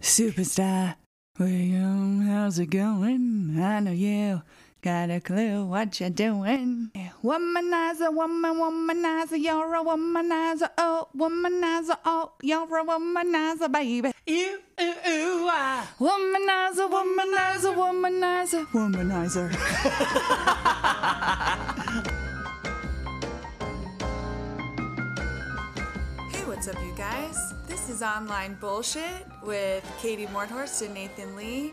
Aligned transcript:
Superstar, 0.00 0.96
William, 1.38 2.22
how's 2.22 2.58
it 2.58 2.70
going? 2.70 3.54
I 3.60 3.80
know 3.80 3.92
you 3.92 4.40
got 4.80 5.10
a 5.10 5.20
clue 5.20 5.66
what 5.66 6.00
you're 6.00 6.08
doing. 6.08 6.90
Womanizer, 7.22 8.10
woman, 8.10 8.56
womanizer, 8.56 9.38
you're 9.38 9.74
a 9.74 9.84
womanizer, 9.84 10.70
oh, 10.78 11.08
womanizer, 11.14 11.98
oh, 12.06 12.32
you're 12.40 12.62
a 12.62 12.84
womanizer, 12.84 13.70
baby. 13.70 14.12
You, 14.26 14.60
ooh, 14.80 14.84
ooh, 14.84 15.48
ah. 15.50 15.86
Womanizer, 16.00 16.88
womanizer, 16.88 17.74
womanizer, 17.76 18.64
womanizer. 18.72 19.50
what's 26.60 26.76
up, 26.76 26.84
you 26.84 26.92
guys? 26.94 27.54
This 27.66 27.88
is 27.88 28.02
Online 28.02 28.52
Bullshit 28.52 29.26
with 29.42 29.82
Katie 29.98 30.26
Mordhorst 30.26 30.84
and 30.84 30.92
Nathan 30.92 31.34
Lee. 31.34 31.70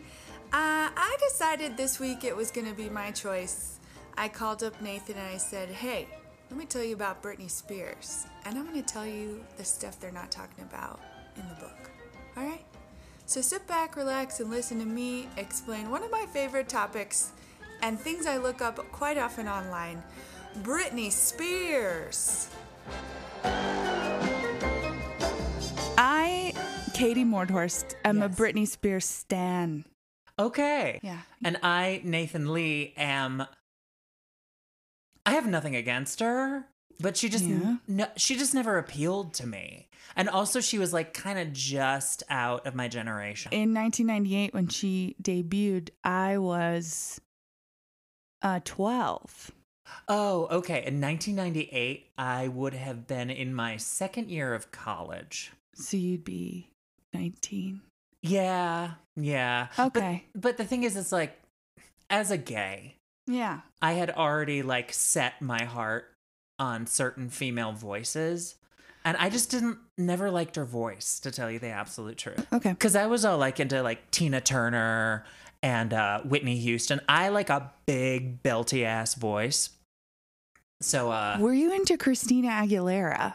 Uh, 0.54 0.88
I 0.96 1.18
decided 1.28 1.76
this 1.76 2.00
week 2.00 2.24
it 2.24 2.34
was 2.34 2.52
going 2.52 2.68
to 2.68 2.74
be 2.74 2.88
my 2.88 3.12
choice. 3.12 3.80
I 4.18 4.30
called 4.30 4.64
up 4.64 4.82
Nathan 4.82 5.18
and 5.18 5.28
I 5.28 5.36
said, 5.36 5.68
Hey, 5.68 6.08
let 6.50 6.58
me 6.58 6.64
tell 6.64 6.86
you 6.86 6.94
about 6.94 7.22
Britney 7.22 7.52
Spears. 7.52 8.28
And 8.46 8.58
I'm 8.58 8.66
going 8.66 8.82
to 8.82 8.94
tell 8.94 9.06
you 9.06 9.44
the 9.58 9.66
stuff 9.66 10.00
they're 10.00 10.10
not 10.10 10.32
talking 10.32 10.64
about 10.64 11.02
in 11.36 11.46
the 11.50 11.56
book. 11.56 11.92
All 12.38 12.46
right? 12.46 12.64
So 13.26 13.42
sit 13.42 13.68
back, 13.68 13.98
relax, 13.98 14.40
and 14.40 14.50
listen 14.50 14.80
to 14.80 14.86
me 14.86 15.28
explain 15.36 15.92
one 15.92 16.02
of 16.02 16.12
my 16.12 16.26
favorite 16.32 16.70
topics 16.70 17.34
and 17.82 18.00
things 18.00 18.26
I 18.26 18.38
look 18.38 18.62
up 18.62 18.78
quite 18.94 19.18
often 19.18 19.50
online 19.50 20.02
Britney 20.62 21.12
Spears. 21.12 22.48
Katie 26.98 27.24
Mordhorst, 27.24 27.94
I'm 28.04 28.24
a 28.24 28.30
Britney 28.30 28.68
Spears 28.68 29.06
stan. 29.06 29.86
Okay. 30.40 31.00
Yeah. 31.04 31.20
And 31.44 31.60
I, 31.62 32.02
Nathan 32.04 32.52
Lee, 32.52 32.96
am. 32.98 33.46
I 35.24 35.32
have 35.32 35.46
nothing 35.46 35.76
against 35.76 36.22
her, 36.22 36.66
but 37.00 37.16
she 37.16 37.30
just 37.30 37.46
Yeah. 37.46 37.76
no, 37.88 38.08
she 38.16 38.36
just 38.36 38.56
never 38.56 38.80
appealed 38.80 39.36
to 39.36 39.46
me. 39.46 39.90
And 40.16 40.28
also, 40.28 40.60
she 40.60 40.80
was 40.80 40.92
like 40.92 41.14
kind 41.14 41.38
of 41.38 41.54
just 41.54 42.24
out 42.30 42.66
of 42.66 42.74
my 42.74 42.88
generation. 42.88 43.52
In 43.52 43.76
1998, 43.76 44.56
when 44.56 44.68
she 44.68 45.16
debuted, 45.22 45.90
I 46.04 46.40
was 46.40 47.22
uh, 48.42 48.60
12. 48.66 49.52
oh, 50.08 50.48
okay. 50.50 50.84
In 50.84 51.00
1998, 51.00 52.08
I 52.18 52.48
would 52.48 52.74
have 52.74 53.06
been 53.06 53.30
in 53.30 53.54
my 53.54 53.78
second 53.78 54.32
year 54.32 54.56
of 54.56 54.72
college. 54.72 55.52
So 55.76 55.96
you'd 55.96 56.24
be 56.24 56.72
19. 57.18 57.82
Yeah, 58.24 58.92
yeah. 59.16 59.68
But- 59.78 59.98
Okay. 59.98 60.24
but 60.36 60.58
the 60.58 60.66
thing 60.66 60.84
is, 60.84 60.96
it's 60.96 61.12
like, 61.12 61.40
as 62.10 62.32
a 62.32 62.38
gay, 62.38 62.96
Yeah. 63.26 63.62
I 63.82 63.94
had 63.94 64.10
already 64.12 64.62
like 64.64 64.94
set 64.94 65.42
my 65.42 65.64
heart 65.66 66.14
on 66.60 66.88
certain 66.88 67.30
female 67.30 67.74
voices. 67.74 68.56
And 69.06 69.16
I 69.18 69.30
just 69.30 69.52
didn't 69.52 69.78
never 69.98 70.30
liked 70.32 70.56
her 70.58 70.66
voice, 70.66 71.20
to 71.22 71.32
tell 71.32 71.50
you 71.50 71.60
the 71.60 71.68
absolute 71.70 72.18
truth. 72.18 72.46
Okay. 72.52 72.72
Because 72.72 72.96
I 72.96 73.08
was 73.08 73.24
all 73.26 73.38
like 73.38 73.60
into 73.60 73.82
like 73.82 74.10
Tina 74.12 74.42
Turner 74.42 75.26
and 75.64 75.94
uh, 75.94 76.22
Whitney 76.22 76.58
Houston. 76.58 77.00
I 77.08 77.30
like 77.30 77.50
a 77.50 77.72
big 77.86 78.44
belty 78.44 78.84
ass 78.84 79.14
voice. 79.16 79.70
So 80.82 81.10
uh 81.12 81.38
Were 81.40 81.54
you 81.54 81.74
into 81.74 81.98
Christina 81.98 82.50
Aguilera? 82.50 83.34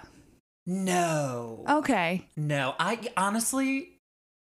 No. 0.66 1.64
Okay. 1.68 2.28
No. 2.36 2.74
I 2.78 2.98
honestly 3.16 3.88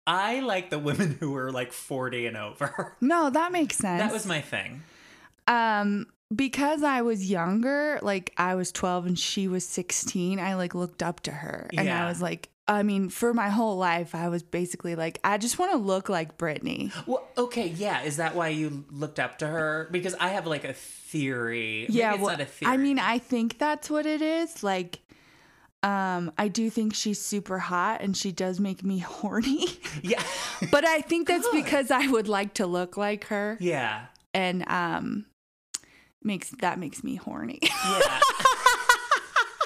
I 0.06 0.40
like 0.40 0.70
the 0.70 0.78
women 0.78 1.16
who 1.18 1.30
were 1.32 1.50
like 1.50 1.72
40 1.72 2.26
and 2.26 2.36
over. 2.36 2.96
No, 3.00 3.30
that 3.30 3.52
makes 3.52 3.76
sense. 3.78 4.00
that 4.02 4.12
was 4.12 4.26
my 4.26 4.40
thing. 4.40 4.82
um 5.46 6.06
because 6.34 6.82
I 6.82 7.02
was 7.02 7.30
younger, 7.30 7.98
like 8.02 8.32
I 8.36 8.54
was 8.54 8.72
12 8.72 9.06
and 9.06 9.18
she 9.18 9.46
was 9.46 9.64
16, 9.66 10.40
I 10.40 10.54
like 10.54 10.74
looked 10.74 11.02
up 11.02 11.20
to 11.20 11.30
her 11.30 11.68
and 11.76 11.86
Yeah. 11.86 12.04
I 12.04 12.08
was 12.08 12.20
like 12.22 12.48
I 12.66 12.82
mean, 12.82 13.10
for 13.10 13.34
my 13.34 13.50
whole 13.50 13.76
life, 13.76 14.14
I 14.14 14.30
was 14.30 14.42
basically 14.42 14.94
like, 14.94 15.20
I 15.22 15.36
just 15.36 15.58
want 15.58 15.72
to 15.72 15.76
look 15.76 16.08
like 16.08 16.38
Britney. 16.38 16.92
Well, 17.06 17.28
okay, 17.36 17.66
yeah. 17.68 18.04
Is 18.04 18.16
that 18.16 18.34
why 18.34 18.48
you 18.48 18.86
looked 18.90 19.20
up 19.20 19.36
to 19.40 19.46
her? 19.46 19.86
Because 19.90 20.14
I 20.14 20.28
have 20.30 20.46
like 20.46 20.64
a 20.64 20.72
theory. 20.72 21.84
Yeah, 21.90 22.14
well, 22.14 22.34
theory. 22.38 22.48
I 22.72 22.78
mean, 22.78 22.98
I 22.98 23.18
think 23.18 23.58
that's 23.58 23.90
what 23.90 24.06
it 24.06 24.22
is. 24.22 24.62
Like, 24.62 25.00
um, 25.84 26.32
I 26.38 26.48
do 26.48 26.70
think 26.70 26.94
she's 26.94 27.20
super 27.20 27.58
hot 27.58 28.00
and 28.00 28.16
she 28.16 28.32
does 28.32 28.58
make 28.58 28.82
me 28.82 28.98
horny. 29.18 29.66
yeah, 30.02 30.22
but 30.70 30.84
I 30.86 31.00
think 31.00 31.28
that's 31.28 31.48
because 31.50 31.90
I 31.90 32.06
would 32.08 32.26
like 32.28 32.54
to 32.54 32.66
look 32.66 32.96
like 32.96 33.24
her. 33.26 33.56
yeah, 33.60 34.06
And 34.32 34.64
um 34.68 35.26
makes 36.22 36.50
that 36.60 36.78
makes 36.78 37.04
me 37.04 37.16
horny. 37.16 37.58
yeah. 37.62 38.20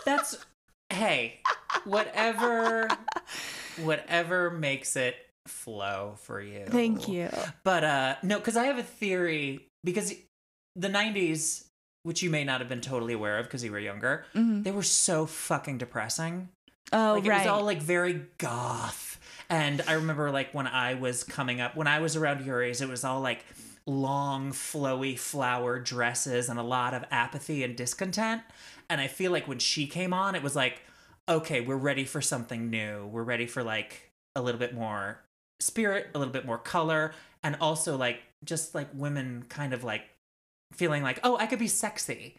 That's 0.05 0.45
hey, 0.91 1.41
whatever, 1.85 2.89
whatever 3.83 4.51
makes 4.51 4.97
it 4.97 5.15
flow 5.47 6.15
for 6.23 6.41
you. 6.41 6.65
Thank 6.67 7.09
you. 7.09 7.29
But 7.63 7.85
uh, 7.85 8.15
no, 8.23 8.39
because 8.39 8.57
I 8.57 8.65
have 8.65 8.79
a 8.79 8.83
theory. 8.83 9.67
Because 9.85 10.13
the 10.77 10.89
'90s, 10.89 11.65
which 12.09 12.23
you 12.23 12.31
may 12.31 12.43
not 12.43 12.61
have 12.61 12.69
been 12.69 12.81
totally 12.81 13.13
aware 13.13 13.39
of 13.39 13.45
because 13.47 13.63
you 13.63 13.71
were 13.71 13.79
younger, 13.79 14.25
Mhm. 14.35 14.65
they 14.65 14.71
were 14.73 14.83
so 14.83 15.27
fucking 15.27 15.79
depressing. 15.79 16.49
Oh, 16.93 17.13
like 17.17 17.25
it 17.27 17.29
right. 17.29 17.39
was 17.41 17.47
all 17.47 17.63
like 17.65 17.83
very 17.83 18.23
goth 18.39 19.21
and 19.51 19.83
i 19.87 19.93
remember 19.93 20.31
like 20.31 20.53
when 20.55 20.67
i 20.67 20.95
was 20.95 21.23
coming 21.23 21.61
up 21.61 21.77
when 21.77 21.87
i 21.87 21.99
was 22.01 22.17
around 22.17 22.45
your 22.47 22.63
age 22.63 22.81
it 22.81 22.89
was 22.89 23.05
all 23.05 23.21
like 23.21 23.45
long 23.87 24.53
flowy 24.53 25.19
flower 25.19 25.79
dresses 25.79 26.49
and 26.49 26.59
a 26.59 26.63
lot 26.63 26.95
of 26.95 27.05
apathy 27.11 27.63
and 27.63 27.77
discontent 27.77 28.41
and 28.89 29.01
i 29.03 29.07
feel 29.07 29.31
like 29.33 29.47
when 29.47 29.59
she 29.59 29.87
came 29.87 30.13
on 30.15 30.35
it 30.35 30.43
was 30.43 30.57
like 30.57 30.83
okay 31.29 31.61
we're 31.61 31.77
ready 31.77 32.05
for 32.07 32.21
something 32.23 32.71
new 32.71 33.07
we're 33.07 33.23
ready 33.23 33.47
for 33.47 33.63
like 33.63 34.11
a 34.35 34.41
little 34.41 34.59
bit 34.59 34.75
more 34.75 35.21
spirit 35.61 36.09
a 36.15 36.19
little 36.19 36.33
bit 36.33 36.47
more 36.47 36.59
color 36.59 37.13
and 37.43 37.55
also 37.61 37.97
like 37.99 38.21
just 38.45 38.75
like 38.75 38.89
women 38.95 39.45
kind 39.51 39.73
of 39.75 39.85
like 39.85 40.03
feeling 40.79 41.03
like 41.03 41.21
oh 41.25 41.37
i 41.37 41.47
could 41.47 41.59
be 41.59 41.69
sexy 41.69 42.37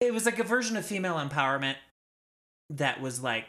it 0.00 0.14
was 0.14 0.24
like 0.24 0.38
a 0.38 0.44
version 0.44 0.76
of 0.76 0.86
female 0.86 1.16
empowerment 1.16 1.76
that 2.70 3.00
was 3.00 3.22
like 3.22 3.46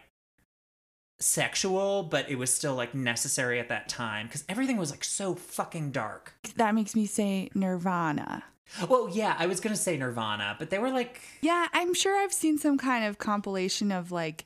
sexual, 1.22 2.04
but 2.04 2.30
it 2.30 2.38
was 2.38 2.54
still 2.54 2.76
like 2.76 2.94
necessary 2.94 3.60
at 3.60 3.70
that 3.70 3.88
time 3.88 4.28
because 4.28 4.44
everything 4.50 4.78
was 4.78 4.92
like 4.92 5.04
so 5.04 5.36
fucking 5.36 5.92
dark. 5.92 6.34
that 6.56 6.76
makes 6.76 6.96
me 6.96 7.06
say 7.06 7.50
Nirvana. 7.54 8.44
Well, 8.88 9.10
yeah, 9.12 9.36
I 9.38 9.48
was 9.48 9.60
gonna 9.60 9.76
say 9.76 9.98
Nirvana, 9.98 10.56
but 10.58 10.70
they 10.70 10.80
were 10.80 10.92
like, 10.92 11.22
Yeah, 11.42 11.68
I'm 11.74 11.94
sure 11.94 12.18
I've 12.18 12.34
seen 12.34 12.58
some 12.58 12.78
kind 12.78 13.06
of 13.06 13.18
compilation 13.18 13.92
of 13.92 14.12
like 14.12 14.46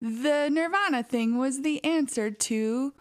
the 0.00 0.48
Nirvana 0.50 1.02
thing 1.02 1.38
was 1.38 1.62
the 1.62 1.82
answer 1.84 2.30
to 2.30 2.92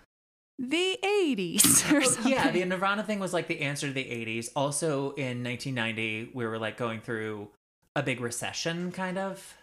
the 0.59 0.97
80s 1.03 1.91
or 1.93 2.03
something. 2.03 2.31
Yeah, 2.31 2.51
the 2.51 2.63
Nirvana 2.65 3.03
thing 3.03 3.19
was 3.19 3.33
like 3.33 3.47
the 3.47 3.61
answer 3.61 3.87
to 3.87 3.93
the 3.93 4.03
80s. 4.03 4.49
Also 4.55 5.11
in 5.13 5.43
1990, 5.43 6.31
we 6.33 6.45
were 6.45 6.57
like 6.57 6.77
going 6.77 7.01
through 7.01 7.49
a 7.95 8.03
big 8.03 8.21
recession 8.21 8.91
kind 8.91 9.17
of. 9.17 9.55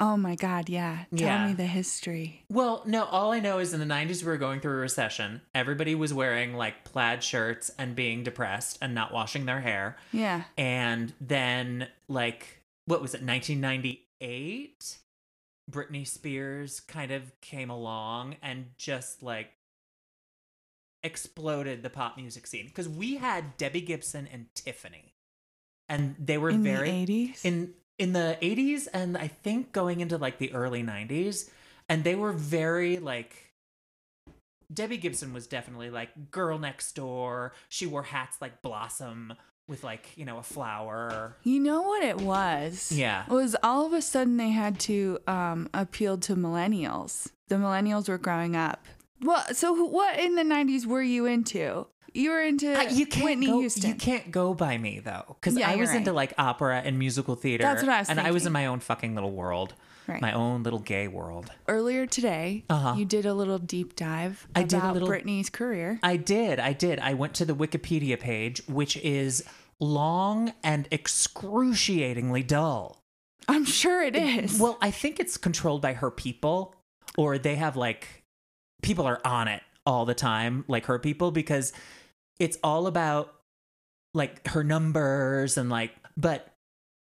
Oh 0.00 0.16
my 0.16 0.36
God, 0.36 0.68
yeah. 0.68 1.06
Tell 1.16 1.26
Yeah. 1.26 1.46
me 1.48 1.54
the 1.54 1.66
history. 1.66 2.44
Well, 2.48 2.84
no, 2.86 3.04
all 3.06 3.32
I 3.32 3.40
know 3.40 3.58
is 3.58 3.72
in 3.74 3.80
the 3.80 3.86
90s 3.86 4.22
we 4.22 4.28
were 4.28 4.36
going 4.36 4.60
through 4.60 4.74
a 4.74 4.76
recession. 4.76 5.40
Everybody 5.56 5.96
was 5.96 6.14
wearing 6.14 6.54
like 6.54 6.84
plaid 6.84 7.24
shirts 7.24 7.72
and 7.78 7.96
being 7.96 8.22
depressed 8.22 8.78
and 8.80 8.94
not 8.94 9.12
washing 9.12 9.46
their 9.46 9.60
hair. 9.60 9.96
Yeah. 10.12 10.44
And 10.56 11.12
then 11.20 11.88
like 12.08 12.62
what 12.86 13.02
was 13.02 13.12
it 13.14 13.22
1998? 13.22 14.98
Britney 15.70 16.06
Spears 16.06 16.80
kind 16.80 17.10
of 17.10 17.38
came 17.40 17.68
along 17.68 18.36
and 18.42 18.66
just 18.78 19.22
like 19.22 19.50
exploded 21.02 21.82
the 21.82 21.90
pop 21.90 22.16
music 22.16 22.46
scene 22.46 22.66
because 22.66 22.88
we 22.88 23.16
had 23.16 23.56
Debbie 23.56 23.80
Gibson 23.80 24.28
and 24.32 24.46
Tiffany. 24.54 25.14
And 25.88 26.16
they 26.18 26.36
were 26.38 26.50
In 26.50 26.62
very 26.62 27.04
the 27.04 27.28
80s? 27.32 27.44
in 27.44 27.74
in 27.98 28.12
the 28.12 28.38
80s 28.40 28.86
and 28.92 29.16
I 29.18 29.26
think 29.28 29.72
going 29.72 30.00
into 30.00 30.18
like 30.18 30.38
the 30.38 30.52
early 30.52 30.82
90s 30.84 31.50
and 31.88 32.04
they 32.04 32.14
were 32.14 32.32
very 32.32 32.98
like 32.98 33.52
Debbie 34.72 34.98
Gibson 34.98 35.32
was 35.32 35.46
definitely 35.46 35.90
like 35.90 36.30
girl 36.30 36.58
next 36.58 36.92
door. 36.94 37.54
She 37.68 37.86
wore 37.86 38.02
hats 38.02 38.36
like 38.40 38.60
Blossom 38.62 39.32
with 39.66 39.82
like, 39.82 40.16
you 40.16 40.24
know, 40.26 40.38
a 40.38 40.42
flower. 40.42 41.36
You 41.42 41.58
know 41.60 41.82
what 41.82 42.02
it 42.02 42.20
was? 42.20 42.92
Yeah. 42.92 43.24
It 43.26 43.32
was 43.32 43.56
all 43.62 43.86
of 43.86 43.92
a 43.94 44.02
sudden 44.02 44.36
they 44.36 44.50
had 44.50 44.78
to 44.80 45.18
um, 45.26 45.68
appeal 45.72 46.18
to 46.18 46.36
millennials. 46.36 47.28
The 47.48 47.54
millennials 47.56 48.08
were 48.08 48.18
growing 48.18 48.56
up. 48.56 48.86
Well, 49.22 49.44
so 49.52 49.74
who- 49.74 49.88
what 49.88 50.18
in 50.18 50.34
the 50.34 50.42
90s 50.44 50.86
were 50.86 51.02
you 51.02 51.26
into? 51.26 51.86
You 52.14 52.30
were 52.30 52.40
into 52.42 52.72
Uh, 52.78 52.82
you 52.90 53.06
can't 53.06 53.24
Whitney 53.24 53.46
go, 53.46 53.60
Houston. 53.60 53.90
You 53.90 53.94
can't 53.96 54.30
go 54.30 54.54
by 54.54 54.78
me 54.78 54.98
though, 55.00 55.36
because 55.40 55.56
Yeah, 55.58 55.70
I 55.70 55.76
was 55.76 55.92
into 55.92 56.12
like 56.12 56.32
opera 56.38 56.80
and 56.84 56.98
musical 56.98 57.34
theater. 57.34 57.62
That's 57.62 57.82
what 57.82 57.90
I 57.92 57.98
was 58.00 58.08
and 58.08 58.18
I 58.20 58.30
was 58.30 58.46
in 58.46 58.52
my 58.52 58.66
own 58.66 58.80
fucking 58.80 59.14
little 59.14 59.30
world, 59.32 59.74
Right. 60.06 60.20
my 60.22 60.32
own 60.32 60.62
little 60.62 60.78
gay 60.78 61.06
world. 61.06 61.50
Earlier 61.68 62.06
today, 62.06 62.64
Uh-huh. 62.70 62.94
you 62.96 63.04
did 63.04 63.26
a 63.26 63.34
little 63.34 63.58
deep 63.58 63.94
dive 63.94 64.48
I 64.56 64.62
did 64.62 64.82
a 64.82 64.92
little- 64.92 65.06
Britney's 65.08 65.50
career. 65.50 66.00
I 66.02 66.16
did, 66.16 66.58
I 66.58 66.72
did. 66.72 66.98
I 66.98 67.12
went 67.12 67.34
to 67.34 67.44
the 67.44 67.54
Wikipedia 67.54 68.18
page, 68.18 68.62
which 68.66 68.96
is 68.96 69.44
long 69.78 70.54
and 70.64 70.88
excruciatingly 70.90 72.42
dull. 72.42 73.02
I'm 73.46 73.64
sure 73.64 74.02
it 74.02 74.16
is. 74.16 74.58
Well, 74.58 74.78
I 74.80 74.90
think 74.90 75.20
it's 75.20 75.36
controlled 75.36 75.82
by 75.82 75.92
her 75.92 76.10
people, 76.10 76.74
or 77.16 77.38
they 77.38 77.56
have 77.56 77.76
like 77.76 78.17
people 78.82 79.06
are 79.06 79.20
on 79.26 79.48
it 79.48 79.62
all 79.86 80.04
the 80.04 80.14
time, 80.14 80.64
like 80.68 80.86
her 80.86 80.98
people, 80.98 81.30
because 81.30 81.72
it's 82.38 82.58
all 82.62 82.86
about 82.86 83.34
like 84.14 84.46
her 84.48 84.62
numbers 84.64 85.56
and 85.58 85.70
like, 85.70 85.92
but 86.16 86.54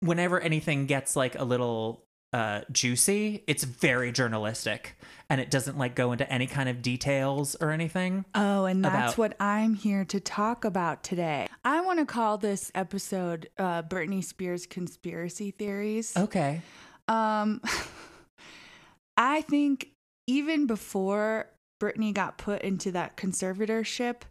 whenever 0.01 0.41
anything 0.41 0.87
gets 0.87 1.17
like 1.17 1.39
a 1.39 1.45
little 1.45 2.05
uh 2.33 2.63
juicy, 2.73 3.45
it's 3.47 3.63
very 3.63 4.11
journalistic 4.11 4.97
and 5.31 5.41
it 5.41 5.51
doesn't 5.51 5.79
like 5.79 5.95
go 5.95 6.11
into 6.13 6.31
any 6.31 6.47
kind 6.47 6.69
of 6.69 6.83
details 6.83 7.55
or 7.61 7.71
anything. 7.71 8.25
Oh, 8.35 8.65
and 8.65 8.85
that's 8.85 9.15
about- 9.15 9.19
what 9.19 9.37
I'm 9.41 9.75
here 9.75 10.05
to 10.07 10.19
talk 10.21 10.65
about 10.65 11.03
today. 11.05 11.47
I 11.65 11.81
want 11.83 12.01
to 12.01 12.07
call 12.07 12.39
this 12.39 12.73
episode 12.75 13.49
uh, 13.57 13.83
Britney 13.83 14.23
Spears 14.23 14.67
conspiracy 14.67 15.53
theories. 15.53 16.17
Okay. 16.17 16.61
Um, 17.07 17.61
I 19.17 19.43
think 19.43 19.89
even 20.27 20.67
before 20.67 21.47
Britney 21.81 22.13
got 22.15 22.39
put 22.39 22.63
into 22.63 22.91
that 22.93 23.17
conservatorship, 23.17 24.23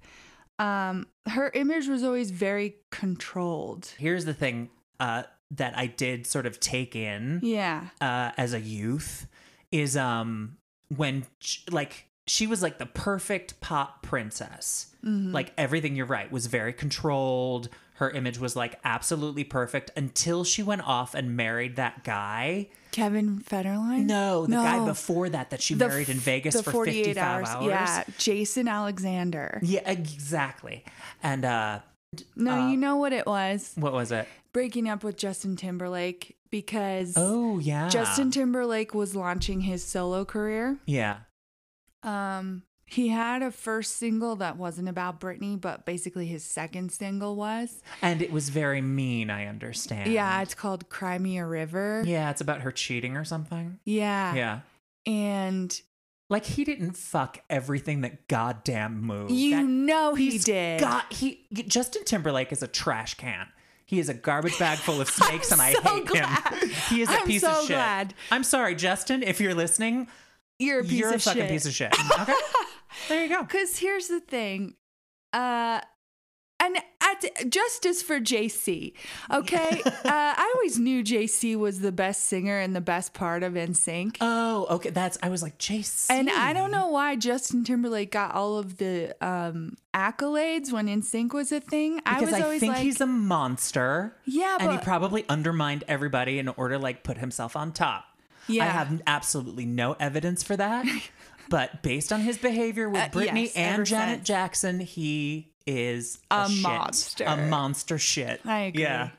um, 0.60 1.08
her 1.28 1.52
image 1.54 1.88
was 1.88 2.04
always 2.04 2.32
very 2.32 2.76
controlled. 2.92 3.94
Here's 3.98 4.26
the 4.26 4.34
thing 4.34 4.70
uh 5.00 5.24
that 5.52 5.78
I 5.78 5.86
did 5.88 6.26
sort 6.26 6.46
of 6.48 6.60
take 6.60 6.96
in. 6.96 7.40
Yeah. 7.44 7.90
uh, 8.02 8.32
as 8.38 8.54
a 8.54 8.60
youth 8.60 9.28
is 9.72 9.96
um 9.98 10.58
when 10.96 11.26
like 11.70 12.08
she 12.28 12.48
was 12.48 12.62
like 12.62 12.78
the 12.78 12.86
perfect 12.86 13.60
pop 13.62 14.02
princess. 14.04 14.88
Like 15.06 15.52
everything 15.58 15.98
you're 15.98 16.06
right 16.06 16.32
was 16.32 16.46
very 16.48 16.72
controlled. 16.72 17.68
Her 17.96 18.10
image 18.10 18.40
was 18.40 18.56
like 18.56 18.80
absolutely 18.86 19.44
perfect 19.44 19.92
until 19.98 20.46
she 20.46 20.64
went 20.64 20.82
off 20.88 21.14
and 21.14 21.36
married 21.36 21.76
that 21.76 22.06
guy. 22.06 22.70
Kevin 22.92 23.40
Federline? 23.40 24.06
No, 24.06 24.46
the 24.46 24.54
guy 24.56 24.86
before 24.86 25.28
that 25.30 25.50
that 25.50 25.62
she 25.62 25.74
The 25.74 25.88
married 25.90 26.08
in 26.08 26.18
Vegas 26.18 26.56
the 26.56 26.64
for 26.64 26.72
48 26.72 27.06
55 27.06 27.46
hours. 27.48 27.66
Yeah, 27.68 28.04
Jason 28.18 28.68
Alexander. 28.70 29.60
Yeah, 29.62 29.82
exactly. 29.90 30.86
And 31.22 31.44
uh 31.44 31.80
No, 32.38 32.52
Uh, 32.62 32.70
you 32.70 32.78
know 32.78 32.96
what 32.96 33.12
it 33.12 33.26
was? 33.28 33.74
what 33.76 33.92
was 33.92 34.12
it? 34.14 34.26
Breaking 34.54 34.88
up 34.88 35.04
with 35.04 35.18
Justin 35.18 35.56
Timberlake 35.58 36.38
because 36.50 37.16
Oh, 37.18 37.60
yeah. 37.60 37.90
Justin 37.90 38.32
Timberlake 38.32 38.94
was 38.94 39.16
launching 39.16 39.62
his 39.62 39.84
solo 39.84 40.24
career. 40.24 40.78
Yeah. 40.86 41.18
Um, 42.04 42.64
he 42.86 43.08
had 43.08 43.42
a 43.42 43.50
first 43.50 43.98
single 43.98 44.36
that 44.36 44.58
wasn't 44.58 44.88
about 44.90 45.20
Britney, 45.20 45.60
but 45.60 45.86
basically 45.86 46.28
his 46.28 46.44
second 46.44 46.92
single 46.92 47.36
was. 47.36 47.82
And 48.02 48.22
it 48.22 48.32
was 48.32 48.50
very 48.50 48.82
mean, 48.82 49.30
I 49.30 49.48
understand. 49.48 50.12
Yeah, 50.12 50.42
it's 50.42 50.54
called 50.54 50.90
Cry 50.90 51.18
Me 51.18 51.38
a 51.40 51.46
River. 51.46 52.04
Yeah, 52.06 52.30
it's 52.30 52.42
about 52.42 52.62
her 52.62 52.72
cheating 52.72 53.18
or 53.18 53.24
something. 53.24 53.80
Yeah. 53.86 54.36
Yeah. 54.36 54.60
And 55.06 55.82
Like 56.30 56.46
he 56.46 56.64
didn't 56.64 56.96
fuck 56.96 57.40
everything 57.50 58.02
that 58.02 58.28
goddamn 58.28 59.02
moved. 59.02 59.32
you 59.32 59.56
That- 59.58 59.64
know 59.66 60.16
he 60.16 60.38
did. 60.38 60.80
Got 60.80 61.12
he 61.14 61.46
Justin 61.68 62.04
Timberlake 62.06 62.52
is 62.52 62.62
a 62.64 62.68
trash 62.68 63.16
can. 63.16 63.48
He 63.86 64.00
is 64.00 64.08
a 64.10 64.14
garbage 64.14 64.58
bag 64.58 64.78
full 64.80 65.02
of 65.02 65.10
snakes, 65.10 65.52
and 65.52 65.62
I 65.62 65.74
so 65.74 65.82
hate 65.82 66.06
glad. 66.06 66.54
him. 66.54 66.70
He 66.90 67.02
is 67.02 67.10
a 67.10 67.14
I'm 67.20 67.28
piece 67.28 67.42
so 67.42 67.52
of 67.52 67.58
shit. 67.60 67.68
glad. 67.76 68.14
I'm 68.32 68.44
sorry, 68.44 68.76
Justin, 68.76 69.22
if 69.24 69.40
you're 69.42 69.54
listening. 69.54 70.08
You're 70.60 70.80
a 70.80 70.84
piece 70.84 70.94
you're 70.94 71.10
of 71.10 71.16
a 71.16 71.20
fucking 71.20 71.42
shit. 71.42 71.52
piece 71.52 71.66
of 71.66 71.74
shit. 71.74 71.96
Okay, 72.20 72.34
there 73.10 73.24
you 73.24 73.30
go. 73.30 73.42
Because 73.42 73.78
here's 73.78 74.08
the 74.08 74.20
thing, 74.20 74.76
uh, 75.34 75.82
and 76.60 76.78
at, 77.02 77.50
justice 77.50 78.02
for 78.02 78.20
JC. 78.20 78.94
Okay, 79.32 79.82
uh, 79.86 79.94
I 80.06 80.54
always 80.56 80.80
knew 80.80 81.04
JC 81.04 81.56
was 81.56 81.80
the 81.80 81.92
best 81.92 82.26
singer 82.26 82.60
and 82.60 82.76
the 82.76 82.82
best 82.82 83.14
part 83.14 83.44
of 83.44 83.54
NSYNC. 83.54 84.18
Oh, 84.22 84.68
okay. 84.70 84.90
That's 84.90 85.18
I 85.22 85.30
was 85.30 85.42
like 85.42 85.58
JC, 85.58 86.08
And 86.10 86.30
I 86.30 86.54
don't 86.54 86.72
know 86.72 86.88
why 86.88 87.16
Justin 87.16 87.64
Timberlake 87.64 88.12
got 88.12 88.34
all 88.34 88.58
of 88.58 88.78
the 88.78 89.16
um, 89.26 89.78
accolades 89.94 90.72
when 90.72 90.88
NSYNC 90.88 91.34
was 91.34 91.52
a 91.52 91.60
thing. 91.60 92.00
I 92.06 92.22
was 92.22 92.34
I, 92.34 92.42
always 92.42 92.60
think 92.60 92.74
like, 92.74 92.84
he's 92.84 93.02
a 93.02 93.08
monster. 93.08 94.16
Yeah, 94.26 94.58
and 94.60 94.72
he 94.72 94.78
probably 94.78 95.26
undermined 95.28 95.84
everybody 95.88 96.40
in 96.40 96.48
order 96.50 96.76
to 96.76 96.80
like 96.80 97.04
put 97.04 97.18
himself 97.18 97.56
on 97.56 97.72
top. 97.72 98.06
Yeah. 98.48 98.64
I 98.66 98.68
have 98.70 99.02
absolutely 99.08 99.66
no 99.66 99.94
evidence 100.00 100.44
for 100.44 100.56
that, 100.58 100.86
but 101.50 101.82
based 101.84 102.12
on 102.12 102.22
his 102.22 102.38
behavior 102.38 102.90
with 102.90 103.02
Uh, 103.02 103.10
Britney 103.10 103.44
yes, 103.46 103.56
and 103.56 103.86
Janet 103.86 104.16
since. 104.20 104.28
Jackson, 104.28 104.80
he 104.80 105.52
is 105.66 106.20
a, 106.30 106.46
A 106.46 106.50
monster. 106.62 107.24
a 107.26 107.38
monster 107.48 107.98
shit. 107.98 108.42
I 108.46 108.60
agree. 108.62 108.82
Yeah, 108.84 109.10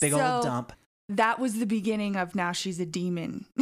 big 0.00 0.12
So- 0.12 0.20
old 0.34 0.44
dump. 0.44 0.72
that 1.08 1.38
was 1.38 1.54
the 1.58 1.64
beginning 1.66 2.16
of 2.16 2.34
now 2.34 2.52
she's 2.52 2.78
a 2.80 2.84
demon. 2.86 3.46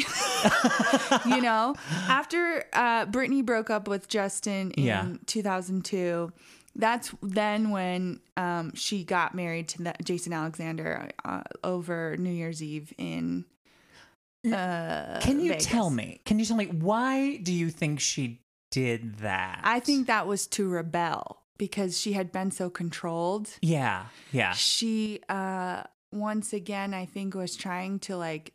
you 1.27 1.41
know, 1.41 1.75
after 2.09 2.65
uh, 2.73 3.07
Britney 3.07 3.45
broke 3.45 3.71
up 3.71 3.89
with 3.89 4.09
Justin 4.09 4.71
in 4.73 4.85
Yeah. 4.85 5.09
2002, 5.27 6.33
that's 6.75 7.15
then 7.23 7.71
when 7.71 8.21
um, 8.37 8.75
she 8.75 9.05
got 9.05 9.35
married 9.35 9.69
to 9.69 9.95
Jason 10.03 10.33
Alexander 10.33 11.09
uh, 11.25 11.43
over 11.65 12.17
New 12.19 12.31
Year's 12.33 12.63
Eve 12.63 12.93
in. 12.99 13.45
Uh, 14.53 15.21
Can 15.21 15.41
you 15.41 15.51
Vegas. 15.51 15.67
tell 15.67 15.91
me? 15.91 16.21
Can 16.25 16.39
you 16.39 16.45
tell 16.45 16.57
me 16.57 16.67
why 16.67 17.37
do 17.39 17.53
you 17.53 17.71
think 17.71 18.01
she 18.01 18.41
did 18.71 19.19
that? 19.19 19.61
I 19.65 19.81
think 19.81 20.07
that 20.07 20.27
was 20.27 20.47
to 20.49 20.69
rebel 20.69 21.43
because 21.59 21.99
she 21.99 22.13
had 22.13 22.31
been 22.33 22.51
so 22.51 22.69
controlled. 22.71 23.51
Yeah, 23.63 24.07
yeah. 24.33 24.53
she 24.53 25.21
uh 25.29 25.83
once 26.13 26.53
again 26.53 26.95
i 26.95 27.05
think 27.05 27.35
was 27.35 27.57
trying 27.57 27.99
to 27.99 28.17
like 28.17 28.53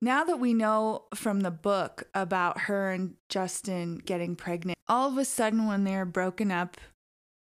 now 0.00 0.24
that 0.24 0.38
we 0.38 0.54
know 0.54 1.04
from 1.14 1.40
the 1.40 1.50
book 1.50 2.04
about 2.14 2.60
her 2.62 2.90
and 2.90 3.14
justin 3.28 3.96
getting 3.98 4.36
pregnant 4.36 4.78
all 4.88 5.08
of 5.08 5.18
a 5.18 5.24
sudden 5.24 5.66
when 5.66 5.82
they're 5.84 6.06
broken 6.06 6.50
up 6.52 6.76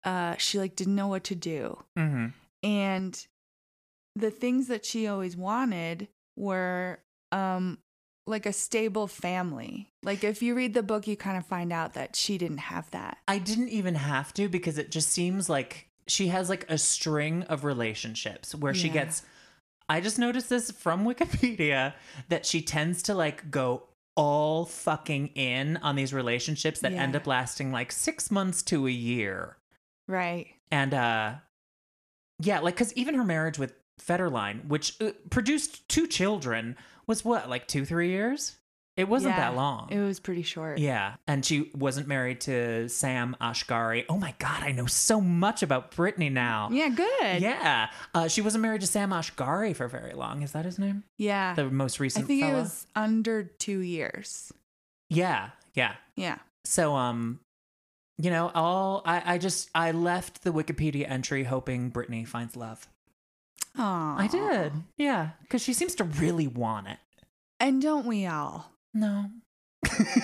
uh 0.05 0.33
she 0.37 0.57
like 0.57 0.75
didn't 0.77 0.95
know 0.95 1.07
what 1.07 1.23
to 1.25 1.35
do 1.35 1.77
hmm 1.95 2.27
and 2.63 3.27
the 4.15 4.31
things 4.31 4.67
that 4.67 4.85
she 4.85 5.05
always 5.07 5.35
wanted 5.37 6.07
were 6.35 6.99
um 7.31 7.77
like 8.27 8.45
a 8.45 8.53
stable 8.53 9.07
family 9.07 9.91
like 10.03 10.23
if 10.23 10.41
you 10.41 10.53
read 10.53 10.73
the 10.73 10.83
book 10.83 11.07
you 11.07 11.17
kind 11.17 11.37
of 11.37 11.45
find 11.45 11.73
out 11.73 11.93
that 11.93 12.15
she 12.15 12.37
didn't 12.37 12.59
have 12.59 12.89
that 12.91 13.17
I 13.27 13.39
didn't 13.39 13.69
even 13.69 13.95
have 13.95 14.33
to 14.35 14.47
because 14.47 14.77
it 14.77 14.91
just 14.91 15.09
seems 15.09 15.49
like 15.49 15.87
she 16.07 16.27
has 16.27 16.49
like 16.49 16.69
a 16.69 16.77
string 16.77 17.43
of 17.43 17.63
relationships 17.63 18.53
where 18.53 18.73
she 18.73 18.89
gets 18.89 19.23
I 19.87 20.01
just 20.01 20.19
noticed 20.19 20.49
this 20.49 20.69
from 20.71 21.03
Wikipedia 21.05 21.93
that 22.29 22.45
she 22.45 22.61
tends 22.61 23.03
to 23.03 23.15
like 23.15 23.49
go 23.49 23.83
all 24.15 24.65
fucking 24.65 25.27
in 25.27 25.77
on 25.77 25.95
these 25.95 26.13
relationships 26.13 26.81
that 26.81 26.93
end 26.93 27.15
up 27.15 27.25
lasting 27.25 27.71
like 27.71 27.91
six 27.91 28.29
months 28.29 28.61
to 28.63 28.85
a 28.85 28.91
year. 28.91 29.57
Right. 30.07 30.47
And 30.71 30.93
uh 30.93 31.35
yeah, 32.39 32.59
like 32.59 32.75
cuz 32.75 32.93
even 32.93 33.15
her 33.15 33.23
marriage 33.23 33.57
with 33.57 33.73
Federline, 33.99 34.67
which 34.67 34.99
uh, 35.01 35.11
produced 35.29 35.87
two 35.89 36.07
children, 36.07 36.77
was 37.09 37.25
what, 37.25 37.49
like 37.49 37.67
2-3 37.67 38.07
years? 38.07 38.55
It 38.95 39.07
wasn't 39.07 39.35
Yeah, 39.35 39.49
that 39.51 39.55
long. 39.55 39.87
It 39.91 39.99
was 39.99 40.19
pretty 40.19 40.41
short. 40.41 40.77
yeah, 40.77 41.15
and 41.25 41.45
she 41.45 41.71
wasn't 41.73 42.07
married 42.07 42.41
to 42.41 42.89
Sam 42.89 43.35
Asghari. 43.39 44.03
Oh 44.09 44.17
my 44.17 44.33
god, 44.39 44.61
I 44.61 44.73
know 44.73 44.87
so 44.87 45.21
much 45.21 45.63
about 45.63 45.91
Britney 45.91 46.29
now. 46.29 46.67
Yeah, 46.71 46.89
good. 46.89 47.41
Yeah, 47.41 47.89
uh, 48.13 48.27
she 48.27 48.41
wasn't 48.41 48.61
married 48.61 48.81
to 48.81 48.87
Sam 48.87 49.11
Asghari 49.11 49.73
for 49.73 49.87
very 49.87 50.13
long. 50.13 50.41
Is 50.41 50.51
that 50.51 50.65
his 50.65 50.77
name? 50.77 51.03
Yeah. 51.17 51.53
The 51.53 51.69
most 51.69 52.01
recent 52.01 52.25
I 52.25 52.27
think 52.27 52.41
fella? 52.41 52.53
it 52.53 52.61
was 52.61 52.87
under 52.93 53.43
two 53.43 53.79
years. 53.79 54.51
Yeah, 55.09 55.51
yeah. 55.73 55.95
Yeah. 56.17 56.39
So, 56.65 56.93
um, 56.95 57.39
you 58.17 58.29
know, 58.31 58.51
all 58.53 59.01
I, 59.05 59.35
I 59.35 59.37
just 59.37 59.69
I 59.73 59.91
left 59.91 60.43
the 60.43 60.51
Wikipedia 60.51 61.09
entry 61.09 61.45
hoping 61.45 61.89
Britney 61.89 62.27
finds 62.27 62.57
love. 62.57 62.85
Oh, 63.77 64.15
I 64.17 64.27
did, 64.31 64.73
yeah, 64.97 65.29
because 65.41 65.61
she 65.61 65.73
seems 65.73 65.95
to 65.95 66.03
really 66.03 66.47
want 66.47 66.87
it. 66.87 66.97
And 67.59 67.81
don't 67.81 68.05
we 68.05 68.25
all? 68.25 68.71
No, 68.93 69.25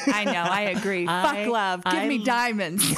I 0.08 0.24
know. 0.26 0.44
I 0.50 0.62
agree. 0.76 1.06
I- 1.10 1.22
Fuck 1.46 1.48
love. 1.52 1.84
Give 1.86 1.94
I- 1.94 2.08
me 2.08 2.24
diamonds. 2.24 2.84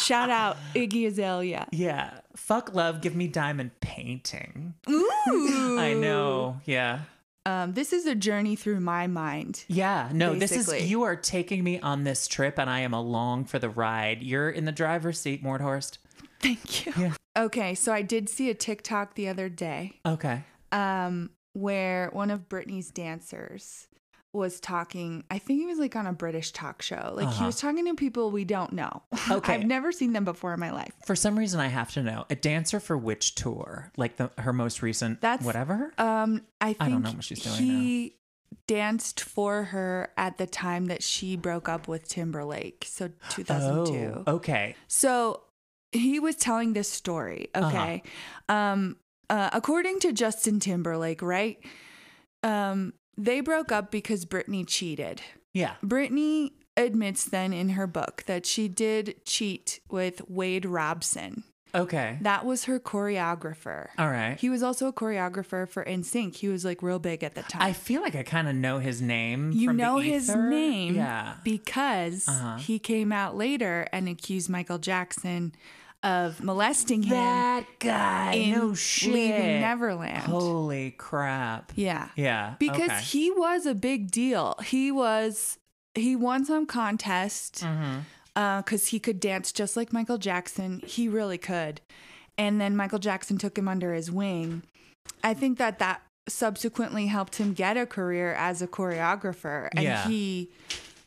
Shout 0.00 0.30
out 0.30 0.56
Iggy 0.74 1.06
Azalea. 1.06 1.66
yeah, 1.72 2.20
fuck 2.36 2.74
love, 2.74 3.00
give 3.00 3.14
me 3.16 3.26
diamond 3.28 3.70
painting. 3.80 4.74
Ooh. 4.88 5.10
I 5.78 5.94
know, 5.94 6.60
yeah. 6.64 7.00
Um, 7.46 7.72
this 7.72 7.92
is 7.92 8.04
a 8.06 8.14
journey 8.14 8.56
through 8.56 8.80
my 8.80 9.06
mind. 9.06 9.64
Yeah, 9.68 10.10
no, 10.12 10.34
this 10.34 10.52
is 10.52 10.90
you 10.90 11.02
are 11.02 11.16
taking 11.16 11.64
me 11.64 11.80
on 11.80 12.04
this 12.04 12.26
trip 12.28 12.58
and 12.58 12.68
I 12.68 12.80
am 12.80 12.92
along 12.92 13.46
for 13.46 13.58
the 13.58 13.70
ride. 13.70 14.22
You're 14.22 14.50
in 14.50 14.64
the 14.66 14.72
driver's 14.72 15.18
seat, 15.20 15.42
Mordhorst. 15.42 15.98
Thank 16.40 16.86
you. 16.86 16.92
Yeah. 16.96 17.14
Okay, 17.38 17.74
so 17.74 17.92
I 17.92 18.02
did 18.02 18.28
see 18.28 18.50
a 18.50 18.54
TikTok 18.54 19.14
the 19.14 19.28
other 19.28 19.48
day 19.48 20.00
Okay. 20.04 20.42
um, 20.72 21.30
where 21.52 22.10
one 22.12 22.30
of 22.30 22.48
Britney's 22.48 22.90
dancers 22.90 23.86
was 24.32 24.60
talking. 24.60 25.24
I 25.30 25.38
think 25.38 25.60
he 25.60 25.66
was 25.66 25.78
like 25.78 25.96
on 25.96 26.06
a 26.06 26.12
British 26.12 26.52
talk 26.52 26.82
show. 26.82 27.12
Like 27.16 27.28
he 27.28 27.34
Uh-huh. 27.36 27.46
was 27.46 27.58
talking 27.60 27.86
to 27.86 27.94
people 27.94 28.30
we 28.30 28.44
don't 28.44 28.72
know. 28.72 29.02
Okay. 29.30 29.54
I've 29.54 29.64
never 29.64 29.90
seen 29.92 30.12
them 30.12 30.24
before 30.24 30.52
in 30.52 30.60
my 30.60 30.70
life. 30.70 30.92
For 31.06 31.16
some 31.16 31.38
reason 31.38 31.60
I 31.60 31.68
have 31.68 31.90
to 31.92 32.02
know. 32.02 32.26
A 32.28 32.34
dancer 32.34 32.78
for 32.80 32.96
which 32.98 33.34
tour? 33.36 33.90
Like 33.96 34.16
the 34.16 34.30
her 34.38 34.52
most 34.52 34.82
recent 34.82 35.20
That's 35.20 35.44
whatever? 35.44 35.92
Um, 35.96 36.42
I 36.60 36.74
think 36.74 36.82
I 36.82 36.88
don't 36.90 37.02
know 37.02 37.12
what 37.12 37.24
she's 37.24 37.40
doing 37.40 37.56
he 37.56 38.14
danced 38.66 39.20
for 39.20 39.64
her 39.64 40.10
at 40.16 40.36
the 40.38 40.46
time 40.46 40.86
that 40.86 41.02
she 41.02 41.36
broke 41.36 41.68
up 41.68 41.88
with 41.88 42.06
Timberlake, 42.08 42.84
so 42.86 43.10
2002. 43.30 44.24
Oh, 44.26 44.34
okay. 44.36 44.74
So 44.88 45.42
he 45.92 46.20
was 46.20 46.36
telling 46.36 46.72
this 46.72 46.90
story. 46.90 47.48
Uh-huh. 47.54 47.68
Okay. 47.68 48.02
Um, 48.48 48.96
uh, 49.30 49.50
according 49.52 50.00
to 50.00 50.12
Justin 50.12 50.60
Timberlake, 50.60 51.22
right? 51.22 51.58
Um, 52.42 52.94
they 53.16 53.40
broke 53.40 53.72
up 53.72 53.90
because 53.90 54.24
Britney 54.24 54.66
cheated. 54.66 55.20
Yeah. 55.52 55.74
Britney 55.84 56.52
admits 56.76 57.24
then 57.24 57.52
in 57.52 57.70
her 57.70 57.86
book 57.86 58.22
that 58.26 58.46
she 58.46 58.68
did 58.68 59.16
cheat 59.24 59.80
with 59.90 60.22
Wade 60.28 60.64
Robson. 60.64 61.44
Okay. 61.74 62.18
That 62.22 62.44
was 62.46 62.64
her 62.64 62.78
choreographer. 62.80 63.88
All 63.98 64.08
right. 64.10 64.36
He 64.38 64.48
was 64.48 64.62
also 64.62 64.86
a 64.88 64.92
choreographer 64.92 65.68
for 65.68 65.84
NSYNC. 65.84 66.36
He 66.36 66.48
was 66.48 66.64
like 66.64 66.82
real 66.82 66.98
big 66.98 67.22
at 67.22 67.34
the 67.34 67.42
time. 67.42 67.62
I 67.62 67.72
feel 67.72 68.00
like 68.02 68.14
I 68.14 68.22
kind 68.22 68.48
of 68.48 68.54
know 68.54 68.78
his 68.78 69.02
name. 69.02 69.52
you 69.52 69.68
from 69.68 69.76
the 69.76 69.82
know 69.82 69.98
his 69.98 70.28
name 70.34 70.94
Yeah. 70.94 71.34
because 71.44 72.26
Uh-huh. 72.28 72.56
he 72.56 72.78
came 72.78 73.12
out 73.12 73.36
later 73.36 73.86
and 73.92 74.08
accused 74.08 74.48
Michael 74.48 74.78
Jackson 74.78 75.52
of 76.02 76.42
molesting 76.42 77.02
him 77.02 77.16
That 77.16 77.66
guy. 77.80 78.32
in 78.34 78.52
no 78.52 78.72
shit. 78.74 79.12
Leaving 79.12 79.60
Neverland. 79.60 80.18
Holy 80.22 80.92
crap. 80.92 81.72
yeah. 81.74 82.08
Yeah. 82.16 82.54
Because 82.60 82.90
okay. 82.90 83.00
he 83.02 83.30
was 83.32 83.66
a 83.66 83.74
big 83.74 84.10
deal. 84.10 84.54
He 84.64 84.92
was 84.92 85.58
he 85.94 86.14
won 86.14 86.44
some 86.44 86.64
contest 86.66 87.64
Mhm. 87.64 88.02
Because 88.62 88.88
he 88.88 89.00
could 89.00 89.18
dance 89.20 89.50
just 89.52 89.76
like 89.76 89.92
Michael 89.92 90.18
Jackson. 90.18 90.80
He 90.86 91.08
really 91.08 91.38
could. 91.38 91.80
And 92.36 92.60
then 92.60 92.76
Michael 92.76 93.00
Jackson 93.00 93.36
took 93.38 93.58
him 93.58 93.66
under 93.66 93.92
his 93.94 94.10
wing. 94.12 94.62
I 95.24 95.34
think 95.34 95.58
that 95.58 95.78
that 95.80 96.02
subsequently 96.28 97.06
helped 97.06 97.36
him 97.36 97.52
get 97.52 97.76
a 97.76 97.84
career 97.86 98.32
as 98.34 98.62
a 98.62 98.68
choreographer. 98.68 99.68
And 99.72 99.82
Yeah. 99.82 100.06
he 100.06 100.50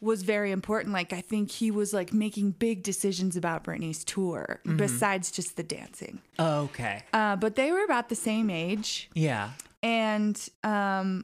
was 0.02 0.24
very 0.24 0.52
important. 0.52 0.94
Like, 0.94 1.14
I 1.14 1.22
think 1.22 1.52
he 1.52 1.70
was 1.72 1.94
like 1.94 2.12
making 2.12 2.52
big 2.52 2.82
decisions 2.84 3.38
about 3.38 3.64
Britney's 3.64 4.04
tour 4.04 4.60
Mm-hmm. 4.66 4.78
besides 4.78 5.32
just 5.32 5.56
the 5.58 5.64
dancing. 5.64 6.20
Okay. 6.40 7.04
Uh, 7.14 7.36
but 7.36 7.56
they 7.56 7.72
were 7.72 7.84
about 7.86 8.10
the 8.10 8.16
same 8.16 8.50
age 8.50 9.10
Yeah. 9.14 9.52
and 9.84 10.50
um 10.64 11.24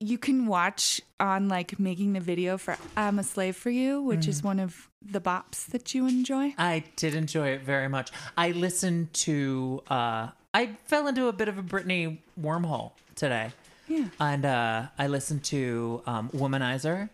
you 0.00 0.18
can 0.18 0.46
watch 0.46 1.00
on 1.18 1.48
like 1.48 1.78
making 1.78 2.12
the 2.12 2.20
video 2.20 2.56
for 2.56 2.76
I'm 2.96 3.18
a 3.18 3.24
slave 3.24 3.56
for 3.56 3.70
you, 3.70 4.02
which 4.02 4.28
is 4.28 4.42
one 4.42 4.60
of 4.60 4.88
the 5.04 5.20
bops 5.20 5.66
that 5.66 5.94
you 5.94 6.06
enjoy. 6.06 6.54
I 6.56 6.84
did 6.96 7.14
enjoy 7.14 7.48
it 7.48 7.62
very 7.62 7.88
much. 7.88 8.10
I 8.36 8.52
listened 8.52 9.12
to 9.14 9.82
uh 9.88 10.28
I 10.54 10.76
fell 10.84 11.08
into 11.08 11.26
a 11.28 11.32
bit 11.32 11.48
of 11.48 11.58
a 11.58 11.62
Britney 11.62 12.18
wormhole 12.40 12.92
today. 13.16 13.50
Yeah. 13.88 14.06
And 14.20 14.44
uh 14.44 14.86
I 14.98 15.08
listened 15.08 15.42
to 15.44 16.02
um 16.06 16.30
Womanizer 16.30 17.10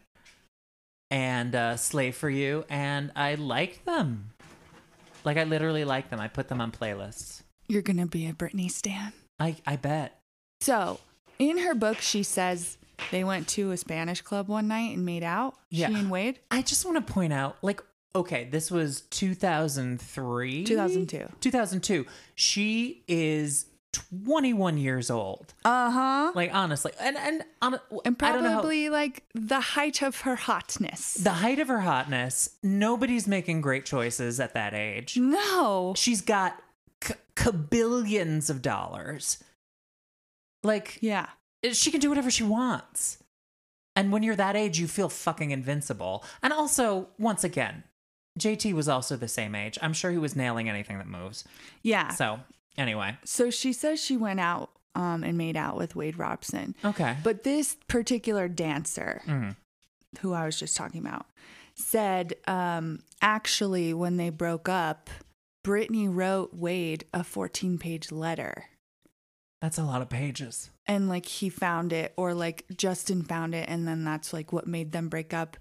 and 1.11 1.55
uh 1.55 1.77
Slave 1.77 2.17
for 2.17 2.29
You 2.29 2.65
and 2.69 3.13
I 3.17 3.37
liked 3.37 3.87
them. 3.87 4.31
Like 5.25 5.39
I 5.39 5.45
literally 5.45 5.87
like 5.87 6.11
them. 6.11 6.21
I 6.21 6.29
put 6.29 6.49
them 6.49 6.61
on 6.61 6.71
playlists. 6.71 7.43
You're 7.67 7.83
gonna 7.83 8.07
be 8.07 8.27
a 8.27 8.35
Britney 8.35 8.71
stan. 8.71 9.15
I 9.41 9.57
I 9.67 9.77
bet. 9.77 10.21
So 10.61 11.01
in 11.39 11.59
her 11.59 11.75
book 11.75 11.99
she 12.01 12.23
says 12.23 12.77
they 13.11 13.25
went 13.25 13.49
to 13.49 13.71
a 13.73 13.77
Spanish 13.77 14.21
club 14.23 14.49
one 14.49 14.69
night 14.69 14.95
and 14.97 15.05
made 15.05 15.23
out. 15.25 15.55
Yeah. 15.71 15.89
She 15.89 15.95
and 15.95 16.11
Wade. 16.11 16.39
I 16.51 16.63
just 16.63 16.85
want 16.85 17.05
to 17.07 17.13
point 17.13 17.33
out 17.33 17.57
like 17.63 17.83
okay, 18.17 18.45
this 18.45 18.71
was 18.71 19.01
2003. 19.11 20.65
2002. 20.65 21.29
2002. 21.41 22.07
She 22.37 23.03
is 23.09 23.67
21 23.93 24.79
years 24.79 25.11
old. 25.11 25.55
Uh-huh. 25.65 26.33
Like 26.35 26.53
honestly, 26.55 26.93
and 27.01 27.17
and 27.17 27.45
on, 27.63 27.79
And 28.05 28.17
I 28.21 28.33
don't 28.33 28.43
know 28.43 28.49
how- 28.51 28.55
probably 28.57 28.89
like 28.89 29.25
the 29.35 29.61
height 29.61 30.03
of 30.03 30.21
her 30.23 30.37
hotness. 30.37 31.15
the 31.15 31.31
height 31.33 31.59
of 31.59 31.69
her 31.69 31.81
hotness. 31.81 32.51
Nobody's 32.63 33.27
making 33.29 33.61
great 33.61 33.85
choices 33.85 34.41
at 34.41 34.55
that 34.55 34.75
age. 34.75 35.17
no. 35.17 35.95
She's 35.97 36.21
got 36.23 36.61
c- 37.03 37.15
kabillions 37.37 38.51
of 38.51 38.63
dollars. 38.63 39.43
Like 40.65 40.99
Yeah. 41.01 41.27
she 41.73 41.91
can 41.91 42.01
do 42.01 42.09
whatever 42.09 42.31
she 42.31 42.43
wants. 42.45 43.19
And 43.97 44.11
when 44.11 44.23
you're 44.25 44.35
that 44.37 44.57
age, 44.57 44.79
you 44.81 44.89
feel 44.89 45.09
fucking 45.09 45.51
invincible. 45.53 46.25
And 46.43 46.53
also, 46.53 47.09
once 47.19 47.45
again, 47.45 47.85
JT 48.41 48.73
was 48.73 48.89
also 48.89 49.17
the 49.17 49.29
same 49.29 49.55
age. 49.55 49.79
I'm 49.81 49.93
sure 49.93 50.11
he 50.11 50.19
was 50.19 50.35
nailing 50.35 50.69
anything 50.69 50.99
that 50.99 51.07
moves. 51.07 51.45
Yeah. 51.83 52.09
So, 52.09 52.41
anyway, 52.77 53.17
So 53.25 53.51
she 53.51 53.73
says 53.73 54.03
she 54.03 54.17
went 54.17 54.41
out 54.41 54.71
um, 54.97 55.23
and 55.23 55.39
made 55.39 55.57
out 55.57 55.77
with 55.77 55.95
Wade 55.95 56.19
Robson. 56.19 56.75
okay. 56.85 57.17
But 57.23 57.45
this 57.45 57.77
particular 57.87 58.49
dancer, 58.49 59.23
Mhm. 59.27 59.55
who 60.21 60.33
I 60.33 60.47
was 60.47 60.59
just 60.59 60.77
talking 60.77 61.01
about, 61.01 61.27
said 61.77 62.35
um, 62.49 63.03
actually, 63.23 63.95
when 63.95 64.17
they 64.17 64.31
broke 64.31 64.69
up, 64.69 65.09
Britney 65.65 66.09
wrote 66.13 66.53
Wade 66.55 67.05
a 67.15 67.23
14 67.25 67.79
page 67.79 68.11
letter. 68.13 68.67
That's 69.65 69.79
a 69.79 69.83
lot 69.83 70.03
of 70.03 70.11
pages. 70.11 70.69
And 70.87 71.09
like 71.09 71.25
he 71.25 71.49
found 71.49 71.95
it, 71.95 72.13
or 72.19 72.35
like 72.35 72.67
Justin 72.77 73.23
found 73.23 73.55
it, 73.55 73.67
and 73.67 73.89
then 73.89 74.05
that's 74.05 74.35
like 74.35 74.53
what 74.53 74.67
made 74.67 74.93
them 74.93 75.09
break 75.09 75.33
up. 75.33 75.57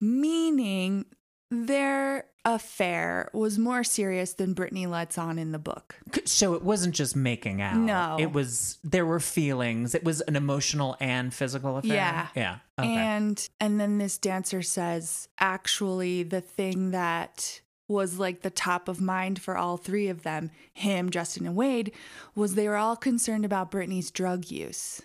Meaning 0.00 1.04
their 1.50 2.24
affair 2.46 3.28
was 3.34 3.58
more 3.58 3.84
serious 3.84 4.32
than 4.32 4.54
Britney 4.54 4.88
lets 4.88 5.18
on 5.18 5.38
in 5.38 5.52
the 5.52 5.58
book. 5.58 5.94
So 6.24 6.54
it 6.54 6.62
wasn't 6.62 6.94
just 6.94 7.14
making 7.14 7.60
out. 7.60 7.76
No. 7.76 8.16
It 8.18 8.32
was, 8.32 8.78
there 8.82 9.04
were 9.04 9.20
feelings. 9.20 9.94
It 9.94 10.04
was 10.04 10.22
an 10.22 10.36
emotional 10.36 10.96
and 10.98 11.32
physical 11.32 11.76
affair. 11.76 11.94
Yeah. 11.94 12.28
Yeah. 12.34 12.58
Okay. 12.80 12.88
And 12.88 13.46
and 13.60 13.78
then 13.78 13.98
this 13.98 14.16
dancer 14.16 14.62
says 14.62 15.28
actually 15.38 16.22
the 16.22 16.40
thing 16.40 16.92
that 16.92 17.60
was 17.88 18.18
like 18.18 18.42
the 18.42 18.50
top 18.50 18.88
of 18.88 19.00
mind 19.00 19.40
for 19.40 19.56
all 19.56 19.76
three 19.76 20.08
of 20.08 20.22
them, 20.22 20.50
him, 20.72 21.10
Justin 21.10 21.46
and 21.46 21.56
Wade, 21.56 21.92
was 22.34 22.54
they 22.54 22.68
were 22.68 22.76
all 22.76 22.96
concerned 22.96 23.44
about 23.44 23.70
Britney's 23.70 24.10
drug 24.10 24.50
use. 24.50 25.02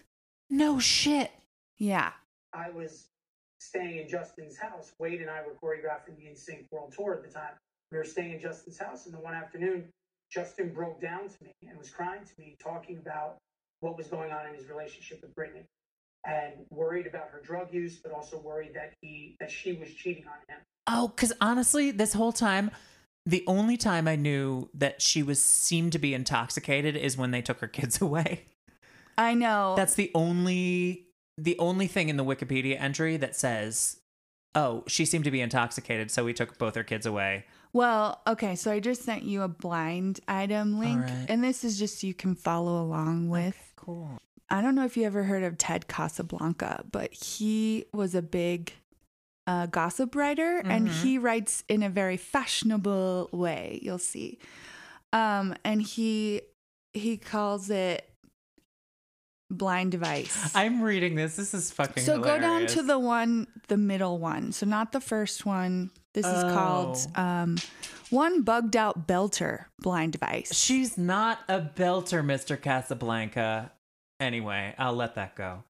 no 0.49 0.79
shit. 0.79 1.31
Yeah. 1.77 2.11
I 2.53 2.69
was 2.69 3.07
staying 3.59 3.97
in 3.97 4.07
Justin's 4.07 4.57
house. 4.57 4.91
Wade 4.99 5.21
and 5.21 5.29
I 5.29 5.41
were 5.41 5.53
choreographing 5.61 6.17
the 6.17 6.25
NSYNC 6.25 6.65
World 6.71 6.93
Tour 6.95 7.13
at 7.13 7.23
the 7.23 7.31
time. 7.31 7.53
We 7.91 7.97
were 7.97 8.03
staying 8.03 8.33
in 8.33 8.39
Justin's 8.39 8.79
house, 8.79 9.05
and 9.05 9.13
the 9.13 9.19
one 9.19 9.33
afternoon, 9.33 9.85
Justin 10.31 10.73
broke 10.73 11.01
down 11.01 11.27
to 11.27 11.43
me 11.43 11.51
and 11.67 11.77
was 11.77 11.89
crying 11.89 12.23
to 12.23 12.31
me, 12.41 12.55
talking 12.61 12.97
about 12.97 13.37
what 13.81 13.97
was 13.97 14.07
going 14.07 14.31
on 14.31 14.47
in 14.47 14.53
his 14.53 14.67
relationship 14.67 15.21
with 15.21 15.33
Britney. 15.35 15.63
And 16.25 16.53
worried 16.69 17.07
about 17.07 17.29
her 17.31 17.41
drug 17.43 17.73
use, 17.73 17.97
but 17.97 18.11
also 18.11 18.39
worried 18.39 18.73
that 18.73 18.93
he 19.01 19.35
that 19.39 19.51
she 19.51 19.73
was 19.73 19.93
cheating 19.93 20.25
on 20.25 20.37
him. 20.47 20.61
Oh, 20.87 21.07
because 21.09 21.33
honestly, 21.39 21.91
this 21.91 22.13
whole 22.13 22.31
time, 22.31 22.71
the 23.25 23.43
only 23.47 23.77
time 23.77 24.07
I 24.07 24.15
knew 24.15 24.69
that 24.73 25.01
she 25.01 25.23
was 25.23 25.41
seemed 25.41 25.91
to 25.93 25.99
be 25.99 26.13
intoxicated 26.13 26.95
is 26.95 27.17
when 27.17 27.31
they 27.31 27.41
took 27.41 27.59
her 27.59 27.67
kids 27.67 28.01
away. 28.01 28.45
I 29.17 29.33
know. 29.33 29.75
That's 29.75 29.95
the 29.95 30.11
only 30.15 31.07
the 31.37 31.57
only 31.59 31.87
thing 31.87 32.09
in 32.09 32.17
the 32.17 32.25
Wikipedia 32.25 32.79
entry 32.79 33.17
that 33.17 33.35
says, 33.35 33.97
"Oh, 34.55 34.83
she 34.87 35.05
seemed 35.05 35.25
to 35.25 35.31
be 35.31 35.41
intoxicated, 35.41 36.11
so 36.11 36.25
we 36.25 36.33
took 36.33 36.57
both 36.57 36.75
her 36.75 36.83
kids 36.83 37.05
away." 37.05 37.45
Well, 37.71 38.21
okay, 38.25 38.55
so 38.55 38.71
I 38.71 38.79
just 38.79 39.03
sent 39.03 39.23
you 39.23 39.43
a 39.43 39.47
blind 39.47 40.21
item 40.27 40.79
link, 40.79 41.03
right. 41.03 41.25
and 41.29 41.43
this 41.43 41.63
is 41.63 41.77
just 41.77 42.01
so 42.01 42.07
you 42.07 42.15
can 42.15 42.33
follow 42.33 42.81
along 42.81 43.29
with. 43.29 43.73
Cool. 43.75 44.17
I 44.51 44.61
don't 44.61 44.75
know 44.75 44.85
if 44.85 44.97
you 44.97 45.03
ever 45.05 45.23
heard 45.23 45.43
of 45.43 45.57
Ted 45.57 45.87
Casablanca, 45.87 46.83
but 46.91 47.13
he 47.13 47.85
was 47.93 48.15
a 48.15 48.21
big 48.21 48.73
uh, 49.47 49.65
gossip 49.67 50.15
writer, 50.15 50.57
and 50.63 50.87
Mm-hmm. 50.87 51.03
he 51.03 51.17
writes 51.17 51.63
in 51.67 51.83
a 51.83 51.89
very 51.89 52.17
fashionable 52.17 53.29
way. 53.31 53.79
You'll 53.81 53.97
see, 53.99 54.39
um, 55.13 55.55
and 55.63 55.81
he 55.81 56.41
he 56.93 57.17
calls 57.17 57.69
it 57.69 58.09
blind 59.51 59.91
device. 59.91 60.51
I'm 60.55 60.81
reading 60.81 61.15
this. 61.15 61.35
This 61.35 61.53
is 61.53 61.71
fucking. 61.71 62.03
so 62.03 62.19
go 62.19 62.39
down 62.39 62.67
to 62.67 62.83
the 62.83 62.99
one, 62.99 63.47
the 63.67 63.77
middle 63.77 64.17
one. 64.19 64.51
So 64.51 64.65
not 64.65 64.91
the 64.91 65.01
first 65.01 65.45
one. 65.45 65.91
This 66.13 66.25
is 66.25 66.43
called 66.43 66.97
Oh. 67.15 67.21
um, 67.21 67.57
one 68.09 68.41
bugged 68.41 68.75
out 68.75 69.07
belter 69.07 69.65
blind 69.79 70.13
device. 70.13 70.53
She's 70.55 70.97
not 70.97 71.39
a 71.47 71.59
belter, 71.61 72.23
Mr. 72.23 72.59
Casablanca. 72.59 73.71
Anyway, 74.19 74.75
I'll 74.77 74.95
let 74.95 75.15
that 75.15 75.35
go. 75.35 75.63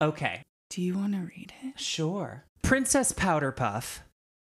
Okay, 0.00 0.42
Do 0.70 0.80
you 0.82 0.96
want 0.96 1.12
to 1.14 1.20
read 1.20 1.52
it? 1.62 1.78
sure. 1.78 2.44
Princess 2.62 3.12
Powderpuff, 3.12 3.98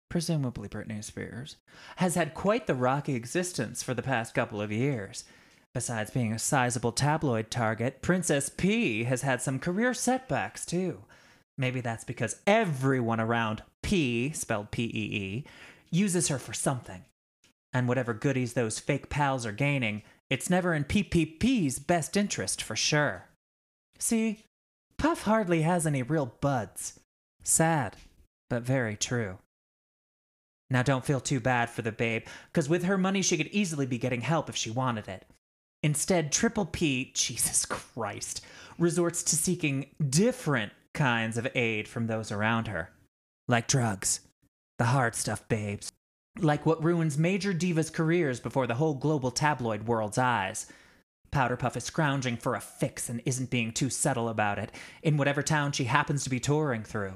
presumably 0.08 0.68
Britney 0.68 1.02
Spears, 1.02 1.56
has 1.96 2.14
had 2.14 2.34
quite 2.34 2.66
the 2.66 2.74
rocky 2.74 3.14
existence 3.14 3.82
for 3.82 3.94
the 3.94 4.02
past 4.02 4.34
couple 4.34 4.60
of 4.60 4.70
years. 4.70 5.24
Besides 5.74 6.10
being 6.10 6.32
a 6.32 6.38
sizable 6.38 6.92
tabloid 6.92 7.50
target, 7.50 8.02
Princess 8.02 8.48
P 8.48 9.04
has 9.04 9.22
had 9.22 9.40
some 9.42 9.58
career 9.58 9.94
setbacks 9.94 10.64
too. 10.66 11.04
Maybe 11.56 11.80
that's 11.80 12.04
because 12.04 12.40
everyone 12.46 13.20
around 13.20 13.62
P, 13.82 14.30
spelled 14.32 14.70
P 14.70 14.84
E 14.84 14.88
E, 15.16 15.44
uses 15.90 16.28
her 16.28 16.38
for 16.38 16.52
something. 16.52 17.04
And 17.72 17.86
whatever 17.88 18.14
goodies 18.14 18.54
those 18.54 18.78
fake 18.78 19.08
pals 19.10 19.44
are 19.44 19.52
gaining, 19.52 20.02
it's 20.30 20.50
never 20.50 20.74
in 20.74 20.84
PPP's 20.84 21.78
best 21.78 22.16
interest 22.16 22.62
for 22.62 22.76
sure. 22.76 23.27
See, 23.98 24.44
Puff 24.96 25.22
hardly 25.22 25.62
has 25.62 25.86
any 25.86 26.02
real 26.02 26.32
buds. 26.40 27.00
Sad, 27.42 27.96
but 28.50 28.62
very 28.62 28.96
true. 28.96 29.38
Now 30.70 30.82
don't 30.82 31.04
feel 31.04 31.20
too 31.20 31.40
bad 31.40 31.70
for 31.70 31.82
the 31.82 31.92
babe, 31.92 32.24
because 32.52 32.68
with 32.68 32.84
her 32.84 32.98
money 32.98 33.22
she 33.22 33.36
could 33.36 33.48
easily 33.48 33.86
be 33.86 33.98
getting 33.98 34.20
help 34.20 34.48
if 34.48 34.56
she 34.56 34.70
wanted 34.70 35.08
it. 35.08 35.26
Instead, 35.82 36.32
Triple 36.32 36.66
P, 36.66 37.12
Jesus 37.14 37.64
Christ, 37.64 38.44
resorts 38.78 39.22
to 39.24 39.36
seeking 39.36 39.86
different 40.10 40.72
kinds 40.94 41.38
of 41.38 41.48
aid 41.54 41.88
from 41.88 42.06
those 42.06 42.32
around 42.32 42.66
her. 42.68 42.90
Like 43.46 43.68
drugs. 43.68 44.20
The 44.78 44.86
hard 44.86 45.14
stuff, 45.14 45.48
babes. 45.48 45.90
Like 46.38 46.66
what 46.66 46.82
ruins 46.84 47.18
major 47.18 47.52
divas' 47.52 47.92
careers 47.92 48.40
before 48.40 48.66
the 48.66 48.74
whole 48.74 48.94
global 48.94 49.30
tabloid 49.30 49.86
world's 49.86 50.18
eyes. 50.18 50.66
Powderpuff 51.30 51.76
is 51.76 51.84
scrounging 51.84 52.36
for 52.36 52.54
a 52.54 52.60
fix 52.60 53.08
and 53.08 53.22
isn't 53.24 53.50
being 53.50 53.72
too 53.72 53.90
subtle 53.90 54.28
about 54.28 54.58
it, 54.58 54.72
in 55.02 55.16
whatever 55.16 55.42
town 55.42 55.72
she 55.72 55.84
happens 55.84 56.24
to 56.24 56.30
be 56.30 56.40
touring 56.40 56.82
through. 56.82 57.14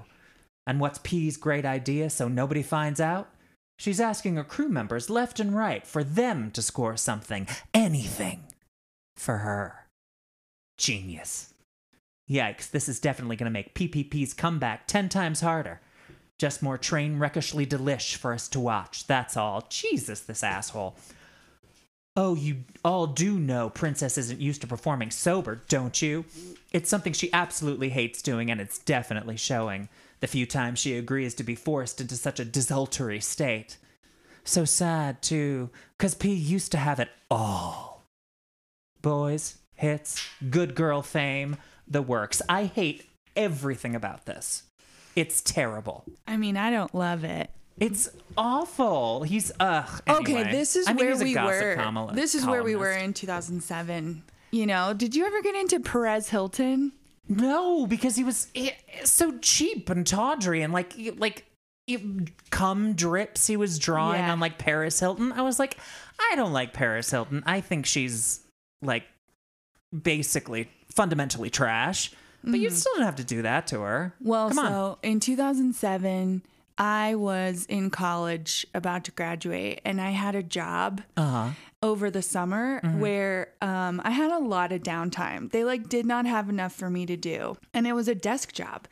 And 0.67 0.81
what's 0.81 1.01
P's 1.03 1.37
great 1.37 1.65
idea 1.65 2.11
so 2.11 2.29
nobody 2.29 2.63
finds 2.63 3.01
out? 3.01 3.29
She's 3.79 4.01
asking 4.01 4.37
her 4.37 4.45
crew 4.45 4.69
members 4.69 5.11
left 5.11 5.41
and 5.41 5.57
right 5.57 5.87
for 5.87 6.05
them 6.05 6.51
to 6.53 6.63
score 6.63 6.97
something, 6.97 7.49
anything, 7.75 8.45
for 9.17 9.39
her. 9.39 9.87
Genius. 10.79 11.53
Yikes, 12.31 12.71
this 12.71 12.89
is 12.89 13.01
definitely 13.01 13.37
going 13.37 13.47
to 13.47 13.51
make 13.51 13.75
PPP's 13.75 14.35
comeback 14.35 14.87
ten 14.87 15.09
times 15.09 15.41
harder. 15.41 15.81
Just 16.39 16.63
more 16.63 16.79
train 16.79 17.19
wreckishly 17.19 17.67
delish 17.67 18.17
for 18.17 18.33
us 18.33 18.49
to 18.49 18.61
watch, 18.61 19.07
that's 19.07 19.37
all. 19.37 19.67
Jesus, 19.69 20.21
this 20.21 20.43
asshole. 20.43 20.97
Oh, 22.15 22.35
you 22.35 22.65
all 22.85 23.07
do 23.07 23.39
know 23.39 23.71
Princess 23.71 24.19
isn't 24.19 24.41
used 24.41 24.61
to 24.61 24.67
performing 24.67 25.11
sober, 25.11 25.63
don't 25.69 26.03
you? 26.03 26.27
It's 26.71 26.91
something 26.91 27.15
she 27.15 27.33
absolutely 27.33 27.89
hates 27.89 28.21
doing, 28.21 28.51
and 28.51 28.61
it's 28.61 28.79
definitely 28.79 29.39
showing. 29.39 29.89
The 30.21 30.27
few 30.27 30.45
times 30.45 30.79
she 30.79 30.97
agrees 30.97 31.33
to 31.35 31.43
be 31.43 31.55
forced 31.55 32.03
into 32.03 32.17
such 32.17 32.39
a 32.39 32.45
desultory 32.45 33.21
state. 33.21 33.79
So 34.45 34.67
sad, 34.67 35.23
too, 35.23 35.71
'cause 35.99 36.15
P 36.15 36.35
used 36.35 36.71
to 36.73 36.79
have 36.79 37.01
it 37.01 37.09
all. 37.31 38.05
Boys, 39.01 39.57
hits, 39.75 40.23
good 40.51 40.75
girl 40.75 41.01
fame, 41.01 41.57
the 41.89 42.03
works. 42.03 42.43
I 42.47 42.65
hate 42.67 43.09
everything 43.35 43.95
about 43.95 44.27
this. 44.27 44.65
It's 45.17 45.41
terrible. 45.41 46.05
I 46.27 46.37
mean, 46.37 46.57
I 46.59 46.71
don't 46.71 46.95
love 46.95 47.25
it. 47.25 47.51
It's 47.81 48.09
awful. 48.37 49.23
He's 49.23 49.51
ugh. 49.59 50.03
Okay, 50.09 50.45
this 50.51 50.77
is 50.77 50.87
I 50.87 50.93
think 50.95 51.01
where 51.01 51.17
we 51.25 51.35
were. 51.35 51.75
column- 51.77 52.15
this 52.15 52.35
is 52.35 52.45
where 52.47 52.63
we 52.63 52.77
were 52.77 52.93
in 52.93 53.13
2007. 53.13 54.23
You 54.51 54.67
know, 54.67 54.93
did 54.95 55.17
you 55.17 55.27
ever 55.27 55.41
get 55.43 55.55
into 55.55 55.81
Perez 55.81 56.29
Hilton? 56.29 56.93
No, 57.29 57.87
because 57.87 58.17
he 58.17 58.25
was 58.25 58.49
eh, 58.55 58.71
so 59.05 59.39
cheap 59.39 59.89
and 59.89 60.07
tawdry 60.07 60.63
and 60.63 60.73
like 60.73 60.95
like 61.17 61.47
it- 61.87 62.51
cum 62.51 62.93
drips 62.95 63.47
he 63.47 63.57
was 63.57 63.79
drawing 63.79 64.21
Yeah. 64.21 64.33
on 64.33 64.41
like 64.41 64.59
Paris 64.59 65.01
Hilton. 65.01 65.33
I 65.33 65.43
was 65.43 65.59
like, 65.59 65.79
I 66.21 66.35
don't 66.37 66.53
like 66.53 66.73
Paris 66.75 67.11
Hilton. 67.11 67.43
I 67.47 67.61
think 67.61 67.87
she's 67.87 68.41
like 68.83 69.05
basically 70.03 70.69
fundamentally 70.95 71.51
trash. 71.51 72.13
But 72.45 72.59
you 72.59 72.71
still 72.71 72.93
don't 72.97 73.05
have 73.05 73.17
to 73.17 73.25
do 73.25 73.43
that 73.43 73.69
to 73.69 73.81
her. 73.83 74.15
Mm-hmm. 74.17 74.29
Well, 74.29 74.49
Come 74.49 74.59
on. 74.59 74.69
so 74.69 74.99
in 75.03 75.21
2007, 75.21 76.43
I 76.83 77.15
was 77.15 77.65
in 77.67 77.91
college 77.91 78.67
about 78.75 79.05
to 79.05 79.13
graduate 79.13 79.81
and 79.85 80.01
I 80.01 80.11
had 80.11 80.35
a 80.35 80.43
job 80.43 81.03
Uh-huh. 81.17 81.51
over 81.81 82.11
the 82.11 82.23
summer 82.23 82.81
Mm-hmm. 82.83 83.01
where 83.01 83.49
um, 83.61 84.01
I 84.05 84.11
had 84.11 84.33
a 84.33 84.39
lot 84.39 84.73
of 84.73 84.83
downtime. 84.83 85.51
They 85.53 85.63
like 85.65 85.89
did 85.89 86.07
not 86.07 86.27
have 86.27 86.49
enough 86.49 86.73
for 86.73 86.91
me 86.91 87.07
to 87.07 87.17
do, 87.17 87.57
and 87.73 87.87
it 87.87 87.93
was 87.93 88.09
a 88.09 88.15
desk 88.15 88.53
job. 88.53 88.89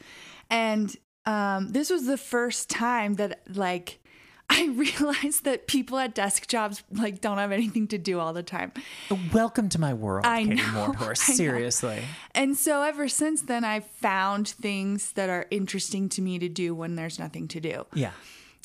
And 0.49 0.95
um, 1.27 1.69
this 1.73 1.91
was 1.91 2.07
the 2.07 2.17
first 2.17 2.69
time 2.71 3.15
that 3.15 3.41
like 3.49 4.00
I 4.51 4.67
realized 4.75 5.45
that 5.45 5.67
people 5.69 5.97
at 5.99 6.15
desk 6.15 6.49
jobs 6.49 6.83
like 6.93 7.21
don't 7.21 7.39
have 7.39 7.53
anything 7.53 7.87
to 7.89 7.99
do 7.99 8.19
all 8.19 8.33
the 8.33 8.43
time. 8.43 8.73
Welcome 9.33 9.69
to 9.71 9.81
my 9.81 9.95
world, 9.95 10.27
I 10.27 10.43
Katie 10.43 10.57
know, 10.57 10.63
Mordhorst. 10.93 11.29
I 11.29 11.33
know. 11.33 11.37
Seriously. 11.37 12.03
And 12.35 12.57
so 12.57 12.83
ever 12.83 13.09
since 13.09 13.43
then, 13.43 13.65
I've 13.65 13.87
found 13.87 14.49
things 14.49 15.13
that 15.13 15.31
are 15.31 15.47
interesting 15.51 16.09
to 16.11 16.23
me 16.23 16.39
to 16.41 16.49
do 16.49 16.75
when 16.75 16.97
there's 16.97 17.19
nothing 17.19 17.47
to 17.49 17.61
do. 17.61 17.87
Yeah. 17.95 18.11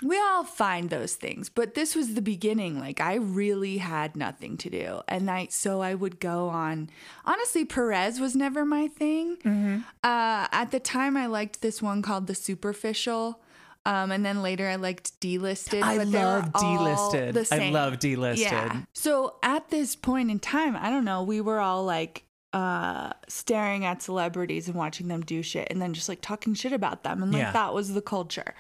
We 0.03 0.19
all 0.19 0.43
find 0.43 0.89
those 0.89 1.15
things, 1.15 1.47
but 1.47 1.73
this 1.73 1.95
was 1.95 2.15
the 2.15 2.21
beginning. 2.21 2.77
Like 2.79 2.99
I 2.99 3.13
really 3.15 3.77
had 3.77 4.17
nothing 4.17 4.57
to 4.57 4.69
do, 4.69 5.01
and 5.07 5.31
I 5.31 5.47
so 5.49 5.81
I 5.81 5.95
would 5.95 6.19
go 6.19 6.49
on. 6.49 6.89
Honestly, 7.23 7.63
Perez 7.63 8.19
was 8.19 8.35
never 8.35 8.65
my 8.65 8.89
thing. 8.89 9.85
Uh, 10.03 10.47
at 10.51 10.71
the 10.71 10.81
time, 10.81 11.15
I 11.15 11.27
liked 11.27 11.61
this 11.61 11.81
one 11.81 12.01
called 12.01 12.27
The 12.27 12.35
Superficial. 12.35 13.39
Um, 13.85 14.11
and 14.11 14.25
then 14.25 14.41
later 14.41 14.67
I 14.67 14.77
liked 14.77 15.19
delisted. 15.21 15.83
I 15.83 15.97
but 15.97 16.11
they 16.11 16.17
were 16.17 16.23
love 16.25 16.51
Delisted. 16.53 17.51
I 17.51 17.69
love 17.69 17.93
Delisted. 17.99 18.37
Yeah. 18.39 18.81
So 18.93 19.35
at 19.43 19.69
this 19.69 19.95
point 19.95 20.31
in 20.31 20.39
time, 20.39 20.75
I 20.75 20.89
don't 20.89 21.05
know, 21.05 21.21
we 21.23 21.39
were 21.41 21.59
all 21.59 21.83
like 21.85 22.23
uh 22.53 23.11
staring 23.27 23.83
at 23.85 24.01
celebrities 24.01 24.67
and 24.67 24.75
watching 24.77 25.07
them 25.09 25.21
do 25.21 25.43
shit 25.43 25.67
and 25.69 25.81
then 25.81 25.93
just 25.93 26.07
like 26.07 26.21
talking 26.21 26.53
shit 26.53 26.71
about 26.71 27.03
them 27.03 27.21
and 27.21 27.31
like 27.33 27.41
Yeah. 27.41 27.51
that 27.51 27.73
was 27.73 27.93
the 27.93 28.01
culture. 28.01 28.55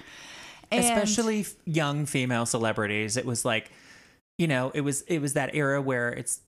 And- 0.71 0.83
especially 0.83 1.41
f- 1.41 1.53
young 1.65 2.05
female 2.05 2.45
celebrities 2.45 3.15
it 3.17 3.25
was 3.25 3.45
like 3.45 3.71
you 4.37 4.47
know 4.47 4.71
it 4.75 4.81
was 4.81 5.01
it 5.03 5.19
was 5.19 5.33
that 5.33 5.55
era 5.55 5.81
where 5.81 6.09
it's 6.09 6.41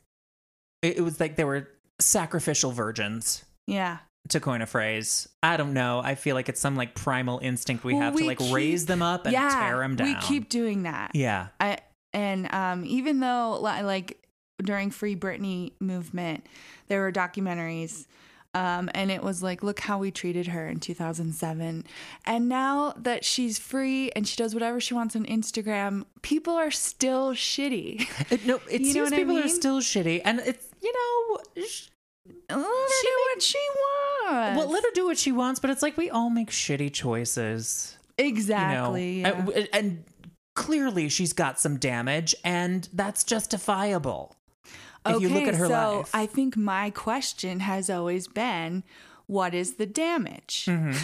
it, 0.81 0.97
it 0.97 1.01
was 1.01 1.19
like 1.19 1.35
they 1.37 1.45
were 1.45 1.69
sacrificial 1.99 2.71
virgins 2.71 3.43
yeah. 3.65 3.97
To 4.29 4.39
coin 4.39 4.61
a 4.61 4.65
phrase 4.65 5.27
i 5.43 5.57
don't 5.57 5.73
know 5.73 6.01
i 6.03 6.15
feel 6.15 6.35
like 6.35 6.49
it's 6.49 6.59
some 6.61 6.75
like 6.75 6.93
primal 6.95 7.39
instinct 7.39 7.83
we 7.83 7.93
Well, 7.93 8.01
have 8.03 8.15
to 8.15 8.25
like 8.25 8.39
raise 8.51 8.85
them 8.85 9.01
up 9.01 9.25
and 9.25 9.33
yeah, 9.33 9.49
tear 9.59 9.77
them 9.79 9.95
down 9.95 10.07
We 10.07 10.15
keep 10.21 10.49
doing 10.49 10.83
that. 10.83 11.11
yeah 11.13 11.47
I 11.59 11.77
and 12.13 12.51
um 12.53 12.85
even 12.85 13.19
though 13.19 13.59
like 13.61 14.17
during 14.63 14.89
Free 14.89 15.15
Britney 15.15 15.73
movement, 15.79 16.47
there 16.87 17.01
were 17.01 17.11
documentaries. 17.11 18.07
Um, 18.55 18.89
and 18.95 19.11
it 19.11 19.21
was 19.21 19.43
like, 19.43 19.61
look 19.61 19.79
how 19.81 19.99
we 19.99 20.09
treated 20.09 20.47
her 20.47 20.67
in 20.67 20.79
2007. 20.79 21.83
And 22.25 22.49
now 22.49 22.93
that 22.97 23.23
she's 23.23 23.59
free 23.59 24.09
and 24.15 24.27
she 24.27 24.35
does 24.35 24.55
whatever 24.55 24.81
she 24.81 24.95
wants 24.95 25.15
on 25.15 25.25
Instagram, 25.25 26.05
people 26.23 26.55
are 26.55 26.71
still 26.71 27.33
shitty. 27.33 28.07
It- 28.31 28.47
no 28.47 28.59
it 28.71 28.81
You 28.81 28.87
know 28.87 28.93
seems 28.93 29.11
what 29.11 29.13
I 29.13 29.17
people 29.17 29.37
are 29.37 29.47
still 29.47 29.79
shitty 29.79 30.21
and 30.25 30.39
it's 30.39 30.65
you 30.81 30.91
know 30.91 31.63
sh- 31.67 31.89
Let 32.49 32.57
her 32.59 33.01
do 33.03 33.17
what 33.33 33.41
she 33.41 33.57
wants. 33.75 34.57
Well, 34.57 34.69
let 34.71 34.83
her 34.83 34.89
do 34.93 35.05
what 35.05 35.17
she 35.17 35.31
wants, 35.31 35.59
but 35.59 35.69
it's 35.69 35.81
like 35.81 35.97
we 35.97 36.09
all 36.09 36.29
make 36.29 36.49
shitty 36.49 36.93
choices. 36.93 37.97
exactly. 38.17 39.17
You 39.17 39.23
know? 39.23 39.29
yeah. 39.31 39.51
And- 39.55 39.69
and 39.73 40.03
clearly 40.55 41.07
she's 41.09 41.33
got 41.33 41.59
some 41.59 41.77
damage, 41.77 42.33
and 42.43 42.87
that's 42.93 43.23
justifiable. 43.23 44.35
If 45.05 45.21
you 45.21 45.29
look 45.29 45.43
at 45.47 45.55
her 45.55 45.67
so 45.67 45.97
life. 45.99 46.09
I 46.13 46.25
think 46.25 46.57
my 46.57 46.89
question 46.89 47.61
has 47.61 47.89
always 47.89 48.27
been 48.27 48.83
what 49.27 49.53
is 49.53 49.75
the 49.75 49.85
damage? 49.85 50.65
Mm-hmm. 50.67 50.97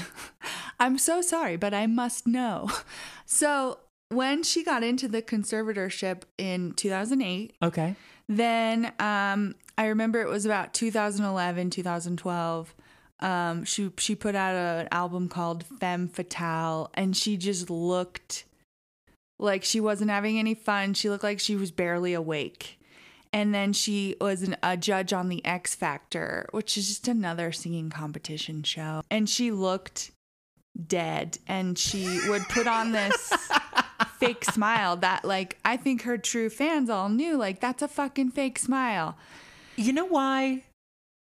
I'm 0.80 0.98
so 0.98 1.22
sorry, 1.22 1.56
but 1.58 1.74
I 1.74 1.88
must 1.88 2.28
know. 2.28 2.70
So, 3.26 3.80
when 4.10 4.44
she 4.44 4.64
got 4.64 4.84
into 4.84 5.08
the 5.08 5.22
conservatorship 5.22 6.24
in 6.38 6.74
2008, 6.74 7.54
Okay. 7.64 7.96
then 8.30 8.92
um, 9.00 9.56
I 9.78 9.88
remember 9.88 10.22
it 10.22 10.30
was 10.30 10.46
about 10.46 10.74
2011, 10.74 11.70
2012. 11.70 12.76
Um, 13.20 13.64
she 13.64 13.92
she 13.98 14.16
put 14.16 14.36
out 14.36 14.56
a, 14.56 14.82
an 14.82 14.88
album 14.92 15.30
called 15.30 15.64
Femme 15.80 16.08
Fatale, 16.08 16.90
and 16.94 17.16
she 17.16 17.38
just 17.38 17.70
looked 17.70 18.46
like 19.40 19.64
she 19.64 19.80
wasn't 19.80 20.12
having 20.12 20.38
any 20.38 20.54
fun. 20.54 20.94
She 20.94 21.10
looked 21.10 21.24
like 21.24 21.40
she 21.40 21.56
was 21.56 21.72
barely 21.72 22.14
awake. 22.14 22.80
And 23.32 23.54
then 23.54 23.74
she 23.74 24.16
was 24.22 24.44
an, 24.44 24.56
a 24.62 24.78
judge 24.78 25.12
on 25.12 25.28
the 25.28 25.44
X 25.44 25.74
Factor, 25.74 26.48
which 26.52 26.78
is 26.78 26.88
just 26.88 27.08
another 27.08 27.52
singing 27.52 27.90
competition 27.90 28.62
show. 28.62 29.02
And 29.10 29.28
she 29.28 29.50
looked 29.50 30.12
dead. 30.88 31.40
And 31.48 31.78
she 31.78 32.20
would 32.30 32.44
put 32.44 32.68
on 32.68 32.92
this 32.92 33.34
fake 34.20 34.46
smile 34.46 34.98
that, 34.98 35.26
like, 35.26 35.58
I 35.66 35.78
think 35.78 36.04
her 36.04 36.18
true 36.18 36.50
fans 36.50 36.90
all 36.90 37.10
knew, 37.10 37.38
like, 37.38 37.60
that's 37.60 37.82
a 37.82 37.88
fucking 37.88 38.32
fake 38.32 38.60
smile. 38.60 39.18
You 39.76 39.94
know 39.94 40.06
why? 40.06 40.64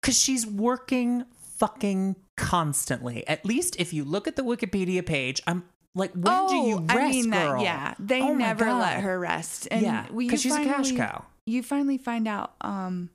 Because 0.01 0.17
she's 0.21 0.45
working 0.45 1.25
fucking 1.57 2.15
constantly. 2.37 3.27
At 3.27 3.45
least 3.45 3.75
if 3.79 3.93
you 3.93 4.03
look 4.03 4.27
at 4.27 4.35
the 4.35 4.43
Wikipedia 4.43 5.05
page, 5.05 5.41
I'm 5.47 5.63
like, 5.95 6.11
when 6.13 6.47
do 6.47 6.55
you 6.55 6.77
rest, 6.79 6.91
Oh, 6.91 6.99
I 6.99 7.09
mean 7.11 7.29
girl? 7.31 7.57
that, 7.57 7.61
yeah. 7.61 7.93
They 7.99 8.21
Oh 8.21 8.33
never 8.33 8.73
let 8.73 9.01
her 9.01 9.17
rest. 9.19 9.67
And 9.71 9.81
Yeah, 9.81 10.05
we- 10.11 10.25
you 10.25 10.29
'cause 10.31 10.41
she's 10.41 10.55
a 10.55 10.63
cash 10.63 10.91
cow. 10.91 11.25
You 11.45 11.63
finally 11.63 11.97
find 11.97 12.27
out 12.27 12.53
um, 12.61 13.09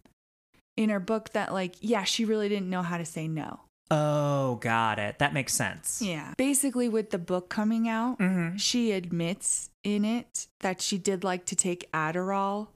in 0.77 0.89
her 0.91 1.01
book 1.01 1.31
that, 1.35 1.53
like, 1.53 1.75
yeah, 1.81 2.05
she 2.05 2.25
really 2.25 2.49
didn't 2.49 2.71
know 2.71 2.83
how 2.83 2.97
to 2.97 3.05
say 3.05 3.29
no. 3.29 3.61
Oh, 3.91 4.55
got 4.57 4.99
it. 5.01 5.19
That 5.19 5.35
makes 5.35 5.53
sense. 5.53 6.01
Yeah. 6.01 6.33
Basically, 6.39 6.89
with 6.89 7.11
the 7.11 7.19
book 7.19 7.49
coming 7.49 7.89
out, 7.89 8.19
Mhm. 8.21 8.59
she 8.59 8.93
admits 8.93 9.71
in 9.83 10.05
it 10.05 10.47
that 10.61 10.81
she 10.81 10.97
did 10.97 11.25
like 11.25 11.45
to 11.47 11.57
take 11.57 11.91
Adderall. 11.93 12.69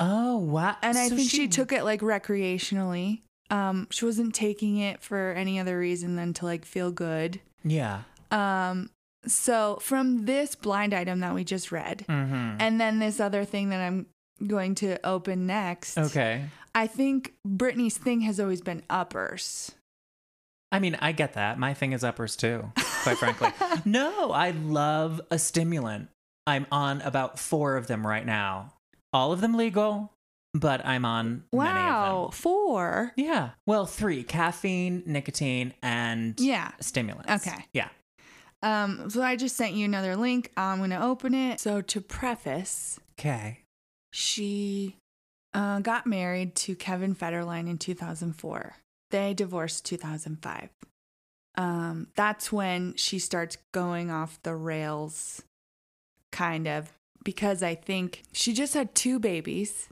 Oh, 0.00 0.38
wow. 0.38 0.76
And 0.82 0.98
I 0.98 1.08
So 1.08 1.16
think 1.16 1.30
she, 1.30 1.48
took 1.48 1.72
it 1.72 1.84
like 1.84 2.00
recreationally. 2.00 3.20
Um, 3.50 3.86
she 3.90 4.04
wasn't 4.04 4.34
taking 4.34 4.78
it 4.78 5.02
for 5.02 5.32
any 5.32 5.58
other 5.60 5.78
reason 5.78 6.16
than 6.16 6.32
to 6.34 6.44
like 6.44 6.64
feel 6.64 6.90
good. 6.90 7.40
Yeah. 7.64 8.02
Um, 8.30 8.90
so 9.26 9.78
from 9.80 10.24
this 10.26 10.54
blind 10.54 10.92
item 10.94 11.20
that 11.20 11.34
we 11.34 11.44
just 11.44 11.70
read, 11.72 12.04
Mm-hmm. 12.08 12.56
and 12.60 12.80
then 12.80 12.98
this 12.98 13.20
other 13.20 13.44
thing 13.44 13.70
that 13.70 13.80
I'm 13.80 14.06
going 14.46 14.74
to 14.76 14.98
open 15.06 15.46
next. 15.46 15.96
Okay. 15.96 16.46
I 16.74 16.86
think 16.88 17.34
Britney's 17.46 17.96
thing 17.96 18.22
has 18.22 18.40
always 18.40 18.60
been 18.60 18.82
uppers. 18.90 19.72
I 20.72 20.80
mean, 20.80 20.96
I 21.00 21.12
get 21.12 21.34
that. 21.34 21.56
My 21.58 21.72
thing 21.72 21.92
is 21.92 22.02
uppers 22.02 22.34
too, 22.34 22.72
quite 23.04 23.16
frankly. 23.18 23.50
No, 23.84 24.32
I 24.32 24.50
love 24.50 25.20
a 25.30 25.38
stimulant. 25.38 26.08
I'm 26.46 26.66
on 26.72 27.00
about 27.02 27.38
four 27.38 27.76
of 27.76 27.86
them 27.86 28.04
right 28.06 28.26
now. 28.26 28.72
All 29.14 29.32
of 29.32 29.40
them 29.40 29.54
legal, 29.54 30.12
but 30.52 30.84
I'm 30.84 31.04
on 31.04 31.44
Wow, 31.52 32.30
four. 32.32 33.12
Yeah. 33.16 33.50
Well, 33.66 33.86
three 33.86 34.24
caffeine, 34.24 35.04
nicotine, 35.06 35.72
and 35.82 36.38
Yeah. 36.38 36.72
stimulants. 36.80 37.46
Okay. 37.46 37.64
Yeah. 37.72 37.88
Um, 38.62 39.08
so 39.10 39.22
I 39.22 39.36
just 39.36 39.56
sent 39.56 39.74
you 39.74 39.84
another 39.84 40.16
link. 40.16 40.50
I'm 40.56 40.80
gonna 40.80 41.00
open 41.06 41.32
it. 41.32 41.60
So 41.60 41.80
to 41.80 42.00
preface, 42.00 42.98
Okay. 43.18 43.60
she 44.12 44.96
uh, 45.52 45.78
got 45.78 46.06
married 46.06 46.56
to 46.56 46.74
Kevin 46.74 47.14
Federline 47.14 47.68
in 47.70 47.78
2004. 47.78 48.74
They 49.12 49.32
divorced 49.34 49.84
2005. 49.84 50.70
Um, 51.56 52.08
that's 52.16 52.50
when 52.50 52.96
she 52.96 53.20
starts 53.20 53.58
going 53.72 54.10
off 54.10 54.42
the 54.42 54.56
rails, 54.56 55.42
kind 56.32 56.66
of, 56.66 56.92
because 57.24 57.62
I 57.62 57.74
think 57.74 58.22
she 58.32 58.52
just 58.52 58.74
had 58.74 58.94
two 58.94 59.18
babies. 59.18 59.88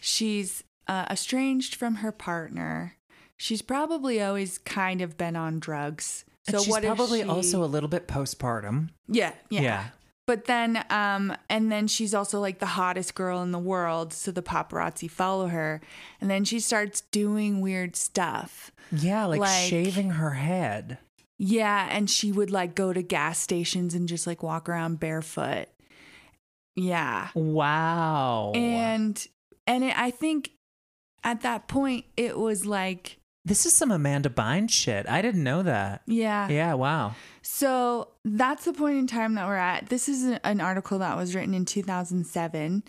She's 0.00 0.64
uh, 0.88 1.06
estranged 1.10 1.74
from 1.74 1.96
her 1.96 2.12
partner. 2.12 2.96
She's 3.36 3.62
probably 3.62 4.20
always 4.22 4.58
kind 4.58 5.00
of 5.00 5.16
been 5.16 5.36
on 5.36 5.58
drugs. 5.60 6.24
So 6.48 6.58
she's 6.58 6.68
what 6.68 6.82
probably 6.84 7.22
she- 7.22 7.28
also 7.28 7.64
a 7.64 7.66
little 7.66 7.88
bit 7.88 8.06
postpartum. 8.08 8.90
yeah, 9.08 9.32
yeah. 9.50 9.60
Yeah. 9.62 9.84
But 10.26 10.46
then, 10.46 10.82
um, 10.88 11.36
and 11.50 11.70
then 11.70 11.86
she's 11.86 12.14
also 12.14 12.40
like 12.40 12.58
the 12.58 12.64
hottest 12.66 13.14
girl 13.14 13.42
in 13.42 13.50
the 13.52 13.58
world. 13.58 14.12
So 14.14 14.30
the 14.30 14.42
paparazzi 14.42 15.10
follow 15.10 15.48
her. 15.48 15.82
And 16.20 16.30
then 16.30 16.44
she 16.44 16.60
starts 16.60 17.02
doing 17.02 17.60
weird 17.60 17.94
stuff. 17.94 18.70
Yeah, 18.90 19.26
like, 19.26 19.40
Like- 19.40 19.68
shaving 19.68 20.10
her 20.10 20.30
head. 20.30 20.96
Yeah. 21.36 21.88
And 21.90 22.08
she 22.08 22.32
would 22.32 22.50
like 22.50 22.74
go 22.74 22.92
to 22.94 23.02
gas 23.02 23.38
stations 23.38 23.92
and 23.94 24.08
just 24.08 24.26
like 24.26 24.42
walk 24.42 24.66
around 24.68 24.98
barefoot. 25.00 25.66
Yeah. 26.76 27.28
Wow. 27.34 28.52
And, 28.54 29.26
and 29.66 29.84
it, 29.84 29.98
I 29.98 30.10
think 30.10 30.50
at 31.22 31.42
that 31.42 31.68
point, 31.68 32.04
it 32.16 32.38
was 32.38 32.66
like, 32.66 33.18
this 33.46 33.66
is 33.66 33.74
some 33.74 33.90
Amanda 33.90 34.30
Bynes 34.30 34.70
shit. 34.70 35.08
I 35.08 35.20
didn't 35.20 35.42
know 35.42 35.62
that. 35.62 36.02
yeah. 36.06 36.48
Yeah, 36.48 36.74
wow. 36.74 37.14
So 37.42 38.08
that's 38.24 38.64
the 38.64 38.72
point 38.72 38.96
in 38.96 39.06
time 39.06 39.34
that 39.34 39.46
we're 39.46 39.56
at. 39.56 39.90
This 39.90 40.08
is 40.08 40.38
an 40.42 40.60
article 40.62 40.98
that 41.00 41.16
was 41.16 41.34
written 41.34 41.52
in 41.52 41.66
2007. 41.66 42.82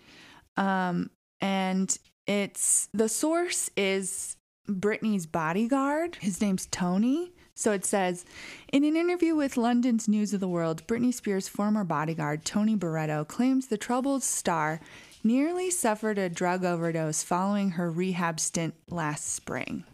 Um, 0.56 1.10
and 1.42 1.98
it's 2.26 2.88
the 2.94 3.08
source 3.10 3.70
is 3.76 4.36
Britney's 4.66 5.26
bodyguard. 5.26 6.16
His 6.20 6.40
name's 6.40 6.66
Tony. 6.66 7.32
So 7.58 7.72
it 7.72 7.86
says 7.86 8.26
In 8.70 8.84
an 8.84 8.96
interview 8.96 9.34
with 9.34 9.56
London's 9.56 10.06
News 10.06 10.34
of 10.34 10.40
the 10.40 10.48
World, 10.48 10.86
Britney 10.86 11.12
Spears' 11.12 11.48
former 11.48 11.84
bodyguard, 11.84 12.44
Tony 12.44 12.76
Barretto, 12.76 13.26
claims 13.26 13.68
the 13.68 13.78
troubled 13.78 14.22
star 14.22 14.78
nearly 15.24 15.70
suffered 15.70 16.18
a 16.18 16.28
drug 16.28 16.64
overdose 16.66 17.22
following 17.22 17.70
her 17.70 17.90
rehab 17.90 18.38
stint 18.38 18.74
last 18.90 19.34
spring. 19.34 19.84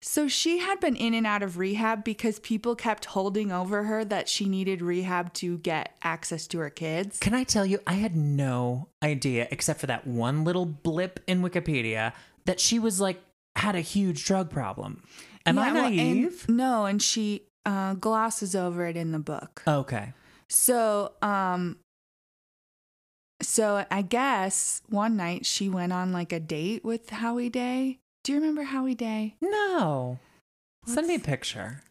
So 0.00 0.26
she 0.26 0.58
had 0.58 0.80
been 0.80 0.96
in 0.96 1.14
and 1.14 1.26
out 1.26 1.44
of 1.44 1.58
rehab 1.58 2.02
because 2.02 2.40
people 2.40 2.74
kept 2.74 3.04
holding 3.04 3.52
over 3.52 3.84
her 3.84 4.04
that 4.06 4.28
she 4.28 4.48
needed 4.48 4.82
rehab 4.82 5.32
to 5.34 5.58
get 5.58 5.96
access 6.02 6.48
to 6.48 6.58
her 6.58 6.70
kids. 6.70 7.20
Can 7.20 7.34
I 7.34 7.44
tell 7.44 7.66
you, 7.66 7.78
I 7.86 7.94
had 7.94 8.16
no 8.16 8.88
idea, 9.02 9.46
except 9.52 9.78
for 9.80 9.86
that 9.86 10.06
one 10.08 10.44
little 10.44 10.66
blip 10.66 11.20
in 11.28 11.40
Wikipedia, 11.40 12.12
that 12.46 12.58
she 12.58 12.80
was 12.80 13.00
like, 13.00 13.20
had 13.56 13.74
a 13.74 13.80
huge 13.80 14.24
drug 14.24 14.50
problem. 14.50 15.02
Am 15.46 15.58
I 15.58 15.66
Yeah, 15.68 15.72
well, 15.74 15.86
and- 15.86 16.48
no, 16.48 16.84
and 16.86 17.02
she 17.02 17.42
uh, 17.66 17.94
glosses 17.94 18.54
over 18.54 18.86
it 18.86 18.96
in 18.96 19.12
the 19.12 19.18
book. 19.18 19.62
okay. 19.66 20.12
So, 20.50 21.12
um, 21.20 21.76
so 23.42 23.84
I 23.90 24.02
guess 24.02 24.80
one 24.88 25.16
night 25.16 25.44
she 25.46 25.68
went 25.68 25.92
on 25.92 26.12
like 26.12 26.32
a 26.32 26.40
date 26.40 26.84
with 26.84 27.10
Howie 27.10 27.50
Day. 27.50 27.98
Do 28.24 28.32
you 28.32 28.38
remember 28.40 28.62
Howie 28.62 28.94
Day? 28.94 29.34
No. 29.40 30.18
Send 30.86 31.06
me 31.06 31.14
a 31.16 31.18
picture. 31.20 31.82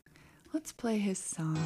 Let's 0.53 0.71
play 0.71 0.97
his 0.97 1.19
song. 1.19 1.59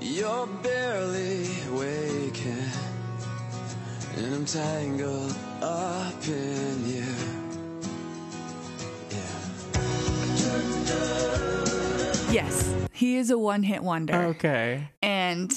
You're 0.00 0.46
barely 0.62 1.48
waking, 1.72 2.70
and 4.16 4.34
I'm 4.34 4.44
tangled 4.44 5.34
up 5.60 6.14
in 6.28 6.88
you. 6.88 7.04
Yes, 12.30 12.74
he 12.92 13.16
is 13.16 13.30
a 13.30 13.38
one-hit 13.38 13.82
wonder, 13.82 14.14
Okay. 14.14 14.90
and 15.02 15.50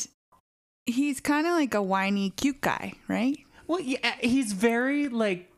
he's 0.86 1.20
kind 1.20 1.46
of 1.46 1.54
like 1.54 1.74
a 1.74 1.82
whiny, 1.82 2.30
cute 2.32 2.62
guy, 2.62 2.94
right? 3.10 3.38
Well, 3.68 3.82
yeah, 3.82 3.98
uh, 4.04 4.12
he's 4.22 4.54
very 4.54 5.10
like 5.10 5.52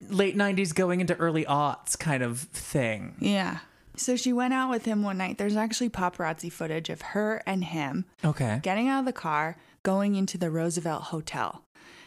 late 0.00 0.36
90s 0.36 0.74
going 0.74 1.00
into 1.00 1.14
early 1.16 1.44
aughts 1.44 1.98
kind 1.98 2.22
of 2.22 2.40
thing. 2.40 3.16
Yeah. 3.20 3.58
So 3.96 4.16
she 4.16 4.32
went 4.32 4.54
out 4.54 4.70
with 4.70 4.84
him 4.84 5.02
one 5.02 5.18
night. 5.18 5.38
There's 5.38 5.56
actually 5.56 5.90
paparazzi 5.90 6.50
footage 6.52 6.88
of 6.88 7.02
her 7.02 7.42
and 7.46 7.64
him 7.64 8.04
Okay. 8.24 8.60
getting 8.62 8.88
out 8.88 9.00
of 9.00 9.04
the 9.06 9.12
car, 9.12 9.56
going 9.82 10.14
into 10.14 10.38
the 10.38 10.50
Roosevelt 10.50 11.04
Hotel. 11.04 11.64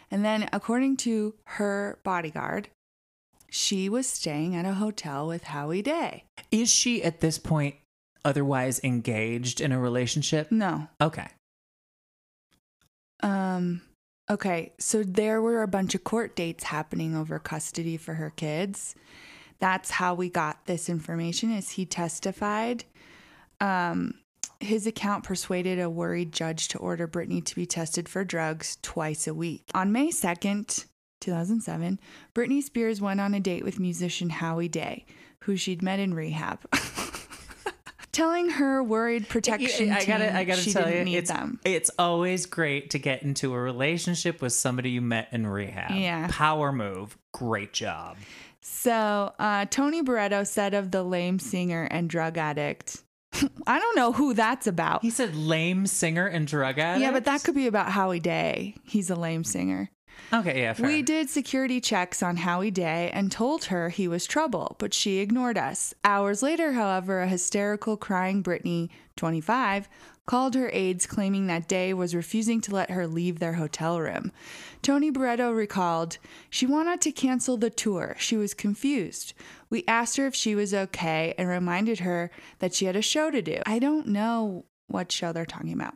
And 0.10 0.24
then, 0.26 0.50
according 0.54 0.98
to 0.98 1.36
her 1.46 2.00
bodyguard, 2.04 2.70
she 3.52 3.90
was 3.90 4.08
staying 4.08 4.56
at 4.56 4.66
a 4.66 4.76
hotel 4.76 5.28
with 5.28 5.44
Howie 5.44 5.82
Day. 5.82 6.24
Is 6.52 6.72
she 6.74 7.04
at 7.04 7.20
this 7.20 7.38
point 7.38 7.76
otherwise 8.24 8.80
engaged 8.82 9.60
in 9.60 9.74
a 9.74 9.80
relationship? 9.80 10.50
No. 10.52 10.88
Okay. 11.02 11.28
Um, 13.22 13.82
okay. 14.30 14.72
So 14.80 15.04
there 15.04 15.42
were 15.42 15.64
a 15.64 15.68
bunch 15.68 15.94
of 15.96 16.06
court 16.06 16.34
dates 16.34 16.64
happening 16.64 17.14
over 17.14 17.40
custody 17.40 17.98
for 17.98 18.14
her 18.14 18.30
kids. 18.30 18.96
That's 19.60 19.92
how 19.92 20.16
we 20.16 20.30
got 20.30 20.66
this 20.66 20.88
information 20.88 21.52
as 21.52 21.72
he 21.72 21.86
testified. 21.86 22.86
Um, 23.60 24.14
his 24.62 24.88
account 24.88 25.26
persuaded 25.26 25.78
a 25.78 25.90
worried 25.90 26.32
judge 26.32 26.70
to 26.70 26.78
order 26.78 27.06
Britney 27.06 27.44
to 27.44 27.56
be 27.56 27.66
tested 27.66 28.08
for 28.08 28.24
drugs 28.24 28.78
twice 28.82 29.28
a 29.28 29.34
week. 29.34 29.64
On 29.74 29.92
May 29.92 30.08
2nd, 30.08 30.86
2007, 31.22 32.00
Britney 32.36 32.62
Spears 32.62 33.00
went 33.00 33.22
on 33.22 33.34
a 33.34 33.40
date 33.40 33.64
with 33.64 33.80
musician 33.80 34.30
Howie 34.30 34.68
Day, 34.68 35.06
who 35.42 35.56
she'd 35.56 35.82
met 35.82 36.00
in 36.00 36.14
rehab. 36.14 36.60
Telling 38.12 38.50
her 38.50 38.84
worried 38.84 39.30
protection 39.30 39.90
I 39.90 40.04
gotta, 40.04 40.28
team 40.28 40.36
I 40.36 40.44
gotta 40.44 40.62
she 40.62 40.74
tell 40.74 40.84
didn't 40.84 41.00
you, 41.00 41.06
need 41.06 41.18
it's 41.20 41.32
them. 41.32 41.62
it's 41.64 41.90
always 41.98 42.46
great 42.46 42.90
to 42.90 43.00
get 43.00 43.24
into 43.24 43.54
a 43.54 43.60
relationship 43.60 44.42
with 44.42 44.52
somebody 44.52 44.90
you 44.90 45.00
met 45.02 45.30
in 45.32 45.48
rehab. 45.48 45.92
Yeah. 45.92 46.28
power 46.30 46.74
move, 46.74 47.18
great 47.32 47.72
job. 47.72 48.18
So, 48.60 49.34
uh, 49.40 49.66
Tony 49.70 50.04
Barretto 50.04 50.46
said 50.46 50.74
of 50.74 50.92
the 50.92 51.04
lame 51.04 51.40
singer 51.40 51.88
and 51.90 52.10
drug 52.10 52.38
addict, 52.38 53.02
I 53.66 53.80
don't 53.80 53.96
know 53.96 54.12
who 54.12 54.34
that's 54.34 54.68
about. 54.68 55.02
He 55.04 55.10
said 55.10 55.34
lame 55.34 55.88
singer 55.88 56.28
and 56.28 56.46
drug 56.46 56.80
addict. 56.80 57.02
Yeah, 57.02 57.12
but 57.12 57.24
that 57.26 57.44
could 57.46 57.56
be 57.56 57.68
about 57.68 57.90
Howie 57.94 58.20
Day. 58.20 58.76
He's 58.84 59.10
a 59.10 59.16
lame 59.16 59.46
singer. 59.46 59.90
Okay. 60.34 60.62
Yeah, 60.62 60.74
fair. 60.74 60.88
We 60.88 61.02
did 61.02 61.30
security 61.30 61.82
checks 61.82 62.24
on 62.24 62.38
Howie 62.38 62.72
Day 62.72 63.10
and 63.14 63.32
told 63.32 63.66
her 63.66 63.90
he 63.90 64.08
was 64.08 64.26
trouble, 64.26 64.76
but 64.80 64.94
she 64.94 65.20
ignored 65.20 65.58
us. 65.58 65.94
Hours 66.04 66.42
later, 66.42 66.74
however, 66.74 67.22
a 67.22 67.28
hysterical 67.28 67.98
crying 67.98 68.42
Britney, 68.42 68.90
25, 69.18 69.90
called 70.26 70.56
her 70.56 70.70
aides 70.72 71.06
claiming 71.06 71.48
that 71.48 71.68
Day 71.68 71.94
was 71.94 72.16
refusing 72.16 72.62
to 72.62 72.74
let 72.74 72.92
her 72.92 73.08
leave 73.08 73.40
their 73.40 73.54
hotel 73.54 74.00
room. 74.00 74.32
Tony 74.82 75.12
Barretto 75.12 75.56
recalled, 75.56 76.18
She 76.50 76.66
wanted 76.66 77.02
to 77.02 77.12
cancel 77.12 77.58
the 77.58 77.70
tour. 77.70 78.16
She 78.18 78.38
was 78.38 78.54
confused. 78.54 79.34
We 79.70 79.84
asked 79.88 80.18
her 80.18 80.28
if 80.28 80.36
she 80.36 80.56
was 80.56 80.74
okay 80.74 81.34
and 81.38 81.50
reminded 81.50 82.00
her 82.00 82.32
that 82.60 82.74
she 82.74 82.86
had 82.86 82.96
a 82.96 83.02
show 83.02 83.32
to 83.32 83.42
do. 83.42 83.60
I 83.66 83.80
don't 83.80 84.08
know 84.08 84.66
what 84.92 85.12
show 85.12 85.32
they're 85.32 85.46
talking 85.46 85.74
about. 85.74 85.96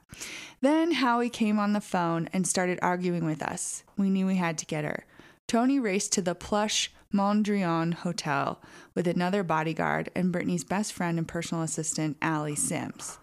Then 0.62 0.92
Howie 0.92 1.30
came 1.30 1.60
on 1.60 1.74
the 1.74 1.82
phone 1.82 2.30
and 2.34 2.48
started 2.48 2.80
arguing 2.82 3.26
with 3.26 3.42
us. 3.42 3.84
We 3.98 4.10
knew 4.10 4.26
we 4.26 4.36
had 4.36 4.58
to 4.60 4.66
get 4.66 4.84
her. 4.84 5.06
Tony 5.48 5.80
raced 5.80 6.12
to 6.14 6.22
the 6.22 6.36
plush 6.36 6.92
Mondrian 7.14 7.94
Hotel 7.94 8.62
with 8.94 9.08
another 9.08 9.44
bodyguard 9.44 10.10
and 10.16 10.34
Britney's 10.34 10.64
best 10.64 10.92
friend 10.92 11.18
and 11.18 11.28
personal 11.28 11.64
assistant, 11.64 12.18
Alli 12.22 12.56
Sims. 12.56 13.20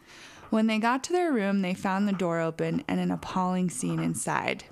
When 0.51 0.67
they 0.67 0.79
got 0.79 1.03
to 1.05 1.13
their 1.13 1.33
room, 1.33 1.63
they 1.63 1.75
found 1.75 2.07
the 2.07 2.13
door 2.13 2.41
open 2.41 2.85
and 2.87 3.01
an 3.01 3.11
appalling 3.11 3.71
scene 3.71 4.01
inside. 4.01 4.65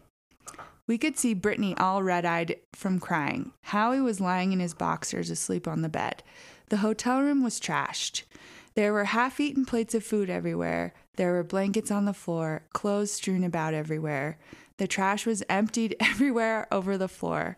We 0.87 0.99
could 0.99 1.19
see 1.19 1.35
Britney 1.35 1.79
all 1.79 2.03
red 2.03 2.25
eyed 2.25 2.57
from 2.73 2.99
crying. 2.99 3.53
Howie 3.63 4.01
was 4.01 4.21
lying 4.21 4.53
in 4.53 4.61
his 4.61 4.75
boxers 4.75 5.31
asleep 5.31 5.69
on 5.69 5.83
the 5.83 5.89
bed. 5.89 6.23
The 6.69 6.79
hotel 6.79 7.21
room 7.21 7.43
was 7.43 7.61
trashed. 7.61 8.25
There 8.75 8.93
were 8.93 9.05
half 9.05 9.41
eaten 9.41 9.65
plates 9.65 9.95
of 9.95 10.05
food 10.05 10.31
everywhere. 10.31 10.95
There 11.17 11.33
were 11.33 11.43
blankets 11.43 11.91
on 11.91 12.05
the 12.05 12.15
floor, 12.15 12.63
clothes 12.73 13.13
strewn 13.13 13.45
about 13.45 13.75
everywhere. 13.75 14.39
The 14.77 14.87
trash 14.87 15.27
was 15.27 15.43
emptied 15.49 15.97
everywhere 16.01 16.67
over 16.73 16.97
the 16.97 17.09
floor. 17.09 17.57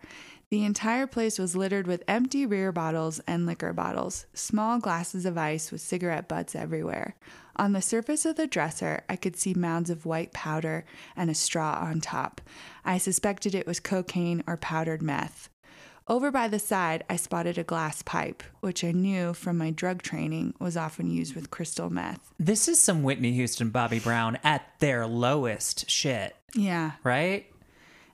The 0.53 0.65
entire 0.65 1.07
place 1.07 1.39
was 1.39 1.57
littered 1.57 1.87
with 1.87 2.05
empty 2.07 2.45
beer 2.45 2.73
bottles 2.73 3.21
and 3.27 3.47
liquor 3.47 3.73
bottles, 3.73 4.27
small 4.35 4.79
glasses 4.79 5.25
of 5.25 5.39
ice 5.39 5.73
with 5.73 5.81
cigarette 5.81 6.29
butts 6.29 6.55
everywhere. 6.55 7.15
On 7.57 7.73
the 7.73 7.81
surface 7.81 8.27
of 8.27 8.37
the 8.37 8.47
dresser, 8.47 9.03
I 9.09 9.17
could 9.17 9.37
see 9.37 9.55
mounds 9.55 9.89
of 9.89 10.05
white 10.05 10.33
powder 10.33 10.85
and 11.17 11.31
a 11.31 11.35
straw 11.35 11.79
on 11.81 12.03
top. 12.03 12.41
I 12.85 12.99
suspected 12.99 13.55
it 13.55 13.67
was 13.67 13.81
cocaine 13.81 14.43
or 14.47 14.59
powdered 14.59 15.01
meth. 15.01 15.49
Over 16.09 16.31
by 16.31 16.49
the 16.49 16.59
side, 16.59 17.05
I 17.09 17.17
spotted 17.17 17.59
a 17.59 17.65
glass 17.65 18.03
pipe, 18.03 18.43
which 18.61 18.83
I 18.83 18.91
knew 18.93 19.35
from 19.35 19.57
my 19.57 19.71
drug 19.71 20.03
training 20.03 20.55
was 20.59 20.77
often 20.77 21.09
used 21.11 21.35
with 21.35 21.51
crystal 21.51 21.91
meth. 21.91 22.33
this 22.39 22.67
is 22.69 22.81
some 22.81 23.03
Whitney 23.03 23.33
Houston, 23.33 23.71
Bobby 23.71 24.01
Brown 24.01 24.37
at 24.43 24.63
their 24.81 25.07
lowest 25.07 25.89
shit, 25.89 26.35
Yeah. 26.55 26.93
right? 27.05 27.47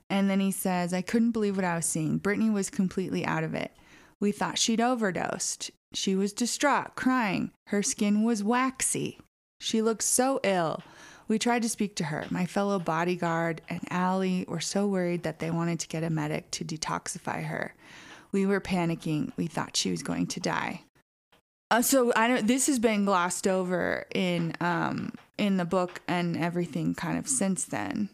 And 0.09 0.29
then 0.29 0.39
he 0.39 0.51
says, 0.51 0.93
I 0.93 1.01
couldn't 1.01 1.31
believe 1.31 1.55
what 1.55 1.65
I 1.65 1.75
was 1.75 1.85
seeing. 1.85 2.19
Britney 2.19 2.51
was 2.51 2.69
completely 2.69 3.25
out 3.25 3.43
of 3.43 3.53
it. 3.55 3.71
We 4.19 4.31
thought 4.31 4.57
she'd 4.59 4.81
overdosed. 4.81 5.71
She 5.93 6.15
was 6.15 6.33
distraught, 6.33 6.95
crying. 6.95 7.51
Her 7.67 7.81
skin 7.81 8.23
was 8.23 8.43
waxy. 8.43 9.19
She 9.59 9.81
looked 9.81 10.03
so 10.03 10.39
ill. 10.43 10.81
We 11.29 11.39
tried 11.39 11.61
to 11.61 11.69
speak 11.69 11.95
to 11.97 12.05
her. 12.05 12.25
My 12.31 12.45
fellow 12.45 12.79
bodyguard 12.79 13.61
and 13.69 13.79
Alli 13.89 14.45
were 14.47 14.59
so 14.59 14.87
worried 14.87 15.23
that 15.23 15.39
they 15.39 15.51
wanted 15.51 15.79
to 15.81 15.87
get 15.87 16.03
a 16.03 16.09
medic 16.09 16.49
to 16.51 16.65
detoxify 16.65 17.43
her. 17.45 17.73
We 18.31 18.45
were 18.45 18.59
panicking. 18.59 19.31
We 19.37 19.47
thought 19.47 19.77
she 19.77 19.91
was 19.91 20.03
going 20.03 20.27
to 20.27 20.39
die. 20.39 20.81
Uh, 21.71 21.83
so 21.83 22.11
I 22.15 22.27
don't. 22.27 22.47
This 22.47 22.65
has 22.67 22.79
been 22.79 23.05
glossed 23.05 23.47
over 23.47 24.05
in 24.13 24.55
um 24.59 25.13
in 25.37 25.57
the 25.57 25.65
book 25.65 26.01
and 26.07 26.35
everything 26.35 26.95
kind 26.95 27.17
of 27.17 27.27
since 27.29 27.63
then. 27.63 28.09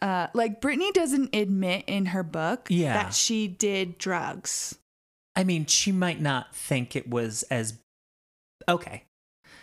Uh, 0.00 0.28
like 0.32 0.60
Britney 0.60 0.92
doesn't 0.92 1.34
admit 1.34 1.84
in 1.86 2.06
her 2.06 2.22
book 2.22 2.66
Yeah. 2.70 2.94
that 2.94 3.14
she 3.14 3.46
did 3.46 3.98
drugs. 3.98 4.78
I 5.36 5.44
mean, 5.44 5.66
she 5.66 5.92
might 5.92 6.20
not 6.20 6.54
think 6.54 6.96
it 6.96 7.08
was 7.10 7.42
as 7.44 7.74
okay. 8.68 9.04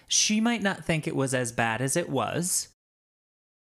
She 0.08 0.39
might 0.39 0.62
not 0.62 0.86
think 0.86 1.08
it 1.08 1.15
was 1.15 1.34
as 1.34 1.52
bad 1.52 1.82
as 1.82 1.95
it 1.98 2.10
was. 2.10 2.67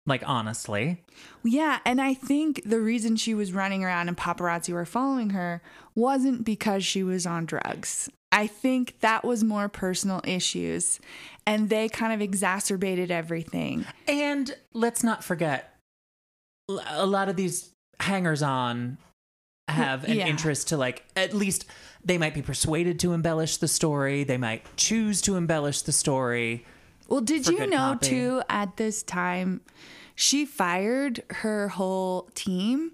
Like 0.07 0.23
honestly, 0.27 1.03
Yeah, 1.43 1.79
and 1.85 1.99
I 1.99 2.13
think 2.13 2.61
the 2.63 2.79
reason 2.79 3.15
she 3.15 3.33
was 3.33 3.51
running 3.53 3.83
around 3.83 4.07
and 4.07 4.15
paparazzi 4.15 4.71
were 4.73 4.85
following 4.85 5.31
her 5.31 5.61
wasn't 5.95 6.43
because 6.45 6.85
she 6.85 7.01
was 7.03 7.25
on 7.25 7.45
drugs. 7.45 8.07
I 8.31 8.45
think 8.47 8.99
that 8.99 9.23
was 9.23 9.43
more 9.43 9.67
personal 9.69 10.21
issues, 10.25 10.99
and 11.47 11.69
they 11.69 11.89
kind 11.89 12.13
of 12.13 12.21
exacerbated 12.21 13.09
everything. 13.09 13.85
and 14.07 14.55
let's 14.73 15.03
not 15.03 15.23
forget, 15.23 15.75
a 16.69 17.05
lot 17.05 17.29
of 17.29 17.35
these 17.35 17.71
hangers 17.99 18.41
on 18.43 18.97
have 19.67 20.03
an 20.03 20.17
Yeah. 20.17 20.27
interest 20.27 20.67
to 20.69 20.77
like 20.77 21.03
at 21.15 21.33
least 21.33 21.65
they 22.03 22.17
might 22.19 22.33
be 22.35 22.41
persuaded 22.43 22.99
to 22.99 23.13
embellish 23.13 23.57
the 23.57 23.67
story. 23.67 24.23
They 24.23 24.37
might 24.37 24.63
choose 24.77 25.21
to 25.21 25.35
embellish 25.35 25.81
the 25.81 25.91
story. 25.91 26.65
Well, 27.07 27.21
did 27.21 27.47
you 27.47 27.67
know 27.67 27.97
too 28.01 28.41
at 28.49 28.77
this 28.77 29.03
time 29.03 29.61
she 30.15 30.45
fired 30.45 31.23
her 31.29 31.69
whole 31.69 32.29
team 32.35 32.91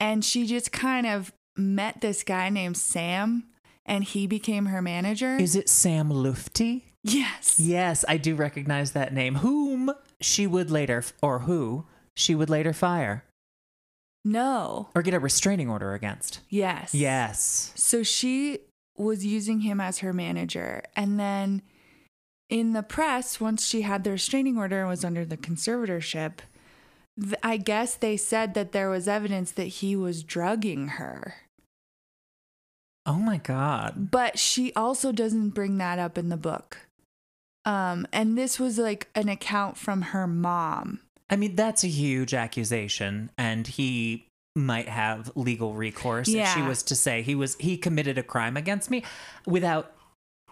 and 0.00 0.24
she 0.24 0.46
just 0.46 0.72
kind 0.72 1.06
of 1.06 1.32
met 1.56 2.00
this 2.00 2.22
guy 2.22 2.48
named 2.50 2.76
Sam 2.76 3.44
and 3.86 4.04
he 4.04 4.26
became 4.26 4.66
her 4.66 4.82
manager? 4.82 5.36
Is 5.36 5.56
it 5.56 5.68
Sam 5.68 6.10
Lutfi? 6.10 6.82
yes. 7.02 7.58
Yes, 7.58 8.04
I 8.08 8.16
do 8.18 8.34
recognize 8.34 8.92
that 8.92 9.12
name. 9.14 9.36
Whom 9.36 9.92
she 10.20 10.46
would 10.46 10.70
later, 10.70 11.04
or 11.22 11.40
who 11.40 11.86
she 12.16 12.34
would 12.34 12.50
later 12.50 12.72
fire 12.72 13.24
No. 14.24 14.88
or 14.94 15.02
get 15.02 15.14
a 15.14 15.18
restraining 15.20 15.70
order 15.70 15.94
against. 15.94 16.40
Yes. 16.50 16.94
Yes. 16.94 17.72
So 17.76 18.02
she 18.02 18.58
was 18.96 19.24
using 19.24 19.60
him 19.60 19.80
as 19.80 19.98
her 19.98 20.12
manager. 20.12 20.82
And 20.96 21.18
then 21.20 21.62
in 22.48 22.72
the 22.72 22.82
press, 22.82 23.40
once 23.40 23.66
she 23.66 23.82
had 23.82 24.04
the 24.04 24.12
restraining 24.12 24.56
order 24.56 24.80
and 24.80 24.88
was 24.88 25.04
under 25.04 25.24
the 25.24 25.36
conservatorship, 25.36 26.38
th- 27.20 27.34
I 27.42 27.56
guess 27.56 27.94
they 27.94 28.16
said 28.16 28.54
that 28.54 28.72
there 28.72 28.88
was 28.88 29.06
evidence 29.08 29.50
that 29.52 29.64
he 29.64 29.94
was 29.94 30.22
drugging 30.22 30.88
her. 30.88 31.36
Oh 33.04 33.18
my 33.18 33.38
God. 33.38 34.10
But 34.10 34.38
she 34.38 34.72
also 34.74 35.12
doesn't 35.12 35.50
bring 35.50 35.78
that 35.78 35.98
up 35.98 36.18
in 36.18 36.28
the 36.28 36.36
book. 36.36 36.78
Um, 37.64 38.06
and 38.12 38.36
this 38.36 38.58
was 38.58 38.78
like 38.78 39.08
an 39.14 39.28
account 39.28 39.76
from 39.76 40.02
her 40.02 40.26
mom. 40.26 41.00
I 41.30 41.36
mean, 41.36 41.54
that's 41.54 41.84
a 41.84 41.88
huge 41.88 42.32
accusation, 42.32 43.30
and 43.36 43.66
he 43.66 44.26
might 44.54 44.88
have 44.88 45.30
legal 45.34 45.74
recourse 45.74 46.28
if 46.28 46.48
she 46.48 46.62
was 46.62 46.82
to 46.84 46.96
say 46.96 47.22
he 47.22 47.34
was 47.34 47.54
he 47.60 47.76
committed 47.76 48.18
a 48.18 48.22
crime 48.22 48.56
against 48.56 48.90
me 48.90 49.04
without 49.46 49.92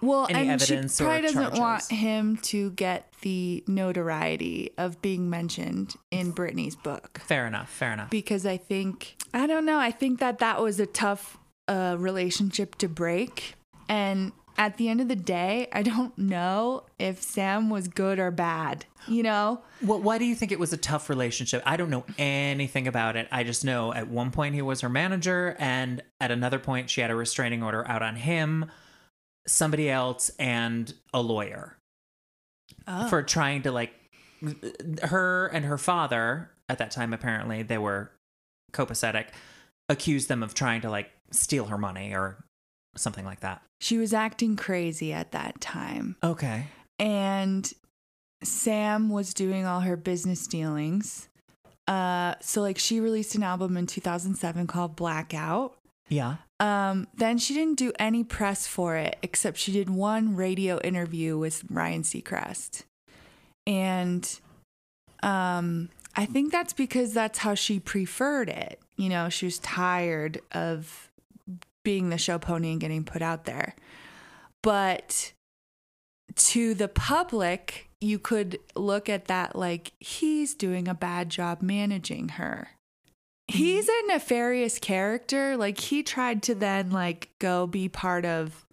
Well, 0.02 0.26
Any 0.28 0.40
and 0.48 0.50
evidence 0.62 0.98
she 0.98 1.04
or 1.04 1.06
probably 1.08 1.22
doesn't 1.22 1.58
want 1.58 1.90
him 1.90 2.36
to 2.38 2.70
get 2.72 3.12
the 3.22 3.64
notoriety 3.66 4.70
of 4.76 5.00
being 5.00 5.30
mentioned 5.30 5.94
in 6.10 6.32
Britney's 6.32 6.76
book. 6.76 7.20
fair 7.24 7.46
enough, 7.46 7.70
fair 7.70 7.92
enough. 7.92 8.10
because 8.10 8.44
I 8.46 8.56
think 8.58 9.16
I 9.32 9.46
don't 9.46 9.64
know. 9.64 9.78
I 9.78 9.90
think 9.90 10.20
that 10.20 10.38
that 10.38 10.60
was 10.62 10.78
a 10.80 10.86
tough 10.86 11.38
uh, 11.68 11.96
relationship 11.98 12.74
to 12.76 12.88
break, 12.88 13.54
and 13.88 14.32
at 14.58 14.76
the 14.78 14.88
end 14.88 15.00
of 15.00 15.08
the 15.08 15.16
day, 15.16 15.68
I 15.72 15.82
don't 15.82 16.16
know 16.16 16.84
if 16.98 17.20
Sam 17.22 17.68
was 17.70 17.88
good 17.88 18.18
or 18.18 18.30
bad. 18.30 18.84
You 19.08 19.22
know, 19.22 19.60
Well, 19.84 20.00
why 20.00 20.18
do 20.18 20.24
you 20.24 20.34
think 20.34 20.50
it 20.50 20.58
was 20.58 20.72
a 20.72 20.76
tough 20.76 21.08
relationship? 21.08 21.62
I 21.64 21.76
don't 21.76 21.90
know 21.90 22.04
anything 22.18 22.88
about 22.88 23.14
it. 23.16 23.28
I 23.30 23.44
just 23.44 23.64
know 23.64 23.92
at 23.94 24.08
one 24.08 24.30
point 24.32 24.54
he 24.56 24.62
was 24.62 24.80
her 24.80 24.88
manager, 24.88 25.54
and 25.58 26.02
at 26.20 26.30
another 26.30 26.58
point 26.58 26.90
she 26.90 27.00
had 27.02 27.10
a 27.10 27.14
restraining 27.14 27.62
order 27.62 27.86
out 27.88 28.02
on 28.02 28.16
him, 28.16 28.66
somebody 29.46 29.88
else, 29.90 30.30
and 30.38 30.92
a 31.14 31.20
lawyer 31.20 31.76
Oh. 32.86 33.08
for 33.08 33.22
trying 33.22 33.62
to 33.62 33.72
like 33.72 33.92
her 35.04 35.46
and 35.48 35.64
her 35.64 35.78
father 35.78 36.50
at 36.68 36.78
that 36.78 36.90
time. 36.90 37.12
Apparently, 37.12 37.62
they 37.62 37.78
were 37.78 38.10
copacetic. 38.72 39.28
Accused 39.88 40.28
them 40.28 40.42
of 40.42 40.52
trying 40.54 40.80
to 40.82 40.90
like 40.90 41.10
steal 41.30 41.66
her 41.66 41.78
money 41.78 42.12
or 42.14 42.44
something 42.96 43.24
like 43.24 43.40
that. 43.40 43.62
She 43.80 43.98
was 43.98 44.12
acting 44.12 44.56
crazy 44.56 45.12
at 45.12 45.32
that 45.32 45.60
time. 45.60 46.16
Okay. 46.24 46.66
and 46.98 47.72
Sam 48.42 49.08
was 49.10 49.32
doing 49.34 49.64
all 49.66 49.80
her 49.80 49.96
business 49.96 50.46
dealings. 50.46 51.28
Uh, 51.88 52.34
so 52.40 52.60
like 52.60 52.78
she 52.78 53.00
released 53.00 53.34
an 53.34 53.42
album 53.42 53.76
in 53.76 53.86
2007 53.86 54.66
called 54.66 54.96
Blackout. 54.96 55.76
Yeah. 56.08 56.36
Um, 56.58 57.06
then 57.14 57.38
she 57.38 57.54
didn't 57.54 57.78
do 57.78 57.92
any 57.98 58.24
press 58.24 58.66
for 58.66 58.96
it 58.96 59.16
except 59.22 59.58
she 59.58 59.72
did 59.72 59.90
one 59.90 60.36
radio 60.36 60.80
interview 60.80 61.36
with 61.36 61.64
Ryan 61.68 62.02
Seacrest. 62.02 62.84
And 63.66 64.40
um, 65.22 65.90
I 66.14 66.24
think 66.24 66.52
that's 66.52 66.72
because 66.72 67.12
that's 67.12 67.38
how 67.38 67.54
she 67.54 67.80
preferred 67.80 68.48
it. 68.48 68.80
You 68.96 69.08
know, 69.08 69.28
she 69.28 69.46
was 69.46 69.58
tired 69.58 70.40
of 70.52 71.10
being 71.84 72.08
the 72.10 72.18
show 72.18 72.38
pony 72.38 72.72
and 72.72 72.80
getting 72.80 73.04
put 73.04 73.22
out 73.22 73.44
there. 73.44 73.74
But 74.62 75.32
to 76.36 76.74
the 76.74 76.88
public, 76.88 77.90
you 78.00 78.18
could 78.18 78.58
look 78.74 79.08
at 79.08 79.26
that 79.26 79.56
like 79.56 79.92
he's 80.00 80.54
doing 80.54 80.88
a 80.88 80.94
bad 80.94 81.28
job 81.28 81.62
managing 81.62 82.30
her. 82.30 82.70
Mm-hmm. 83.50 83.58
He's 83.58 83.88
a 83.88 84.06
nefarious 84.08 84.78
character. 84.78 85.56
Like 85.56 85.78
he 85.78 86.02
tried 86.02 86.42
to 86.44 86.54
then 86.54 86.90
like 86.90 87.30
go 87.38 87.66
be 87.66 87.88
part 87.88 88.24
of 88.24 88.66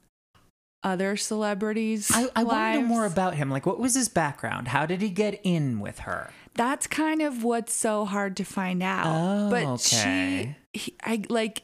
other 0.83 1.15
celebrities. 1.15 2.11
I, 2.13 2.27
I 2.35 2.43
want 2.43 2.75
to 2.75 2.81
know 2.81 2.87
more 2.87 3.05
about 3.05 3.35
him. 3.35 3.49
Like, 3.49 3.65
what 3.65 3.79
was 3.79 3.95
his 3.95 4.09
background? 4.09 4.67
How 4.67 4.85
did 4.85 5.01
he 5.01 5.09
get 5.09 5.39
in 5.43 5.79
with 5.79 5.99
her? 5.99 6.31
That's 6.55 6.87
kind 6.87 7.21
of 7.21 7.43
what's 7.43 7.73
so 7.73 8.05
hard 8.05 8.35
to 8.37 8.43
find 8.43 8.83
out. 8.83 9.05
Oh, 9.07 9.49
but 9.49 9.63
okay. 9.63 10.57
she, 10.73 10.79
he, 10.79 10.95
I 11.01 11.23
like, 11.29 11.63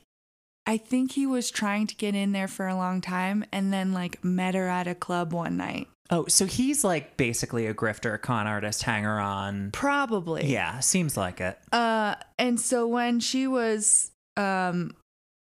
I 0.65 0.77
think 0.77 1.11
he 1.11 1.25
was 1.25 1.51
trying 1.51 1.87
to 1.87 1.95
get 1.95 2.15
in 2.15 2.31
there 2.31 2.47
for 2.47 2.67
a 2.67 2.75
long 2.75 3.01
time, 3.01 3.43
and 3.51 3.73
then 3.73 3.91
like 3.91 4.23
met 4.23 4.55
her 4.55 4.67
at 4.67 4.87
a 4.87 4.95
club 4.95 5.33
one 5.33 5.57
night. 5.57 5.87
Oh, 6.11 6.25
so 6.27 6.45
he's 6.45 6.83
like 6.83 7.17
basically 7.17 7.67
a 7.67 7.73
grifter, 7.73 8.19
con 8.19 8.47
artist, 8.47 8.83
hanger 8.83 9.19
on. 9.19 9.71
Probably. 9.71 10.47
Yeah, 10.47 10.79
seems 10.79 11.15
like 11.15 11.39
it. 11.39 11.59
Uh, 11.71 12.15
and 12.37 12.59
so 12.59 12.87
when 12.87 13.19
she 13.19 13.47
was 13.47 14.11
um 14.37 14.95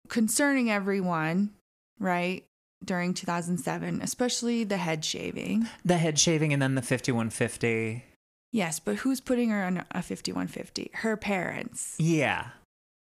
concerning 0.09 0.71
everyone, 0.71 1.51
right 1.99 2.45
during 2.85 3.15
2007, 3.15 4.01
especially 4.03 4.65
the 4.65 4.77
head 4.77 5.05
shaving. 5.05 5.69
The 5.85 5.99
head 5.99 6.19
shaving 6.19 6.53
and 6.53 6.61
then 6.61 6.75
the 6.75 6.83
5150. 6.83 8.05
Yes, 8.51 8.81
but 8.81 8.97
who's 8.97 9.21
putting 9.21 9.51
her 9.51 9.63
on 9.65 9.79
a 9.93 10.03
5150? 10.03 10.91
Her 10.95 11.17
parents. 11.17 11.97
Yeah. 11.99 12.49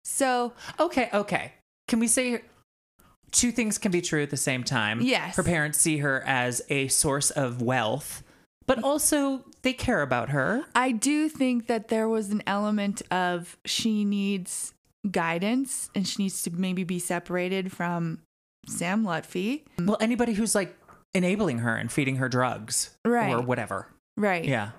So 0.06 0.54
Okay, 0.80 1.10
okay. 1.14 1.54
Can 1.88 2.00
we 2.00 2.08
say 2.08 2.42
two 3.34 3.52
things 3.52 3.78
can 3.78 3.92
be 3.92 4.02
true 4.02 4.24
at 4.24 4.30
the 4.30 4.38
same 4.38 4.64
time? 4.64 5.02
Yes. 5.02 5.36
Her 5.36 5.44
parents 5.44 5.80
see 5.80 5.98
her 5.98 6.24
as 6.26 6.62
a 6.70 6.88
source 6.88 7.30
of 7.32 7.62
wealth, 7.62 8.24
but 8.66 8.82
also 8.84 9.44
they 9.64 9.74
care 9.74 10.02
about 10.02 10.30
her. 10.30 10.64
I 10.76 10.92
do 10.94 11.28
think 11.28 11.68
that 11.68 11.90
there 11.90 12.08
was 12.08 12.30
an 12.30 12.42
element 12.48 13.02
of 13.12 13.58
she 13.66 14.06
needs 14.06 14.74
guidance 15.12 15.90
and 15.94 16.08
she 16.08 16.24
needs 16.24 16.42
to 16.44 16.52
maybe 16.52 16.84
be 16.86 17.00
separated 17.00 17.72
from 17.72 18.20
Sam 18.68 19.04
Lutfi. 19.04 19.64
Well, 19.80 19.98
anybody 20.00 20.34
who's 20.34 20.56
like 20.56 20.78
enabling 21.14 21.60
her 21.60 21.76
and 21.76 21.92
feeding 21.92 22.16
her 22.16 22.30
drugs 22.30 22.96
Right. 23.04 23.34
or 23.34 23.42
whatever. 23.42 23.88
Right. 24.16 24.46
Yeah. 24.46 24.70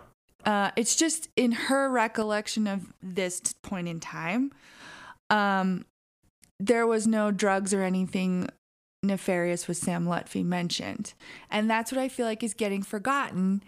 Uh, 0.46 0.70
it's 0.76 0.96
just 0.96 1.28
in 1.36 1.52
her 1.52 1.88
recollection 1.90 2.66
of 2.66 2.92
this 3.02 3.40
point 3.62 3.88
in 3.88 4.00
time, 4.00 4.52
um, 5.30 5.84
there 6.66 6.87
was 6.87 7.07
no 7.07 7.31
drugs 7.31 7.74
or 7.74 7.83
anything 7.83 8.48
nefarious 9.03 9.68
with 9.68 9.77
Sam 9.77 10.07
Lutfi 10.07 10.44
mentioned. 10.44 11.12
And 11.50 11.68
that's 11.68 11.92
what 11.92 12.00
I 12.00 12.09
feel 12.09 12.27
like 12.27 12.42
is 12.42 12.55
getting 12.55 12.83
forgotten. 12.83 13.62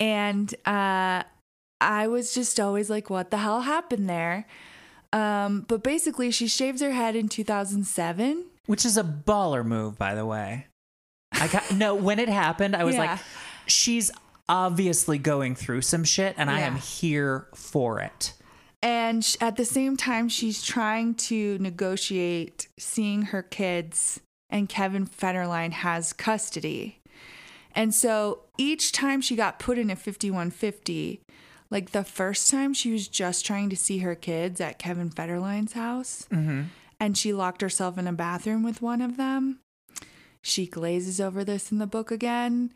And 0.00 0.52
uh, 0.66 1.22
I 1.80 2.08
was 2.08 2.34
just 2.34 2.58
always 2.58 2.90
like, 2.90 3.08
what 3.10 3.30
the 3.30 3.38
hell 3.38 3.60
happened 3.62 4.08
there? 4.08 4.46
Um, 5.12 5.64
but 5.68 5.82
basically, 5.84 6.30
she 6.30 6.48
shaves 6.48 6.80
her 6.80 6.92
head 6.92 7.14
in 7.14 7.28
2007. 7.28 8.46
Which 8.66 8.84
is 8.84 8.96
a 8.96 9.04
baller 9.04 9.64
move, 9.64 9.98
by 9.98 10.14
the 10.14 10.24
way. 10.26 10.66
I 11.32 11.48
got 11.48 11.70
no, 11.74 11.94
when 11.94 12.18
it 12.18 12.28
happened, 12.28 12.74
I 12.74 12.84
was 12.84 12.94
Yeah. 12.96 13.12
like, 13.12 13.20
she's 13.66 14.10
obviously 14.48 15.18
going 15.18 15.54
through 15.54 15.82
some 15.82 16.02
shit, 16.04 16.34
and 16.38 16.50
I 16.50 16.60
am 16.60 16.76
here 16.76 17.46
for 17.54 18.00
it. 18.00 18.32
And 18.82 19.24
sh- 19.24 19.36
at 19.40 19.56
the 19.56 19.64
same 19.64 19.96
time, 19.96 20.28
she's 20.28 20.62
trying 20.62 21.14
to 21.14 21.56
negotiate 21.58 22.66
seeing 22.78 23.22
her 23.22 23.42
kids, 23.42 24.20
and 24.50 24.68
Kevin 24.68 25.06
Federline 25.06 25.72
has 25.72 26.12
custody. 26.12 27.00
And 27.74 27.94
so 27.94 28.40
each 28.58 28.92
time 28.92 29.20
she 29.20 29.36
got 29.36 29.58
put 29.58 29.78
in 29.78 29.88
a 29.88 29.96
5150, 29.96 31.20
like 31.70 31.92
the 31.92 32.04
first 32.04 32.50
time 32.50 32.74
she 32.74 32.92
was 32.92 33.08
just 33.08 33.46
trying 33.46 33.70
to 33.70 33.76
see 33.76 33.98
her 33.98 34.14
kids 34.14 34.60
at 34.60 34.78
Kevin 34.78 35.10
Federline's 35.10 35.72
house, 35.72 36.26
mm-hmm. 36.30 36.64
and 37.00 37.16
she 37.16 37.32
locked 37.32 37.62
herself 37.62 37.96
in 37.96 38.06
a 38.06 38.12
bathroom 38.12 38.62
with 38.62 38.82
one 38.82 39.00
of 39.00 39.16
them. 39.16 39.60
She 40.42 40.66
glazes 40.66 41.20
over 41.20 41.44
this 41.44 41.70
in 41.70 41.78
the 41.78 41.86
book 41.86 42.10
again. 42.10 42.72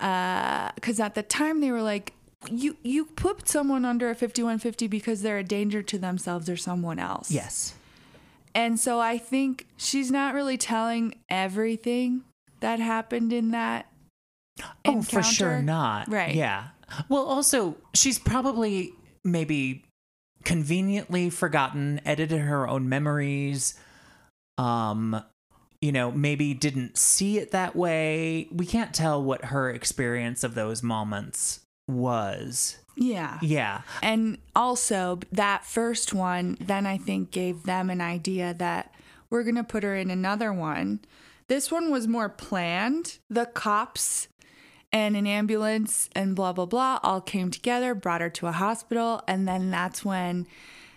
Uh, 0.00 0.72
because 0.74 0.98
at 0.98 1.14
the 1.14 1.22
time 1.22 1.60
they 1.60 1.70
were 1.70 1.82
like, 1.82 2.12
you 2.50 2.76
you 2.82 3.06
put 3.06 3.48
someone 3.48 3.84
under 3.84 4.10
a 4.10 4.14
5150 4.14 4.86
because 4.88 5.22
they're 5.22 5.38
a 5.38 5.44
danger 5.44 5.82
to 5.82 5.98
themselves 5.98 6.48
or 6.48 6.56
someone 6.56 6.98
else. 6.98 7.30
Yes. 7.30 7.74
And 8.54 8.78
so 8.78 9.00
I 9.00 9.18
think 9.18 9.66
she's 9.76 10.10
not 10.10 10.34
really 10.34 10.56
telling 10.56 11.14
everything 11.28 12.22
that 12.60 12.78
happened 12.78 13.32
in 13.32 13.50
that. 13.50 13.90
Oh, 14.84 15.02
for 15.02 15.22
sure 15.22 15.60
not. 15.60 16.08
Right. 16.08 16.34
Yeah. 16.34 16.68
Well, 17.08 17.24
also, 17.24 17.76
she's 17.94 18.18
probably 18.18 18.92
maybe 19.24 19.84
conveniently 20.44 21.30
forgotten, 21.30 22.00
edited 22.04 22.40
her 22.40 22.68
own 22.68 22.88
memories. 22.88 23.74
Um, 24.56 25.20
you 25.80 25.90
know, 25.90 26.12
maybe 26.12 26.54
didn't 26.54 26.96
see 26.96 27.38
it 27.38 27.50
that 27.50 27.74
way. 27.74 28.48
We 28.52 28.64
can't 28.64 28.94
tell 28.94 29.22
what 29.22 29.46
her 29.46 29.70
experience 29.70 30.44
of 30.44 30.54
those 30.54 30.82
moments 30.82 31.63
was. 31.88 32.78
Yeah. 32.96 33.38
Yeah. 33.42 33.82
And 34.02 34.38
also, 34.54 35.20
that 35.32 35.64
first 35.64 36.14
one, 36.14 36.56
then 36.60 36.86
I 36.86 36.96
think 36.96 37.30
gave 37.30 37.64
them 37.64 37.90
an 37.90 38.00
idea 38.00 38.54
that 38.54 38.94
we're 39.30 39.42
going 39.42 39.56
to 39.56 39.64
put 39.64 39.82
her 39.82 39.96
in 39.96 40.10
another 40.10 40.52
one. 40.52 41.00
This 41.48 41.70
one 41.70 41.90
was 41.90 42.06
more 42.06 42.28
planned. 42.28 43.18
The 43.28 43.46
cops 43.46 44.28
and 44.92 45.16
an 45.16 45.26
ambulance 45.26 46.08
and 46.14 46.36
blah, 46.36 46.52
blah, 46.52 46.66
blah 46.66 47.00
all 47.02 47.20
came 47.20 47.50
together, 47.50 47.94
brought 47.94 48.20
her 48.20 48.30
to 48.30 48.46
a 48.46 48.52
hospital. 48.52 49.22
And 49.26 49.46
then 49.46 49.70
that's 49.70 50.04
when 50.04 50.46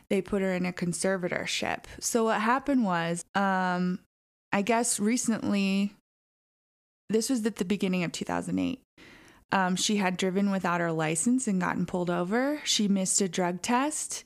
they 0.09 0.21
put 0.21 0.41
her 0.41 0.53
in 0.53 0.65
a 0.65 0.71
conservatorship. 0.71 1.85
So 1.99 2.25
what 2.25 2.41
happened 2.41 2.85
was, 2.85 3.25
um, 3.35 3.99
I 4.53 4.61
guess 4.61 4.99
recently, 4.99 5.93
this 7.09 7.29
was 7.29 7.45
at 7.45 7.57
the 7.57 7.65
beginning 7.65 8.03
of 8.03 8.11
2008. 8.11 8.81
Um, 9.51 9.75
she 9.75 9.97
had 9.97 10.17
driven 10.17 10.51
without 10.51 10.81
her 10.81 10.91
license 10.91 11.47
and 11.47 11.61
gotten 11.61 11.85
pulled 11.85 12.09
over. 12.09 12.59
She 12.65 12.87
missed 12.87 13.21
a 13.21 13.29
drug 13.29 13.61
test. 13.61 14.23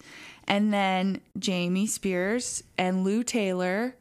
And 0.48 0.74
then 0.74 1.22
Jamie 1.38 1.86
Spears 1.88 2.64
and 2.78 3.04
Lou 3.04 3.24
Taylor, 3.24 3.96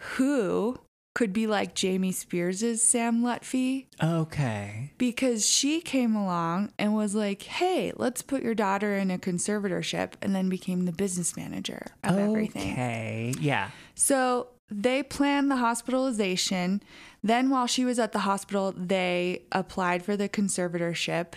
who 0.00 0.78
could 1.14 1.32
be 1.32 1.46
like 1.46 1.74
Jamie 1.74 2.12
Spears' 2.12 2.82
Sam 2.82 3.22
Lutfi, 3.22 3.86
Okay. 4.02 4.92
because 4.98 5.46
she 5.48 5.80
came 5.80 6.14
along 6.14 6.72
and 6.78 6.94
was 6.94 7.14
like, 7.14 7.42
hey, 7.42 7.92
let's 7.96 8.20
put 8.20 8.42
your 8.42 8.54
daughter 8.54 8.96
in 8.96 9.10
a 9.10 9.16
conservatorship, 9.18 10.12
and 10.20 10.34
then 10.34 10.48
became 10.50 10.84
the 10.84 10.92
business 10.92 11.36
manager 11.36 11.86
of 12.04 12.18
everything. 12.18 12.72
Okay. 12.72 13.34
Yeah. 13.40 13.70
So 13.94 14.48
they 14.70 15.02
planned 15.02 15.50
the 15.50 15.56
hospitalization. 15.56 16.82
Then, 17.26 17.50
while 17.50 17.66
she 17.66 17.84
was 17.84 17.98
at 17.98 18.12
the 18.12 18.20
hospital, 18.20 18.72
they 18.76 19.42
applied 19.50 20.04
for 20.04 20.16
the 20.16 20.28
conservatorship, 20.28 21.32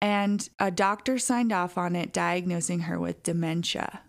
and 0.00 0.48
a 0.60 0.70
doctor 0.70 1.18
signed 1.18 1.52
off 1.52 1.76
on 1.76 1.96
it, 1.96 2.12
diagnosing 2.12 2.80
her 2.80 3.00
with 3.00 3.24
dementia, 3.24 4.02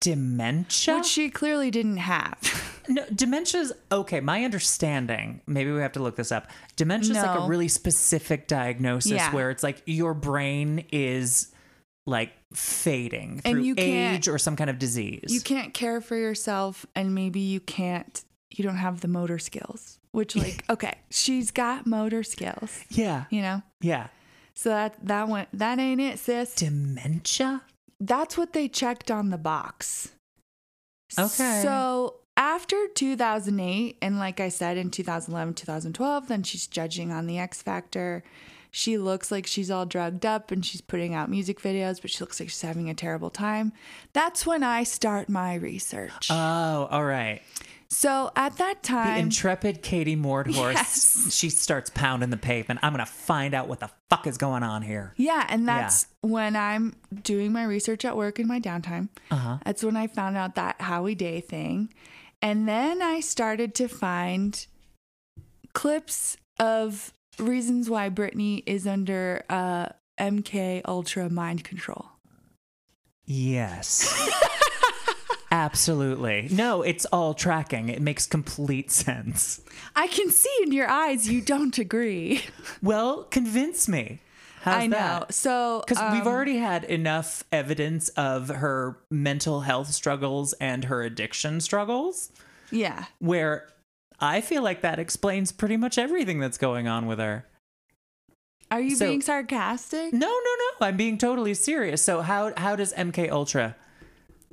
Dementia? 0.00 0.96
which 0.96 1.06
she 1.06 1.28
clearly 1.30 1.70
didn't 1.70 1.98
have. 1.98 2.38
No, 2.90 3.04
dementia's 3.14 3.70
okay. 3.92 4.20
My 4.20 4.44
understanding, 4.46 5.42
maybe 5.46 5.70
we 5.70 5.80
have 5.82 5.92
to 5.92 6.02
look 6.02 6.16
this 6.16 6.32
up. 6.32 6.48
Dementia's 6.76 7.18
like 7.18 7.38
a 7.38 7.46
really 7.46 7.68
specific 7.68 8.46
diagnosis 8.48 9.12
Yeah. 9.12 9.30
where 9.34 9.50
it's 9.50 9.62
like 9.62 9.82
your 9.84 10.14
brain 10.14 10.86
is 10.90 11.52
like 12.06 12.32
fading 12.54 13.42
And 13.44 13.56
through 13.56 13.62
you 13.64 13.74
age 13.76 14.26
or 14.26 14.38
some 14.38 14.56
kind 14.56 14.70
of 14.70 14.78
disease. 14.78 15.24
you 15.28 15.42
can't 15.42 15.74
care 15.74 16.00
for 16.00 16.16
yourself, 16.16 16.86
and 16.94 17.14
maybe 17.14 17.40
you 17.40 17.60
can't, 17.60 18.24
you 18.48 18.64
don't 18.64 18.76
have 18.78 19.02
the 19.02 19.08
motor 19.08 19.38
skills, 19.38 19.97
which, 20.18 20.36
like, 20.36 20.64
okay, 20.70 20.94
she's 21.10 21.50
got 21.50 21.86
motor 21.86 22.22
skills, 22.22 22.84
Yeah. 22.90 23.24
you 23.30 23.40
know? 23.40 23.62
Yeah. 23.80 24.08
So 24.54 24.70
that, 24.70 24.96
that 25.06 25.28
went, 25.28 25.48
that 25.52 25.78
ain't 25.78 26.00
it, 26.00 26.18
sis. 26.18 26.54
Dementia? 26.54 27.62
That's 28.00 28.36
what 28.36 28.52
they 28.52 28.68
checked 28.68 29.10
on 29.10 29.30
the 29.30 29.38
box. 29.38 30.10
Okay. 31.18 31.60
So 31.62 32.16
after 32.36 32.76
2008, 32.94 33.96
and 34.02 34.18
like 34.18 34.40
I 34.40 34.48
said, 34.48 34.76
in 34.76 34.90
2011, 34.90 35.54
2012, 35.54 36.28
then 36.28 36.42
she's 36.42 36.66
judging 36.66 37.10
on 37.12 37.26
the 37.26 37.38
X 37.38 37.62
Factor. 37.62 38.22
She 38.70 38.98
looks 38.98 39.30
like 39.32 39.46
she's 39.46 39.70
all 39.70 39.86
drugged 39.86 40.26
up 40.26 40.50
and 40.50 40.64
she's 40.64 40.80
putting 40.82 41.14
out 41.14 41.30
music 41.30 41.60
videos, 41.60 42.00
but 42.02 42.10
she 42.10 42.20
looks 42.20 42.38
like 42.38 42.50
she's 42.50 42.60
having 42.60 42.90
a 42.90 42.94
terrible 42.94 43.30
time. 43.30 43.72
That's 44.12 44.44
when 44.46 44.62
I 44.62 44.82
start 44.82 45.28
my 45.28 45.54
research. 45.54 46.28
Oh, 46.30 46.86
all 46.90 47.04
right. 47.04 47.40
So 47.90 48.30
at 48.36 48.58
that 48.58 48.82
time, 48.82 49.14
The 49.14 49.20
intrepid 49.20 49.82
Katie 49.82 50.14
Mordhorst, 50.16 50.74
Yes. 50.74 51.34
she 51.34 51.48
starts 51.48 51.88
pounding 51.88 52.28
the 52.30 52.36
pavement. 52.36 52.80
I'm 52.82 52.92
going 52.92 53.04
to 53.04 53.10
find 53.10 53.54
out 53.54 53.66
what 53.66 53.80
the 53.80 53.90
fuck 54.10 54.26
is 54.26 54.36
going 54.36 54.62
on 54.62 54.82
here. 54.82 55.14
Yeah, 55.16 55.46
and 55.48 55.66
that's 55.66 56.06
when 56.20 56.54
I'm 56.54 56.96
doing 57.22 57.50
my 57.52 57.64
research 57.64 58.04
at 58.04 58.14
work 58.16 58.38
in 58.38 58.46
my 58.46 58.60
downtime. 58.60 59.08
Uh-huh. 59.30 59.58
That's 59.64 59.82
when 59.82 59.96
I 59.96 60.06
found 60.06 60.36
out 60.36 60.54
that 60.56 60.80
Howie 60.82 61.14
Day 61.14 61.40
thing. 61.40 61.92
And 62.42 62.68
then 62.68 63.00
I 63.00 63.20
started 63.20 63.74
to 63.76 63.88
find 63.88 64.66
clips 65.72 66.36
of 66.60 67.12
reasons 67.38 67.88
why 67.88 68.10
Britney 68.10 68.62
is 68.66 68.86
under 68.86 69.44
uh, 69.48 69.88
MK 70.20 70.82
Ultra 70.84 71.30
mind 71.30 71.64
control. 71.64 72.04
Yes. 73.24 74.28
Absolutely. 75.50 76.48
No, 76.50 76.82
it's 76.82 77.04
all 77.06 77.34
tracking. 77.34 77.88
It 77.88 78.02
makes 78.02 78.26
complete 78.26 78.90
sense. 78.90 79.60
I 79.96 80.06
can 80.06 80.30
see 80.30 80.54
in 80.62 80.72
your 80.72 80.88
eyes 80.88 81.28
you 81.28 81.40
don't 81.40 81.76
agree. 81.78 82.42
Well, 82.82 83.24
convince 83.24 83.88
me. 83.88 84.20
How's 84.62 84.82
I 84.82 84.86
know. 84.88 84.96
that? 84.96 85.34
So 85.34 85.82
Because 85.86 86.02
we've 86.12 86.22
um, 86.26 86.28
already 86.28 86.58
had 86.58 86.84
enough 86.84 87.44
evidence 87.50 88.08
of 88.10 88.48
her 88.48 88.98
mental 89.10 89.60
health 89.60 89.88
struggles 89.88 90.52
and 90.54 90.84
her 90.84 91.02
addiction 91.02 91.60
struggles, 91.60 92.30
yeah. 92.70 93.04
where 93.20 93.68
I 94.20 94.40
feel 94.40 94.62
like 94.62 94.82
that 94.82 94.98
explains 94.98 95.52
pretty 95.52 95.76
much 95.76 95.96
everything 95.96 96.40
that's 96.40 96.58
going 96.58 96.88
on 96.88 97.06
with 97.06 97.18
her. 97.20 97.46
Are 98.70 98.80
you 98.80 98.96
So- 98.96 99.06
being 99.06 99.22
sarcastic? 99.22 100.12
No, 100.12 100.26
no, 100.26 100.26
no. 100.80 100.86
I'm 100.86 100.96
being 100.96 101.16
totally 101.18 101.54
serious. 101.54 102.02
So 102.02 102.20
how 102.20 102.52
how 102.56 102.76
does 102.76 102.92
MK 102.94 103.30
Ultra 103.30 103.76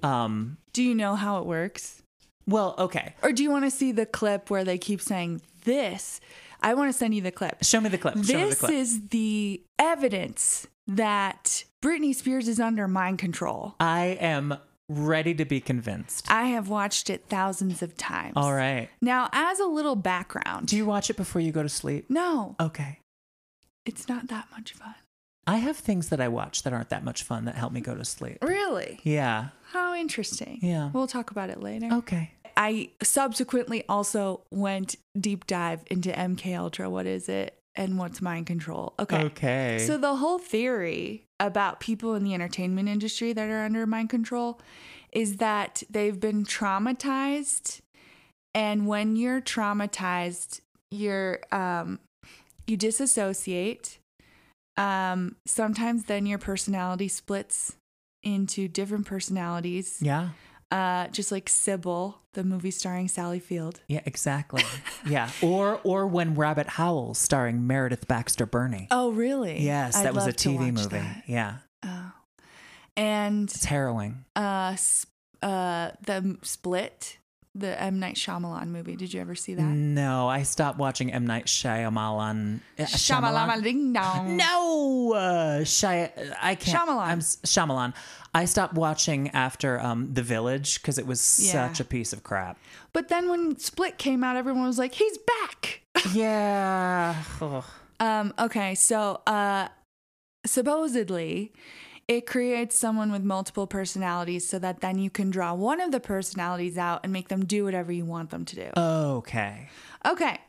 um 0.04 0.58
Do 0.74 0.84
you 0.84 0.96
know 0.96 1.16
how 1.16 1.40
it 1.40 1.46
works? 1.46 2.02
well, 2.48 2.76
okay. 2.78 3.16
Or 3.24 3.32
do 3.32 3.42
you 3.44 3.50
want 3.52 3.66
to 3.66 3.72
see 3.72 3.92
the 3.92 4.06
clip 4.06 4.50
where 4.52 4.64
they 4.64 4.78
keep 4.78 5.02
saying 5.02 5.42
this? 5.64 6.20
I 6.62 6.74
want 6.76 6.92
to 6.92 6.98
send 6.98 7.14
you 7.16 7.22
the 7.22 7.32
clip. 7.32 7.64
Show 7.64 7.82
me 7.82 7.90
the 7.90 7.98
clip. 7.98 8.14
Show 8.16 8.20
me 8.22 8.26
the 8.44 8.50
This 8.50 8.60
clip. 8.60 8.72
is 8.72 9.08
the 9.10 9.62
evidence 9.80 10.68
that 10.88 11.64
Britney 11.84 12.14
Spears 12.14 12.48
is 12.48 12.60
under 12.60 12.88
mind 12.88 13.18
control. 13.20 13.76
I 13.80 14.18
am 14.20 14.58
ready 14.88 15.34
to 15.34 15.46
be 15.46 15.60
convinced. 15.60 16.30
I 16.30 16.46
have 16.46 16.70
watched 16.70 17.10
it 17.10 17.26
thousands 17.28 17.82
of 17.82 17.98
times. 17.98 18.34
All 18.36 18.54
right. 18.54 18.90
Now, 19.02 19.30
as 19.34 19.60
a 19.60 19.66
little 19.66 19.96
background, 19.96 20.68
Do 20.68 20.78
you 20.78 20.86
watch 20.86 21.10
it 21.10 21.18
before 21.18 21.42
you 21.42 21.52
go 21.52 21.64
to 21.64 21.70
sleep? 21.70 22.06
no, 22.10 22.56
Okay. 22.60 23.00
it's 23.86 24.08
not 24.08 24.28
that 24.28 24.48
much 24.52 24.74
fun. 24.74 24.94
I 25.48 25.58
have 25.58 25.78
things 25.78 26.10
that 26.10 26.20
I 26.20 26.28
watch 26.28 26.64
that 26.64 26.74
aren't 26.74 26.90
that 26.90 27.04
much 27.04 27.24
fun 27.24 27.46
that 27.46 27.56
help 27.56 27.72
me 27.72 27.82
go 27.82 27.96
to 27.96 28.04
sleep. 28.04 28.40
Really? 28.42 29.00
Yeah. 29.04 29.50
How 29.72 29.94
interesting. 29.96 30.60
Yeah. 30.62 30.90
We'll 30.92 31.08
talk 31.08 31.32
about 31.32 31.50
it 31.50 31.62
later. 31.62 31.90
Okay. 31.92 32.32
I 32.58 32.90
subsequently 33.04 33.84
also 33.88 34.42
went 34.50 34.96
deep 35.20 35.46
dive 35.46 35.84
into 35.88 36.10
MK 36.10 36.58
Ultra. 36.58 36.90
What 36.90 37.06
is 37.06 37.30
it? 37.30 37.58
And 37.76 38.00
what's 38.00 38.22
mind 38.22 38.48
control? 38.48 38.94
Okay. 39.00 39.24
Okay. 39.26 39.84
So 39.86 39.98
the 39.98 40.16
whole 40.16 40.40
theory 40.40 41.28
about 41.40 41.82
people 41.82 42.16
in 42.16 42.24
the 42.24 42.34
entertainment 42.34 42.88
industry 42.88 43.34
that 43.34 43.50
are 43.50 43.64
under 43.66 43.86
mind 43.86 44.10
control 44.10 44.62
is 45.12 45.38
that 45.38 45.84
they've 45.90 46.20
been 46.20 46.46
traumatized 46.46 47.82
and 48.54 48.88
when 48.88 49.18
you're 49.18 49.42
traumatized, 49.42 50.62
you're 50.90 51.42
um 51.52 52.00
you 52.66 52.78
disassociate. 52.78 54.00
Um 54.78 55.36
sometimes 55.46 56.06
then 56.06 56.26
your 56.26 56.40
personality 56.40 57.08
splits 57.08 57.76
into 58.24 58.68
different 58.68 59.06
personalities. 59.06 60.00
yeah. 60.02 60.30
Uh 60.72 61.08
just 61.10 61.32
like 61.32 61.48
Sybil, 61.48 62.20
the 62.34 62.44
movie 62.44 62.72
starring 62.72 63.08
Sally 63.08 63.40
Field. 63.40 63.82
Yeah, 63.88 64.02
exactly. 64.06 64.64
yeah. 65.08 65.30
Or 65.42 65.80
or 65.84 66.08
when 66.08 66.36
Rabbit 66.36 66.68
Howls 66.68 67.18
starring 67.18 67.66
Meredith 67.68 68.08
Baxter 68.08 68.46
Birney. 68.46 68.88
Oh, 68.92 69.12
really? 69.12 69.62
yes, 69.62 69.96
I'd 69.96 70.06
that 70.08 70.14
was 70.16 70.28
a 70.28 70.34
TV 70.34 70.74
movie. 70.74 70.88
that. 70.98 71.24
Yeah. 71.28 71.58
Oh. 71.84 72.12
And 72.98 73.50
It's 73.50 73.66
harrowing. 73.66 74.26
uh 74.36 74.76
uh 75.44 75.92
the 76.02 76.38
split 76.42 77.18
the 77.56 77.82
M 77.82 78.00
Night 78.00 78.16
Shyamalan 78.16 78.68
movie. 78.68 78.96
Did 78.96 79.14
you 79.14 79.22
ever 79.22 79.34
see 79.34 79.54
that? 79.56 79.64
No, 79.64 80.28
I 80.28 80.44
stopped 80.44 80.78
watching 80.78 81.12
M 81.14 81.26
Night 81.26 81.46
Shyamalan. 81.46 82.60
uh, 82.78 82.84
Shyamalan 82.84 83.64
ding 83.64 83.94
dong. 83.94 84.36
No, 84.38 85.14
uh, 85.14 85.64
Shy. 85.64 86.12
I 86.42 86.56
can't. 86.56 86.78
Shyamalan. 86.78 87.06
I'm 87.08 87.20
Shyamalan. 87.20 87.94
I 88.34 88.44
stopped 88.46 88.74
watching 88.74 89.30
after 89.30 89.80
um, 89.80 90.14
The 90.14 90.22
Village 90.22 90.82
because 90.82 90.98
it 90.98 91.08
was 91.08 91.40
Yeah. 91.42 91.52
such 91.70 91.80
a 91.80 91.86
piece 91.86 92.12
of 92.12 92.22
crap. 92.24 92.58
But 92.92 93.08
then 93.08 93.30
when 93.30 93.58
Split 93.58 93.98
came 93.98 94.24
out, 94.26 94.36
everyone 94.36 94.66
was 94.66 94.78
like, 94.78 94.94
"He's 94.94 95.18
back." 95.18 95.82
Yeah. 96.14 97.16
Um. 98.02 98.34
Okay. 98.38 98.76
So, 98.76 99.22
uh, 99.26 99.70
supposedly, 100.46 101.54
it 102.08 102.26
creates 102.28 102.78
someone 102.78 103.12
with 103.12 103.24
multiple 103.24 103.66
personalities, 103.68 104.48
so 104.48 104.60
that 104.60 104.82
then 104.82 104.98
you 105.00 105.10
can 105.10 105.30
draw 105.32 105.54
one 105.54 105.82
of 105.82 105.92
the 105.92 106.00
personalities 106.00 106.78
out 106.78 107.02
and 107.04 107.12
make 107.12 107.28
them 107.30 107.46
do 107.46 107.64
whatever 107.66 107.92
you 107.92 108.06
want 108.06 108.30
them 108.30 108.46
to 108.46 108.56
do. 108.56 108.70
Okay. 108.78 109.70
Okay. 110.06 110.40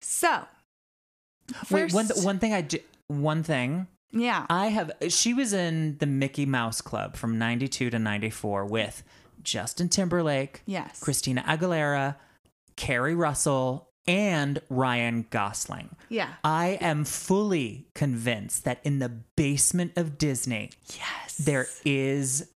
So. 0.00 0.42
Wait. 1.70 1.92
One 1.92 2.06
first- 2.06 2.24
one 2.24 2.38
thing 2.38 2.52
I 2.52 2.60
do. 2.62 2.78
One 3.08 3.42
thing 3.42 3.86
Yeah. 4.10 4.46
I 4.48 4.66
have. 4.68 4.92
She 5.08 5.34
was 5.34 5.52
in 5.52 5.96
the 5.98 6.06
Mickey 6.06 6.46
Mouse 6.46 6.80
Club 6.80 7.16
from 7.16 7.38
'92 7.38 7.90
to 7.90 7.98
'94 7.98 8.64
with 8.66 9.02
Justin 9.42 9.88
Timberlake, 9.88 10.62
yes. 10.66 11.00
Christina 11.00 11.42
Aguilera, 11.42 12.16
Keri 12.76 13.14
Russell, 13.14 13.88
and 14.06 14.60
Ryan 14.68 15.26
Gosling. 15.30 15.94
Yeah. 16.08 16.28
I 16.44 16.78
am 16.80 17.04
fully 17.04 17.86
convinced 17.94 18.64
that 18.64 18.80
in 18.84 18.98
the 18.98 19.08
basement 19.36 19.92
of 19.96 20.18
Disney, 20.18 20.70
Yes. 20.96 21.36
there 21.38 21.66
is 21.84 22.48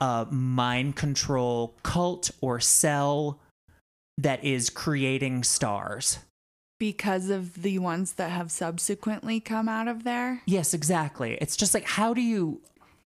a 0.00 0.26
mind 0.30 0.96
control 0.96 1.74
cult 1.82 2.30
or 2.40 2.58
cell 2.60 3.38
that 4.18 4.42
is 4.44 4.70
creating 4.70 5.44
stars. 5.44 6.18
because 6.78 7.28
of 7.28 7.60
the 7.62 7.78
ones 7.78 8.14
that 8.14 8.30
have 8.30 8.50
subsequently 8.50 9.38
come 9.38 9.68
out 9.68 9.86
of 9.86 10.02
there. 10.02 10.40
Yes, 10.46 10.72
exactly. 10.72 11.36
It's 11.38 11.54
just 11.54 11.74
like 11.74 11.84
how 11.84 12.14
do 12.14 12.22
you 12.22 12.62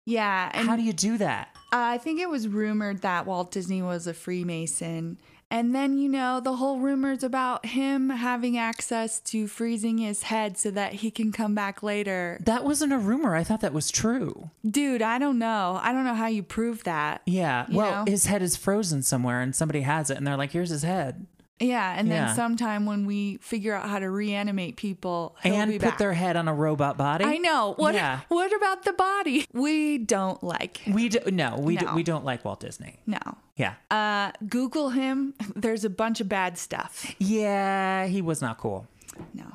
Yeah, 0.06 0.50
and 0.54 0.66
how 0.66 0.74
do 0.74 0.82
you 0.82 0.94
do 0.94 1.18
that? 1.18 1.54
I 1.70 1.98
think 1.98 2.18
it 2.18 2.30
was 2.30 2.48
rumored 2.48 3.02
that 3.02 3.26
Walt 3.26 3.50
Disney 3.52 3.82
was 3.82 4.06
a 4.06 4.14
Freemason. 4.14 5.18
And 5.50 5.74
then, 5.74 5.98
you 5.98 6.08
know, 6.08 6.40
the 6.40 6.56
whole 6.56 6.78
rumors 6.78 7.22
about 7.22 7.64
him 7.64 8.10
having 8.10 8.58
access 8.58 9.18
to 9.20 9.46
freezing 9.46 9.98
his 9.98 10.24
head 10.24 10.58
so 10.58 10.70
that 10.72 10.94
he 10.94 11.10
can 11.10 11.32
come 11.32 11.54
back 11.54 11.82
later. 11.82 12.38
That 12.44 12.64
wasn't 12.64 12.92
a 12.92 12.98
rumor. 12.98 13.34
I 13.34 13.44
thought 13.44 13.60
that 13.62 13.72
was 13.72 13.90
true. 13.90 14.50
Dude, 14.68 15.00
I 15.00 15.18
don't 15.18 15.38
know. 15.38 15.78
I 15.82 15.92
don't 15.92 16.04
know 16.04 16.14
how 16.14 16.26
you 16.26 16.42
prove 16.42 16.84
that. 16.84 17.22
Yeah. 17.24 17.66
Well, 17.70 18.04
know? 18.04 18.10
his 18.10 18.26
head 18.26 18.42
is 18.42 18.56
frozen 18.56 19.02
somewhere 19.02 19.40
and 19.40 19.56
somebody 19.56 19.80
has 19.82 20.10
it 20.10 20.18
and 20.18 20.26
they're 20.26 20.36
like, 20.36 20.52
here's 20.52 20.70
his 20.70 20.82
head. 20.82 21.26
Yeah, 21.60 21.94
and 21.96 22.10
then 22.10 22.28
Yeah. 22.28 22.34
sometime 22.34 22.86
when 22.86 23.04
we 23.04 23.38
figure 23.38 23.74
out 23.74 23.88
how 23.88 23.98
to 23.98 24.08
reanimate 24.10 24.76
people, 24.76 25.36
he'll 25.42 25.54
and 25.54 25.70
be 25.70 25.78
put 25.78 25.90
back. 25.90 25.98
their 25.98 26.12
head 26.12 26.36
on 26.36 26.46
a 26.46 26.54
robot 26.54 26.96
body. 26.96 27.24
I 27.24 27.38
know. 27.38 27.74
What 27.76 27.94
Yeah. 27.94 28.20
what 28.28 28.52
about 28.54 28.84
the 28.84 28.92
body? 28.92 29.44
We 29.52 29.98
don't 29.98 30.42
like 30.42 30.76
him. 30.78 30.94
We 30.94 31.08
do, 31.08 31.18
no, 31.32 31.56
we 31.58 31.76
Do, 31.76 31.86
No. 31.86 31.94
we 31.94 32.02
don't 32.04 32.24
like 32.24 32.44
Walt 32.44 32.60
Disney. 32.60 33.00
No. 33.06 33.18
Yeah. 33.56 33.74
Uh 33.90 34.30
Google 34.48 34.90
him. 34.90 35.34
There's 35.56 35.84
a 35.84 35.90
bunch 35.90 36.20
of 36.20 36.28
bad 36.28 36.58
stuff. 36.58 37.12
Yeah, 37.18 38.06
he 38.06 38.22
was 38.22 38.40
not 38.40 38.58
cool. 38.58 38.86
No. 39.34 39.46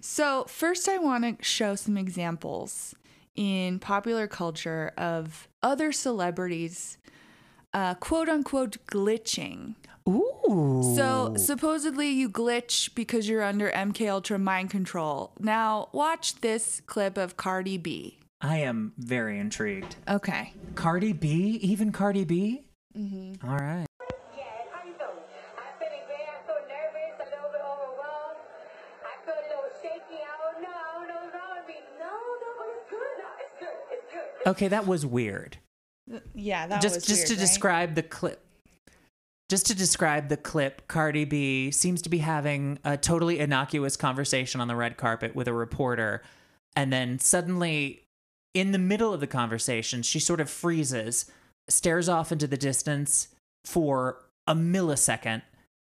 So, 0.00 0.44
first, 0.48 0.88
I 0.88 0.98
want 0.98 1.24
to 1.38 1.44
show 1.44 1.74
some 1.74 1.96
examples 1.98 2.94
in 3.34 3.78
popular 3.80 4.26
culture 4.28 4.92
of 4.96 5.48
other 5.62 5.90
celebrities, 5.92 6.98
uh, 7.74 7.94
quote 7.94 8.28
unquote, 8.28 8.76
glitching. 8.86 9.74
Ooh. 10.08 10.94
So, 10.96 11.34
supposedly, 11.36 12.08
you 12.08 12.30
glitch 12.30 12.94
because 12.94 13.28
you're 13.28 13.42
under 13.42 13.70
MK 13.70 14.10
Ultra 14.10 14.38
mind 14.38 14.70
control. 14.70 15.32
Now, 15.38 15.88
watch 15.92 16.40
this 16.40 16.80
clip 16.86 17.18
of 17.18 17.36
Cardi 17.36 17.76
B. 17.76 18.18
I 18.40 18.58
am 18.58 18.92
very 18.96 19.38
intrigued. 19.38 19.96
Okay. 20.08 20.52
Cardi 20.74 21.12
B, 21.12 21.58
even 21.60 21.92
Cardi 21.92 22.24
B. 22.24 22.64
Mm-hmm. 22.96 23.46
All 23.48 23.56
right. 23.56 23.86
Yes, 24.36 24.46
how 24.72 24.86
you 24.86 24.94
doing? 24.94 25.10
I'm 25.58 25.74
feeling 25.78 26.04
great. 26.06 26.26
I'm 26.30 26.42
so 26.46 26.54
nervous, 26.68 27.18
a 27.20 27.24
little 27.34 27.50
bit 27.50 27.60
overwhelmed. 27.60 28.40
I 29.04 29.24
feel 29.26 29.34
a 29.34 29.44
little 29.44 29.70
shaky. 29.82 30.22
I 30.22 30.52
don't 30.52 30.62
know. 30.62 30.68
I 30.68 30.92
don't 30.94 31.08
know 31.08 31.20
what's 31.22 31.34
wrong 31.34 31.56
with 31.58 31.68
me. 31.68 31.74
No, 31.98 32.06
no, 32.06 32.48
but 32.56 32.68
it's 32.78 32.88
good. 32.88 33.14
No, 33.18 33.28
it's 33.42 33.56
good. 33.58 33.76
It's 33.92 34.06
good. 34.12 34.50
Okay, 34.50 34.68
that 34.68 34.86
was 34.86 35.04
weird. 35.04 35.58
Yeah, 36.34 36.66
that 36.68 36.80
just 36.80 36.94
was 36.94 37.04
just 37.04 37.20
just 37.20 37.26
to 37.28 37.34
right? 37.34 37.40
describe 37.40 37.94
the 37.94 38.02
clip. 38.02 38.42
Just 39.48 39.66
to 39.66 39.74
describe 39.74 40.28
the 40.28 40.36
clip, 40.36 40.86
Cardi 40.88 41.24
B 41.24 41.70
seems 41.70 42.02
to 42.02 42.08
be 42.08 42.18
having 42.18 42.78
a 42.84 42.96
totally 42.96 43.38
innocuous 43.38 43.96
conversation 43.96 44.60
on 44.60 44.68
the 44.68 44.76
red 44.76 44.96
carpet 44.96 45.34
with 45.34 45.48
a 45.48 45.52
reporter. 45.52 46.22
And 46.76 46.92
then 46.92 47.18
suddenly, 47.18 48.04
in 48.52 48.72
the 48.72 48.78
middle 48.78 49.12
of 49.14 49.20
the 49.20 49.26
conversation, 49.26 50.02
she 50.02 50.20
sort 50.20 50.40
of 50.40 50.50
freezes, 50.50 51.30
stares 51.68 52.08
off 52.08 52.30
into 52.30 52.46
the 52.46 52.56
distance 52.56 53.28
for 53.64 54.22
a 54.46 54.54
millisecond, 54.54 55.42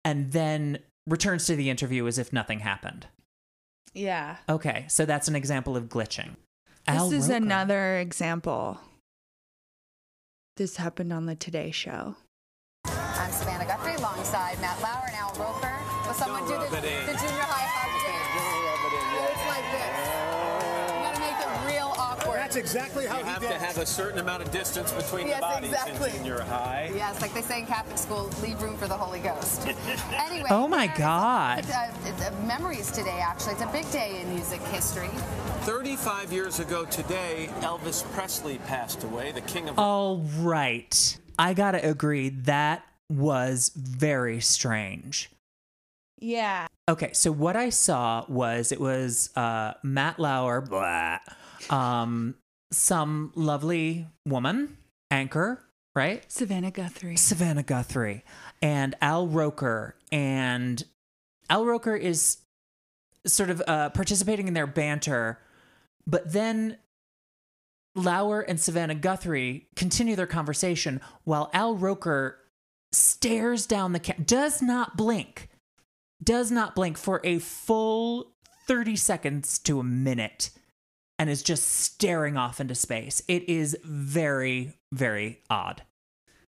and 0.03 0.31
then 0.31 0.79
returns 1.07 1.45
to 1.47 1.55
the 1.55 1.69
interview 1.69 2.07
as 2.07 2.17
if 2.17 2.31
nothing 2.31 2.59
happened. 2.59 3.07
Yeah. 3.93 4.37
Okay, 4.47 4.85
so 4.87 5.05
that's 5.05 5.27
an 5.27 5.35
example 5.35 5.75
of 5.75 5.89
glitching. 5.89 6.35
Al 6.87 7.09
this 7.09 7.25
is 7.25 7.29
Roker. 7.29 7.43
another 7.43 7.97
example. 7.97 8.79
This 10.57 10.77
happened 10.77 11.11
on 11.11 11.25
the 11.25 11.35
Today 11.35 11.71
Show. 11.71 12.15
I'm 14.33 14.55
Savannah 14.57 14.61
Guthrie 14.61 14.61
alongside 14.61 14.61
Matt 14.61 14.81
Lauer 14.81 15.07
and 15.07 15.15
Al 15.15 15.33
Roker. 15.35 15.75
Will 16.07 16.13
someone 16.13 16.43
do 16.43 16.53
the, 16.53 16.59
rub 16.59 16.73
it 16.73 16.85
in. 16.85 17.05
the 17.05 17.13
junior 17.13 17.43
high 17.43 17.67
hug 17.67 17.91
dance? 18.01 19.31
It's 19.31 19.47
like 19.47 19.67
this. 19.71 19.91
You 20.91 21.03
gotta 21.03 21.19
make 21.19 21.39
it 21.39 21.75
real 21.75 21.93
awkward. 21.97 22.37
That's 22.37 22.55
exactly 22.55 23.05
how 23.05 23.17
You 23.19 23.25
he 23.25 23.29
have 23.29 23.41
did 23.41 23.49
to 23.51 23.59
have 23.59 23.77
a 23.77 23.85
certain 23.85 24.19
amount 24.19 24.43
of 24.43 24.51
distance 24.51 24.91
between 24.91 25.27
Yes, 25.27 25.37
the 25.37 25.41
bodies 25.41 25.71
exactly. 25.71 26.09
in 26.11 26.15
junior 26.17 26.41
high. 26.41 26.91
Yes, 26.95 27.21
like 27.21 27.33
they 27.33 27.41
say 27.41 27.59
in 27.59 27.65
Catholic 27.65 27.97
school, 27.97 28.29
leave 28.41 28.61
room 28.61 28.77
for 28.77 28.87
the 28.87 28.95
Holy 28.97 29.19
Ghost. 29.19 29.67
anyway. 30.13 30.47
Oh 30.49 30.67
my 30.67 30.87
God. 30.87 31.59
It's, 31.59 31.71
uh, 31.73 31.91
it's, 32.05 32.21
uh, 32.21 32.31
memories 32.45 32.91
today, 32.91 33.19
actually. 33.19 33.53
It's 33.53 33.61
a 33.63 33.67
big 33.67 33.89
day 33.91 34.21
in 34.21 34.29
music 34.33 34.61
history. 34.63 35.09
35 35.61 36.31
years 36.33 36.59
ago 36.59 36.85
today, 36.85 37.49
Elvis 37.59 38.03
Presley 38.13 38.57
passed 38.59 39.03
away, 39.03 39.31
the 39.31 39.41
king 39.41 39.69
of 39.69 39.77
All 39.77 40.25
right. 40.39 41.17
I 41.39 41.53
gotta 41.53 41.87
agree, 41.87 42.29
that 42.29 42.83
was 43.11 43.71
very 43.75 44.39
strange. 44.39 45.29
Yeah. 46.19 46.67
Okay, 46.87 47.11
so 47.13 47.31
what 47.31 47.55
I 47.55 47.69
saw 47.69 48.25
was 48.27 48.71
it 48.71 48.79
was 48.79 49.29
uh, 49.35 49.73
Matt 49.83 50.19
Lauer, 50.19 50.61
blah, 50.61 51.19
um, 51.69 52.35
some 52.71 53.31
lovely 53.35 54.07
woman, 54.25 54.77
anchor, 55.09 55.61
right? 55.95 56.23
Savannah 56.31 56.71
Guthrie. 56.71 57.17
Savannah 57.17 57.63
Guthrie, 57.63 58.23
and 58.61 58.95
Al 59.01 59.27
Roker. 59.27 59.95
And 60.11 60.83
Al 61.49 61.65
Roker 61.65 61.95
is 61.95 62.37
sort 63.25 63.49
of 63.49 63.61
uh, 63.67 63.89
participating 63.89 64.47
in 64.47 64.53
their 64.53 64.67
banter, 64.67 65.39
but 66.05 66.31
then 66.31 66.77
Lauer 67.95 68.41
and 68.41 68.59
Savannah 68.59 68.95
Guthrie 68.95 69.67
continue 69.75 70.15
their 70.15 70.27
conversation 70.27 71.01
while 71.23 71.49
Al 71.53 71.75
Roker 71.75 72.37
stares 72.91 73.65
down 73.65 73.93
the 73.93 73.99
camera, 73.99 74.23
does 74.23 74.61
not 74.61 74.97
blink, 74.97 75.49
does 76.23 76.51
not 76.51 76.75
blink 76.75 76.97
for 76.97 77.21
a 77.23 77.39
full 77.39 78.33
30 78.67 78.95
seconds 78.95 79.59
to 79.59 79.79
a 79.79 79.83
minute, 79.83 80.51
and 81.17 81.29
is 81.29 81.43
just 81.43 81.67
staring 81.67 82.37
off 82.37 82.59
into 82.59 82.75
space. 82.75 83.21
It 83.27 83.47
is 83.49 83.77
very, 83.83 84.77
very 84.91 85.39
odd. 85.49 85.83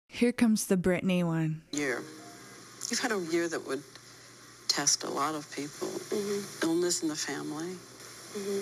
Here 0.07 0.31
comes 0.31 0.67
the 0.67 0.77
Britney 0.77 1.23
one. 1.23 1.63
year. 1.71 2.03
You've 2.89 2.99
had 2.99 3.11
a 3.11 3.19
year 3.31 3.47
that 3.47 3.65
would 3.65 3.81
test 4.67 5.03
a 5.03 5.09
lot 5.09 5.33
of 5.35 5.49
people. 5.55 5.89
Illness 6.61 7.01
in 7.01 7.09
the 7.09 7.15
family, 7.15 7.75
mm-hmm. 8.37 8.61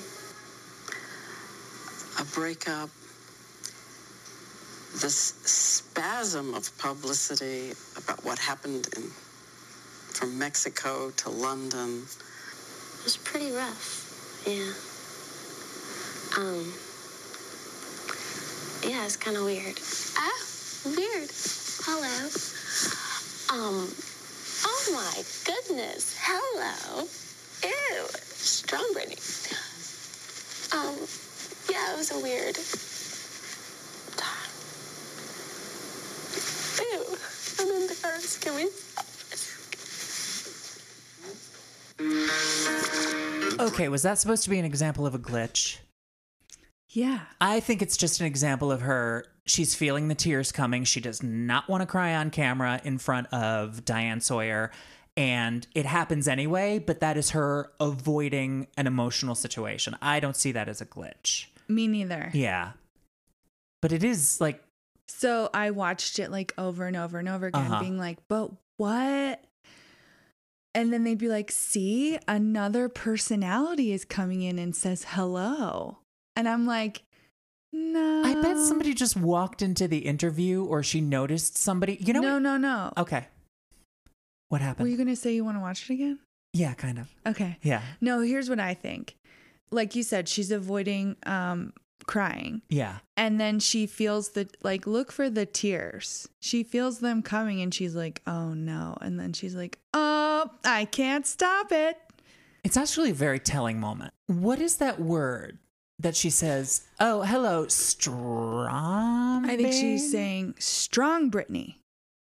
a 2.21 2.25
breakup, 2.33 2.89
this 4.99 5.33
spasm 5.43 6.53
of 6.53 6.77
publicity 6.77 7.71
about 7.97 8.23
what 8.25 8.37
happened 8.37 8.89
in, 8.97 9.03
from 10.13 10.37
Mexico 10.37 11.11
to 11.11 11.29
London. 11.29 12.03
It 12.03 13.03
was 13.03 13.17
pretty 13.17 13.51
rough. 13.51 14.43
Yeah. 14.45 14.73
Um. 16.37 16.73
Yeah, 18.83 19.05
it's 19.05 19.15
kind 19.15 19.37
of 19.37 19.45
weird. 19.45 19.79
Ah, 20.17 20.41
weird. 20.85 21.29
Hello. 21.83 22.29
Um. 23.49 23.87
Oh 24.65 24.89
my 24.93 25.23
goodness. 25.45 26.15
Hello. 26.19 27.07
Ew. 27.63 28.07
Strong 28.35 28.93
Britney. 28.93 29.17
Um. 30.73 30.95
Yeah, 31.69 31.93
it 31.93 31.97
was 31.97 32.11
a 32.11 32.19
weird. 32.19 32.57
Ew. 36.81 37.17
I'm 37.59 37.69
embarrassed. 37.81 38.41
Can 38.41 38.55
we 38.55 38.67
stop 38.69 39.05
this? 39.05 39.47
Okay, 43.59 43.87
was 43.89 44.01
that 44.01 44.17
supposed 44.17 44.43
to 44.43 44.49
be 44.49 44.57
an 44.57 44.65
example 44.65 45.05
of 45.05 45.13
a 45.13 45.19
glitch? 45.19 45.77
Yeah. 46.89 47.21
I 47.39 47.59
think 47.59 47.81
it's 47.81 47.95
just 47.95 48.19
an 48.19 48.25
example 48.25 48.71
of 48.71 48.81
her. 48.81 49.25
She's 49.45 49.75
feeling 49.75 50.07
the 50.07 50.15
tears 50.15 50.51
coming. 50.51 50.83
She 50.83 50.99
does 50.99 51.23
not 51.23 51.69
want 51.69 51.81
to 51.81 51.87
cry 51.87 52.15
on 52.15 52.31
camera 52.31 52.81
in 52.83 52.97
front 52.97 53.27
of 53.33 53.85
Diane 53.85 54.19
Sawyer. 54.19 54.71
And 55.15 55.67
it 55.75 55.85
happens 55.85 56.27
anyway, 56.27 56.79
but 56.79 57.01
that 57.01 57.17
is 57.17 57.31
her 57.31 57.71
avoiding 57.79 58.67
an 58.77 58.87
emotional 58.87 59.35
situation. 59.35 59.95
I 60.01 60.19
don't 60.19 60.35
see 60.35 60.51
that 60.53 60.67
as 60.69 60.81
a 60.81 60.85
glitch. 60.85 61.45
Me 61.67 61.87
neither. 61.87 62.31
Yeah. 62.33 62.71
But 63.81 63.91
it 63.91 64.03
is 64.03 64.39
like, 64.41 64.63
So 65.13 65.49
I 65.53 65.71
watched 65.71 66.19
it 66.19 66.31
like 66.31 66.53
over 66.57 66.87
and 66.87 66.95
over 66.97 67.19
and 67.19 67.27
over 67.29 67.47
again, 67.47 67.65
Uh-huh. 67.71 67.79
being 67.79 67.97
like, 67.97 68.17
but 68.27 68.51
what? 68.77 69.43
And 70.73 70.91
then 70.93 71.03
they'd 71.03 71.17
be 71.17 71.27
like, 71.27 71.51
see, 71.51 72.17
another 72.27 72.87
personality 72.87 73.91
is 73.91 74.05
coming 74.05 74.41
in 74.41 74.57
and 74.57 74.75
says 74.75 75.05
hello. 75.09 75.97
And 76.35 76.47
I'm 76.47 76.65
like, 76.65 77.03
no. 77.73 78.23
I 78.25 78.35
bet 78.41 78.57
somebody 78.57 78.93
just 78.93 79.17
walked 79.17 79.61
into 79.61 79.87
the 79.87 79.99
interview 79.99 80.63
or 80.63 80.81
she 80.81 81.01
noticed 81.01 81.57
somebody. 81.57 81.97
You 81.99 82.13
know 82.13 82.21
No, 82.21 82.33
what? 82.35 82.41
no, 82.41 82.57
no. 82.57 82.93
Okay. 82.97 83.27
What 84.49 84.61
happened? 84.61 84.85
Were 84.85 84.89
you 84.91 84.97
going 84.97 85.09
to 85.09 85.15
say 85.15 85.33
you 85.35 85.43
want 85.43 85.57
to 85.57 85.61
watch 85.61 85.89
it 85.89 85.93
again? 85.93 86.19
yeah, 86.53 86.73
kind 86.73 86.99
of. 86.99 87.07
Okay. 87.25 87.57
Yeah. 87.61 87.81
No, 88.01 88.21
here's 88.21 88.49
what 88.49 88.59
I 88.59 88.73
think. 88.73 89.15
Like 89.71 89.95
you 89.95 90.03
said, 90.03 90.27
she's 90.27 90.51
avoiding 90.51 91.15
um, 91.25 91.71
crying. 92.07 92.61
Yeah. 92.69 92.97
And 93.17 93.39
then 93.39 93.59
she 93.59 93.85
feels 93.87 94.29
the 94.29 94.47
like 94.63 94.87
look 94.87 95.11
for 95.11 95.29
the 95.29 95.45
tears. 95.45 96.27
She 96.39 96.63
feels 96.63 96.99
them 96.99 97.21
coming 97.21 97.61
and 97.61 97.73
she's 97.73 97.95
like, 97.95 98.21
"Oh 98.25 98.53
no." 98.53 98.97
And 99.01 99.19
then 99.19 99.33
she's 99.33 99.55
like, 99.55 99.79
"Oh, 99.93 100.49
I 100.63 100.85
can't 100.85 101.25
stop 101.25 101.71
it." 101.71 101.97
It's 102.63 102.77
actually 102.77 103.11
a 103.11 103.15
very 103.15 103.39
telling 103.39 103.79
moment. 103.79 104.13
What 104.27 104.59
is 104.59 104.77
that 104.77 104.99
word 104.99 105.57
that 105.99 106.15
she 106.15 106.29
says? 106.29 106.87
Oh, 106.99 107.21
hello, 107.21 107.67
strong. 107.67 109.49
I 109.49 109.55
think 109.57 109.73
she's 109.73 110.11
saying, 110.11 110.55
"Strong 110.59 111.31
Britney. 111.31 111.75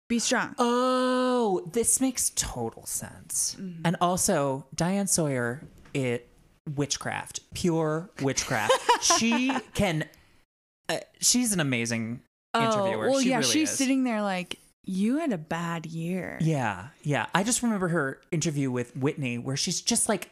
Be 0.09 0.18
strong." 0.18 0.55
Oh, 0.59 1.68
this 1.73 2.01
makes 2.01 2.31
total 2.31 2.87
sense. 2.87 3.57
Mm-hmm. 3.59 3.83
And 3.85 3.97
also, 4.01 4.66
Diane 4.75 5.07
Sawyer, 5.07 5.62
it 5.95 6.29
witchcraft, 6.69 7.41
pure 7.55 8.11
witchcraft. 8.21 8.73
she 9.19 9.53
can. 9.75 10.05
Uh, 10.89 10.99
she's 11.21 11.53
an 11.53 11.61
amazing 11.61 12.21
interviewer. 12.55 13.07
Oh, 13.07 13.11
well, 13.13 13.21
she 13.21 13.31
yeah, 13.31 13.39
really 13.39 13.51
she's 13.51 13.71
is. 13.71 13.79
sitting 13.79 14.05
there 14.05 14.23
like, 14.23 14.59
"You 14.85 15.19
had 15.19 15.33
a 15.33 15.39
bad 15.39 15.87
year." 15.87 16.39
Yeah, 16.41 16.89
yeah. 17.03 17.27
I 17.35 17.43
just 17.45 17.63
remember 17.63 17.89
her 17.89 18.21
interview 18.31 18.71
with 18.71 18.97
Whitney 18.97 19.39
where 19.39 19.57
she's 19.57 19.81
just 19.81 20.09
like 20.09 20.31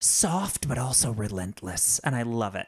soft 0.00 0.68
but 0.68 0.78
also 0.78 1.12
relentless, 1.12 1.98
and 2.00 2.14
I 2.14 2.22
love 2.22 2.54
it. 2.54 2.66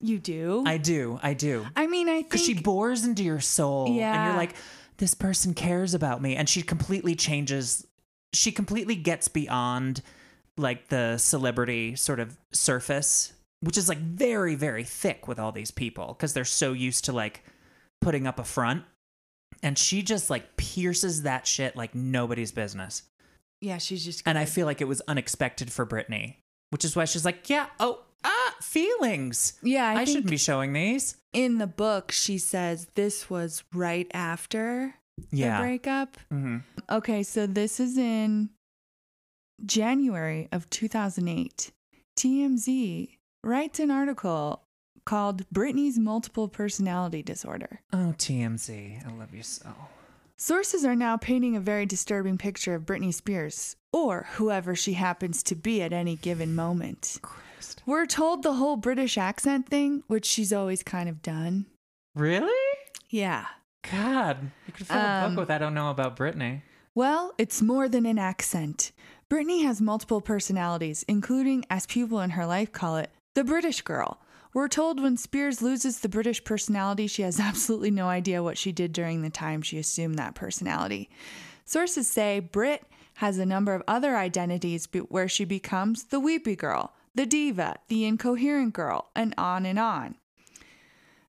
You 0.00 0.18
do? 0.18 0.64
I 0.66 0.78
do, 0.78 1.20
I 1.22 1.32
do. 1.34 1.64
I 1.76 1.86
mean, 1.86 2.08
I 2.08 2.14
think 2.14 2.30
Because 2.30 2.44
she 2.44 2.54
bores 2.54 3.04
into 3.04 3.22
your 3.22 3.38
soul, 3.38 3.86
yeah. 3.88 4.12
and 4.14 4.26
you're 4.26 4.36
like, 4.36 4.56
this 4.96 5.14
person 5.14 5.54
cares 5.54 5.94
about 5.94 6.20
me, 6.20 6.34
and 6.34 6.48
she 6.48 6.60
completely 6.62 7.14
changes. 7.14 7.86
She 8.34 8.50
completely 8.50 8.96
gets 8.96 9.28
beyond 9.28 10.02
like 10.56 10.88
the 10.88 11.16
celebrity 11.18 11.96
sort 11.96 12.20
of 12.20 12.36
surface, 12.52 13.32
which 13.60 13.76
is 13.78 13.88
like 13.88 13.98
very, 13.98 14.54
very 14.54 14.84
thick 14.84 15.26
with 15.28 15.38
all 15.38 15.52
these 15.52 15.70
people 15.70 16.08
because 16.08 16.34
they're 16.34 16.44
so 16.44 16.72
used 16.72 17.04
to 17.06 17.12
like 17.12 17.44
putting 18.00 18.26
up 18.26 18.38
a 18.38 18.44
front. 18.44 18.84
And 19.62 19.78
she 19.78 20.02
just 20.02 20.28
like 20.30 20.56
pierces 20.56 21.22
that 21.22 21.46
shit 21.46 21.76
like 21.76 21.94
nobody's 21.94 22.52
business. 22.52 23.02
Yeah, 23.60 23.78
she's 23.78 24.04
just 24.04 24.22
And 24.26 24.36
I 24.36 24.44
feel 24.44 24.66
like 24.66 24.80
it 24.80 24.88
was 24.88 25.00
unexpected 25.06 25.70
for 25.72 25.86
Britney, 25.86 26.36
which 26.70 26.84
is 26.84 26.96
why 26.96 27.04
she's 27.04 27.24
like, 27.24 27.48
yeah, 27.48 27.66
oh, 27.78 28.00
ah, 28.24 28.54
feelings. 28.60 29.52
Yeah, 29.62 29.88
I, 29.88 30.00
I, 30.00 30.04
shouldn't 30.04 30.30
be 30.30 30.36
showing 30.36 30.72
these. 30.72 31.16
in 31.32 31.58
the 31.58 31.66
book 31.68 32.10
she 32.10 32.38
says 32.38 32.88
this 32.96 33.30
was 33.30 33.62
right 33.72 34.10
after 34.12 34.94
Yeah. 35.30 35.58
the 35.58 35.62
breakup. 35.64 36.16
hmm 36.30 36.58
Okay, 36.90 37.22
so 37.22 37.46
this 37.46 37.78
is 37.78 37.96
in 37.96 38.50
January 39.64 40.48
of 40.52 40.68
2008. 40.70 41.70
TMZ 42.18 43.18
writes 43.44 43.80
an 43.80 43.90
article 43.90 44.62
called 45.04 45.48
Britney's 45.50 45.98
Multiple 45.98 46.48
Personality 46.48 47.22
Disorder. 47.22 47.80
Oh, 47.92 48.14
TMZ. 48.18 49.06
I 49.06 49.12
love 49.18 49.34
you 49.34 49.42
so. 49.42 49.70
Sources 50.36 50.84
are 50.84 50.96
now 50.96 51.16
painting 51.16 51.56
a 51.56 51.60
very 51.60 51.86
disturbing 51.86 52.38
picture 52.38 52.74
of 52.74 52.82
Britney 52.86 53.12
Spears, 53.14 53.76
or 53.92 54.26
whoever 54.34 54.74
she 54.74 54.94
happens 54.94 55.42
to 55.44 55.54
be 55.54 55.82
at 55.82 55.92
any 55.92 56.16
given 56.16 56.54
moment. 56.54 57.18
Christ. 57.22 57.82
We're 57.86 58.06
told 58.06 58.42
the 58.42 58.54
whole 58.54 58.76
British 58.76 59.16
accent 59.16 59.68
thing, 59.68 60.02
which 60.08 60.24
she's 60.26 60.52
always 60.52 60.82
kind 60.82 61.08
of 61.08 61.22
done. 61.22 61.66
Really? 62.14 62.50
Yeah. 63.08 63.46
God, 63.90 64.50
you 64.66 64.72
could 64.72 64.86
fill 64.86 64.96
a 64.96 65.24
Um, 65.26 65.34
book 65.34 65.42
with 65.42 65.50
I 65.50 65.58
don't 65.58 65.74
know 65.74 65.90
about 65.90 66.16
Britney. 66.16 66.62
Well, 66.94 67.32
it's 67.38 67.62
more 67.62 67.88
than 67.88 68.04
an 68.06 68.18
accent. 68.18 68.92
Britney 69.32 69.64
has 69.64 69.80
multiple 69.80 70.20
personalities, 70.20 71.06
including, 71.08 71.64
as 71.70 71.86
people 71.86 72.20
in 72.20 72.28
her 72.28 72.44
life 72.44 72.70
call 72.70 72.98
it, 72.98 73.08
the 73.32 73.42
British 73.42 73.80
girl. 73.80 74.20
We're 74.52 74.68
told 74.68 75.00
when 75.00 75.16
Spears 75.16 75.62
loses 75.62 76.00
the 76.00 76.10
British 76.10 76.44
personality, 76.44 77.06
she 77.06 77.22
has 77.22 77.40
absolutely 77.40 77.90
no 77.90 78.08
idea 78.08 78.42
what 78.42 78.58
she 78.58 78.72
did 78.72 78.92
during 78.92 79.22
the 79.22 79.30
time 79.30 79.62
she 79.62 79.78
assumed 79.78 80.16
that 80.16 80.34
personality. 80.34 81.08
Sources 81.64 82.06
say 82.06 82.40
Brit 82.40 82.82
has 83.14 83.38
a 83.38 83.46
number 83.46 83.72
of 83.74 83.82
other 83.88 84.18
identities 84.18 84.86
where 85.08 85.28
she 85.28 85.46
becomes 85.46 86.04
the 86.04 86.20
weepy 86.20 86.54
girl, 86.54 86.92
the 87.14 87.24
diva, 87.24 87.76
the 87.88 88.04
incoherent 88.04 88.74
girl, 88.74 89.08
and 89.16 89.32
on 89.38 89.64
and 89.64 89.78
on. 89.78 90.16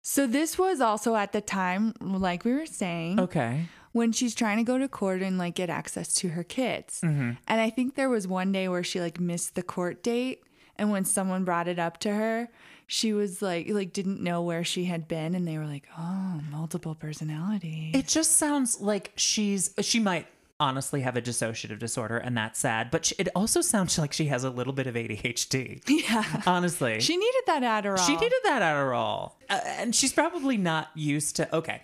So, 0.01 0.27
this 0.27 0.59
was 0.59 0.81
also 0.81 1.15
at 1.15 1.31
the 1.31 1.39
time, 1.39 1.93
like 2.01 2.43
we 2.43 2.51
were 2.51 2.65
saying, 2.65 3.21
Okay. 3.21 3.69
When 3.93 4.11
she's 4.11 4.35
trying 4.35 4.57
to 4.57 4.63
go 4.63 4.77
to 4.77 4.87
court 4.87 5.21
and 5.21 5.37
like 5.37 5.55
get 5.55 5.69
access 5.69 6.13
to 6.15 6.29
her 6.29 6.43
kids. 6.43 6.99
Mhm. 7.01 7.37
And 7.47 7.61
I 7.61 7.69
think 7.69 7.95
there 7.95 8.09
was 8.09 8.27
one 8.27 8.51
day 8.51 8.67
where 8.67 8.83
she 8.83 8.99
like 8.99 9.19
missed 9.19 9.55
the 9.55 9.63
court 9.63 10.03
date 10.03 10.43
and 10.77 10.91
when 10.91 11.05
someone 11.05 11.43
brought 11.45 11.67
it 11.67 11.79
up 11.79 11.99
to 11.99 12.13
her, 12.13 12.49
she 12.87 13.13
was 13.13 13.41
like 13.41 13.69
like 13.69 13.93
didn't 13.93 14.21
know 14.21 14.41
where 14.41 14.63
she 14.63 14.85
had 14.85 15.07
been 15.07 15.33
and 15.35 15.47
they 15.47 15.57
were 15.57 15.65
like, 15.67 15.87
"Oh, 15.97 16.41
multiple 16.51 16.95
personality." 16.95 17.91
It 17.93 18.07
just 18.07 18.33
sounds 18.37 18.81
like 18.81 19.11
she's 19.15 19.73
she 19.81 19.99
might 19.99 20.27
honestly 20.59 21.01
have 21.01 21.17
a 21.17 21.21
dissociative 21.21 21.77
disorder 21.79 22.17
and 22.17 22.37
that's 22.37 22.59
sad, 22.59 22.89
but 22.91 23.05
she, 23.05 23.15
it 23.17 23.27
also 23.35 23.59
sounds 23.61 23.97
like 23.97 24.13
she 24.13 24.25
has 24.27 24.43
a 24.43 24.49
little 24.49 24.73
bit 24.73 24.87
of 24.87 24.95
ADHD. 24.95 25.81
Yeah. 25.87 26.41
Honestly. 26.45 26.99
She 27.01 27.17
needed 27.17 27.41
that 27.47 27.63
Adderall. 27.63 28.05
She 28.05 28.15
needed 28.15 28.39
that 28.45 28.61
Adderall. 28.61 29.33
Uh, 29.49 29.59
and 29.65 29.95
she's 29.95 30.13
probably 30.13 30.57
not 30.57 30.89
used 30.95 31.35
to 31.37 31.55
okay. 31.55 31.81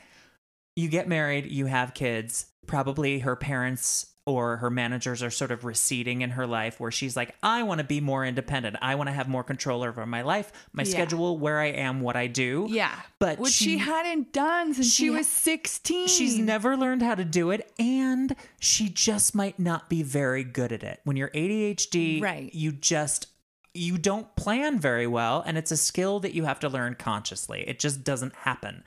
You 0.80 0.88
get 0.89 1.07
married, 1.07 1.45
you 1.47 1.65
have 1.65 1.93
kids, 1.93 2.45
probably 2.65 3.19
her 3.19 3.36
parents 3.36 4.05
or 4.25 4.57
her 4.57 4.69
managers 4.69 5.23
are 5.23 5.32
sort 5.32 5.49
of 5.49 5.65
receding 5.65 6.21
in 6.21 6.30
her 6.32 6.45
life 6.45 6.80
where 6.80 6.91
she's 6.91 7.17
like, 7.17 7.34
I 7.41 7.63
want 7.63 7.80
to 7.80 7.84
be 7.84 7.99
more 7.99 8.23
independent. 8.23 8.75
I 8.82 8.93
want 8.95 9.07
to 9.07 9.11
have 9.13 9.27
more 9.27 9.43
control 9.43 9.82
over 9.84 10.05
my 10.05 10.21
life, 10.21 10.51
my 10.71 10.84
Yeah. 10.84 10.91
schedule, 10.91 11.38
where 11.39 11.59
I 11.59 11.65
am, 11.67 11.99
what 12.01 12.15
I 12.15 12.27
do. 12.27 12.67
Yeah. 12.69 12.93
But 13.17 13.39
Which 13.39 13.53
she, 13.53 13.77
hadn't 13.80 14.32
done 14.32 14.73
since 14.75 14.93
she, 14.93 15.05
she- 15.05 15.09
was 15.09 15.27
16. 15.27 16.07
She's 16.07 16.38
never 16.38 16.77
learned 16.77 17.01
how 17.01 17.15
to 17.15 17.25
do 17.25 17.49
it, 17.49 17.73
and 17.80 18.36
she 18.59 18.88
just 18.88 19.34
might 19.34 19.57
not 19.59 19.89
be 19.89 20.03
very 20.03 20.43
good 20.43 20.71
at 20.71 20.84
it. 20.84 20.99
When 21.05 21.17
you're 21.17 21.32
ADHD, 21.34 22.21
Right. 22.21 22.53
you 22.53 22.71
just 22.71 23.27
you 23.73 23.97
don't 23.97 24.36
plan 24.36 24.80
very 24.80 25.07
well, 25.07 25.43
and 25.45 25.57
it's 25.57 25.71
a 25.71 25.77
skill 25.77 26.19
that 26.19 26.34
you 26.34 26.43
have 26.45 26.59
to 26.59 26.69
learn 26.69 26.95
consciously. 26.95 27.63
It 27.67 27.80
just 27.80 28.03
doesn't 28.03 28.34
happen. 28.36 28.84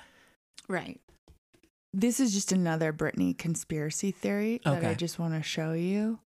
Right. 0.68 1.00
This 1.94 2.20
is 2.20 2.32
just 2.32 2.52
another 2.52 2.92
Britney 2.92 3.36
conspiracy 3.36 4.10
theory 4.10 4.60
that 4.64 4.84
I 4.84 4.94
just 4.94 5.18
want 5.18 5.34
to 5.34 5.42
show 5.42 5.72
you. 5.72 6.20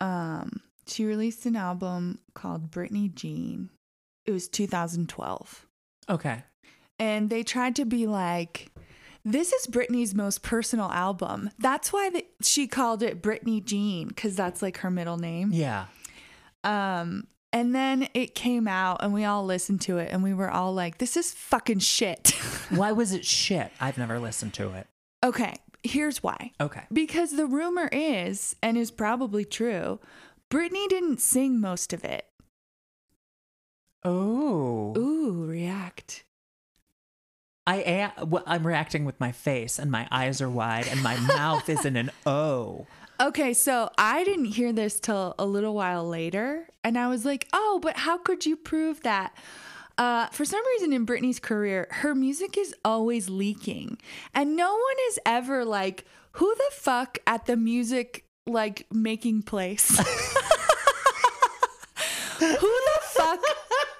Um, 0.00 0.60
she 0.86 1.04
released 1.04 1.46
an 1.46 1.56
album 1.56 2.18
called 2.34 2.70
Britney 2.70 3.14
Jean. 3.14 3.70
It 4.26 4.32
was 4.32 4.48
2012. 4.48 5.66
Okay. 6.08 6.42
And 6.98 7.30
they 7.30 7.42
tried 7.42 7.76
to 7.76 7.84
be 7.84 8.06
like, 8.06 8.72
this 9.24 9.52
is 9.52 9.66
Britney's 9.66 10.14
most 10.14 10.42
personal 10.42 10.90
album. 10.90 11.50
That's 11.58 11.92
why 11.92 12.10
the, 12.10 12.26
she 12.42 12.66
called 12.66 13.02
it 13.02 13.22
Britney 13.22 13.64
Jean, 13.64 14.08
because 14.08 14.34
that's 14.34 14.62
like 14.62 14.78
her 14.78 14.90
middle 14.90 15.18
name. 15.18 15.50
Yeah. 15.52 15.86
Um, 16.64 17.26
and 17.52 17.74
then 17.74 18.08
it 18.14 18.34
came 18.34 18.68
out 18.68 19.02
and 19.02 19.12
we 19.12 19.24
all 19.24 19.44
listened 19.44 19.80
to 19.82 19.98
it 19.98 20.10
and 20.12 20.22
we 20.22 20.32
were 20.34 20.50
all 20.50 20.72
like, 20.72 20.98
this 20.98 21.16
is 21.16 21.32
fucking 21.32 21.80
shit. 21.80 22.30
Why 22.70 22.92
was 22.92 23.12
it 23.12 23.24
shit? 23.24 23.72
I've 23.80 23.98
never 23.98 24.18
listened 24.18 24.54
to 24.54 24.72
it. 24.74 24.86
okay, 25.24 25.56
here's 25.82 26.22
why. 26.22 26.52
Okay. 26.60 26.82
Because 26.92 27.32
the 27.32 27.46
rumor 27.46 27.88
is, 27.90 28.54
and 28.62 28.76
is 28.76 28.90
probably 28.90 29.44
true, 29.44 29.98
Britney 30.50 30.88
didn't 30.88 31.20
sing 31.20 31.60
most 31.60 31.92
of 31.92 32.04
it. 32.04 32.26
Oh. 34.04 34.94
Ooh, 34.96 35.44
react. 35.46 36.24
I 37.66 37.76
am. 37.76 38.30
Well, 38.30 38.42
I'm 38.46 38.66
reacting 38.66 39.04
with 39.04 39.20
my 39.20 39.32
face, 39.32 39.78
and 39.78 39.90
my 39.90 40.08
eyes 40.10 40.40
are 40.40 40.50
wide, 40.50 40.88
and 40.88 41.02
my 41.02 41.16
mouth 41.20 41.68
is 41.68 41.84
in 41.84 41.96
an 41.96 42.10
O. 42.26 42.86
Okay, 43.20 43.52
so 43.52 43.90
I 43.98 44.24
didn't 44.24 44.46
hear 44.46 44.72
this 44.72 44.98
till 44.98 45.34
a 45.38 45.44
little 45.44 45.74
while 45.74 46.08
later, 46.08 46.66
and 46.82 46.96
I 46.96 47.08
was 47.08 47.26
like, 47.26 47.46
oh, 47.52 47.78
but 47.82 47.98
how 47.98 48.16
could 48.16 48.46
you 48.46 48.56
prove 48.56 49.02
that? 49.02 49.36
Uh, 49.98 50.28
for 50.28 50.46
some 50.46 50.66
reason 50.68 50.94
in 50.94 51.04
Britney's 51.04 51.38
career, 51.38 51.86
her 51.90 52.14
music 52.14 52.56
is 52.56 52.74
always 52.82 53.28
leaking, 53.28 53.98
and 54.32 54.56
no 54.56 54.72
one 54.72 54.96
is 55.08 55.18
ever 55.26 55.66
like, 55.66 56.06
who 56.32 56.54
the 56.54 56.70
fuck 56.72 57.18
at 57.26 57.44
the 57.44 57.58
music 57.58 58.24
like 58.46 58.86
making 58.90 59.42
place? 59.42 59.98
who 62.38 62.46
the 62.46 63.00
fuck 63.02 63.40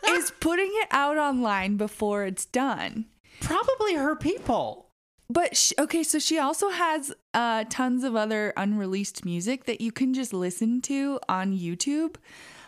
is 0.07 0.33
putting 0.41 0.71
it 0.77 0.89
out 0.91 1.19
online 1.19 1.77
before 1.77 2.25
it's 2.25 2.47
done? 2.47 3.05
Probably 3.43 3.97
her 3.97 4.17
people. 4.17 4.90
But 5.31 5.57
sh 5.57 5.73
okay, 5.79 6.03
so 6.03 6.19
she 6.19 6.39
also 6.41 6.71
has 6.71 7.15
uh, 7.35 7.65
tons 7.71 8.03
of 8.03 8.17
other 8.17 8.53
unreleased 8.57 9.25
music 9.25 9.65
that 9.67 9.81
you 9.81 9.93
can 9.93 10.13
just 10.13 10.33
listen 10.33 10.81
to 10.83 11.21
on 11.29 11.57
YouTube. 11.57 12.17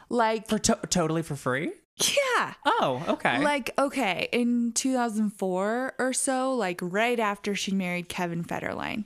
Like, 0.08 0.48
For 0.48 0.60
to- 0.60 0.78
totally 0.88 1.22
for 1.22 1.34
free? 1.34 1.72
yeah. 1.98 2.54
Oh, 2.64 3.02
okay. 3.08 3.42
Like, 3.42 3.70
okay, 3.78 4.28
in 4.32 4.72
2004 4.74 5.94
or 5.98 6.12
so, 6.12 6.54
like 6.54 6.78
right 6.82 7.18
after 7.18 7.54
she 7.54 7.72
married 7.72 8.08
Kevin 8.08 8.44
Federline, 8.44 9.04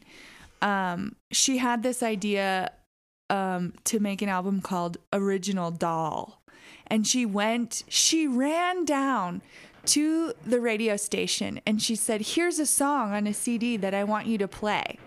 um, 0.63 1.17
she 1.33 1.59
had 1.59 1.83
this 1.83 2.03
idea 2.03 2.73
um, 3.31 3.73
to 3.85 4.01
make 4.01 4.21
an 4.21 4.29
album 4.29 4.61
called 4.61 4.99
Original 5.13 5.71
Doll. 5.71 6.43
And 6.89 7.07
she 7.07 7.25
went, 7.27 7.83
she 7.89 8.27
ran 8.29 8.85
down 8.85 9.43
to 9.89 10.33
the 10.45 10.61
radio 10.61 10.97
station 10.97 11.61
and 11.67 11.81
she 11.81 11.97
said, 11.97 12.21
Here's 12.21 12.59
a 12.59 12.67
song 12.67 13.13
on 13.13 13.27
a 13.27 13.35
CD 13.35 13.77
that 13.77 13.95
I 13.95 14.05
want 14.05 14.27
you 14.27 14.39
to 14.39 14.49
play. 14.49 14.99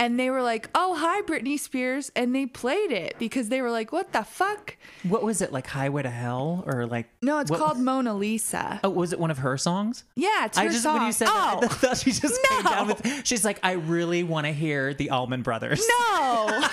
And 0.00 0.18
they 0.18 0.30
were 0.30 0.42
like, 0.42 0.70
Oh, 0.74 0.94
hi, 0.94 1.22
Britney 1.22 1.58
Spears. 1.58 2.12
And 2.14 2.34
they 2.34 2.46
played 2.46 2.92
it 2.92 3.16
because 3.18 3.48
they 3.48 3.60
were 3.60 3.70
like, 3.70 3.92
What 3.92 4.12
the 4.12 4.22
fuck? 4.22 4.76
what 5.02 5.22
was 5.22 5.40
it 5.40 5.52
like? 5.52 5.66
Highway 5.66 6.02
to 6.02 6.10
Hell 6.10 6.64
or 6.66 6.86
like? 6.86 7.08
No, 7.22 7.40
it's 7.40 7.50
what- 7.50 7.58
called 7.58 7.78
Mona 7.78 8.14
Lisa. 8.14 8.80
Oh, 8.84 8.90
was 8.90 9.12
it 9.12 9.18
one 9.18 9.30
of 9.30 9.38
her 9.38 9.56
songs? 9.56 10.04
Yeah, 10.14 10.46
it's 10.46 10.58
her 10.58 10.64
I 10.64 10.68
just 10.68 10.82
song. 10.82 10.98
when 10.98 11.06
you 11.06 11.12
said 11.12 11.28
oh, 11.30 11.58
that, 11.60 11.70
I 11.70 11.74
thought 11.74 11.96
she 11.98 12.12
just 12.12 12.42
came 12.48 12.62
down 12.62 12.90
oh, 12.90 12.94
with. 12.94 13.26
She's 13.26 13.44
like, 13.44 13.58
I 13.62 13.72
really 13.72 14.22
want 14.22 14.46
to 14.46 14.52
hear 14.52 14.94
the 14.94 15.10
Allman 15.10 15.42
Brothers. 15.42 15.84
No. 15.88 16.62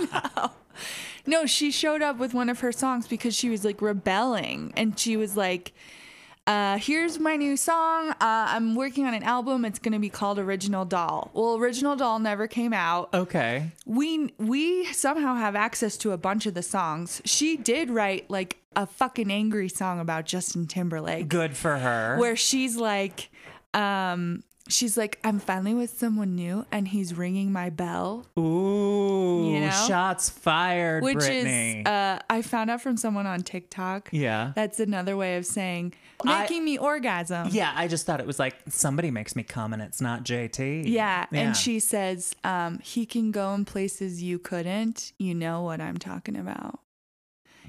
no. 0.36 0.50
No, 1.28 1.44
she 1.44 1.70
showed 1.70 2.00
up 2.00 2.16
with 2.16 2.32
one 2.32 2.48
of 2.48 2.60
her 2.60 2.72
songs 2.72 3.06
because 3.06 3.34
she 3.34 3.50
was 3.50 3.62
like 3.62 3.82
rebelling 3.82 4.72
and 4.76 4.98
she 4.98 5.14
was 5.14 5.36
like, 5.36 5.74
uh, 6.48 6.78
here's 6.78 7.20
my 7.20 7.36
new 7.36 7.56
song. 7.58 8.10
Uh, 8.10 8.14
I'm 8.20 8.74
working 8.74 9.04
on 9.06 9.12
an 9.12 9.22
album. 9.22 9.64
It's 9.66 9.78
going 9.78 9.92
to 9.92 9.98
be 9.98 10.08
called 10.08 10.38
Original 10.38 10.86
Doll. 10.86 11.30
Well, 11.34 11.56
Original 11.58 11.94
Doll 11.94 12.18
never 12.18 12.46
came 12.48 12.72
out. 12.72 13.12
Okay. 13.12 13.70
We 13.84 14.32
we 14.38 14.86
somehow 14.86 15.34
have 15.34 15.54
access 15.54 15.98
to 15.98 16.12
a 16.12 16.16
bunch 16.16 16.46
of 16.46 16.54
the 16.54 16.62
songs. 16.62 17.20
She 17.26 17.56
did 17.58 17.90
write 17.90 18.30
like 18.30 18.56
a 18.74 18.86
fucking 18.86 19.30
angry 19.30 19.68
song 19.68 20.00
about 20.00 20.24
Justin 20.24 20.66
Timberlake 20.66 21.28
Good 21.28 21.54
for 21.56 21.76
her. 21.78 22.16
where 22.18 22.36
she's 22.36 22.76
like 22.76 23.28
um 23.74 24.42
she's 24.68 24.96
like 24.96 25.18
i'm 25.24 25.38
finally 25.38 25.74
with 25.74 25.90
someone 25.98 26.34
new 26.34 26.64
and 26.70 26.88
he's 26.88 27.12
ringing 27.14 27.50
my 27.52 27.70
bell 27.70 28.24
Ooh, 28.38 29.50
You 29.52 29.60
know? 29.60 29.70
shots 29.70 30.30
fired, 30.30 31.02
which 31.02 31.16
Britney. 31.18 31.80
is 31.80 31.86
uh 31.86 32.18
i 32.30 32.40
found 32.42 32.70
out 32.70 32.80
from 32.80 32.96
someone 32.96 33.26
on 33.26 33.40
tiktok 33.40 34.08
yeah. 34.12 34.52
that's 34.54 34.80
another 34.80 35.16
way 35.16 35.36
of 35.36 35.44
saying 35.46 35.92
I- 36.26 36.40
making 36.42 36.64
me 36.64 36.78
orgasm 36.78 37.48
Yeah, 37.52 37.72
I 37.74 37.86
just 37.88 38.04
thought 38.06 38.20
it 38.20 38.26
was 38.26 38.38
like 38.38 38.56
somebody 38.68 39.10
makes 39.10 39.36
me 39.36 39.42
come 39.42 39.72
and 39.72 39.80
it's 39.82 40.00
not 40.00 40.24
JT. 40.24 40.84
yeah, 40.86 41.26
and 41.32 41.56
she 41.56 41.78
says 41.80 42.34
um 42.44 42.78
he 42.80 43.06
can 43.06 43.30
go 43.30 43.54
in 43.54 43.64
places 43.64 44.22
you 44.22 44.38
couldn't 44.38 45.12
you 45.18 45.34
know 45.34 45.62
what 45.62 45.80
i'm 45.80 45.96
talking 45.98 46.36
about 46.36 46.80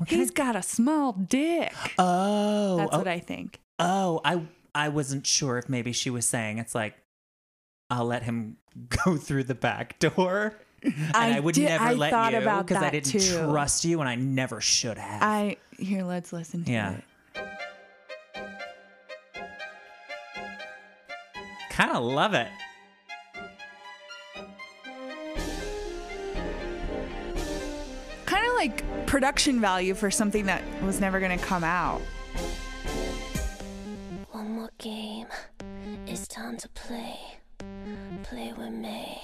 He's 0.08 0.32
got 0.32 0.56
a 0.56 0.62
small 0.64 1.12
dick 1.14 1.74
Oh, 2.00 2.78
that's 2.78 2.96
oh, 2.96 2.98
what 3.00 3.08
i 3.08 3.20
think 3.20 3.60
Oh, 3.82 4.20
I 4.26 4.42
I 4.76 4.90
wasn't 4.90 5.26
sure 5.26 5.58
if 5.58 5.70
maybe 5.70 5.92
she 5.94 6.10
was 6.10 6.26
saying 6.26 6.58
it's 6.58 6.74
like 6.76 6.96
I'll 7.90 8.06
let 8.06 8.24
him 8.24 8.58
go 9.06 9.16
through 9.18 9.44
the 9.46 9.56
back 9.56 9.98
door. 10.00 10.54
And 10.84 10.94
I, 11.14 11.38
I 11.38 11.40
would 11.40 11.56
did- 11.56 11.66
never 11.66 11.84
I 11.84 11.94
let 11.94 12.34
you 12.34 12.40
because 12.40 12.84
I 12.84 12.90
didn't 12.90 13.08
too. 13.12 13.20
trust 13.50 13.84
you 13.86 14.00
and 14.00 14.08
I 14.10 14.16
never 14.16 14.62
should 14.62 14.98
have. 14.98 15.22
i 15.22 15.58
here 15.78 16.04
let's 16.04 16.32
listen 16.34 16.64
to 16.66 16.72
Yeah. 16.72 16.94
it 16.96 17.04
kind 21.80 21.96
of 21.96 22.04
love 22.04 22.34
it. 22.34 22.50
Kind 28.26 28.46
of 28.46 28.56
like 28.56 29.06
production 29.08 29.62
value 29.62 29.94
for 29.94 30.12
something 30.12 30.46
that 30.48 30.62
was 30.84 31.00
never 31.00 31.22
going 31.22 31.40
to 31.40 31.46
come 31.46 31.64
out. 31.64 32.02
One 34.32 34.52
more 34.56 34.72
game. 34.78 35.28
It's 36.06 36.28
time 36.28 36.58
to 36.58 36.68
play. 36.70 37.18
Play 38.24 38.54
with 38.58 38.72
me. 38.72 39.19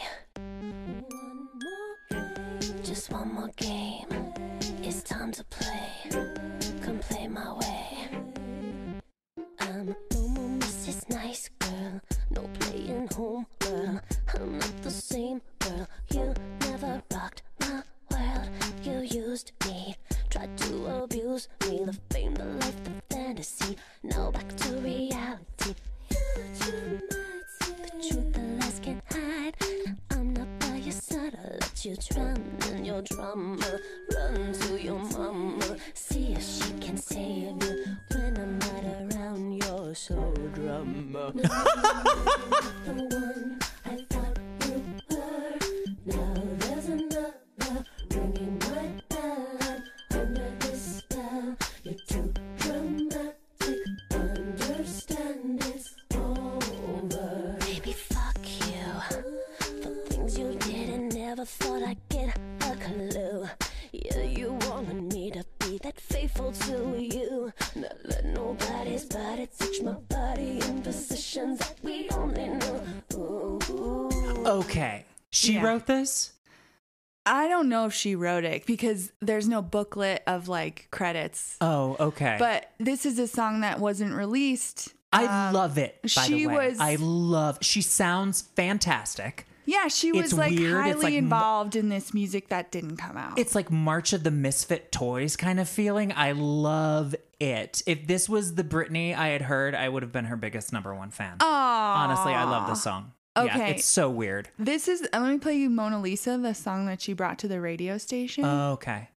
I 77.28 77.48
don't 77.48 77.70
know 77.70 77.86
if 77.86 77.94
she 77.94 78.16
wrote 78.16 78.44
it 78.44 78.66
because 78.68 79.12
there's 79.22 79.48
no 79.48 79.62
booklet 79.62 80.22
of 80.28 80.48
like 80.48 80.88
credits. 80.92 81.58
Oh, 81.60 81.96
okay. 82.00 82.36
But 82.38 82.70
this 82.80 83.06
is 83.06 83.18
a 83.18 83.28
song 83.28 83.62
that 83.62 83.80
wasn't 83.80 84.14
released. 84.14 84.94
I 85.12 85.48
Um, 85.48 85.54
love 85.56 85.78
it. 85.78 86.00
By 86.04 86.08
she 86.08 86.46
the 86.46 86.48
way. 86.48 86.68
was- 86.70 86.80
I 86.80 86.96
love. 87.00 87.58
She 87.62 87.82
sounds 87.82 88.42
fantastic. 88.56 89.48
Yeah, 89.68 89.88
she 89.88 90.12
was 90.12 90.26
It's 90.26 90.34
like 90.34 90.56
weird. 90.56 90.76
highly 90.80 91.04
like 91.06 91.14
involved 91.16 91.76
in 91.76 91.90
this 91.90 92.14
music 92.14 92.50
that 92.50 92.72
didn't 92.72 92.98
come 92.98 93.18
out. 93.18 93.40
It's 93.40 93.56
like 93.56 93.72
March 93.72 94.14
of 94.14 94.24
the 94.24 94.30
Misfit 94.30 94.92
Toys 94.92 95.36
kind 95.36 95.60
of 95.60 95.68
feeling. 95.68 96.14
I 96.16 96.34
love 96.34 97.16
it. 97.40 97.82
If 97.88 98.06
this 98.06 98.30
was 98.30 98.54
the 98.54 98.64
Britney 98.64 99.18
I 99.18 99.30
had 99.30 99.42
heard, 99.42 99.74
I 99.74 99.90
would 99.90 100.04
have 100.04 100.12
been 100.12 100.26
her 100.26 100.36
biggest 100.36 100.72
number 100.72 100.94
one 100.94 101.10
fan. 101.10 101.38
Honestly, 101.42 102.34
I 102.34 102.44
love 102.44 102.70
this 102.70 102.84
song. 102.84 103.14
Yeah, 103.36 103.44
Okay. 103.44 103.72
it's 103.72 103.86
so 103.86 104.10
weird. 104.10 104.50
This 104.58 104.88
is 104.88 105.02
uh, 105.14 105.20
let 105.20 105.32
me 105.32 105.38
play 105.40 105.56
you 105.58 105.70
Mona 105.70 106.00
Lisa, 106.00 106.38
the 106.38 106.54
song 106.54 106.86
that 106.86 107.02
she 107.02 107.14
brought 107.14 107.38
to 107.40 107.48
the 107.48 107.60
radio 107.60 107.98
station. 107.98 108.46
Okay. 108.46 109.10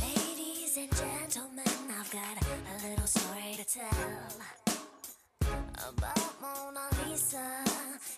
Ladies 0.00 0.76
and 0.76 0.90
gentlemen, 0.94 1.64
I've 1.98 2.10
got 2.10 2.36
a 2.42 2.88
little 2.88 3.06
story 3.06 3.56
to 3.56 3.64
tell 3.64 4.28
about 5.88 6.32
Mona 6.42 6.80
Lisa 7.08 7.64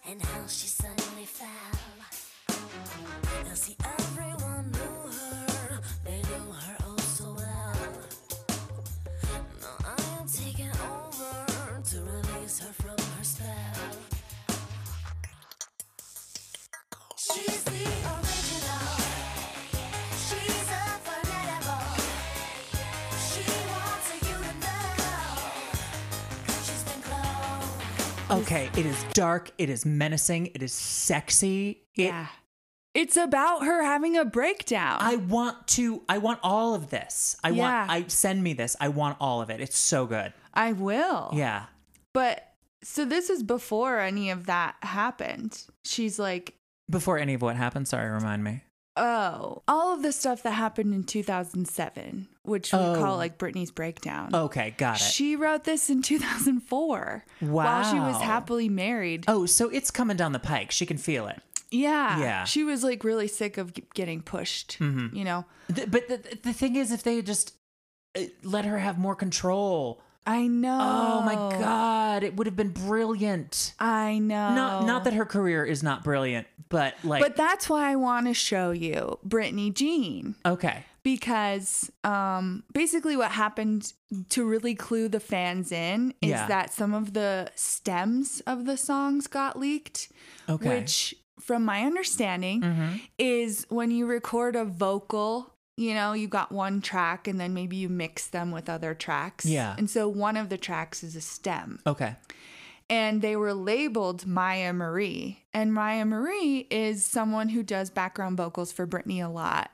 and 0.09 0.21
how 0.21 0.47
she 0.49 0.67
suddenly 0.67 1.25
fell. 1.27 1.49
Okay. 28.55 28.71
It 28.79 28.87
is 28.87 29.05
dark. 29.15 29.51
It 29.59 29.69
is 29.69 29.85
menacing. 29.85 30.47
It 30.55 30.63
is 30.63 30.73
sexy. 30.73 31.83
It, 31.97 32.05
yeah. 32.05 32.27
It's 32.95 33.17
about 33.17 33.65
her 33.65 33.83
having 33.83 34.17
a 34.17 34.25
breakdown. 34.25 34.99
I 35.01 35.17
want 35.17 35.67
to. 35.69 36.03
I 36.09 36.19
want 36.19 36.39
all 36.45 36.77
of 36.77 36.89
this. 36.89 37.37
I 37.43 37.49
Yeah. 37.49 37.81
want. 37.81 37.91
I 37.91 38.05
send 38.07 38.45
me 38.45 38.53
this. 38.53 38.77
I 38.81 38.91
want 38.91 39.17
all 39.21 39.43
of 39.43 39.51
it. 39.51 39.61
It's 39.61 39.77
so 39.77 40.07
good. 40.07 40.33
I 40.55 40.71
will. 40.71 41.33
Yeah. 41.35 41.65
But 42.13 42.53
so 42.85 43.05
this 43.05 43.29
is 43.29 43.43
before 43.43 43.99
any 43.99 44.31
of 44.31 44.47
that 44.47 44.77
happened. 44.85 45.65
She's 45.85 46.21
like, 46.21 46.55
Before 46.89 47.19
any 47.19 47.35
of 47.35 47.43
what 47.43 47.57
happened, 47.57 47.89
sorry, 47.89 48.09
remind 48.09 48.45
me. 48.45 48.63
oh, 48.97 49.65
all 49.67 49.95
of 49.95 50.03
the 50.03 50.13
stuff 50.13 50.45
that 50.45 50.53
happened 50.53 50.95
in 50.95 51.03
2007, 51.03 52.29
which 52.45 52.73
we 52.73 52.79
Oh. 52.79 52.95
call 52.97 53.17
like 53.17 53.39
Britney's 53.39 53.71
breakdown. 53.71 54.31
Okay, 54.35 54.75
got 54.77 54.97
it. 55.01 55.03
She 55.05 55.35
wrote 55.37 55.65
this 55.65 55.91
in 55.91 56.03
2004 56.03 57.25
while 57.41 57.85
she 57.91 57.99
was 57.99 58.21
happily 58.21 58.69
married. 58.69 59.25
Oh, 59.29 59.47
so 59.47 59.69
it's 59.69 59.91
coming 59.91 60.17
down 60.17 60.33
the 60.33 60.39
pike. 60.39 60.71
She 60.71 60.87
can 60.87 60.99
feel 60.99 61.27
it. 61.27 61.41
Yeah. 61.71 62.21
Yeah. 62.21 62.45
She 62.45 62.63
was 62.63 62.85
like 62.85 63.03
really 63.03 63.27
sick 63.29 63.59
of 63.59 63.73
getting 63.95 64.23
pushed, 64.23 64.79
Mhm. 64.79 65.15
you 65.15 65.25
know? 65.25 65.45
Th- 65.75 65.91
but 65.91 66.07
the, 66.09 66.39
the 66.43 66.53
thing 66.53 66.77
is, 66.77 66.93
if 66.93 67.03
they 67.03 67.21
just 67.23 67.55
uh, 68.17 68.21
let 68.45 68.65
her 68.65 68.79
have 68.79 68.97
more 68.99 69.17
control. 69.17 70.01
I 70.27 70.47
know. 70.47 70.79
Oh 70.81 71.23
my 71.23 71.35
god, 71.59 72.25
it 72.25 72.37
would 72.37 72.47
have 72.47 72.57
been 72.57 72.71
brilliant. 72.71 73.75
I 73.79 74.19
know. 74.19 74.55
Not 74.55 74.87
not 74.87 75.05
that 75.05 75.13
her 75.15 75.27
career 75.27 75.65
is 75.65 75.83
not 75.83 76.03
brilliant, 76.05 76.47
but 76.69 76.95
like 77.05 77.21
but 77.23 77.37
that's 77.37 77.69
why 77.69 77.91
I 77.91 77.97
want 77.97 78.27
to 78.27 78.35
show 78.35 78.71
you 78.71 79.19
Britney 79.27 79.73
Jean. 79.75 80.35
okay. 80.47 80.85
because 81.03 81.91
um, 82.05 82.65
basically 82.73 83.17
what 83.17 83.31
happened 83.33 83.93
to 84.31 84.45
really 84.47 84.75
clue 84.75 85.09
the 85.09 85.21
fans 85.21 85.71
in 85.73 86.15
is 86.23 86.31
Yeah. 86.31 86.47
that 86.49 86.73
some 86.73 86.95
of 86.95 87.13
the 87.13 87.51
stems 87.55 88.41
of 88.47 88.65
the 88.65 88.77
songs 88.79 89.27
got 89.27 89.59
leaked 89.59 90.11
Okay. 90.49 90.65
Mm-hmm. 90.67 90.79
which 90.81 91.15
from 91.41 91.65
my 91.65 91.83
understanding 91.83 93.01
is 93.19 93.67
when 93.69 93.91
you 93.91 94.07
record 94.07 94.57
a 94.57 94.65
vocal 94.65 95.54
you 95.77 95.93
know 95.95 96.13
you 96.13 96.29
got 96.29 96.53
one 96.53 96.81
track 96.81 97.27
and 97.29 97.41
then 97.41 97.53
maybe 97.55 97.77
you 97.77 97.89
mix 97.89 98.27
them 98.29 98.51
with 98.51 98.69
other 98.69 98.95
tracks 98.95 99.45
Yeah. 99.45 99.75
and 99.79 99.89
so 99.91 100.09
one 100.09 100.37
of 100.37 100.49
the 100.49 100.59
tracks 100.59 101.03
is 101.03 101.17
a 101.17 101.21
stem 101.21 101.81
Okay. 101.87 102.15
and 102.89 103.23
they 103.23 103.35
were 103.37 103.55
labeled 103.55 104.25
Myah 104.27 104.73
Marie. 104.75 105.43
And 105.53 105.73
Myah 105.73 106.05
Marie 106.07 106.67
is 106.71 107.05
someone 107.05 107.49
who 107.51 107.63
does 107.63 107.89
background 107.91 108.37
vocals 108.37 108.73
for 108.73 108.87
Britney 108.87 109.25
a 109.25 109.29
lot. 109.29 109.71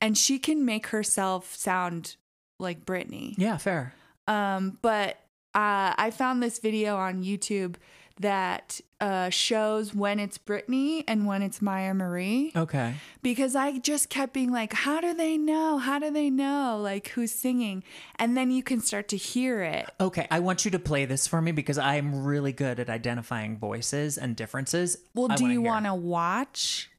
And 0.00 0.16
she 0.16 0.38
can 0.38 0.64
make 0.64 0.86
herself 0.88 1.54
sound 1.54 2.16
like 2.58 2.84
Britney. 2.86 3.34
Yeah, 3.36 3.56
fair. 3.58 3.94
Um, 4.28 4.78
but 4.80 5.16
uh, 5.54 5.92
I 5.98 6.10
found 6.14 6.42
this 6.42 6.58
video 6.58 6.96
on 6.96 7.22
YouTube 7.22 7.74
that 8.20 8.80
uh, 9.00 9.28
shows 9.28 9.94
when 9.94 10.20
it's 10.20 10.38
Britney 10.38 11.02
and 11.08 11.26
when 11.26 11.42
it's 11.42 11.60
Myah 11.60 11.94
Marie 11.94 12.52
Okay. 12.54 12.94
because 13.22 13.56
I 13.56 13.78
just 13.78 14.08
kept 14.08 14.32
being 14.32 14.52
like, 14.52 14.72
how 14.72 15.00
do 15.00 15.12
they 15.12 15.36
know? 15.36 15.78
How 15.78 15.98
do 15.98 16.10
they 16.10 16.30
know? 16.30 16.78
Like, 16.80 17.08
who's 17.08 17.32
singing? 17.32 17.82
And 18.16 18.36
then 18.36 18.50
you 18.50 18.62
can 18.62 18.80
start 18.80 19.08
to 19.08 19.16
hear 19.16 19.62
it. 19.62 19.90
Okay, 20.00 20.26
I 20.30 20.38
want 20.40 20.64
you 20.64 20.70
to 20.70 20.78
play 20.78 21.04
this 21.04 21.26
for 21.26 21.42
me 21.42 21.52
because 21.52 21.76
I'm 21.76 22.24
really 22.24 22.52
good 22.52 22.78
at 22.80 22.88
identifying 22.88 23.58
voices 23.58 24.16
and 24.16 24.36
differences. 24.36 24.96
Well, 25.14 25.32
I 25.32 25.34
do 25.36 25.46
you 25.46 25.60
want 25.60 25.86
to 25.86 25.94
watch 25.94 26.90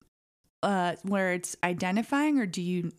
uh, 0.61 0.95
where 1.03 1.31
it's 1.33 1.55
identifying, 1.63 2.39
or 2.39 2.45
do 2.45 2.61
you? 2.61 2.91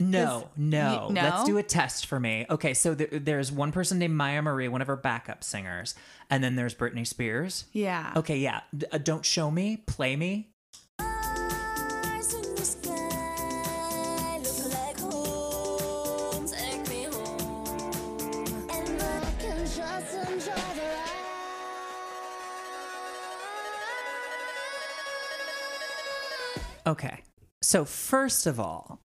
No, 0.00 0.50
no. 0.56 1.06
You- 1.08 1.14
Let's 1.14 1.44
do 1.44 1.56
a 1.58 1.62
test 1.62 2.06
for 2.06 2.18
me. 2.18 2.46
Okay, 2.50 2.74
so 2.74 2.94
th- 2.94 3.10
there's 3.12 3.52
one 3.52 3.70
person 3.72 3.98
named 3.98 4.14
Myah 4.14 4.42
Marie, 4.42 4.66
one 4.68 4.82
of 4.82 4.88
her 4.88 4.96
backup 4.96 5.44
singers, 5.44 5.94
and 6.28 6.42
then 6.42 6.56
there's 6.56 6.74
Britney 6.74 7.06
Spears. 7.06 7.66
Yeah. 7.72 8.12
Okay, 8.16 8.38
yeah. 8.38 8.60
D- 8.76 8.86
uh, 8.90 8.98
don't 8.98 9.24
show 9.24 9.50
me, 9.50 9.76
play 9.86 10.16
me. 10.16 10.50
Stars 11.00 12.34
in 12.34 12.54
the 12.56 12.64
sky 12.64 14.38
look 14.42 14.72
like 14.74 14.98
home. 14.98 16.46
Take 16.48 16.88
me 16.88 17.04
home, 17.04 18.68
and 18.70 19.02
I 19.02 19.32
can 19.38 19.58
just 19.64 20.30
enjoy 20.30 20.54
the 26.84 26.90
Okay. 26.90 27.22
So 27.62 27.84
first 27.84 28.46
of 28.46 28.60
all, 28.60 29.00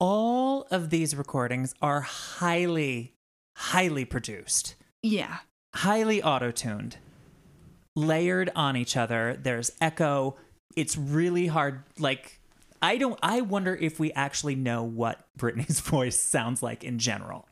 all 0.00 0.66
of 0.70 0.90
these 0.90 1.14
recordings 1.14 1.74
are 1.80 2.00
highly, 2.00 3.14
highly 3.56 4.04
produced, 4.04 4.74
Yeah. 5.02 5.38
highly 5.74 6.22
auto 6.22 6.50
tuned, 6.50 6.96
layered 7.94 8.50
on 8.56 8.76
each 8.76 8.96
other. 8.96 9.38
There's 9.40 9.70
echo. 9.80 10.36
It's 10.76 10.96
really 10.96 11.46
hard. 11.48 11.84
Like, 11.98 12.40
I 12.82 12.96
don't, 12.96 13.18
I 13.22 13.42
wonder 13.42 13.74
if 13.76 14.00
we 14.00 14.10
actually 14.12 14.54
know 14.56 14.82
what 14.82 15.20
Britney's 15.38 15.80
voice 15.94 16.18
sounds 16.18 16.62
like 16.62 16.82
in 16.82 16.98
general. 16.98 17.46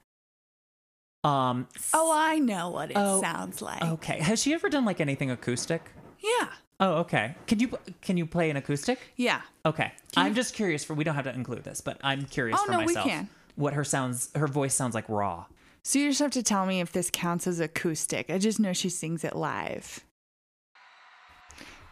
Um, 1.24 1.68
Oh, 1.92 2.11
I 2.14 2.38
know 2.38 2.70
what 2.70 2.90
it 2.90 2.96
Oh, 2.96 3.20
sounds 3.20 3.61
like. 3.61 3.82
okay. 3.82 4.20
Has 4.20 4.40
she 4.40 4.55
ever 4.55 4.68
done 4.70 4.84
like 4.84 5.01
anything 5.01 5.30
acoustic? 5.30 5.90
Yeah. 6.20 6.49
Oh, 6.81 6.99
okay. 6.99 7.35
Can 7.47 7.59
you 7.59 7.76
can 8.03 8.16
you 8.16 8.24
play 8.26 8.51
an 8.51 8.57
acoustic? 8.57 9.01
Yeah. 9.16 9.41
Okay. 9.66 9.93
I'm 10.16 10.35
just 10.35 10.55
curious 10.55 10.85
for 10.85 10.95
we 10.95 11.03
don't 11.05 11.16
have 11.16 11.24
to 11.24 11.35
include 11.35 11.64
this, 11.64 11.81
but 11.81 11.99
I'm 12.05 12.24
curious 12.24 12.59
Oh, 12.61 12.66
for 12.66 12.72
no, 12.72 12.79
we 12.79 12.87
myself. 12.87 13.07
can. 13.07 13.29
What 13.57 13.74
her 13.74 13.83
sounds 13.85 14.31
her 14.37 14.47
voice 14.47 14.74
sounds 14.74 14.95
like 14.95 15.09
raw. 15.09 15.47
So 15.83 15.99
you 15.99 16.09
just 16.11 16.20
have 16.20 16.31
to 16.33 16.43
tell 16.43 16.66
me 16.66 16.81
if 16.81 16.93
this 16.93 17.11
counts 17.12 17.47
as 17.47 17.59
acoustic. 17.61 18.31
I 18.31 18.39
just 18.39 18.61
know 18.61 18.72
she 18.72 18.89
sings 18.91 19.24
it 19.24 19.35
live. 19.35 20.05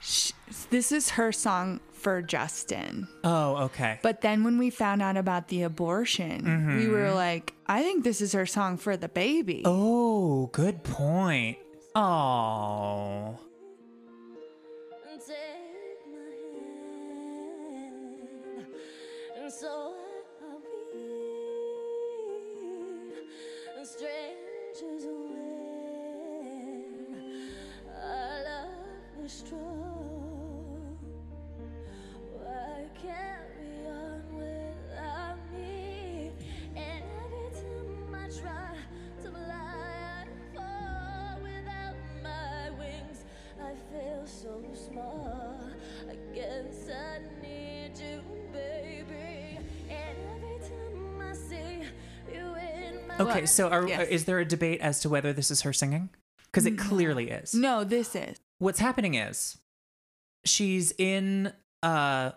Sh 0.01 0.30
this 0.70 0.93
is 0.93 1.11
her 1.11 1.32
song 1.32 1.80
for 1.93 2.22
Justin. 2.22 3.09
Oh, 3.24 3.57
okay. 3.64 3.99
But 4.03 4.20
then 4.20 4.45
when 4.45 4.59
we 4.59 4.70
found 4.70 5.03
out 5.03 5.16
about 5.16 5.49
the 5.49 5.62
abortion, 5.62 6.76
we 6.78 6.87
were 6.87 7.09
Mhm. 7.09 7.14
like, 7.14 7.55
I 7.66 7.82
think 7.82 8.05
this 8.05 8.20
is 8.20 8.32
her 8.32 8.47
song 8.47 8.76
for 8.76 8.97
the 8.97 9.09
baby. 9.09 9.62
Oh, 9.64 10.47
good 10.53 10.84
point. 10.84 11.59
Oh. 11.97 13.41
Save 15.26 16.06
my 16.12 16.20
hand, 17.82 18.66
and 19.36 19.52
so 19.52 19.95
Okay, 53.18 53.46
so 53.46 53.68
are, 53.70 53.88
Yes. 53.88 54.08
is 54.08 54.24
there 54.26 54.38
a 54.38 54.44
debate 54.44 54.80
as 54.80 55.00
to 55.00 55.08
whether 55.08 55.32
this 55.32 55.50
is 55.50 55.62
her 55.62 55.72
singing? 55.72 56.10
Because 56.46 56.66
it 56.66 56.78
clearly 56.78 57.30
is. 57.30 57.54
No, 57.54 57.84
this 57.84 58.14
is. 58.14 58.38
What's 58.58 58.78
happening 58.78 59.14
is 59.14 59.58
she's 60.44 60.92
in 60.98 61.52
uh 61.82 62.30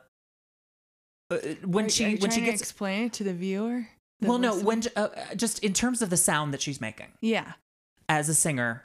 uh, 1.32 1.38
when 1.64 1.86
Are- 1.86 1.90
she 1.90 2.16
are 2.16 2.18
when 2.18 2.32
she 2.32 2.42
gets 2.42 2.60
explain 2.62 3.06
it 3.06 3.14
to 3.14 3.24
the 3.24 3.34
viewer. 3.34 3.88
the 4.20 4.28
well 4.28 4.40
no 4.40 4.58
when 4.60 4.82
uh, 4.96 5.10
uh, 5.16 5.36
just 5.36 5.60
in 5.64 5.74
terms 5.74 6.02
of 6.02 6.10
the 6.10 6.18
sound 6.18 6.54
that 6.54 6.62
she's 6.62 6.82
making 6.82 7.08
Yeah. 7.22 7.54
as 8.10 8.28
a 8.30 8.34
singer 8.34 8.84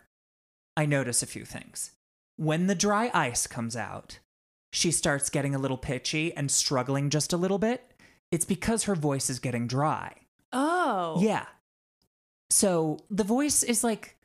i 0.77 0.85
notice 0.85 1.23
a 1.23 1.27
few 1.27 1.45
things 1.47 1.93
when 2.37 2.67
the 2.67 2.75
dry 2.75 3.11
ice 3.15 3.47
comes 3.47 3.75
out 3.77 4.19
she 4.75 4.91
starts 4.91 5.31
getting 5.31 5.55
a 5.55 5.59
little 5.59 5.79
pitchy 5.79 6.37
and 6.37 6.51
struggling 6.51 7.09
just 7.09 7.33
a 7.33 7.39
little 7.39 7.59
bit 7.59 7.95
it's 8.31 8.45
because 8.45 8.85
her 8.85 8.95
voice 8.95 9.31
is 9.31 9.39
getting 9.39 9.67
dry 9.67 10.13
Oh. 10.53 11.17
yeah 11.21 11.47
so 12.55 12.99
the 13.11 13.25
voice 13.25 13.63
is 13.65 13.83
like 13.83 14.17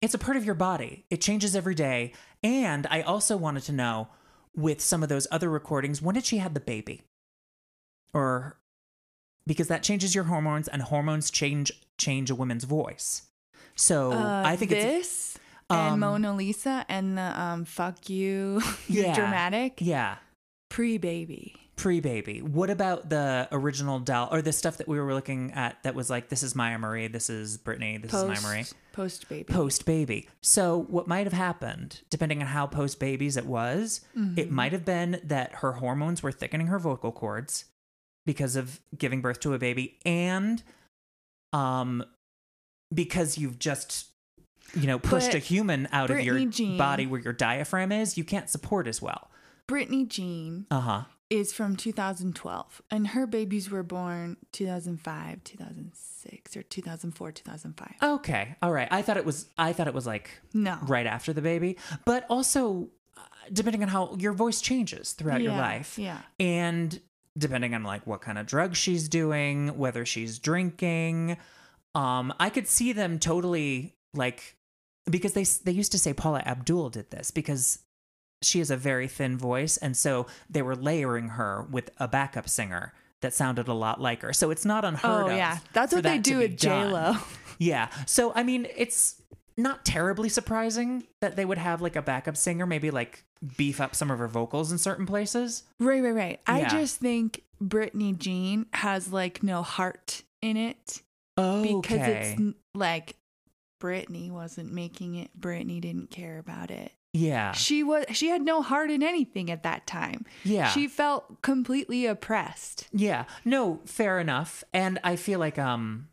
it's 0.00 0.14
a 0.14 0.18
part 0.18 0.36
of 0.38 0.44
your 0.44 0.54
body. 0.54 1.04
It 1.10 1.20
changes 1.20 1.54
every 1.54 1.74
day. 1.74 2.12
And 2.42 2.86
i 2.90 3.02
also 3.02 3.36
wanted 3.36 3.64
to 3.64 3.72
know 3.72 4.08
with 4.56 4.80
some 4.80 5.02
of 5.02 5.08
those 5.08 5.26
other 5.30 5.50
recordings 5.50 6.00
when 6.00 6.14
did 6.14 6.24
she 6.24 6.38
have 6.38 6.54
the 6.54 6.60
baby? 6.60 7.02
Or 8.14 8.56
because 9.46 9.68
that 9.68 9.82
changes 9.82 10.14
your 10.14 10.24
hormones 10.24 10.66
and 10.68 10.82
hormones 10.82 11.30
change 11.30 11.70
change 11.98 12.30
a 12.30 12.34
woman's 12.34 12.64
voice. 12.64 13.26
So 13.74 14.12
Uh, 14.12 14.42
i 14.52 14.56
think 14.56 14.72
it's 14.72 14.84
this 14.84 15.38
and 15.70 15.92
um, 15.94 16.00
Mona 16.00 16.34
Lisa 16.34 16.86
and 16.88 17.18
the 17.18 17.28
um 17.40 17.64
fuck 17.66 18.08
you 18.08 18.62
Yeah. 18.88 19.14
dramatic? 19.14 19.80
Yeah. 19.82 20.16
Pre 20.70 20.96
baby. 20.96 21.54
Pre-baby 21.78 22.42
what 22.42 22.70
about 22.70 23.08
the 23.08 23.48
original 23.52 24.00
doll 24.00 24.28
or 24.32 24.42
the 24.42 24.52
stuff 24.52 24.76
that 24.78 24.88
we 24.88 24.98
were 25.00 25.14
looking 25.14 25.52
at 25.52 25.82
that 25.84 25.94
was 25.94 26.10
like 26.10 26.28
this 26.28 26.42
is 26.42 26.54
myah 26.54 26.76
marie 26.78 27.06
this 27.06 27.30
is 27.30 27.56
britney 27.56 28.02
this 28.02 28.12
is 28.12 28.24
myah 28.24 28.42
marie 28.42 28.64
post 28.92 29.28
baby. 29.28 29.44
post 29.44 29.86
baby. 29.86 30.28
So 30.42 30.86
what 30.88 31.06
might 31.06 31.24
have 31.24 31.32
happened, 31.32 32.00
depending 32.10 32.40
on 32.40 32.48
how 32.48 32.66
post 32.66 32.98
babies 32.98 33.36
it 33.36 33.46
was, 33.46 34.00
it 34.16 34.18
Mhm. 34.18 34.50
might 34.50 34.72
have 34.72 34.84
been 34.84 35.20
that 35.22 35.54
her 35.56 35.74
hormones 35.74 36.20
were 36.20 36.32
thickening 36.32 36.66
her 36.66 36.80
vocal 36.80 37.12
cords 37.12 37.66
because 38.26 38.56
of 38.56 38.80
giving 38.98 39.20
birth 39.22 39.38
to 39.40 39.54
a 39.54 39.58
baby 39.58 39.98
and 40.04 40.64
um 41.52 42.04
because 42.92 43.38
you've 43.38 43.58
just 43.60 44.08
you 44.74 44.86
know 44.88 44.98
pushed 44.98 45.28
But 45.28 45.36
a 45.36 45.38
human 45.38 45.88
out 45.92 46.10
of 46.10 46.20
your 46.20 46.44
Jean- 46.46 46.76
body 46.76 47.06
where 47.06 47.20
your 47.20 47.32
diaphragm 47.32 47.92
is, 47.92 48.18
you 48.18 48.24
can't 48.24 48.50
support 48.50 48.86
as 48.88 49.00
well. 49.00 49.30
Britney 49.70 50.08
Jean 50.08 50.66
Uh-huh. 50.72 51.04
Is 51.30 51.52
from 51.52 51.76
2012 51.76 52.82
and 52.90 53.08
her 53.08 53.26
babies 53.26 53.70
were 53.70 53.82
born 53.82 54.36
2005, 54.52 55.44
2006 55.44 56.56
or 56.56 56.62
2004, 56.62 57.32
2005. 57.32 57.94
Okay. 58.02 58.56
All 58.62 58.72
right. 58.72 58.88
I 58.90 59.02
thought 59.02 59.16
it 59.16 59.24
was 59.24 59.48
I 59.58 59.72
thought 59.72 59.88
it 59.88 59.94
was 59.94 60.06
like 60.06 60.30
No. 60.54 60.78
right 60.82 61.06
after 61.06 61.32
the 61.32 61.42
baby, 61.42 61.76
but 62.04 62.24
also 62.30 62.88
uh, 63.16 63.20
depending 63.52 63.82
on 63.82 63.88
how 63.88 64.14
your 64.18 64.32
voice 64.32 64.60
changes 64.60 65.12
throughout 65.12 65.42
your 65.42 65.52
life. 65.52 65.98
yeah. 65.98 66.18
And 66.40 66.98
depending 67.36 67.74
on 67.74 67.82
like 67.84 68.06
what 68.06 68.20
kind 68.20 68.38
of 68.38 68.46
drugs 68.46 68.78
she's 68.78 69.08
doing, 69.08 69.76
whether 69.78 70.04
she's 70.06 70.38
drinking, 70.38 71.36
um 71.94 72.32
I 72.40 72.48
could 72.50 72.66
see 72.68 72.92
them 72.92 73.18
totally 73.18 73.94
like 74.14 74.56
because 75.10 75.32
they 75.34 75.44
they 75.64 75.72
used 75.72 75.92
to 75.92 75.98
say 75.98 76.12
Paula 76.14 76.42
Abdul 76.44 76.90
did 76.90 77.10
this 77.10 77.30
because 77.30 77.80
she 78.42 78.58
has 78.60 78.70
a 78.70 78.76
very 78.76 79.08
thin 79.08 79.36
voice 79.36 79.76
and 79.76 79.96
so 79.96 80.26
they 80.48 80.62
were 80.62 80.76
layering 80.76 81.30
her 81.30 81.66
with 81.70 81.90
a 81.98 82.06
backup 82.08 82.48
singer 82.48 82.92
that 83.20 83.34
sounded 83.34 83.66
a 83.66 83.74
lot 83.74 84.00
like 84.00 84.22
her. 84.22 84.32
So 84.32 84.50
it's 84.50 84.64
not 84.64 84.84
unheard 84.84 85.26
Oh 85.26 85.30
of. 85.30 85.36
yeah, 85.36 85.58
that's 85.72 85.92
what 85.92 86.04
they 86.04 86.18
that 86.18 86.24
to 86.24 86.30
do 86.30 86.38
with 86.38 86.56
j-lo 86.56 87.16
Yeah. 87.58 87.88
So 88.06 88.32
I 88.34 88.42
mean, 88.44 88.66
it's 88.76 89.20
not 89.56 89.84
terribly 89.84 90.28
surprising 90.28 91.06
that 91.20 91.34
they 91.34 91.44
would 91.44 91.58
have 91.58 91.82
like 91.82 91.96
a 91.96 92.02
backup 92.02 92.36
singer, 92.36 92.64
maybe 92.64 92.90
like 92.90 93.24
beef 93.56 93.80
up 93.80 93.94
some 93.94 94.10
of 94.10 94.18
her 94.20 94.28
vocals 94.28 94.70
in 94.72 94.78
certain 94.78 95.06
places. 95.06 95.64
Right, 95.80 96.02
right, 96.02 96.14
right. 96.14 96.40
I 96.46 96.64
just 96.68 97.00
think 97.00 97.42
Britney 97.62 98.16
Jean 98.16 98.66
has 98.72 99.12
like 99.12 99.42
no 99.42 99.62
heart 99.62 100.22
in 100.40 100.56
it. 100.56 101.02
Oh. 101.36 101.62
Because 101.80 102.00
it's 102.00 102.40
like 102.74 103.16
Britney 103.80 104.30
wasn't 104.30 104.72
making 104.72 105.16
it. 105.16 105.30
Britney 105.38 105.80
didn't 105.80 106.10
care 106.10 106.38
about 106.38 106.70
it. 106.70 106.92
Yeah. 107.12 107.52
She 107.52 107.82
was 107.82 108.04
she 108.12 108.28
had 108.28 108.42
no 108.42 108.62
heart 108.62 108.90
in 108.90 109.02
anything 109.02 109.50
at 109.50 109.62
that 109.62 109.86
time. 109.86 110.24
Yeah. 110.44 110.68
She 110.68 110.86
felt 110.88 111.40
completely 111.42 112.06
oppressed. 112.06 112.86
Yeah. 112.92 113.24
No, 113.44 113.80
fair 113.86 114.18
enough. 114.20 114.62
And 114.72 114.98
I 115.02 115.16
feel 115.16 115.38
like 115.38 115.58
um 115.58 116.08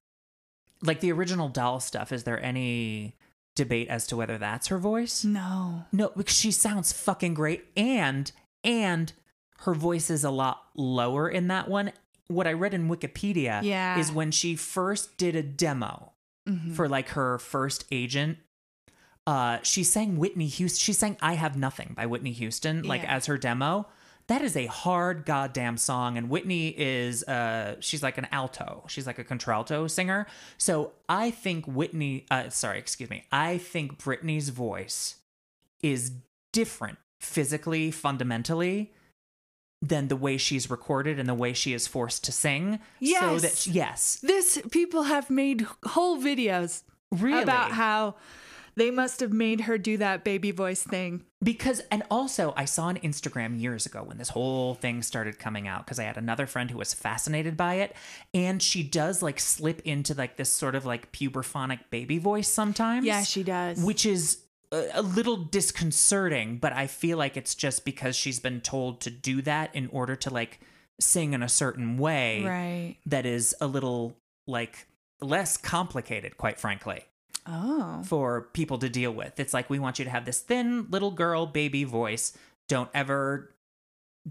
like 0.81 0.99
the 1.01 1.11
original 1.11 1.49
doll 1.49 1.79
stuff, 1.79 2.11
is 2.11 2.23
there 2.23 2.41
any 2.43 3.15
debate 3.55 3.87
as 3.89 4.05
to 4.07 4.15
whether 4.17 4.37
that's 4.37 4.67
her 4.67 4.77
voice? 4.77 5.23
No. 5.25 5.85
No, 5.91 6.11
because 6.15 6.37
she 6.37 6.51
sounds 6.51 6.91
fucking 6.93 7.33
great 7.33 7.65
and 7.75 8.31
and 8.63 9.11
her 9.59 9.73
voice 9.73 10.09
is 10.09 10.23
a 10.23 10.31
lot 10.31 10.63
lower 10.75 11.29
in 11.29 11.47
that 11.49 11.67
one. 11.69 11.91
What 12.27 12.47
I 12.47 12.53
read 12.53 12.73
in 12.73 12.89
Wikipedia 12.89 13.61
Yeah. 13.63 13.99
is 13.99 14.11
when 14.11 14.31
she 14.31 14.55
first 14.55 15.17
did 15.17 15.35
a 15.35 15.43
demo 15.43 16.13
Mhm. 16.47 16.73
for 16.75 16.87
like 16.89 17.09
her 17.09 17.37
first 17.39 17.85
agent. 17.91 18.37
Uh, 19.27 19.57
she 19.63 19.83
sang 19.83 20.17
Whitney 20.17 20.47
Houston. 20.47 20.77
She 20.79 20.93
sang 20.93 21.17
"I 21.21 21.33
Have 21.33 21.57
Nothing" 21.57 21.93
by 21.95 22.05
Whitney 22.05 22.31
Houston, 22.33 22.83
like 22.83 23.01
Yeah. 23.03 23.15
as 23.15 23.25
her 23.25 23.37
demo. 23.37 23.87
That 24.27 24.41
is 24.41 24.55
a 24.57 24.65
hard 24.65 25.25
goddamn 25.25 25.77
song, 25.77 26.17
and 26.17 26.29
Whitney 26.29 26.69
is 26.69 27.23
uh, 27.23 27.75
she's 27.79 28.01
like 28.03 28.17
an 28.17 28.27
alto. 28.31 28.83
She's 28.87 29.05
like 29.07 29.19
a 29.19 29.23
contralto 29.23 29.87
singer. 29.87 30.25
So 30.57 30.93
I 31.09 31.31
think 31.31 31.65
Whitney, 31.65 32.25
uh, 32.31 32.49
sorry, 32.49 32.79
excuse 32.79 33.09
me. 33.09 33.25
I 33.31 33.57
think 33.59 33.97
Britney's 33.99 34.49
voice 34.49 35.15
is 35.81 36.11
different 36.53 36.97
physically, 37.19 37.91
fundamentally, 37.91 38.91
than 39.81 40.07
the 40.07 40.15
way 40.15 40.37
she's 40.37 40.69
recorded 40.71 41.19
and 41.19 41.27
the 41.29 41.33
way 41.35 41.53
she 41.53 41.73
is 41.73 41.85
forced 41.87 42.23
to 42.25 42.31
sing. 42.31 42.75
So 42.77 42.79
Yes. 42.99 43.41
that 43.41 43.67
yes, 43.67 44.19
This 44.23 44.59
people 44.71 45.03
have 45.03 45.29
made 45.29 45.67
whole 45.83 46.17
videos 46.17 46.81
Really? 47.11 47.43
about 47.43 47.71
how 47.73 48.15
They 48.77 48.91
must 48.91 49.21
have 49.21 49.31
made 49.31 49.61
her 49.61 49.77
do 49.77 49.97
that 49.97 50.23
baby 50.25 50.51
voice 50.51 50.83
thing. 50.83 51.23
Because, 51.41 51.81
and 51.91 52.03
also, 52.11 52.53
I 52.57 52.65
saw 52.65 52.85
on 52.85 52.97
Instagram 52.97 53.59
years 53.59 53.85
ago 53.85 54.03
when 54.03 54.17
this 54.17 54.29
whole 54.29 54.73
thing 54.75 55.01
started 55.01 55.39
coming 55.39 55.67
out, 55.67 55.85
because 55.85 55.97
I 55.99 56.03
had 56.03 56.17
another 56.17 56.45
friend 56.45 56.69
who 56.69 56.77
was 56.77 56.93
fascinated 56.93 57.55
by 57.55 57.75
it. 57.75 57.95
And 58.33 58.61
she 58.61 58.83
does 58.83 59.21
like 59.21 59.39
slip 59.39 59.81
into 59.85 60.13
like 60.13 60.35
this 60.35 60.49
sort 60.51 60.75
of 60.75 60.85
like 60.85 61.11
puberphonic 61.13 61.79
baby 61.89 62.17
voice 62.17 62.49
sometimes. 62.49 63.05
Yeah, 63.05 63.23
she 63.23 63.43
does. 63.43 63.81
Which 63.81 64.05
is 64.05 64.39
a, 64.71 64.87
a 64.95 65.01
little 65.01 65.37
disconcerting, 65.37 66.57
but 66.57 66.73
I 66.73 66.87
feel 66.87 67.17
like 67.17 67.37
it's 67.37 67.55
just 67.55 67.85
because 67.85 68.15
she's 68.15 68.39
been 68.39 68.59
told 68.59 69.01
to 69.01 69.09
do 69.09 69.41
that 69.43 69.73
in 69.73 69.87
order 69.87 70.15
to 70.17 70.29
like 70.29 70.59
sing 70.99 71.33
in 71.33 71.43
a 71.43 71.49
certain 71.49 71.97
way 71.97 72.43
Right. 72.43 72.97
that 73.05 73.25
is 73.25 73.55
a 73.61 73.67
little 73.67 74.17
like 74.47 74.87
less 75.21 75.57
complicated, 75.57 76.37
quite 76.37 76.59
frankly 76.59 77.05
Oh. 77.47 78.01
for 78.05 78.41
people 78.53 78.77
to 78.79 78.89
deal 78.89 79.11
with. 79.11 79.39
It's 79.39 79.53
like 79.53 79.69
we 79.69 79.79
want 79.79 79.99
you 79.99 80.05
to 80.05 80.11
have 80.11 80.25
this 80.25 80.39
thin 80.39 80.87
little 80.89 81.11
girl 81.11 81.45
baby 81.45 81.83
voice. 81.83 82.35
Don't 82.67 82.89
ever 82.93 83.51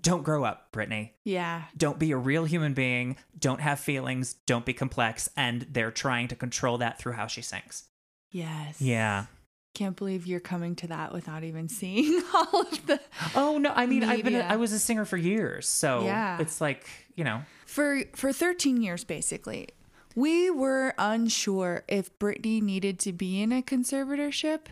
don't 0.00 0.24
grow 0.24 0.42
up, 0.42 0.72
Britney. 0.72 1.10
Yeah. 1.22 1.62
Don't 1.76 2.00
be 2.00 2.10
a 2.10 2.16
real 2.16 2.44
human 2.44 2.74
being. 2.74 3.16
Don't 3.38 3.60
have 3.60 3.78
feelings. 3.78 4.34
Don't 4.46 4.66
be 4.66 4.72
complex. 4.72 5.30
And 5.36 5.66
they're 5.70 5.92
trying 5.92 6.26
to 6.28 6.34
control 6.34 6.78
that 6.78 6.98
through 6.98 7.12
how 7.12 7.28
she 7.28 7.42
sings. 7.42 7.84
Yes. 8.32 8.80
Yeah. 8.82 9.26
Can't 9.74 9.94
believe 9.96 10.26
you're 10.26 10.40
coming 10.40 10.74
to 10.76 10.88
that 10.88 11.12
without 11.12 11.44
even 11.44 11.68
seeing 11.68 12.20
all 12.34 12.62
of 12.62 12.86
the. 12.86 13.00
Oh 13.36 13.58
no, 13.58 13.70
I 13.74 13.86
mean 13.86 14.02
I've 14.02 14.24
been 14.24 14.34
a, 14.34 14.38
Media. 14.38 14.46
I 14.48 14.56
was 14.56 14.72
a 14.72 14.78
singer 14.80 15.04
for 15.04 15.16
years, 15.16 15.68
so 15.68 16.04
Yeah. 16.04 16.38
it's 16.40 16.60
like 16.60 16.86
you 17.16 17.22
know 17.24 17.42
For 17.66 18.02
for 18.14 18.32
13 18.32 18.80
years 18.82 19.04
basically. 19.04 19.68
We 20.14 20.50
were 20.50 20.94
unsure 20.98 21.82
if 21.88 22.16
Britney 22.18 22.62
needed 22.62 22.98
to 23.00 23.12
be 23.12 23.42
in 23.42 23.52
a 23.52 23.62
conservatorship, 23.62 24.66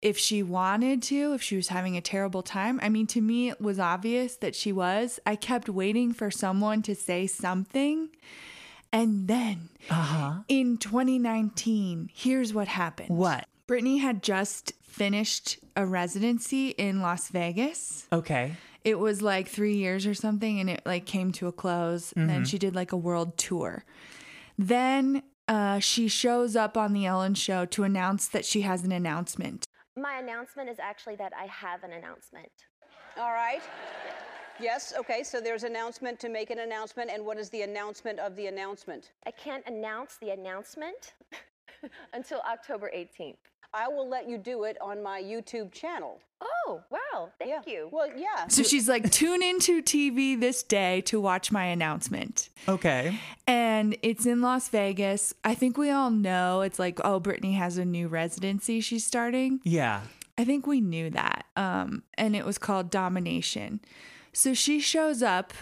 if 0.00 0.18
she 0.18 0.42
wanted 0.42 1.02
to, 1.04 1.34
if 1.34 1.42
she 1.42 1.56
was 1.56 1.68
having 1.68 1.96
a 1.96 2.00
terrible 2.00 2.42
time. 2.42 2.78
I 2.82 2.88
mean, 2.88 3.06
to 3.08 3.20
me, 3.20 3.48
it 3.50 3.60
was 3.60 3.78
obvious 3.78 4.36
that 4.36 4.54
she 4.54 4.72
was. 4.72 5.20
I 5.26 5.36
kept 5.36 5.68
waiting 5.68 6.12
for 6.12 6.30
someone 6.30 6.82
to 6.82 6.94
say 6.94 7.26
something. 7.26 8.08
And 8.92 9.28
then 9.28 9.70
uh-huh. 9.90 10.42
in 10.48 10.78
2019, 10.78 12.10
here's 12.14 12.54
what 12.54 12.68
happened. 12.68 13.10
What? 13.10 13.46
Britney 13.66 14.00
had 14.00 14.22
just 14.22 14.72
finished 14.82 15.58
a 15.76 15.84
residency 15.84 16.68
in 16.70 17.00
Las 17.00 17.28
Vegas. 17.28 18.06
Okay. 18.12 18.52
It 18.84 18.98
was 18.98 19.22
like 19.22 19.48
three 19.48 19.76
years 19.76 20.06
or 20.06 20.12
something, 20.14 20.60
and 20.60 20.68
it 20.70 20.82
like 20.84 21.06
came 21.06 21.32
to 21.32 21.48
a 21.48 21.52
close. 21.52 22.12
And 22.12 22.28
then 22.28 22.42
Mhm. 22.42 22.46
she 22.46 22.58
did 22.58 22.74
like 22.74 22.92
a 22.92 22.96
world 22.96 23.36
tour. 23.38 23.84
Then 24.58 25.22
uh, 25.48 25.78
she 25.78 26.08
shows 26.08 26.56
up 26.56 26.76
on 26.76 26.92
the 26.92 27.06
Ellen 27.06 27.34
Show 27.34 27.64
to 27.66 27.84
announce 27.84 28.28
that 28.28 28.44
she 28.44 28.62
has 28.62 28.84
an 28.84 28.92
announcement. 28.92 29.66
My 29.96 30.18
announcement 30.18 30.68
is 30.68 30.78
actually 30.78 31.16
that 31.16 31.32
I 31.38 31.46
have 31.46 31.84
an 31.84 31.92
announcement. 31.92 32.50
All 33.16 33.32
right. 33.32 33.62
Yes, 34.60 34.94
okay, 34.96 35.22
so 35.24 35.40
there's 35.40 35.64
announcement 35.64 36.20
to 36.20 36.28
make 36.28 36.50
an 36.50 36.60
announcement, 36.60 37.10
and 37.12 37.24
what 37.26 37.38
is 37.38 37.50
the 37.50 37.62
announcement 37.62 38.20
of 38.20 38.36
the 38.36 38.46
announcement? 38.46 39.10
I 39.26 39.32
can't 39.32 39.66
announce 39.66 40.16
the 40.20 40.30
announcement 40.30 41.14
until 42.12 42.40
October 42.40 42.90
18th. 42.94 43.34
I 43.74 43.88
will 43.88 44.08
let 44.08 44.28
you 44.28 44.38
do 44.38 44.62
it 44.64 44.76
on 44.80 45.02
my 45.02 45.20
YouTube 45.20 45.72
channel. 45.72 46.20
Oh, 46.40 46.80
wow. 46.90 47.30
Thank 47.40 47.66
you. 47.66 47.88
Well, 47.90 48.08
yeah. 48.16 48.46
So 48.46 48.62
she's 48.62 48.88
like, 48.88 49.10
tune 49.10 49.42
into 49.42 49.82
TV 49.82 50.38
this 50.38 50.62
day 50.62 51.00
to 51.02 51.20
watch 51.20 51.50
my 51.50 51.64
announcement. 51.64 52.50
Okay. 52.68 53.18
And 53.48 53.96
it's 54.02 54.26
in 54.26 54.42
Las 54.42 54.68
Vegas. 54.68 55.34
I 55.42 55.56
think 55.56 55.76
we 55.76 55.90
all 55.90 56.10
know 56.10 56.60
it's 56.60 56.78
like, 56.78 57.00
oh, 57.04 57.18
Britney 57.20 57.56
has 57.56 57.76
a 57.76 57.84
new 57.84 58.06
residency 58.06 58.80
she's 58.80 59.04
starting. 59.04 59.58
Yeah. 59.64 60.02
I 60.38 60.44
think 60.44 60.68
we 60.68 60.80
knew 60.80 61.10
that. 61.10 61.44
Um, 61.56 62.04
and 62.16 62.36
it 62.36 62.44
was 62.44 62.58
called 62.58 62.90
Domination. 62.90 63.80
So 64.32 64.54
she 64.54 64.78
shows 64.78 65.20
up. 65.20 65.52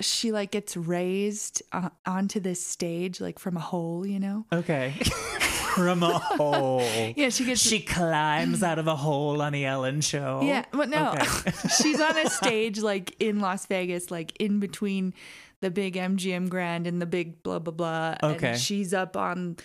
She 0.00 0.30
like 0.30 0.52
gets 0.52 0.76
raised 0.76 1.62
uh, 1.72 1.88
onto 2.06 2.38
this 2.38 2.64
stage, 2.64 3.20
like 3.20 3.40
from 3.40 3.56
a 3.56 3.60
hole, 3.60 4.06
you 4.06 4.20
know? 4.20 4.44
Okay. 4.52 4.94
From 5.76 6.02
a 6.02 6.18
hole. 6.18 6.82
Yeah, 7.16 7.28
she 7.28 7.44
gets. 7.44 7.60
She 7.60 7.80
climbs 7.80 8.62
out 8.62 8.78
of 8.78 8.86
a 8.86 8.96
hole 8.96 9.42
on 9.42 9.52
the 9.52 9.66
Ellen 9.66 10.00
show. 10.00 10.40
Yeah, 10.42 10.64
but 10.72 10.88
no, 10.88 11.12
Okay. 11.12 11.52
she's 11.82 12.00
on 12.00 12.16
a 12.16 12.30
stage 12.30 12.80
like 12.80 13.14
in 13.20 13.40
Las 13.40 13.66
Vegas, 13.66 14.10
like 14.10 14.32
in 14.40 14.58
between 14.58 15.12
the 15.60 15.70
big 15.70 15.94
MGM 15.94 16.48
Grand 16.48 16.86
and 16.86 17.00
the 17.00 17.06
big 17.06 17.42
blah 17.42 17.58
blah 17.58 17.74
blah. 17.74 18.16
Okay. 18.22 18.48
And 18.52 18.58
she's 18.58 18.94
up 18.94 19.16
on, 19.18 19.58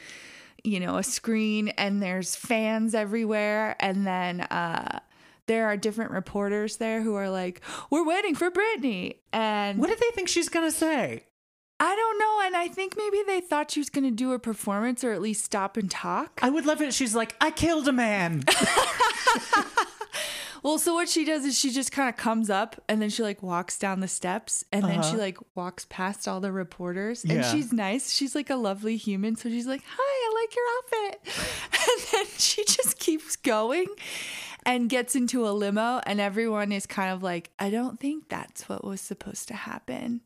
you 0.66 0.82
know, 0.82 0.97
a 0.97 1.03
screen, 1.03 1.70
and 1.70 2.03
there's 2.03 2.36
fans 2.36 2.93
everywhere, 2.93 3.78
and 3.80 4.05
then 4.05 4.41
uh, 4.41 4.99
there 5.47 5.68
are 5.68 5.78
different 5.78 6.12
reporters 6.12 6.76
there 6.78 7.01
who 7.01 7.16
are 7.16 7.30
like, 7.30 7.62
"We're 7.89 8.05
waiting 8.05 8.36
for 8.36 8.51
Britney," 8.51 9.16
and 9.32 9.80
what 9.80 9.88
do 9.88 9.95
they 9.95 10.12
think 10.14 10.28
she's 10.28 10.49
gonna 10.49 10.72
say? 10.72 11.24
I 11.84 11.95
don't 11.95 12.19
know, 12.19 12.41
and 12.45 12.55
I 12.55 12.67
think 12.67 12.95
maybe 12.95 13.23
they 13.25 13.41
thought 13.41 13.71
she 13.71 13.79
was 13.79 13.89
going 13.89 14.03
to 14.03 14.11
do 14.11 14.34
a 14.34 14.39
performance 14.39 15.03
or 15.03 15.13
at 15.13 15.21
least 15.21 15.43
stop 15.43 15.77
and 15.77 15.89
talk. 15.89 16.39
I 16.43 16.49
would 16.51 16.65
love 16.67 16.79
it. 16.82 16.89
if 16.89 16.93
She's 16.93 17.15
like, 17.15 17.36
I 17.41 17.49
killed 17.49 17.88
a 17.88 17.91
man. 17.91 18.43
Well, 20.63 20.77
so 20.77 20.93
what 20.93 21.09
she 21.09 21.25
does 21.25 21.43
is 21.43 21.57
she 21.57 21.71
just 21.71 21.91
kind 21.91 22.07
of 22.07 22.17
comes 22.17 22.51
up 22.51 22.79
and 22.88 23.01
then 23.01 23.09
she 23.09 23.23
like 23.23 23.41
walks 23.41 23.79
down 23.79 23.99
the 23.99 24.07
steps 24.07 24.63
and 24.71 24.84
then 24.84 25.01
she 25.01 25.09
Uh-huh. 25.09 25.17
like 25.17 25.38
walks 25.55 25.88
past 25.89 26.27
all 26.27 26.39
the 26.39 26.51
reporters 26.51 27.23
and 27.23 27.34
Yeah. 27.34 27.51
she's 27.51 27.73
nice. 27.73 28.13
She's 28.13 28.36
like 28.36 28.51
a 28.51 28.55
lovely 28.55 28.95
human. 28.95 29.36
So 29.36 29.49
she's 29.49 29.65
like, 29.65 29.82
Hi, 29.84 29.97
I 29.97 30.39
like 30.39 30.55
your 30.55 30.65
outfit. 30.77 31.47
And 31.73 32.01
then 32.11 32.25
she 32.38 32.63
just 32.63 32.99
keeps 32.99 33.36
going 33.36 33.88
and 34.63 34.88
gets 34.88 35.15
into 35.15 35.47
a 35.47 35.49
limo 35.49 35.99
and 36.05 36.21
everyone 36.21 36.71
is 36.71 36.86
kind 36.86 37.11
of 37.11 37.23
like, 37.23 37.49
I 37.57 37.71
don't 37.71 37.99
think 37.99 38.29
that's 38.29 38.69
what 38.69 38.84
was 38.86 39.01
supposed 39.01 39.47
to 39.47 39.55
happen. 39.55 40.21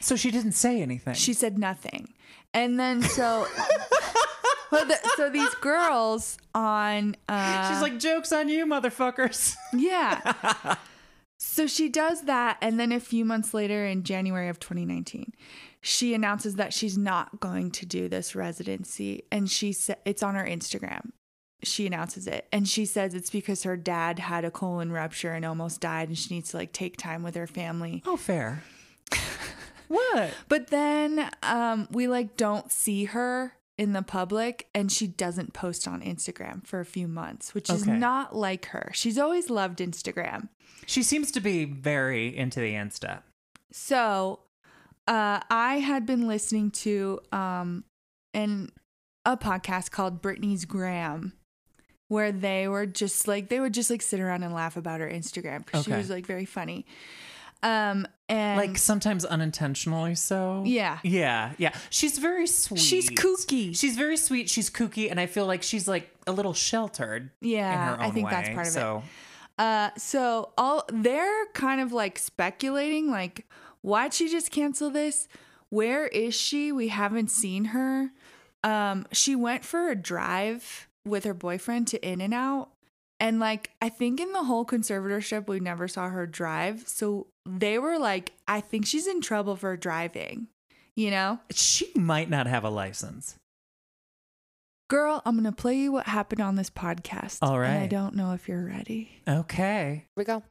So 0.00 0.16
she 0.16 0.30
didn't 0.30 0.52
say 0.52 0.80
anything. 0.82 1.14
She 1.14 1.32
said 1.32 1.58
nothing. 1.58 2.14
And 2.54 2.78
then 2.78 3.02
so 3.02 3.46
well, 4.70 4.84
the, 4.86 4.98
so 5.16 5.30
these 5.30 5.54
girls 5.56 6.38
on 6.54 7.16
uh 7.28 7.68
She's 7.70 7.82
like, 7.82 7.98
jokes 7.98 8.32
on 8.32 8.48
you, 8.48 8.66
motherfuckers. 8.66 9.54
yeah. 9.72 10.76
so 11.38 11.66
she 11.66 11.88
does 11.88 12.22
that. 12.22 12.58
And 12.60 12.78
then 12.78 12.92
a 12.92 13.00
few 13.00 13.24
months 13.24 13.54
later, 13.54 13.86
in 13.86 14.02
January 14.02 14.48
of 14.48 14.58
2019, 14.60 15.32
she 15.80 16.14
announces 16.14 16.56
that 16.56 16.72
she's 16.72 16.98
not 16.98 17.40
going 17.40 17.70
to 17.72 17.86
do 17.86 18.08
this 18.08 18.34
residency. 18.34 19.24
And 19.30 19.50
she 19.50 19.72
said 19.72 19.98
it's 20.04 20.22
on 20.22 20.34
her 20.34 20.44
Instagram. 20.44 21.10
She 21.64 21.86
announces 21.86 22.26
it. 22.26 22.46
And 22.52 22.68
she 22.68 22.84
says 22.84 23.14
it's 23.14 23.30
because 23.30 23.64
her 23.64 23.76
dad 23.76 24.20
had 24.20 24.44
a 24.44 24.50
colon 24.50 24.92
rupture 24.92 25.32
and 25.32 25.44
almost 25.44 25.80
died. 25.80 26.08
And 26.08 26.18
she 26.18 26.34
needs 26.34 26.50
to 26.50 26.56
like 26.56 26.72
take 26.72 26.96
time 26.96 27.22
with 27.22 27.34
her 27.34 27.46
family. 27.46 28.02
Oh, 28.06 28.16
fair. 28.16 28.62
What? 29.88 30.30
But 30.48 30.68
then 30.68 31.30
um, 31.42 31.88
we 31.90 32.06
like 32.08 32.36
don't 32.36 32.70
see 32.72 33.04
her 33.06 33.52
in 33.76 33.92
the 33.92 34.02
public 34.02 34.68
and 34.74 34.90
she 34.90 35.06
doesn't 35.06 35.52
post 35.52 35.86
on 35.86 36.00
Instagram 36.02 36.66
for 36.66 36.80
a 36.80 36.84
few 36.84 37.06
months, 37.08 37.54
which 37.54 37.70
is 37.70 37.82
Okay. 37.82 37.96
not 37.96 38.34
like 38.34 38.66
her. 38.66 38.90
She's 38.92 39.18
always 39.18 39.50
loved 39.50 39.78
Instagram. 39.78 40.48
She 40.86 41.02
seems 41.02 41.30
to 41.32 41.40
be 41.40 41.64
very 41.64 42.36
into 42.36 42.60
the 42.60 42.72
Insta. 42.72 43.22
So, 43.72 44.40
uh, 45.06 45.40
I 45.50 45.78
had 45.78 46.06
been 46.06 46.26
listening 46.26 46.70
to 46.72 47.20
um, 47.32 47.84
an 48.34 48.70
a 49.24 49.36
podcast 49.36 49.90
called 49.90 50.22
Britney's 50.22 50.64
Gram, 50.64 51.34
where 52.08 52.32
they 52.32 52.66
were 52.68 52.86
just 52.86 53.28
like 53.28 53.48
they 53.48 53.60
would 53.60 53.74
just 53.74 53.90
like 53.90 54.02
sit 54.02 54.20
around 54.20 54.42
and 54.42 54.54
laugh 54.54 54.76
about 54.76 55.00
her 55.00 55.08
Instagram 55.08 55.64
because 55.64 55.84
she 55.84 55.90
Okay. 55.90 55.98
was 55.98 56.08
like 56.10 56.26
very 56.26 56.46
funny. 56.46 56.86
Um, 57.62 58.06
and 58.28 58.58
like 58.58 58.78
sometimes 58.78 59.24
unintentionally 59.24 60.14
so. 60.14 60.62
Yeah. 60.66 60.98
Yeah. 61.02 61.52
Yeah. 61.58 61.74
She's 61.90 62.18
very 62.18 62.46
sweet. 62.46 62.80
She's 62.80 63.10
kooky. 63.10 63.76
She's 63.76 63.96
very 63.96 64.16
sweet. 64.16 64.48
She's 64.48 64.70
kooky. 64.70 65.10
And 65.10 65.18
I 65.18 65.26
feel 65.26 65.46
like 65.46 65.62
she's 65.62 65.88
like 65.88 66.10
a 66.26 66.32
little 66.32 66.54
sheltered. 66.54 67.30
Yeah, 67.40 67.94
in 67.94 67.98
her 67.98 68.04
I 68.04 68.10
think 68.10 68.30
that's 68.30 68.50
part 68.50 68.66
of 68.66 68.72
it. 68.72 68.74
so. 68.74 69.02
Uh, 69.58 69.90
so 69.96 70.52
all 70.56 70.84
they're 70.92 71.46
kind 71.54 71.80
of 71.80 71.92
like 71.92 72.18
speculating, 72.18 73.10
like, 73.10 73.44
why'd 73.80 74.14
she 74.14 74.28
just 74.28 74.52
cancel 74.52 74.88
this? 74.88 75.26
Where 75.70 76.06
is 76.06 76.34
she? 76.34 76.70
We 76.70 76.88
haven't 76.88 77.30
seen 77.30 77.66
her. 77.66 78.10
Um, 78.62 79.06
she 79.10 79.34
went 79.34 79.64
for 79.64 79.88
a 79.88 79.96
drive 79.96 80.88
with 81.04 81.24
her 81.24 81.34
boyfriend 81.34 81.88
to 81.88 82.08
In 82.08 82.20
and 82.20 82.34
Out. 82.34 82.70
And 83.20 83.40
like, 83.40 83.70
I 83.82 83.88
think 83.88 84.20
in 84.20 84.32
the 84.32 84.44
whole 84.44 84.64
conservatorship, 84.64 85.48
we 85.48 85.58
never 85.58 85.88
saw 85.88 86.08
her 86.08 86.26
drive. 86.26 86.84
So 86.86 87.26
they 87.48 87.78
were 87.78 87.98
like, 87.98 88.32
I 88.46 88.60
think 88.60 88.86
she's 88.86 89.06
in 89.06 89.20
trouble 89.20 89.56
for 89.56 89.76
driving, 89.76 90.48
you 90.94 91.10
know? 91.10 91.40
She 91.50 91.90
might 91.94 92.28
not 92.28 92.46
have 92.46 92.64
a 92.64 92.70
license. 92.70 93.36
Girl, 94.88 95.22
I'm 95.24 95.34
going 95.34 95.44
to 95.44 95.52
play 95.52 95.76
you 95.76 95.92
what 95.92 96.06
happened 96.06 96.40
on 96.40 96.56
this 96.56 96.70
podcast. 96.70 97.38
All 97.42 97.58
right. 97.58 97.68
And 97.68 97.82
I 97.82 97.86
don't 97.86 98.14
know 98.14 98.32
if 98.32 98.48
you're 98.48 98.64
ready. 98.64 99.22
Okay. 99.28 100.04
Here 100.06 100.06
we 100.16 100.24
go. 100.24 100.42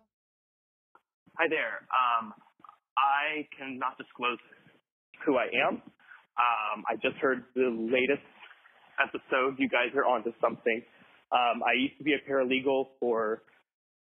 Hi 1.37 1.45
there. 1.49 1.85
Um, 1.89 2.33
I 2.97 3.47
cannot 3.57 3.97
disclose 3.97 4.39
who 5.25 5.37
I 5.37 5.45
am. 5.67 5.75
Um, 6.37 6.83
I 6.87 6.95
just 7.01 7.15
heard 7.17 7.45
the 7.55 7.69
latest 7.69 8.25
episode. 9.01 9.55
You 9.57 9.69
guys 9.69 9.89
are 9.95 10.05
onto 10.05 10.31
something. 10.41 10.81
Um, 11.31 11.61
I 11.63 11.73
used 11.73 11.97
to 11.97 12.03
be 12.03 12.13
a 12.13 12.31
paralegal 12.31 12.87
for 12.99 13.41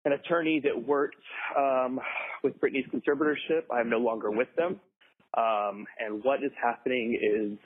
an 0.06 0.14
attorney 0.14 0.62
that 0.64 0.88
worked 0.88 1.16
um, 1.58 2.00
with 2.44 2.60
Britney's 2.60 2.88
conservatorship. 2.94 3.64
I'm 3.72 3.90
no 3.90 4.00
longer 4.00 4.32
with 4.32 4.48
them. 4.58 4.80
Um, 5.38 5.86
and 6.00 6.24
what 6.24 6.44
is 6.44 6.52
happening 6.62 7.18
is 7.22 7.58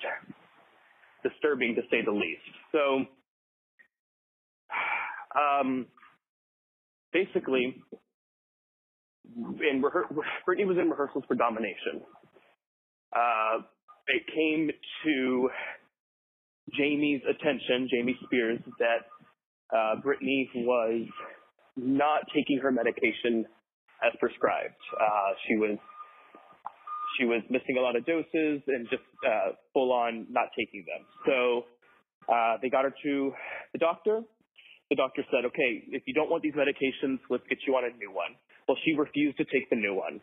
disturbing 1.24 1.76
to 1.76 1.82
say 1.90 2.04
the 2.06 2.12
least. 2.12 2.42
So, 2.72 3.06
um, 5.40 5.88
basically, 7.12 7.82
in 9.36 9.82
rehe- 9.82 10.12
Britney 10.48 10.68
was 10.68 10.78
in 10.80 10.90
rehearsals 10.90 11.24
for 11.28 11.36
Domination. 11.36 12.02
Uh, 13.16 13.64
it 14.08 14.24
came 14.34 14.70
to 15.06 15.50
Jamie's 16.78 17.22
attention, 17.24 17.88
Jamie 17.90 18.18
Spears, 18.26 18.60
that 18.80 19.76
uh, 19.76 19.96
Britney 20.02 20.48
was 20.56 21.08
not 21.76 22.22
taking 22.34 22.60
her 22.60 22.72
medication 22.72 23.46
as 24.04 24.14
prescribed. 24.20 24.80
Uh, 25.00 25.32
she 25.48 25.56
was 25.56 25.78
she 27.18 27.26
was 27.26 27.42
missing 27.50 27.78
a 27.78 27.82
lot 27.82 27.96
of 27.96 28.06
doses 28.06 28.62
and 28.68 28.88
just 28.90 29.04
uh, 29.26 29.56
full 29.74 29.94
on 29.94 30.28
not 30.30 30.50
taking 30.58 30.84
them. 30.84 31.06
So 31.26 31.66
uh, 32.32 32.58
they 32.62 32.70
got 32.70 32.84
her 32.84 32.94
to 33.04 33.32
the 33.74 33.80
doctor. 33.80 34.22
The 34.90 34.96
doctor 34.96 35.24
said, 35.32 35.46
"Okay, 35.46 35.84
if 35.92 36.04
you 36.06 36.14
don't 36.14 36.30
want 36.30 36.44
these 36.44 36.54
medications, 36.54 37.20
let's 37.30 37.46
get 37.48 37.60
you 37.68 37.76
on 37.76 37.86
a 37.86 37.96
new 37.98 38.12
one." 38.12 38.36
Well, 38.68 38.78
she 38.84 38.94
refused 38.98 39.38
to 39.38 39.46
take 39.46 39.70
the 39.70 39.76
new 39.76 39.94
one. 39.94 40.20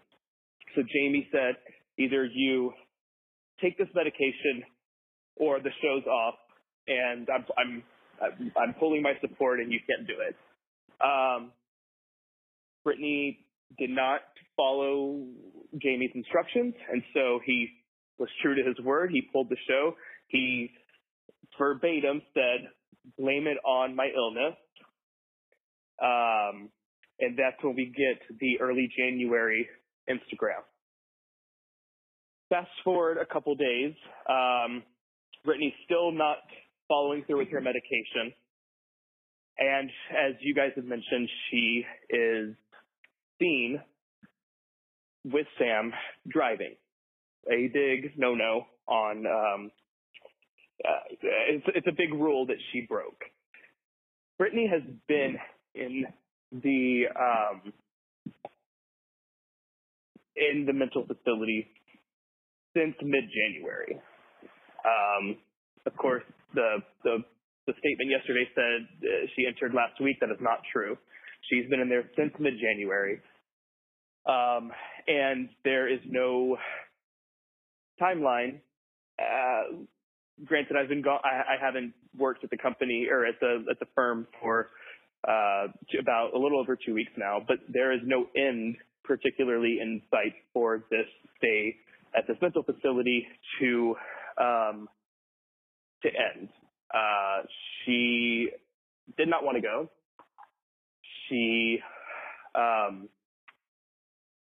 So 0.75 0.83
Jamie 0.83 1.29
said, 1.33 1.57
"Either 1.99 2.25
you 2.25 2.73
take 3.61 3.79
this 3.79 3.89
medication, 3.95 4.63
or 5.37 5.61
the 5.61 5.71
show's 5.83 6.07
off, 6.07 6.35
and 6.87 7.29
I'm 7.33 7.45
I'm 7.59 7.83
I'm, 8.23 8.53
I'm 8.57 8.75
pulling 8.75 9.03
my 9.03 9.15
support, 9.21 9.61
and 9.61 9.73
you 9.73 9.81
can't 9.89 10.07
do 10.07 10.15
it." 10.21 10.37
Um, 11.01 11.53
Britney 12.87 13.39
did 13.79 13.91
not 13.91 14.21
follow 14.57 15.27
Jamie's 15.81 16.11
instructions, 16.15 16.75
and 16.91 17.03
so 17.15 17.41
he 17.45 17.69
was 18.19 18.29
true 18.43 18.55
to 18.55 18.63
his 18.63 18.79
word. 18.85 19.11
He 19.11 19.23
pulled 19.33 19.49
the 19.49 19.57
show. 19.69 19.95
He 20.29 20.71
verbatim 21.59 22.23
said, 22.35 22.71
"Blame 23.19 23.47
it 23.47 23.59
on 23.65 23.95
my 23.97 24.09
illness," 24.15 24.57
um, 26.03 26.71
and 27.21 27.37
that's 27.37 27.63
when 27.63 27.75
we 27.75 27.87
get 27.87 28.39
the 28.39 28.61
early 28.61 28.89
January 28.97 29.69
Instagram. 30.09 30.63
Fast 32.49 32.71
forward 32.85 33.17
a 33.19 33.27
couple 33.27 33.55
days, 33.55 33.95
um, 34.29 34.83
Britney's 35.47 35.75
still 35.85 36.13
not 36.13 36.39
following 36.89 37.25
through 37.25 37.39
with 37.39 37.49
her 37.49 37.61
medication. 37.61 38.35
And 39.63 39.91
as 40.11 40.35
you 40.41 40.55
guys 40.55 40.71
have 40.75 40.85
mentioned, 40.85 41.29
she 41.49 41.85
is 42.11 42.55
seen 43.39 43.81
with 45.25 45.47
Sam 45.57 45.93
driving. 46.29 46.75
A 47.49 47.69
big 47.73 48.19
no-no 48.19 48.67
on. 48.89 49.25
Um, 49.25 49.71
uh, 50.85 51.15
it's, 51.49 51.65
it's 51.77 51.87
a 51.87 51.93
big 51.93 52.13
rule 52.13 52.47
that 52.47 52.57
she 52.73 52.81
broke. 52.89 53.23
Britney 54.41 54.69
has 54.69 54.83
been 55.07 55.37
in 55.77 56.07
the 56.51 57.05
um, 57.17 57.73
in 60.35 60.67
the 60.67 60.73
mental 60.73 61.07
facility 61.07 61.69
since 62.77 62.95
mid-January. 63.01 64.01
Um, 64.85 65.37
of 65.87 65.97
course, 65.97 66.25
the 66.53 66.79
the 67.05 67.19
the 67.67 67.75
statement 67.79 68.11
yesterday 68.11 68.49
said 68.55 68.81
uh, 69.03 69.27
she 69.37 69.47
entered 69.47 69.75
last 69.75 70.01
week. 70.01 70.17
That 70.21 70.31
is 70.31 70.41
not 70.41 70.61
true. 70.73 70.97
She's 71.51 71.69
been 71.71 71.81
in 71.81 71.89
there 71.89 72.09
since 72.17 72.33
mid-January, 72.39 73.21
um, 74.27 74.71
and 75.07 75.49
there 75.65 75.93
is 75.93 76.01
no 76.07 76.57
timeline. 78.01 78.61
Uh, 79.19 79.85
granted, 80.45 80.77
I've 80.81 80.89
been 80.89 81.03
gone. 81.03 81.21
I, 81.25 81.55
I 81.55 81.65
haven't 81.65 81.95
worked 82.17 82.45
at 82.45 82.51
the 82.51 82.59
company 82.59 83.09
or 83.11 83.27
at 83.27 83.41
the 83.41 83.65
at 83.71 83.79
the 83.81 83.87
firm 83.95 84.27
for 84.41 84.71
uh, 85.27 85.67
about 86.01 86.31
a 86.35 86.39
little 86.39 86.61
over 86.61 86.77
two 86.77 86.95
weeks 86.95 87.13
now, 87.17 87.39
but 87.47 87.59
there 87.69 87.93
is 87.93 88.01
no 88.05 88.27
end, 88.37 88.77
particularly 89.05 89.79
in 89.81 90.03
sight 90.11 90.35
for 90.53 90.85
this 90.91 91.07
stay 91.39 91.75
at 92.17 92.27
this 92.27 92.37
mental 92.43 92.63
facility 92.63 93.27
to 93.61 93.95
um, 94.39 94.89
to 96.03 96.09
end. 96.09 96.49
Uh, 96.95 97.43
she 97.85 98.51
did 99.17 99.29
not 99.29 99.45
want 99.45 99.57
to 99.57 99.63
go. 99.63 99.89
She, 101.29 101.79
um, 102.55 103.09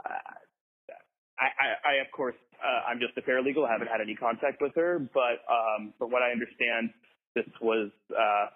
I, 0.06 1.46
I, 1.46 1.90
I 1.90 2.06
of 2.06 2.12
course, 2.12 2.36
uh, 2.64 2.90
I'm 2.90 3.00
just 3.00 3.18
a 3.18 3.22
paralegal. 3.22 3.68
I 3.68 3.72
haven't 3.72 3.88
had 3.88 4.02
any 4.02 4.16
contact 4.16 4.62
with 4.62 4.74
her, 4.76 5.00
but 5.14 5.44
um, 5.52 5.94
from 5.98 6.12
what 6.12 6.22
I 6.22 6.32
understand, 6.32 6.92
this 7.36 7.46
was 7.62 7.92
uh, 8.18 8.48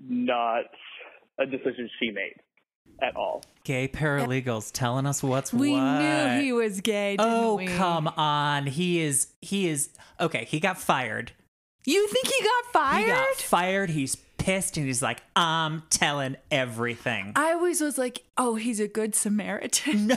not 0.00 0.64
a 1.38 1.46
decision 1.46 1.88
she 2.02 2.10
made 2.10 2.34
at 3.02 3.14
all. 3.16 3.42
Gay 3.64 3.88
paralegals 3.88 4.70
telling 4.72 5.06
us 5.06 5.22
what's 5.22 5.52
what. 5.52 5.60
We 5.60 5.72
what. 5.72 6.00
knew 6.00 6.42
he 6.42 6.52
was 6.52 6.80
gay. 6.80 7.16
Didn't 7.16 7.32
Oh 7.32 7.54
we? 7.56 7.66
come 7.66 8.08
on! 8.08 8.66
He 8.66 9.00
is. 9.00 9.28
He 9.40 9.68
is. 9.68 9.90
Okay, 10.20 10.44
he 10.44 10.60
got 10.60 10.78
fired. 10.78 11.32
You 11.84 12.06
think 12.08 12.26
he 12.26 12.42
got 12.44 12.65
fired? 12.78 13.00
He 13.04 13.06
got 13.10 13.34
fired. 13.36 13.90
He's 13.90 14.16
pissed, 14.38 14.76
and 14.76 14.86
he's 14.86 15.02
like, 15.02 15.22
"I'm 15.34 15.82
telling 15.90 16.36
everything." 16.50 17.32
I 17.36 17.52
always 17.52 17.80
was 17.80 17.96
like, 17.98 18.22
oh, 18.38 18.54
he's 18.56 18.80
a 18.80 18.88
good 18.88 19.14
Samaritan. 19.14 20.08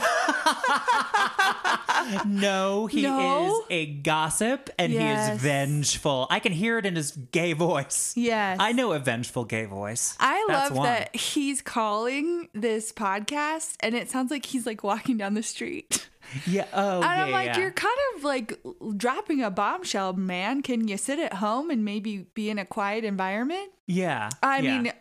no, 2.26 2.86
he 2.86 3.02
No? 3.02 3.60
is 3.60 3.66
a 3.70 3.86
gossip, 3.86 4.70
and 4.78 4.92
he 4.92 4.98
Yes. 4.98 5.34
is 5.36 5.42
vengeful. 5.42 6.26
I 6.30 6.38
can 6.38 6.52
hear 6.52 6.78
it 6.78 6.86
in 6.86 6.96
his 6.96 7.12
gay 7.12 7.52
voice. 7.52 8.14
Yes. 8.16 8.58
I 8.60 8.72
know 8.72 8.92
a 8.92 8.98
vengeful 8.98 9.44
gay 9.44 9.64
voice. 9.64 10.16
I 10.20 10.44
That's 10.48 10.70
love 10.70 10.78
one. 10.78 10.86
that 10.86 11.14
he's 11.16 11.62
calling 11.62 12.48
this 12.54 12.92
podcast 12.92 13.74
and 13.80 13.94
it 13.94 14.10
sounds 14.10 14.30
like 14.30 14.44
he's 14.46 14.66
like 14.66 14.82
walking 14.84 15.16
down 15.16 15.34
the 15.34 15.42
street. 15.42 16.08
Yeah. 16.46 16.66
Oh, 16.72 16.96
and 16.96 17.02
yeah, 17.02 17.24
I'm 17.24 17.30
like, 17.30 17.46
yeah. 17.46 17.58
you're 17.58 17.70
kind 17.72 17.96
of 18.14 18.24
like 18.24 18.60
dropping 18.96 19.42
a 19.42 19.50
bombshell, 19.50 20.12
man. 20.14 20.62
Can 20.62 20.88
you 20.88 20.96
sit 20.96 21.18
at 21.18 21.34
home 21.34 21.70
and 21.70 21.84
maybe 21.84 22.26
be 22.34 22.50
in 22.50 22.58
a 22.58 22.64
quiet 22.64 23.04
environment? 23.04 23.70
Yeah. 23.86 24.30
I 24.42 24.60
yeah. 24.60 24.80
mean, 24.80 24.92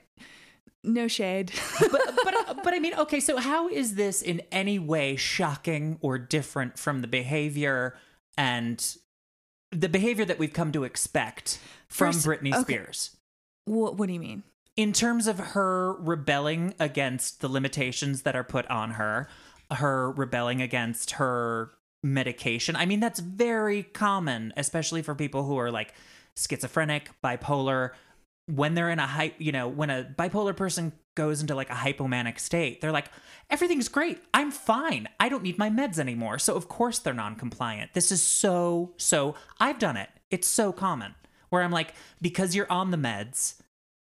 no 0.84 1.08
shade. 1.08 1.52
but 1.80 1.92
but 1.92 2.64
but 2.64 2.74
I 2.74 2.80
mean, 2.80 2.94
okay, 2.96 3.20
so 3.20 3.38
how 3.38 3.68
is 3.70 3.95
this 3.95 4.22
in 4.22 4.41
any 4.52 4.80
way 4.80 5.16
shocking 5.16 5.98
or 6.02 6.18
different 6.18 6.78
from 6.80 7.02
the 7.02 7.08
behavior 7.08 7.95
and 8.38 8.95
the 9.72 9.90
behavior 9.90 10.26
that 10.26 10.40
we've 10.40 10.53
come 10.53 10.72
to 10.72 10.84
expect 10.84 11.60
from 11.88 12.14
First- 12.14 12.26
Britney 12.26 12.53
okay. 12.53 12.62
Spears? 12.62 13.16
what, 13.70 13.98
what 13.98 14.08
do 14.08 14.14
you 14.14 14.20
mean? 14.20 14.44
In 14.76 14.94
terms 14.94 15.28
of 15.28 15.40
her 15.40 15.94
rebelling 15.99 16.74
against 16.80 17.41
the 17.41 17.49
limitations 17.49 18.22
that 18.22 18.36
are 18.36 18.44
put 18.44 18.66
on 18.68 18.91
her, 18.91 19.28
her 19.72 20.12
rebelling 20.12 20.62
against 20.62 21.12
her 21.12 21.72
medication. 22.04 22.76
I 22.76 22.86
mean, 22.86 23.00
that's 23.00 23.20
very 23.20 23.84
common, 23.84 24.54
especially 24.58 25.02
for 25.02 25.16
people 25.16 25.44
who 25.44 25.58
are 25.58 25.72
like 25.72 25.94
schizophrenic, 26.36 27.10
bipolar. 27.24 27.91
When 28.48 28.74
they're 28.74 28.90
in 28.90 29.00
a 29.00 29.06
hype, 29.06 29.36
you 29.38 29.52
know, 29.52 29.68
when 29.68 29.90
a 29.90 30.04
bipolar 30.18 30.56
person 30.56 30.94
goes 31.16 31.41
into 31.41 31.54
like 31.54 31.70
a 31.70 31.74
hypomanic 31.74 32.40
state, 32.40 32.82
they're 32.82 32.91
like, 32.91 33.12
everything's 33.50 33.90
great. 33.90 34.20
I'm 34.34 34.50
fine. 34.50 35.08
I 35.20 35.30
don't 35.30 35.44
need 35.44 35.60
my 35.60 35.70
meds 35.70 36.00
anymore. 36.00 36.40
So, 36.40 36.56
of 36.56 36.68
course, 36.68 36.98
they're 37.00 37.14
non 37.14 37.36
compliant. 37.36 37.94
This 37.94 38.12
is 38.12 38.24
so, 38.24 38.94
so, 38.98 39.36
I've 39.60 39.78
done 39.78 39.98
it. 39.98 40.10
It's 40.32 40.48
so 40.48 40.72
common 40.72 41.14
where 41.50 41.62
I'm 41.62 41.72
like, 41.72 41.94
because 42.22 42.56
you're 42.56 42.72
on 42.72 42.91
the 42.91 42.98
meds, 42.98 43.56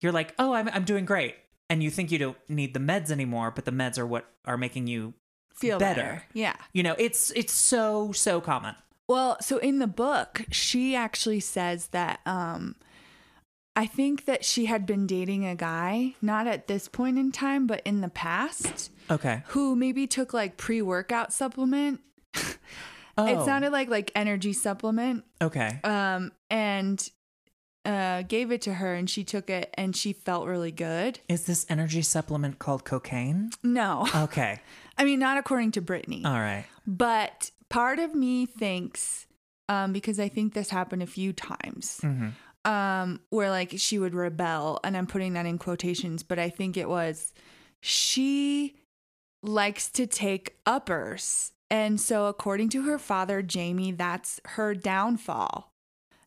you're 0.00 0.12
like, 0.12 0.34
oh, 0.38 0.52
I'm, 0.52 0.68
I'm 0.68 0.84
doing 0.84 1.04
great. 1.04 1.34
And 1.68 1.82
you 1.82 1.90
think 1.90 2.10
you 2.10 2.18
don't 2.18 2.36
need 2.48 2.74
the 2.74 2.80
meds 2.80 3.10
anymore, 3.10 3.50
but 3.50 3.64
the 3.64 3.70
meds 3.70 3.98
are 3.98 4.06
what 4.06 4.26
are 4.44 4.58
making 4.58 4.86
you 4.86 5.14
Feel 5.60 5.78
better. 5.78 6.00
better. 6.02 6.22
Yeah. 6.32 6.56
You 6.72 6.82
know, 6.82 6.94
it's 6.98 7.30
it's 7.32 7.52
so 7.52 8.12
so 8.12 8.40
common. 8.40 8.74
Well, 9.08 9.36
so 9.40 9.58
in 9.58 9.78
the 9.80 9.86
book, 9.86 10.42
she 10.50 10.94
actually 10.96 11.40
says 11.40 11.88
that 11.88 12.20
um 12.26 12.76
I 13.76 13.86
think 13.86 14.24
that 14.24 14.44
she 14.44 14.66
had 14.66 14.84
been 14.84 15.06
dating 15.06 15.46
a 15.46 15.54
guy, 15.54 16.14
not 16.20 16.46
at 16.46 16.66
this 16.66 16.88
point 16.88 17.18
in 17.18 17.30
time, 17.32 17.66
but 17.66 17.80
in 17.84 18.00
the 18.00 18.08
past, 18.08 18.90
Okay. 19.10 19.42
who 19.48 19.76
maybe 19.76 20.06
took 20.06 20.34
like 20.34 20.56
pre-workout 20.56 21.32
supplement. 21.32 22.00
Oh. 23.18 23.26
It 23.26 23.44
sounded 23.44 23.70
like 23.70 23.90
like 23.90 24.10
energy 24.14 24.52
supplement. 24.54 25.24
Okay. 25.42 25.78
Um 25.84 26.32
and 26.48 27.06
uh 27.84 28.22
gave 28.22 28.50
it 28.52 28.62
to 28.62 28.74
her 28.74 28.94
and 28.94 29.10
she 29.10 29.24
took 29.24 29.50
it 29.50 29.74
and 29.74 29.94
she 29.94 30.12
felt 30.14 30.46
really 30.46 30.70
good. 30.72 31.18
Is 31.28 31.44
this 31.44 31.66
energy 31.68 32.00
supplement 32.02 32.58
called 32.58 32.84
cocaine? 32.84 33.50
No. 33.62 34.06
Okay. 34.14 34.60
I 35.00 35.04
mean 35.04 35.18
not 35.18 35.38
according 35.38 35.72
to 35.72 35.82
Britney. 35.82 36.24
All 36.24 36.38
right. 36.38 36.66
But 36.86 37.50
part 37.70 37.98
of 37.98 38.14
me 38.14 38.46
thinks, 38.46 39.26
um, 39.68 39.92
because 39.92 40.20
I 40.20 40.28
think 40.28 40.52
this 40.54 40.70
happened 40.70 41.02
a 41.02 41.06
few 41.06 41.32
times, 41.32 42.00
Mhm. 42.02 42.32
um 42.66 43.20
where 43.30 43.50
like 43.50 43.72
she 43.78 43.98
would 43.98 44.14
rebel 44.14 44.78
and 44.84 44.94
I'm 44.96 45.06
putting 45.06 45.32
that 45.32 45.46
in 45.46 45.56
quotations, 45.58 46.22
but 46.22 46.38
I 46.38 46.50
think 46.50 46.76
it 46.76 46.88
was 46.88 47.32
she 47.80 48.76
likes 49.42 49.88
to 49.92 50.06
take 50.06 50.56
uppers. 50.66 51.52
And 51.70 51.98
so 52.00 52.26
according 52.26 52.68
to 52.70 52.82
her 52.82 52.98
father 52.98 53.40
Jamie, 53.42 53.92
that's 53.92 54.40
her 54.56 54.74
downfall. 54.74 55.72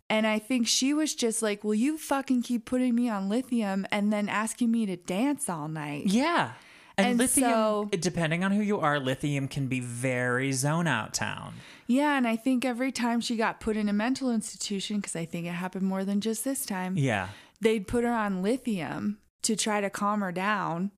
And 0.10 0.26
I 0.26 0.40
think 0.40 0.68
she 0.68 0.94
was 0.94 1.14
just 1.16 1.42
like, 1.42 1.64
"Will 1.64 1.76
you 1.76 1.98
fucking 1.98 2.42
keep 2.44 2.66
putting 2.66 2.96
me 2.96 3.10
on 3.10 3.30
lithium 3.30 3.86
and 3.92 4.12
then 4.12 4.30
asking 4.30 4.72
me 4.72 4.86
to 4.88 4.96
dance 4.98 5.48
all 5.50 5.68
night?" 5.68 6.08
Yeah. 6.08 6.54
And, 6.98 7.08
And 7.08 7.18
lithium, 7.18 7.50
so- 7.50 7.90
depending 8.00 8.44
on 8.44 8.52
who 8.52 8.62
you 8.62 8.80
are, 8.80 9.00
lithium 9.00 9.48
can 9.48 9.68
be 9.68 9.80
very 9.80 10.52
zone 10.52 10.86
out 10.88 11.14
town. 11.14 11.56
Yeah, 11.88 12.16
and 12.18 12.28
I 12.28 12.36
think 12.36 12.64
every 12.66 12.92
time 12.92 13.20
she 13.20 13.36
got 13.36 13.60
put 13.60 13.76
in 13.78 13.90
a 13.90 13.94
mental 13.94 14.30
institution, 14.32 14.98
because 14.98 15.16
I 15.16 15.26
think 15.26 15.48
it 15.48 15.52
happened 15.54 15.86
more 15.88 16.06
than 16.06 16.22
just 16.22 16.44
this 16.44 16.66
time, 16.66 16.96
Yeah. 16.96 17.30
they'd 17.62 17.88
put 17.88 18.04
her 18.04 18.14
on 18.14 18.42
lithium 18.44 19.18
to 19.42 19.56
try 19.56 19.82
to 19.82 19.90
calm 19.90 20.22
her 20.22 20.32
down 20.32 20.92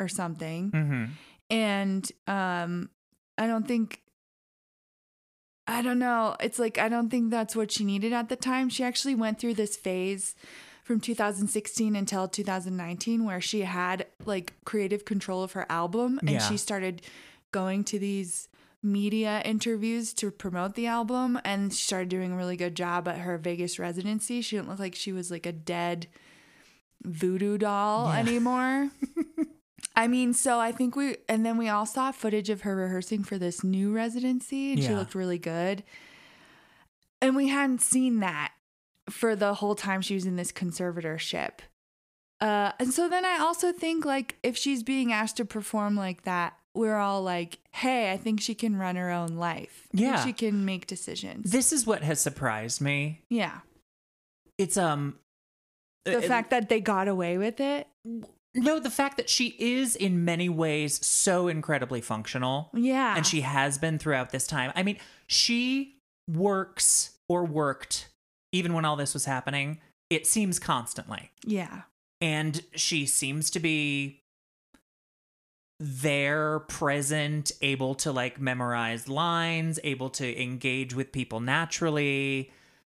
or 0.00 0.08
something. 0.08 0.70
Mm-hmm. 0.70 1.04
And 1.50 2.12
um, 2.26 2.88
I 3.36 3.46
don't 3.46 3.66
think, 3.68 4.00
I 5.66 5.82
don't 5.82 5.98
know. 5.98 6.36
It's 6.40 6.58
like, 6.58 6.78
I 6.78 6.88
don't 6.88 7.10
think 7.10 7.30
that's 7.30 7.54
what 7.54 7.70
she 7.72 7.84
needed 7.84 8.12
at 8.12 8.28
the 8.28 8.36
time. 8.36 8.68
She 8.68 8.84
actually 8.84 9.14
went 9.14 9.38
through 9.38 9.54
this 9.54 9.76
phase 9.76 10.34
from 10.82 11.00
2016 11.00 11.94
until 11.96 12.26
2019 12.28 13.24
where 13.24 13.40
she 13.40 13.60
had 13.62 14.06
like 14.24 14.52
creative 14.64 15.04
control 15.04 15.42
of 15.42 15.52
her 15.52 15.64
album 15.70 16.18
and 16.20 16.30
Yeah. 16.30 16.38
she 16.40 16.56
started 16.56 17.02
going 17.52 17.84
to 17.84 17.98
these 17.98 18.48
media 18.82 19.40
interviews 19.44 20.12
to 20.14 20.30
promote 20.32 20.74
the 20.74 20.88
album 20.88 21.38
and 21.44 21.72
she 21.72 21.84
started 21.84 22.08
doing 22.08 22.32
a 22.32 22.36
really 22.36 22.56
good 22.56 22.74
job 22.74 23.06
at 23.06 23.18
her 23.18 23.38
Vegas 23.38 23.78
residency. 23.78 24.42
She 24.42 24.56
didn't 24.56 24.68
look 24.70 24.80
like 24.80 24.94
she 24.96 25.12
was 25.12 25.30
like 25.30 25.46
a 25.46 25.52
dead 25.52 26.08
voodoo 27.04 27.58
doll 27.58 28.08
Yeah. 28.12 28.18
anymore. 28.26 28.90
I 29.94 30.08
mean, 30.08 30.32
so 30.32 30.58
I 30.58 30.72
think 30.72 30.96
we, 30.96 31.16
and 31.28 31.44
then 31.44 31.58
we 31.58 31.68
all 31.68 31.84
saw 31.86 32.10
footage 32.12 32.48
of 32.50 32.62
her 32.62 32.74
rehearsing 32.74 33.24
for 33.24 33.36
this 33.36 33.62
new 33.62 33.92
residency, 33.92 34.72
and 34.72 34.82
she 34.82 34.94
looked 34.94 35.14
really 35.14 35.38
good. 35.38 35.82
And 37.20 37.36
we 37.36 37.48
hadn't 37.48 37.82
seen 37.82 38.20
that 38.20 38.52
for 39.12 39.36
the 39.36 39.54
whole 39.54 39.74
time 39.74 40.00
she 40.00 40.14
was 40.14 40.26
in 40.26 40.36
this 40.36 40.50
conservatorship. 40.52 41.60
Uh, 42.40 42.72
and 42.80 42.92
so 42.92 43.08
then 43.08 43.24
I 43.24 43.38
also 43.38 43.70
think, 43.72 44.04
like, 44.04 44.36
if 44.42 44.56
she's 44.56 44.82
being 44.82 45.12
asked 45.12 45.36
to 45.36 45.44
perform 45.44 45.94
like 45.96 46.22
that, 46.22 46.54
we're 46.74 46.96
all 46.96 47.22
like, 47.22 47.58
hey, 47.72 48.10
I 48.12 48.16
think 48.16 48.40
she 48.40 48.54
can 48.54 48.76
run 48.76 48.96
her 48.96 49.10
own 49.10 49.36
life. 49.36 49.86
Yeah. 49.92 50.24
she 50.24 50.32
can 50.32 50.64
make 50.64 50.86
decisions. 50.86 51.52
This 51.52 51.72
is 51.72 51.86
what 51.86 52.02
has 52.02 52.18
surprised 52.20 52.80
me. 52.80 53.22
yeah. 53.28 53.60
It's 54.58 54.76
um 54.76 55.18
The 56.04 56.18
uh, 56.18 56.22
fact 56.22 56.50
that 56.50 56.68
they 56.68 56.80
got 56.80 57.08
away 57.08 57.38
with 57.38 57.58
it. 57.60 57.88
no, 58.54 58.78
the 58.78 58.90
fact 58.90 59.16
that 59.16 59.28
she 59.30 59.54
is 59.58 59.96
in 59.96 60.24
many 60.24 60.48
ways 60.48 61.04
so 61.04 61.48
incredibly 61.48 62.00
functional. 62.00 62.70
Yeah. 62.74 63.16
And 63.16 63.26
she 63.26 63.40
has 63.42 63.78
been 63.78 63.98
throughout 63.98 64.30
this 64.30 64.46
time. 64.46 64.72
I 64.76 64.82
mean, 64.82 64.98
she 65.26 65.96
works 66.28 67.18
or 67.28 67.44
worked 67.44 68.08
even 68.52 68.72
when 68.74 68.84
all 68.84 68.96
this 68.96 69.14
was 69.14 69.24
happening. 69.24 69.80
It 70.10 70.26
seems 70.26 70.58
constantly. 70.58 71.30
Yeah. 71.44 71.82
and 72.20 72.62
she 72.76 73.06
seems 73.06 73.50
to 73.50 73.60
be 73.60 74.20
there 75.80 76.60
present 76.60 77.50
able 77.60 77.94
to 77.96 78.12
like 78.12 78.40
memorize 78.40 79.08
lines 79.08 79.80
able 79.82 80.10
to 80.10 80.40
engage 80.40 80.94
with 80.94 81.10
people 81.10 81.40
naturally 81.40 82.52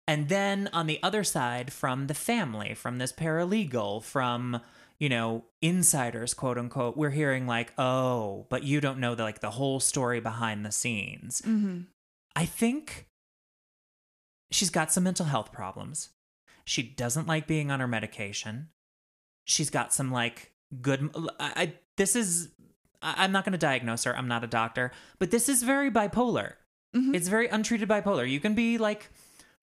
and 0.09 0.29
then 0.29 0.69
on 0.73 0.89
the 0.89 0.99
other 1.03 1.23
side 1.23 1.73
from 1.73 2.09
the 2.09 2.15
family 2.15 2.75
from 2.75 2.99
this 2.99 3.13
paralegal 3.13 4.03
from 4.03 4.61
you 4.99 5.09
know 5.09 5.45
insiders 5.61 6.35
quote 6.35 6.59
unquote 6.59 6.97
we're 6.97 7.11
hearing 7.11 7.47
like 7.47 7.73
oh 7.79 8.47
but 8.49 8.65
you 8.65 8.81
don't 8.81 8.99
know 8.99 9.15
the 9.15 9.23
like 9.23 9.41
the 9.41 9.51
whole 9.51 9.79
story 9.79 10.19
behind 10.19 10.67
the 10.67 10.73
scenes 10.73 11.41
Mm-hmm. 11.43 11.83
I 12.35 12.47
think 12.47 13.07
she's 14.53 14.71
got 14.71 14.93
some 14.93 15.05
mental 15.05 15.27
health 15.27 15.53
problems. 15.53 16.11
She 16.65 16.83
doesn't 16.83 17.27
like 17.27 17.47
being 17.47 17.71
on 17.71 17.81
her 17.81 17.89
medication. 17.89 18.69
She's 19.45 19.71
got 19.71 19.93
some 19.93 20.13
like 20.13 20.53
good. 20.81 21.11
I, 21.41 21.53
I 21.57 21.73
this 21.97 22.15
is. 22.15 22.51
I, 23.03 23.25
I'm 23.25 23.33
not 23.33 23.45
going 23.45 23.53
to 23.53 23.59
diagnose 23.59 24.05
her. 24.05 24.17
I'm 24.17 24.29
not 24.29 24.45
a 24.45 24.49
doctor, 24.49 24.93
but 25.19 25.31
this 25.31 25.49
is 25.49 25.63
very 25.63 25.91
bipolar. 25.91 26.55
Mm-hmm. 26.95 27.15
It's 27.15 27.29
very 27.29 27.49
untreated 27.49 27.89
bipolar. 27.89 28.29
You 28.29 28.39
can 28.39 28.55
be 28.55 28.79
like 28.79 29.09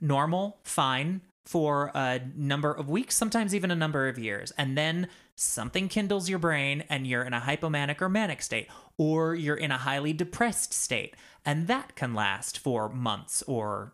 normal, 0.02 0.60
fine 0.64 1.22
for 1.46 1.92
a 1.96 2.22
number 2.36 2.72
of 2.72 2.90
weeks, 2.90 3.16
sometimes 3.16 3.56
even 3.56 3.72
a 3.72 3.76
number 3.76 4.08
of 4.08 4.20
years, 4.20 4.52
and 4.58 4.78
then 4.78 5.08
something 5.36 5.88
kindles 5.88 6.30
your 6.30 6.38
brain 6.38 6.84
and 6.90 7.08
you're 7.08 7.24
in 7.24 7.34
a 7.34 7.40
hypomanic 7.40 8.02
or 8.02 8.10
manic 8.10 8.42
state, 8.42 8.68
or 8.98 9.34
you're 9.34 9.56
in 9.56 9.72
a 9.72 9.78
highly 9.78 10.14
depressed 10.14 10.74
state, 10.74 11.16
and 11.46 11.68
that 11.68 11.96
can 11.96 12.14
last 12.14 12.60
for 12.60 12.90
months 12.90 13.42
or 13.44 13.94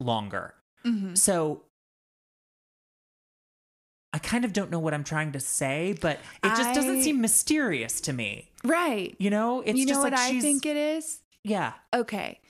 longer. 0.00 0.54
Mm-hmm. 0.84 1.14
So 1.14 1.62
I 4.12 4.18
kind 4.18 4.44
of 4.44 4.52
don't 4.52 4.70
know 4.70 4.80
what 4.80 4.92
I'm 4.92 5.04
trying 5.04 5.32
to 5.32 5.40
say, 5.40 5.94
but 6.00 6.18
it 6.42 6.48
just 6.48 6.74
doesn't 6.74 7.02
seem 7.02 7.20
mysterious 7.20 8.00
to 8.02 8.12
me. 8.12 8.50
Right. 8.64 9.14
You 9.18 9.30
know, 9.30 9.60
it's 9.60 9.78
you 9.78 9.86
know 9.86 10.00
what 10.00 10.12
like 10.12 10.20
I 10.20 10.30
she's 10.32 10.42
think 10.42 10.66
it 10.66 10.76
is? 10.76 11.20
yeah. 11.44 11.74
Okay. 11.94 12.40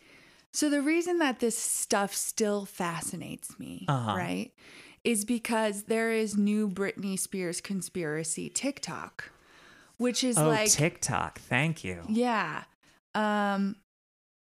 So 0.52 0.68
the 0.70 0.80
reason 0.82 1.18
that 1.18 1.38
this 1.38 1.56
stuff 1.56 2.14
still 2.14 2.64
fascinates 2.64 3.56
me, 3.58 3.84
Uh-huh. 3.88 4.16
right, 4.16 4.52
is 5.04 5.24
because 5.24 5.84
there 5.84 6.10
is 6.12 6.36
new 6.36 6.68
Britney 6.68 7.18
Spears 7.18 7.60
conspiracy 7.60 8.48
TikTok, 8.48 9.30
which 9.98 10.24
is 10.24 10.38
oh, 10.38 10.48
like 10.48 10.70
TikTok. 10.70 11.40
Thank 11.40 11.84
you. 11.84 12.02
yeah. 12.08 12.64
Um 13.14 13.76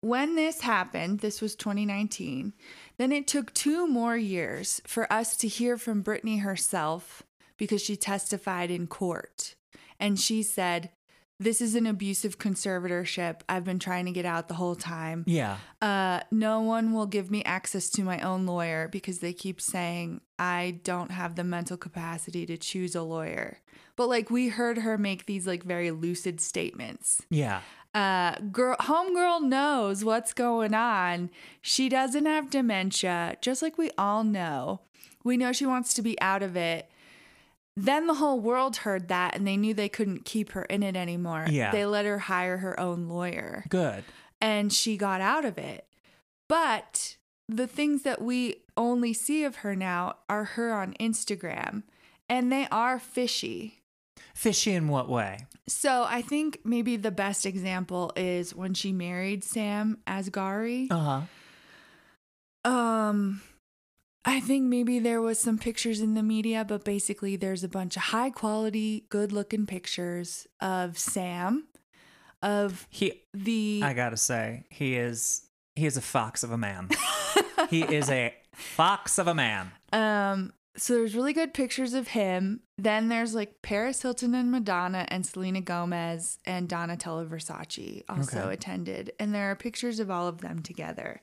when 0.01 0.35
this 0.35 0.61
happened, 0.61 1.19
this 1.19 1.41
was 1.41 1.55
2019, 1.55 2.53
then 2.97 3.11
it 3.11 3.27
took 3.27 3.53
two 3.53 3.87
more 3.87 4.15
years 4.15 4.81
for 4.85 5.11
us 5.11 5.35
to 5.37 5.47
hear 5.47 5.77
from 5.77 6.03
Britney 6.03 6.41
herself 6.41 7.23
because 7.57 7.81
she 7.81 7.95
testified 7.95 8.71
in 8.71 8.87
court. 8.87 9.55
And 9.99 10.19
she 10.19 10.41
said, 10.43 10.91
This 11.37 11.59
is 11.59 11.75
an 11.75 11.85
abusive 11.85 12.39
conservatorship. 12.39 13.41
I've 13.49 13.65
been 13.65 13.79
trying 13.79 14.05
to 14.05 14.11
get 14.11 14.25
out 14.25 14.47
the 14.47 14.53
whole 14.53 14.75
time. 14.75 15.25
Yeah. 15.27 15.57
Uh, 15.81 16.21
no 16.31 16.61
one 16.61 16.93
will 16.93 17.05
give 17.05 17.29
me 17.29 17.43
access 17.43 17.89
to 17.91 18.03
my 18.03 18.19
own 18.21 18.45
lawyer 18.45 18.87
because 18.87 19.19
they 19.19 19.33
keep 19.33 19.59
saying 19.59 20.21
I 20.37 20.79
don't 20.83 21.11
have 21.11 21.35
the 21.35 21.43
mental 21.43 21.75
capacity 21.75 22.45
to 22.45 22.57
choose 22.57 22.95
a 22.95 23.01
lawyer. 23.01 23.59
But 23.97 24.07
like 24.07 24.29
we 24.29 24.47
heard 24.47 24.77
her 24.77 24.97
make 24.97 25.25
these 25.25 25.45
like 25.45 25.63
very 25.63 25.91
lucid 25.91 26.39
statements. 26.39 27.21
Yeah. 27.29 27.59
Uh, 27.93 28.35
girl, 28.51 28.75
homegirl 28.77 29.43
knows 29.43 30.05
what's 30.05 30.33
going 30.33 30.73
on. 30.73 31.29
She 31.61 31.89
doesn't 31.89 32.25
have 32.25 32.49
dementia, 32.49 33.37
just 33.41 33.61
like 33.61 33.77
we 33.77 33.91
all 33.97 34.23
know. 34.23 34.81
We 35.23 35.37
know 35.37 35.51
she 35.51 35.65
wants 35.65 35.93
to 35.95 36.01
be 36.01 36.19
out 36.21 36.43
of 36.43 36.55
it. 36.55 36.89
Then 37.75 38.07
the 38.07 38.15
whole 38.15 38.39
world 38.39 38.77
heard 38.77 39.07
that 39.07 39.35
and 39.35 39.47
they 39.47 39.55
knew 39.55 39.73
they 39.73 39.89
couldn't 39.89 40.25
keep 40.25 40.51
her 40.51 40.63
in 40.63 40.83
it 40.83 40.95
anymore. 40.95 41.45
Yeah. 41.49 41.71
They 41.71 41.85
let 41.85 42.05
her 42.05 42.19
hire 42.19 42.57
her 42.57 42.77
own 42.79 43.07
lawyer 43.07 43.63
Good. 43.69 44.03
and 44.41 44.71
she 44.73 44.97
got 44.97 45.21
out 45.21 45.45
of 45.45 45.57
it. 45.57 45.85
But 46.49 47.17
the 47.47 47.67
things 47.67 48.03
that 48.03 48.21
we 48.21 48.57
only 48.75 49.13
see 49.13 49.43
of 49.43 49.57
her 49.57 49.75
now 49.75 50.17
are 50.27 50.43
her 50.43 50.73
on 50.73 50.93
Instagram, 50.99 51.83
and 52.27 52.51
they 52.51 52.67
are 52.71 52.99
fishy. 52.99 53.78
Fishy 54.39 54.71
in 54.71 54.87
what 54.87 55.09
way? 55.09 55.47
So 55.67 56.05
I 56.07 56.21
think 56.21 56.59
maybe 56.63 56.95
the 56.95 57.11
best 57.11 57.45
example 57.45 58.13
is 58.15 58.55
when 58.55 58.73
she 58.73 58.93
married 58.93 59.43
Sam 59.43 59.97
Asghari. 60.07 60.87
Uh 60.89 61.25
huh. 62.63 62.71
Um, 62.71 63.41
I 64.23 64.39
think 64.39 64.63
maybe 64.63 64.99
there 64.99 65.19
was 65.19 65.39
some 65.39 65.57
pictures 65.57 65.99
in 65.99 66.13
the 66.13 66.23
media, 66.23 66.63
but 66.63 66.85
basically 66.85 67.35
there's 67.35 67.65
a 67.65 67.67
bunch 67.67 67.97
of 67.97 68.03
high 68.03 68.29
quality, 68.29 69.03
good 69.09 69.33
looking 69.33 69.65
pictures 69.65 70.47
of 70.61 70.97
Sam, 70.97 71.67
of 72.41 72.87
He. 72.89 73.23
the 73.33 73.81
I 73.83 73.93
gotta 73.93 74.15
say, 74.15 74.63
he 74.69 74.95
is. 74.95 75.41
He 75.75 75.85
is 75.85 75.97
a 75.97 76.01
fox 76.01 76.43
of 76.43 76.51
a 76.51 76.57
man. 76.57 76.87
he 77.69 77.83
is 77.83 78.09
a 78.09 78.33
fox 78.53 79.17
of 79.17 79.27
a 79.27 79.35
man. 79.35 79.71
Um, 79.91 80.53
so 80.79 80.93
there's 80.93 81.15
really 81.15 81.33
good 81.33 81.53
pictures 81.53 81.93
of 81.93 82.09
him. 82.09 82.61
Then 82.77 83.09
there's 83.09 83.35
like 83.35 83.61
Paris 83.61 84.01
Hilton 84.01 84.33
and 84.33 84.49
Madonna 84.51 85.05
and 85.09 85.25
Selena 85.25 85.61
Gomez 85.61 86.39
and 86.45 86.67
Donatella 86.69 87.27
Versace 87.27 88.03
also 88.07 88.39
Okay. 88.43 88.53
attended. 88.53 89.11
And 89.19 89.33
there 89.35 89.51
are 89.51 89.55
pictures 89.55 89.99
of 89.99 90.09
all 90.09 90.27
of 90.27 90.39
them 90.39 90.61
together. 90.61 91.21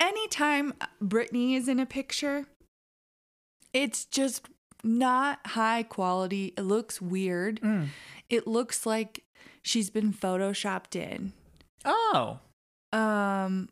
Anytime 0.00 0.74
Britney 1.02 1.56
is 1.56 1.68
in 1.68 1.78
a 1.78 1.86
picture, 1.86 2.46
it's 3.72 4.04
just 4.04 4.48
not 4.82 5.38
high 5.48 5.84
quality. 5.84 6.52
It 6.56 6.62
looks 6.62 7.00
weird. 7.00 7.60
Mm. 7.60 7.88
It 8.28 8.46
looks 8.46 8.84
like 8.84 9.24
she's 9.62 9.90
been 9.90 10.12
photoshopped 10.12 10.96
in. 10.96 11.32
Oh. 11.84 12.40
Um 12.92 13.68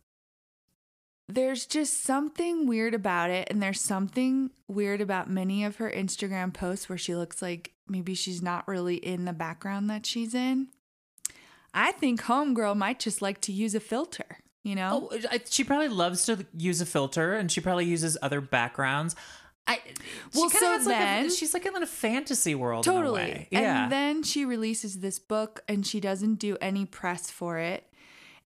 there's 1.35 1.66
just 1.66 2.02
something 2.02 2.66
weird 2.66 2.94
about 2.94 3.31
it. 3.31 3.48
And 3.51 3.62
there's 3.62 3.81
something 3.81 4.51
weird 4.69 5.01
about 5.01 5.31
many 5.31 5.65
of 5.65 5.77
her 5.77 5.90
Instagram 5.90 6.52
posts 6.52 6.89
where 6.89 6.98
she 6.98 7.15
looks 7.15 7.40
like 7.43 7.73
maybe 7.89 8.15
she's 8.15 8.43
not 8.43 8.66
really 8.69 8.97
in 8.97 9.24
the 9.24 9.32
background 9.32 9.89
that 9.90 10.07
she's 10.07 10.35
in. 10.35 10.69
I 11.73 11.93
think 11.93 12.23
Homegirl 12.23 12.77
might 12.77 12.98
just 12.98 13.23
like 13.23 13.40
to 13.43 13.52
use 13.52 13.74
a 13.74 13.81
filter, 13.81 14.39
you 14.65 14.74
know? 14.74 15.09
Oh, 15.12 15.39
she 15.48 15.62
probably 15.65 15.89
loves 15.89 16.24
to 16.27 16.47
use 16.57 16.81
a 16.81 16.86
filter, 16.86 17.35
and 17.35 17.51
she 17.51 17.61
probably 17.61 17.85
uses 17.85 18.19
other 18.23 18.40
backgrounds. 18.40 19.15
I 19.69 19.78
Well, 20.35 20.51
so 20.51 20.66
has 20.66 20.86
like 20.86 20.97
a- 20.97 20.98
then- 20.98 21.31
she's 21.31 21.55
like 21.55 21.65
in 21.66 21.81
a 21.81 21.86
fantasy 21.86 22.55
world. 22.57 22.86
in 22.86 22.93
a 22.93 22.97
Totally. 22.97 23.20
way. 23.20 23.48
Yeah. 23.52 23.85
And 23.85 23.93
then 23.93 24.23
she 24.24 24.44
releases 24.44 24.98
this 25.01 25.19
book 25.20 25.62
and 25.69 25.86
she 25.86 26.01
doesn't 26.01 26.36
do 26.36 26.57
any 26.61 26.85
press 26.86 27.31
for 27.31 27.59
it 27.59 27.86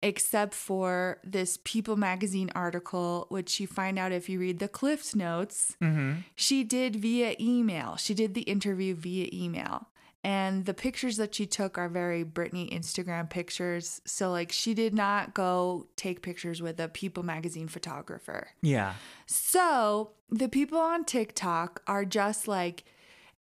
except 0.04 0.52
for 0.52 1.18
this 1.24 1.58
People 1.64 1.96
magazine 1.96 2.50
article, 2.54 3.26
which 3.30 3.58
you 3.58 3.66
find 3.66 3.98
out 3.98 4.12
if 4.12 4.28
you 4.28 4.38
read 4.38 4.58
the 4.58 4.68
Cliffs 4.68 5.16
notes. 5.16 5.76
mm-hmm. 5.82 6.20
She 6.36 6.62
did 6.62 6.96
via 6.96 7.34
email. 7.40 7.96
She 7.96 8.12
did 8.12 8.34
the 8.34 8.42
interview 8.42 8.94
via 8.94 9.28
email. 9.32 9.88
And 10.22 10.66
the 10.66 10.74
pictures 10.74 11.16
that 11.16 11.34
she 11.34 11.46
took 11.46 11.78
are 11.78 11.88
very 11.88 12.22
Britney 12.22 12.70
Instagram 12.70 13.28
pictures. 13.28 14.02
So, 14.04 14.30
like, 14.30 14.52
she 14.52 14.74
did 14.74 14.94
not 14.94 15.34
go 15.34 15.86
take 15.96 16.20
pictures 16.20 16.60
with 16.60 16.78
a 16.80 16.88
People 16.88 17.22
magazine 17.22 17.68
photographer. 17.68 18.48
Yeah. 18.60 18.94
So 19.26 20.12
the 20.30 20.48
people 20.50 20.78
on 20.78 21.04
TikTok 21.04 21.82
are 21.86 22.04
just 22.04 22.46
like, 22.46 22.84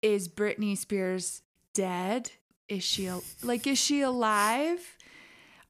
is 0.02 0.28
Britney 0.28 0.76
Spears 0.76 1.44
dead? 1.76 2.32
Is 2.68 2.84
she 2.84 3.12
like, 3.44 3.66
is 3.66 3.80
she 3.80 4.02
alive? 4.02 4.96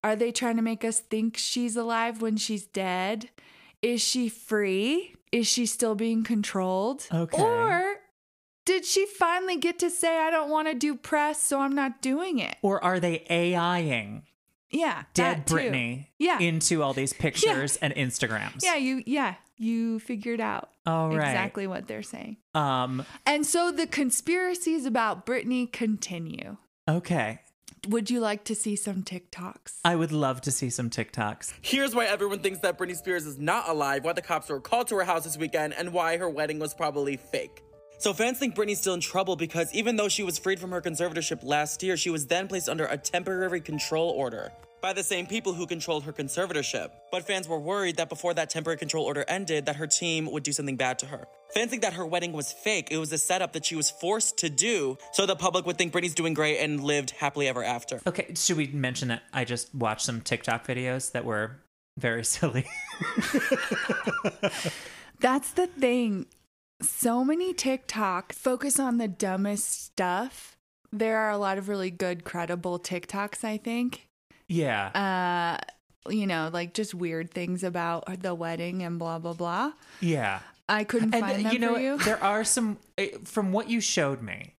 Are 0.03 0.15
they 0.15 0.31
trying 0.31 0.55
to 0.55 0.61
make 0.61 0.83
us 0.85 0.99
think 0.99 1.37
she's 1.37 1.75
alive 1.75 2.21
when 2.21 2.37
she's 2.37 2.65
dead? 2.65 3.29
Is 3.81 4.01
she 4.01 4.29
free? 4.29 5.15
Is 5.31 5.47
she 5.47 5.65
still 5.65 5.95
being 5.95 6.23
controlled? 6.23 7.05
Okay. 7.13 7.41
Or 7.41 7.95
did 8.65 8.85
she 8.85 9.05
finally 9.05 9.57
get 9.57 9.79
to 9.79 9.89
say, 9.89 10.19
I 10.19 10.29
don't 10.29 10.49
want 10.49 10.67
to 10.67 10.73
do 10.73 10.95
press, 10.95 11.41
so 11.41 11.59
I'm 11.59 11.75
not 11.75 12.01
doing 12.01 12.39
it? 12.39 12.55
Or 12.61 12.83
are 12.83 12.99
they 12.99 13.25
AIing 13.29 14.23
Yeah. 14.71 15.03
dead. 15.13 15.45
Britney 15.47 16.07
Yeah. 16.17 16.39
into 16.39 16.81
all 16.83 16.93
these 16.93 17.13
pictures 17.13 17.77
and 17.77 17.93
Instagrams? 17.95 18.63
Yeah, 18.63 18.75
you 18.75 19.03
yeah, 19.05 19.35
you 19.57 19.99
figured 19.99 20.39
out 20.39 20.69
All 20.85 21.09
right. 21.09 21.15
exactly 21.29 21.67
what 21.67 21.87
they're 21.87 22.03
saying. 22.03 22.37
Um. 22.53 23.05
And 23.25 23.45
so 23.45 23.71
the 23.71 23.87
conspiracies 23.87 24.85
about 24.85 25.25
Britney 25.25 25.71
continue. 25.71 26.57
Okay. 26.87 27.39
Would 27.87 28.09
you 28.09 28.19
like 28.19 28.43
to 28.45 28.55
see 28.55 28.75
some 28.75 29.03
TikToks? 29.03 29.79
I 29.85 29.95
would 29.95 30.11
love 30.11 30.41
to 30.41 30.51
see 30.51 30.69
some 30.69 30.89
TikToks. 30.89 31.53
Here's 31.61 31.95
why 31.95 32.05
everyone 32.05 32.39
thinks 32.39 32.59
that 32.59 32.77
Britney 32.77 32.95
Spears 32.95 33.25
is 33.25 33.37
not 33.37 33.69
alive, 33.69 34.03
why 34.03 34.13
the 34.13 34.21
cops 34.21 34.49
were 34.49 34.59
called 34.59 34.87
to 34.87 34.95
her 34.95 35.03
house 35.03 35.23
this 35.23 35.37
weekend, 35.37 35.73
and 35.73 35.93
why 35.93 36.17
her 36.17 36.29
wedding 36.29 36.59
was 36.59 36.73
probably 36.73 37.17
fake. 37.17 37.63
So 37.97 38.13
fans 38.13 38.37
think 38.39 38.55
Britney's 38.55 38.79
still 38.79 38.93
in 38.93 39.01
trouble 39.01 39.35
because 39.35 39.73
even 39.73 39.95
though 39.95 40.07
she 40.07 40.23
was 40.23 40.37
freed 40.37 40.59
from 40.59 40.71
her 40.71 40.81
conservatorship 40.81 41.39
last 41.43 41.83
year, 41.83 41.97
she 41.97 42.09
was 42.09 42.27
then 42.27 42.47
placed 42.47 42.69
under 42.69 42.85
a 42.85 42.97
temporary 42.97 43.59
control 43.59 44.11
order 44.11 44.51
by 44.81 44.93
the 44.93 45.03
same 45.03 45.25
people 45.25 45.53
who 45.53 45.67
controlled 45.67 46.03
her 46.03 46.13
conservatorship. 46.13 46.91
But 47.11 47.25
fans 47.25 47.47
were 47.47 47.59
worried 47.59 47.97
that 47.97 48.09
before 48.09 48.33
that 48.33 48.49
temporary 48.49 48.77
control 48.77 49.05
order 49.05 49.25
ended, 49.27 49.65
that 49.65 49.75
her 49.77 49.87
team 49.87 50.31
would 50.31 50.43
do 50.43 50.51
something 50.51 50.77
bad 50.77 50.99
to 50.99 51.05
her. 51.07 51.27
Fans 51.53 51.69
think 51.69 51.81
that 51.81 51.93
her 51.93 52.05
wedding 52.05 52.31
was 52.33 52.51
fake. 52.51 52.89
It 52.91 52.97
was 52.97 53.11
a 53.11 53.17
setup 53.17 53.53
that 53.53 53.65
she 53.65 53.75
was 53.75 53.89
forced 53.89 54.37
to 54.39 54.49
do 54.49 54.97
so 55.13 55.25
the 55.25 55.35
public 55.35 55.65
would 55.65 55.77
think 55.77 55.93
Britney's 55.93 56.13
doing 56.15 56.33
great 56.33 56.59
and 56.59 56.83
lived 56.83 57.11
happily 57.11 57.47
ever 57.47 57.63
after. 57.63 58.01
Okay, 58.05 58.33
should 58.35 58.57
we 58.57 58.67
mention 58.67 59.07
that 59.09 59.23
I 59.33 59.45
just 59.45 59.73
watched 59.73 60.01
some 60.01 60.21
TikTok 60.21 60.65
videos 60.65 61.11
that 61.13 61.25
were 61.25 61.59
very 61.97 62.23
silly? 62.25 62.65
That's 65.19 65.51
the 65.51 65.67
thing. 65.67 66.27
So 66.81 67.25
many 67.25 67.53
TikTok 67.53 68.31
focus 68.33 68.79
on 68.79 68.97
the 68.97 69.07
dumbest 69.07 69.85
stuff. 69.85 70.55
There 70.91 71.17
are 71.17 71.29
a 71.29 71.37
lot 71.37 71.57
of 71.57 71.67
really 71.67 71.91
good, 71.91 72.23
credible 72.23 72.79
TikToks, 72.79 73.43
I 73.43 73.57
think. 73.57 74.08
Yeah. 74.49 75.59
Uh, 76.05 76.11
you 76.11 76.27
know, 76.27 76.49
like 76.51 76.73
just 76.73 76.93
weird 76.93 77.31
things 77.31 77.63
about 77.63 78.21
the 78.21 78.35
wedding 78.35 78.83
and 78.83 78.99
blah 78.99 79.19
blah 79.19 79.33
blah. 79.33 79.71
yeah. 80.01 80.39
I 80.67 80.83
couldn't 80.83 81.15
And 81.15 81.23
find 81.25 81.45
them 81.45 81.53
you 81.53 81.57
know, 81.59 81.73
for 81.73 81.79
you. 81.79 81.97
there 81.97 82.23
are 82.23 82.43
some 82.43 82.77
eh, 82.97 83.09
from 83.25 83.51
what 83.51 83.69
you 83.71 83.81
showed 83.81 84.21
me 84.21 84.53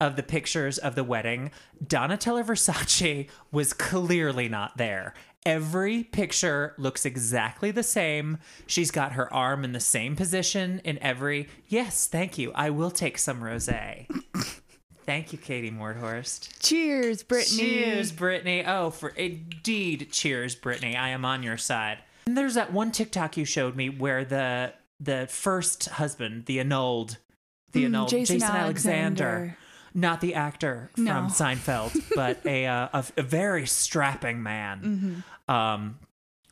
of 0.00 0.16
the 0.16 0.22
pictures 0.22 0.78
of 0.78 0.94
the 0.94 1.04
wedding. 1.04 1.50
Donatella 1.84 2.42
Versace 2.44 3.28
was 3.52 3.72
clearly 3.74 4.48
not 4.48 4.78
there. 4.78 5.12
Every 5.44 6.04
picture 6.04 6.74
looks 6.78 7.04
exactly 7.04 7.70
the 7.70 7.82
same. 7.82 8.38
She's 8.66 8.90
got 8.90 9.12
her 9.12 9.32
arm 9.32 9.62
in 9.62 9.72
the 9.72 9.80
same 9.80 10.16
position 10.16 10.80
in 10.84 10.98
every. 11.02 11.48
Yes, 11.68 12.06
thank 12.06 12.38
you. 12.38 12.50
I 12.54 12.70
will 12.70 12.90
take 12.90 13.18
some 13.18 13.40
rosé. 13.42 14.06
thank 15.06 15.32
you, 15.32 15.38
Katie 15.38 15.70
Mordhorst. 15.70 16.48
Cheers, 16.60 17.22
Britney. 17.24 17.58
Cheers, 17.58 18.12
Britney. 18.12 18.64
Oh, 18.66 18.90
for 18.90 19.08
indeed, 19.10 20.08
cheers, 20.10 20.54
Britney. 20.56 20.96
I 20.96 21.10
am 21.10 21.24
on 21.24 21.42
your 21.42 21.56
side. 21.56 21.98
And 22.26 22.36
there's 22.36 22.54
that 22.54 22.72
one 22.72 22.90
TikTok 22.92 23.36
you 23.36 23.44
showed 23.44 23.76
me 23.76 23.88
where 23.88 24.24
the 24.24 24.72
the 25.00 25.26
first 25.30 25.88
husband, 25.90 26.46
the 26.46 26.58
annulled, 26.60 27.18
the 27.72 27.82
Mm, 27.82 27.86
annulled 27.86 28.08
Jason 28.10 28.38
Jason, 28.40 28.54
Alexander. 28.56 29.24
Alexander. 29.24 29.58
not 29.94 30.20
the 30.20 30.34
actor 30.34 30.90
from 30.94 31.04
No. 31.04 31.12
Seinfeld, 31.30 32.02
but 32.14 32.44
a, 32.44 32.66
uh, 32.66 32.88
a 32.92 33.04
a 33.18 33.22
very 33.22 33.66
strapping 33.66 34.42
man. 34.42 35.22
Mhm. 35.48 35.52
Um, 35.54 35.98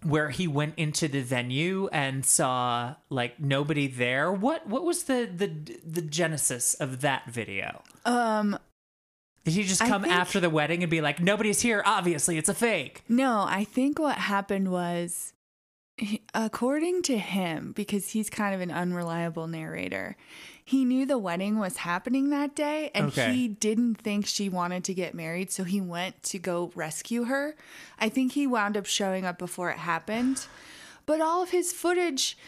where 0.04 0.30
he 0.30 0.46
went 0.46 0.74
into 0.76 1.08
the 1.08 1.22
venue 1.22 1.88
and 1.92 2.24
saw 2.24 2.94
like 3.10 3.40
nobody 3.40 3.86
there. 3.86 4.32
What 4.32 4.66
what 4.66 4.84
was 4.84 5.04
the 5.04 5.28
the 5.34 5.48
the 5.84 6.02
genesis 6.02 6.74
of 6.74 7.00
that 7.00 7.26
video? 7.26 7.82
Um, 8.04 8.58
Did 9.44 9.54
he 9.54 9.62
just 9.64 9.80
come 9.80 10.02
think- 10.02 10.14
after 10.14 10.40
the 10.40 10.50
wedding 10.50 10.82
and 10.82 10.90
be 10.90 11.00
like, 11.00 11.20
nobody's 11.20 11.60
here? 11.62 11.82
Obviously, 11.86 12.38
it's 12.38 12.48
a 12.48 12.54
fake. 12.54 13.02
No, 13.08 13.44
I 13.48 13.64
think 13.64 13.98
what 13.98 14.16
happened 14.18 14.70
was, 14.70 15.32
according 16.34 17.02
to 17.04 17.18
him, 17.18 17.72
because 17.72 18.10
he's 18.10 18.28
kind 18.30 18.54
of 18.54 18.60
an 18.60 18.70
unreliable 18.70 19.46
narrator, 19.46 20.16
he 20.66 20.84
knew 20.84 21.04
the 21.04 21.18
wedding 21.18 21.58
was 21.58 21.76
happening 21.78 22.30
that 22.30 22.56
day 22.56 22.90
and 22.94 23.06
Okay. 23.08 23.34
he 23.34 23.48
didn't 23.48 23.96
think 23.96 24.26
she 24.26 24.48
wanted 24.48 24.82
to 24.84 24.94
get 24.94 25.14
married. 25.14 25.50
So 25.50 25.62
he 25.64 25.80
went 25.80 26.22
to 26.24 26.38
go 26.38 26.72
rescue 26.74 27.24
her. 27.24 27.54
I 27.98 28.08
think 28.08 28.32
he 28.32 28.46
wound 28.46 28.76
up 28.76 28.86
showing 28.86 29.24
up 29.26 29.38
before 29.38 29.70
it 29.70 29.76
happened. 29.78 30.46
But 31.04 31.20
all 31.20 31.42
of 31.42 31.50
his 31.50 31.70
footage, 31.72 32.38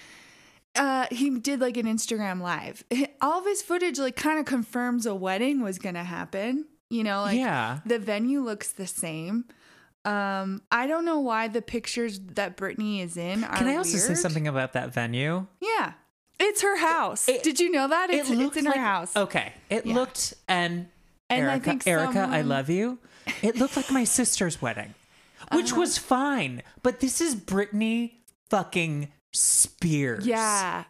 uh, 0.74 1.06
he 1.10 1.38
did 1.38 1.60
like 1.60 1.76
an 1.76 1.84
Instagram 1.86 2.40
live. 2.40 2.84
All 3.20 3.38
of 3.40 3.44
his 3.44 3.60
footage, 3.62 3.98
like, 3.98 4.16
kind 4.16 4.38
of 4.38 4.46
confirms 4.46 5.04
a 5.06 5.14
wedding 5.14 5.60
was 5.62 5.78
going 5.78 5.94
to 5.94 6.04
happen. 6.04 6.64
You 6.88 7.04
know, 7.04 7.22
like, 7.22 7.36
Yeah. 7.36 7.80
the 7.84 7.98
venue 7.98 8.40
looks 8.40 8.72
the 8.72 8.86
same. 8.86 9.44
Um, 10.06 10.62
I 10.70 10.86
don't 10.86 11.04
know 11.04 11.18
why 11.18 11.48
the 11.48 11.60
pictures 11.60 12.20
that 12.34 12.56
Britney 12.56 13.02
is 13.02 13.16
in 13.16 13.42
are. 13.44 13.56
Can 13.56 13.66
I 13.66 13.76
also 13.76 13.98
say 13.98 14.14
something 14.14 14.46
about 14.46 14.72
that 14.74 14.94
venue? 14.94 15.46
Yeah, 15.60 15.94
it's 16.38 16.62
her 16.62 16.78
house. 16.78 17.26
Did 17.26 17.60
you 17.60 17.70
know 17.70 17.88
that? 17.88 18.10
It's, 18.10 18.30
it's 18.30 18.56
in 18.56 18.66
her 18.66 18.78
house. 18.78 19.16
Okay, 19.16 19.52
it 19.70 19.86
Yeah. 19.86 19.94
looked 19.94 20.34
and 20.48 20.88
And 21.30 21.46
I 21.46 21.52
Erica, 21.52 21.64
think 21.64 21.86
Erica, 21.86 22.28
I 22.30 22.42
love 22.42 22.70
you. 22.70 22.98
It 23.42 23.56
looked 23.56 23.76
like 23.76 23.90
my 23.90 24.04
sister's 24.04 24.62
wedding, 24.62 24.94
which 25.52 25.72
Uh-huh. 25.72 25.80
was 25.80 25.98
fine. 25.98 26.62
But 26.82 27.00
this 27.00 27.20
is 27.20 27.34
Britney 27.34 28.12
fucking 28.50 29.12
Spears. 29.32 30.26
Yeah. 30.26 30.84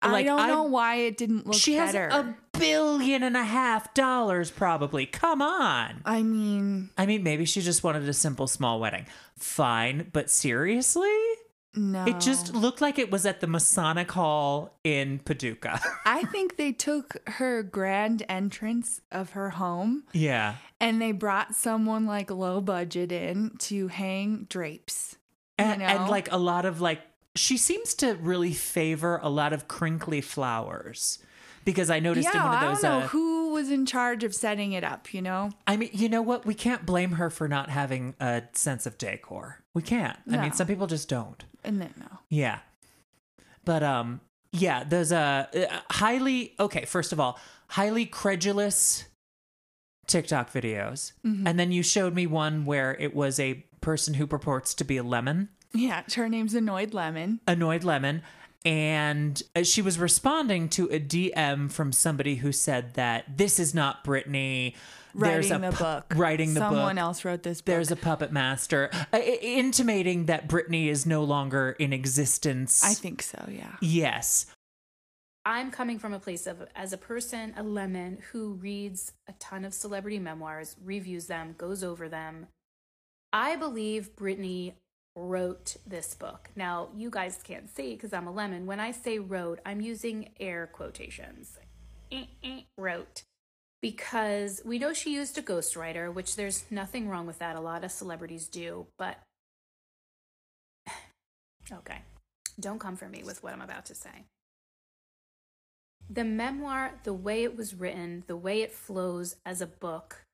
I 0.00 0.22
don't 0.22 0.40
I- 0.40 0.46
know 0.48 0.62
why 0.62 0.94
it 0.96 1.16
didn't 1.16 1.46
look 1.46 1.56
she 1.56 1.74
has 1.74 1.94
a 1.94 2.36
billion 2.52 3.22
and 3.24 3.36
a 3.36 3.42
half 3.44 3.92
dollars, 3.94 4.50
probably. 4.50 5.06
Come 5.06 5.42
on. 5.42 6.00
I 6.04 6.22
mean, 6.22 6.90
I 6.96 7.04
mean, 7.06 7.22
maybe 7.24 7.44
she 7.44 7.60
just 7.62 7.82
wanted 7.84 8.08
a 8.08 8.12
simple 8.14 8.46
small 8.46 8.78
wedding. 8.80 9.06
Fine, 9.36 10.10
but 10.12 10.30
seriously? 10.30 11.10
No. 11.74 12.04
It 12.06 12.20
just 12.20 12.54
looked 12.54 12.80
like 12.80 12.98
it 12.98 13.10
was 13.10 13.26
at 13.26 13.40
the 13.40 13.46
Masonic 13.46 14.10
Hall 14.10 14.78
in 14.84 15.18
Paducah. 15.20 15.80
I 16.06 16.24
think 16.24 16.56
they 16.56 16.72
took 16.72 17.16
her 17.28 17.62
grand 17.62 18.24
entrance 18.28 19.00
of 19.12 19.30
her 19.30 19.50
home 19.50 20.04
yeah. 20.12 20.56
and 20.80 21.00
they 21.00 21.12
brought 21.12 21.54
someone 21.54 22.06
like 22.06 22.30
low 22.30 22.60
budget 22.60 23.12
in 23.12 23.52
to 23.58 23.88
hang 23.88 24.46
drapes. 24.48 25.16
And, 25.58 25.82
and 25.82 26.08
like 26.08 26.30
a 26.32 26.38
lot 26.38 26.64
of 26.64 26.80
like 26.80 27.00
she 27.34 27.56
seems 27.56 27.94
to 27.94 28.14
really 28.14 28.52
favor 28.52 29.18
a 29.22 29.28
lot 29.28 29.52
of 29.52 29.68
crinkly 29.68 30.20
flowers 30.20 31.18
because 31.64 31.90
i 31.90 31.98
noticed 32.00 32.28
yeah, 32.32 32.40
in 32.40 32.44
one 32.44 32.56
of 32.56 32.62
I 32.62 32.68
those 32.68 32.82
don't 32.82 33.00
know 33.00 33.04
uh, 33.04 33.08
who 33.08 33.52
was 33.52 33.70
in 33.70 33.86
charge 33.86 34.24
of 34.24 34.34
setting 34.34 34.72
it 34.72 34.84
up. 34.84 35.12
You 35.12 35.22
know, 35.22 35.50
i 35.66 35.76
mean 35.76 35.90
you 35.92 36.08
know 36.08 36.22
what 36.22 36.46
we 36.46 36.54
can't 36.54 36.84
blame 36.84 37.12
her 37.12 37.30
for 37.30 37.48
not 37.48 37.70
having 37.70 38.14
a 38.20 38.42
sense 38.52 38.86
of 38.86 38.98
decor 38.98 39.62
we 39.74 39.82
can't 39.82 40.18
i 40.30 40.36
mean 40.36 40.52
some 40.52 40.66
people 40.66 40.86
just 40.86 41.08
don't 41.08 41.44
and 41.68 41.80
then 41.80 41.94
no. 42.00 42.18
yeah 42.28 42.58
but 43.64 43.82
um 43.84 44.20
yeah 44.52 44.82
there's 44.82 45.12
a 45.12 45.48
uh, 45.54 45.80
highly 45.90 46.54
okay 46.58 46.84
first 46.84 47.12
of 47.12 47.20
all 47.20 47.38
highly 47.68 48.04
credulous 48.06 49.04
tiktok 50.06 50.50
videos 50.52 51.12
Mhm. 51.24 51.46
and 51.46 51.58
then 51.60 51.70
you 51.70 51.82
showed 51.82 52.14
me 52.14 52.26
one 52.26 52.64
where 52.64 52.96
it 52.98 53.14
was 53.14 53.38
a 53.38 53.64
person 53.80 54.14
who 54.14 54.26
purports 54.26 54.74
to 54.74 54.84
be 54.84 54.96
a 54.96 55.02
lemon 55.02 55.50
Yeah, 55.74 56.02
her 56.16 56.30
name's 56.30 56.54
Annoyed 56.54 56.94
Lemon. 56.94 57.40
Annoyed 57.46 57.84
Lemon. 57.84 58.22
And 58.64 59.40
uh, 59.54 59.62
she 59.64 59.82
was 59.82 59.98
responding 59.98 60.70
to 60.70 60.86
a 60.86 60.98
DM 60.98 61.70
from 61.70 61.92
somebody 61.92 62.36
who 62.36 62.52
said 62.52 62.94
that 62.94 63.36
this 63.36 63.60
is 63.60 63.74
not 63.74 64.02
Britney. 64.02 64.74
There's 65.14 65.50
Writing 65.50 65.64
a 65.64 65.70
the 65.70 65.76
pu- 65.76 65.84
book. 65.84 66.12
Writing 66.16 66.54
the 66.54 66.60
book. 66.60 66.70
Someone 66.70 66.98
else 66.98 67.24
wrote 67.24 67.42
this 67.42 67.60
book. 67.60 67.66
There's 67.66 67.90
a 67.90 67.96
puppet 67.96 68.32
master, 68.32 68.90
uh, 69.12 69.18
intimating 69.18 70.26
that 70.26 70.48
Britney 70.48 70.88
is 70.88 71.06
no 71.06 71.24
longer 71.24 71.76
in 71.78 71.92
existence. 71.92 72.84
I 72.84 72.94
think 72.94 73.22
so, 73.22 73.44
yeah. 73.50 73.76
Yes. 73.80 74.46
I'm 75.44 75.70
coming 75.70 75.98
from 75.98 76.12
a 76.12 76.18
place 76.18 76.46
of, 76.46 76.66
as 76.76 76.92
a 76.92 76.98
person, 76.98 77.54
a 77.56 77.62
lemon 77.62 78.18
who 78.32 78.52
reads 78.54 79.12
a 79.28 79.32
ton 79.34 79.64
of 79.64 79.72
celebrity 79.72 80.18
memoirs, 80.18 80.76
reviews 80.84 81.26
them, 81.26 81.54
goes 81.56 81.82
over 81.82 82.08
them. 82.08 82.48
I 83.32 83.56
believe 83.56 84.14
Britney 84.14 84.74
wrote 85.16 85.76
this 85.86 86.14
book. 86.14 86.50
Now, 86.54 86.88
you 86.94 87.10
guys 87.10 87.40
can't 87.42 87.68
see 87.74 87.94
because 87.94 88.12
I'm 88.12 88.26
a 88.26 88.30
lemon. 88.32 88.66
When 88.66 88.78
I 88.78 88.90
say 88.90 89.18
wrote, 89.18 89.60
I'm 89.64 89.80
using 89.80 90.30
air 90.38 90.68
quotations. 90.70 91.58
Eh, 92.12 92.24
eh, 92.44 92.60
wrote. 92.76 93.22
Because 93.80 94.60
we 94.64 94.78
know 94.78 94.92
she 94.92 95.14
used 95.14 95.38
a 95.38 95.42
ghostwriter, 95.42 96.12
which 96.12 96.34
there's 96.34 96.64
nothing 96.70 97.08
wrong 97.08 97.26
with 97.26 97.38
that. 97.38 97.56
A 97.56 97.60
lot 97.60 97.84
of 97.84 97.92
celebrities 97.92 98.48
do, 98.48 98.86
but 98.98 99.18
okay. 101.72 102.02
Don't 102.58 102.80
come 102.80 102.96
for 102.96 103.08
me 103.08 103.22
with 103.22 103.42
what 103.42 103.52
I'm 103.52 103.60
about 103.60 103.86
to 103.86 103.94
say 103.94 104.24
the 106.10 106.24
memoir, 106.24 106.94
the 107.04 107.12
way 107.12 107.44
it 107.44 107.56
was 107.56 107.74
written, 107.74 108.24
the 108.26 108.36
way 108.36 108.62
it 108.62 108.72
flows 108.72 109.36
as 109.44 109.60
a 109.60 109.66
book 109.66 110.24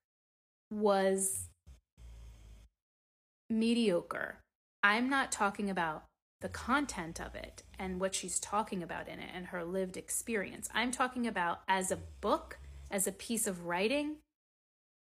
was 0.71 1.49
mediocre. 3.51 4.39
I'm 4.83 5.09
not 5.09 5.33
talking 5.33 5.69
about 5.69 6.05
the 6.41 6.49
content 6.49 7.21
of 7.21 7.35
it 7.35 7.63
and 7.79 8.01
what 8.01 8.15
she's 8.15 8.39
talking 8.39 8.83
about 8.83 9.09
in 9.09 9.19
it 9.19 9.31
and 9.35 9.47
her 9.47 9.65
lived 9.65 9.97
experience. 9.97 10.69
I'm 10.75 10.93
talking 10.93 11.27
about 11.27 11.63
as 11.67 11.91
a 11.91 11.99
book, 12.21 12.59
as 12.95 13.09
a 13.09 13.13
piece 13.13 13.49
of 13.49 13.67
writing, 13.67 14.19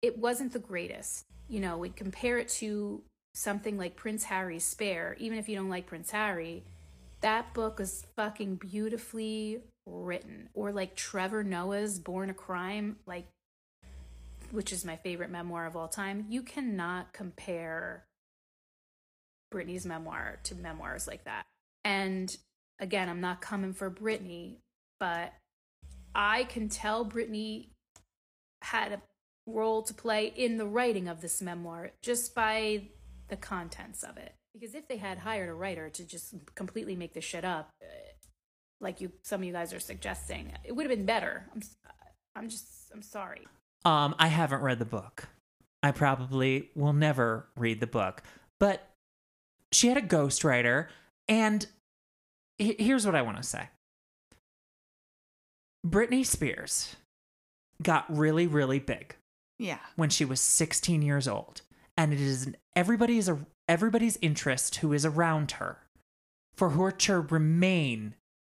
it 0.02 0.18
wasn't 0.18 0.52
the 0.52 0.58
greatest. 0.58 1.26
You 1.48 1.60
know, 1.60 1.78
we 1.78 1.90
compare 1.90 2.38
it 2.38 2.48
to 2.60 3.02
something 3.34 3.78
like 3.78 3.94
Prince 3.94 4.24
Harry's 4.24 4.64
Spare, 4.64 5.16
even 5.20 5.38
if 5.38 5.48
you 5.48 5.54
don't 5.54 5.70
like 5.70 5.86
Prince 5.86 6.10
Harry, 6.10 6.64
that 7.20 7.54
book 7.54 7.78
is 7.78 8.04
fucking 8.16 8.56
beautifully 8.56 9.60
written. 9.86 10.48
Or 10.54 10.72
like 10.72 10.96
Trevor 10.96 11.44
Noah's 11.44 12.00
Born 12.00 12.30
a 12.30 12.34
Crime, 12.34 12.96
like 13.06 13.28
which 14.50 14.72
is 14.72 14.84
my 14.84 14.96
favorite 14.96 15.30
memoir 15.30 15.64
of 15.64 15.76
all 15.76 15.88
time. 15.88 16.26
You 16.28 16.42
cannot 16.42 17.12
compare 17.12 18.06
Britney's 19.52 19.86
memoir 19.86 20.40
to 20.44 20.56
memoirs 20.56 21.06
like 21.06 21.24
that. 21.26 21.44
And 21.84 22.36
again, 22.80 23.08
I'm 23.08 23.20
not 23.20 23.40
coming 23.40 23.72
for 23.72 23.88
Britney, 23.88 24.56
but 24.98 25.32
I 26.12 26.44
can 26.44 26.68
tell 26.68 27.04
Britney 27.04 27.68
had 28.64 28.92
a 28.92 29.02
role 29.46 29.82
to 29.82 29.94
play 29.94 30.26
in 30.26 30.56
the 30.56 30.66
writing 30.66 31.06
of 31.08 31.20
this 31.20 31.40
memoir 31.42 31.90
just 32.02 32.34
by 32.34 32.88
the 33.28 33.36
contents 33.36 34.02
of 34.02 34.16
it. 34.16 34.34
Because 34.52 34.74
if 34.74 34.88
they 34.88 34.96
had 34.96 35.18
hired 35.18 35.48
a 35.48 35.54
writer 35.54 35.90
to 35.90 36.04
just 36.04 36.34
completely 36.54 36.96
make 36.96 37.12
this 37.14 37.24
shit 37.24 37.44
up, 37.44 37.70
uh, 37.82 37.86
like 38.80 39.00
you 39.00 39.12
some 39.22 39.40
of 39.40 39.44
you 39.46 39.52
guys 39.52 39.72
are 39.72 39.80
suggesting, 39.80 40.52
it 40.64 40.72
would 40.72 40.86
have 40.88 40.96
been 40.96 41.06
better. 41.06 41.46
I'm 41.54 41.60
s- 41.60 41.76
I'm 42.36 42.48
just 42.48 42.90
I'm 42.92 43.02
sorry. 43.02 43.46
Um, 43.84 44.14
I 44.18 44.28
haven't 44.28 44.62
read 44.62 44.78
the 44.78 44.84
book. 44.84 45.28
I 45.82 45.90
probably 45.90 46.70
will 46.74 46.92
never 46.94 47.48
read 47.56 47.80
the 47.80 47.86
book. 47.86 48.22
But 48.60 48.88
she 49.72 49.88
had 49.88 49.96
a 49.98 50.02
ghostwriter, 50.02 50.88
and 51.28 51.66
here's 52.58 53.04
what 53.04 53.14
I 53.16 53.22
want 53.22 53.36
to 53.38 53.42
say 53.42 53.68
Britney 55.86 56.24
Spears 56.24 56.96
got 57.82 58.04
really, 58.14 58.46
really 58.46 58.78
big 58.78 59.16
Yeah. 59.58 59.80
when 59.96 60.10
she 60.10 60.24
was 60.24 60.40
16 60.40 61.02
years 61.02 61.26
old. 61.28 61.62
And 61.96 62.12
it 62.12 62.20
is 62.20 62.46
in 62.46 62.56
everybody's 62.74 63.30
everybody's 63.68 64.18
interest 64.20 64.76
who 64.76 64.92
is 64.92 65.06
around 65.06 65.52
her 65.52 65.78
for 66.54 66.70
her 66.70 66.90
to 66.90 67.20
remain 67.20 68.14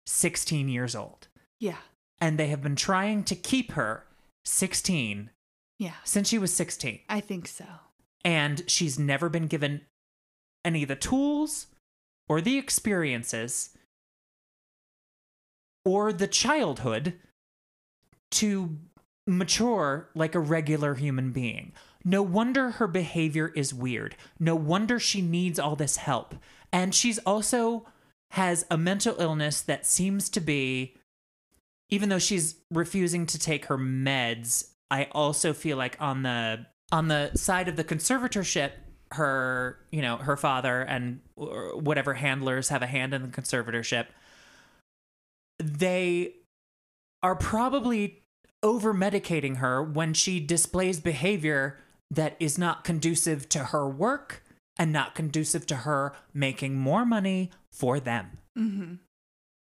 16 0.08 0.68
years 0.70 0.96
old. 0.96 1.28
Yeah. 1.60 1.78
And 2.20 2.38
they 2.40 2.48
have 2.48 2.64
been 2.64 2.76
trying 2.76 3.24
to 3.26 3.36
keep 3.36 3.74
her 3.74 4.06
16 4.46 5.30
Yeah. 5.78 5.96
since 6.04 6.30
she 6.30 6.38
was 6.38 6.54
16. 6.54 7.02
I 7.10 7.20
think 7.20 7.48
so. 7.48 7.66
And 8.24 8.64
she's 8.70 8.98
never 8.98 9.30
been 9.30 9.48
given 9.48 9.82
any 10.64 10.82
of 10.84 10.88
the 10.88 10.96
tools 10.96 11.68
or 12.28 12.42
the 12.42 12.58
experiences 12.58 13.70
or 15.84 16.12
the 16.12 16.28
childhood 16.28 17.20
to 18.32 18.78
mature 19.28 20.10
like 20.16 20.36
a 20.36 20.40
regular 20.40 20.96
human 20.96 21.32
being. 21.32 21.74
No 22.04 22.22
wonder 22.22 22.72
her 22.72 22.88
behavior 22.88 23.52
is 23.56 23.74
weird. 23.74 24.16
No 24.40 24.56
wonder 24.56 25.00
she 25.00 25.22
needs 25.22 25.60
all 25.60 25.76
this 25.76 25.98
help. 25.98 26.36
And 26.72 26.94
she's 26.94 27.18
also 27.20 27.88
has 28.32 28.66
a 28.70 28.78
mental 28.78 29.16
illness 29.20 29.62
that 29.62 29.86
seems 29.86 30.30
to 30.30 30.40
be 30.40 30.96
even 31.90 32.10
though 32.10 32.20
she's 32.20 32.56
refusing 32.72 33.26
to 33.28 33.40
take 33.40 33.66
her 33.66 33.78
meds, 33.78 34.70
I 34.90 35.08
also 35.12 35.54
feel 35.54 35.78
like 35.78 35.98
on 36.00 36.24
the 36.24 36.66
on 36.92 37.08
the 37.08 37.32
side 37.36 37.68
of 37.68 37.76
the 37.76 37.84
conservatorship, 37.84 38.72
her, 39.12 39.80
you 39.92 40.02
know, 40.02 40.18
her 40.18 40.38
father 40.38 40.82
and 40.82 41.20
whatever 41.36 42.14
handlers 42.14 42.70
have 42.70 42.82
a 42.82 42.88
hand 42.88 43.14
in 43.14 43.22
the 43.22 43.28
conservatorship, 43.28 44.08
they 45.60 46.34
are 47.24 47.36
probably 47.36 48.24
over 48.66 48.96
medicating 48.96 49.58
her 49.58 49.82
when 49.82 50.12
she 50.12 50.40
displays 50.40 51.00
behavior 51.00 51.78
that 52.10 52.36
is 52.40 52.58
not 52.58 52.84
conducive 52.84 53.48
to 53.48 53.60
her 53.66 53.88
work 53.88 54.44
and 54.78 54.92
not 54.92 55.14
conducive 55.14 55.68
to 55.68 55.76
her 55.78 56.14
making 56.34 56.76
more 56.76 57.06
money 57.06 57.52
for 57.72 58.00
them. 58.00 58.40
Mm-hmm. 58.58 58.96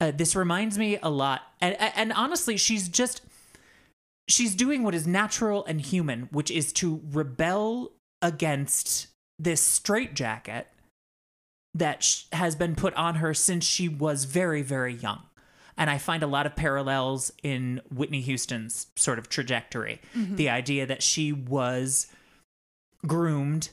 Uh, 0.00 0.12
this 0.12 0.34
reminds 0.34 0.78
me 0.78 0.98
a 1.02 1.10
lot, 1.10 1.42
and 1.60 1.76
and 1.78 2.12
honestly, 2.12 2.56
she's 2.56 2.88
just 2.88 3.22
she's 4.28 4.54
doing 4.54 4.82
what 4.82 4.94
is 4.94 5.06
natural 5.06 5.64
and 5.66 5.80
human, 5.80 6.28
which 6.32 6.50
is 6.50 6.72
to 6.74 7.02
rebel 7.12 7.92
against 8.20 9.08
this 9.38 9.60
straitjacket 9.60 10.66
that 11.74 12.02
sh- 12.02 12.24
has 12.32 12.56
been 12.56 12.74
put 12.74 12.94
on 12.94 13.16
her 13.16 13.32
since 13.34 13.64
she 13.64 13.88
was 13.88 14.24
very 14.24 14.62
very 14.62 14.94
young. 14.94 15.22
And 15.78 15.90
I 15.90 15.98
find 15.98 16.22
a 16.22 16.26
lot 16.26 16.46
of 16.46 16.56
parallels 16.56 17.32
in 17.42 17.82
Whitney 17.92 18.22
Houston's 18.22 18.86
sort 18.96 19.18
of 19.18 19.28
trajectory. 19.28 20.00
Mhm. 20.14 20.36
The 20.36 20.48
idea 20.48 20.86
that 20.86 21.02
she 21.02 21.32
was 21.32 22.06
groomed 23.06 23.70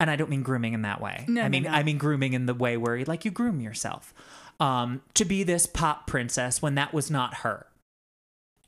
and 0.00 0.10
I 0.10 0.16
don't 0.16 0.28
mean 0.28 0.42
grooming 0.42 0.74
in 0.74 0.82
that 0.82 1.00
way. 1.00 1.24
No, 1.28 1.42
I 1.42 1.48
mean 1.48 1.62
no. 1.62 1.70
I 1.70 1.82
mean 1.82 1.98
grooming 1.98 2.32
in 2.34 2.46
the 2.46 2.52
way 2.54 2.76
where 2.76 2.96
you, 2.96 3.04
like 3.06 3.24
you 3.24 3.30
groom 3.30 3.60
yourself 3.60 4.12
um 4.60 5.00
to 5.14 5.24
be 5.24 5.42
this 5.44 5.66
pop 5.66 6.06
princess 6.06 6.60
when 6.60 6.74
that 6.74 6.92
was 6.92 7.10
not 7.10 7.34
her. 7.38 7.66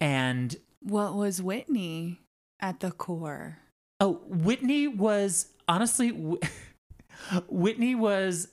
And 0.01 0.57
What 0.83 1.15
was 1.15 1.43
Whitney 1.43 2.21
at 2.61 2.81
the 2.81 2.91
core? 2.91 3.59
oh, 4.01 4.21
Whitney 4.29 4.87
was 4.89 5.49
honestly 5.69 6.11
Whitney 7.49 7.95
was 7.95 8.49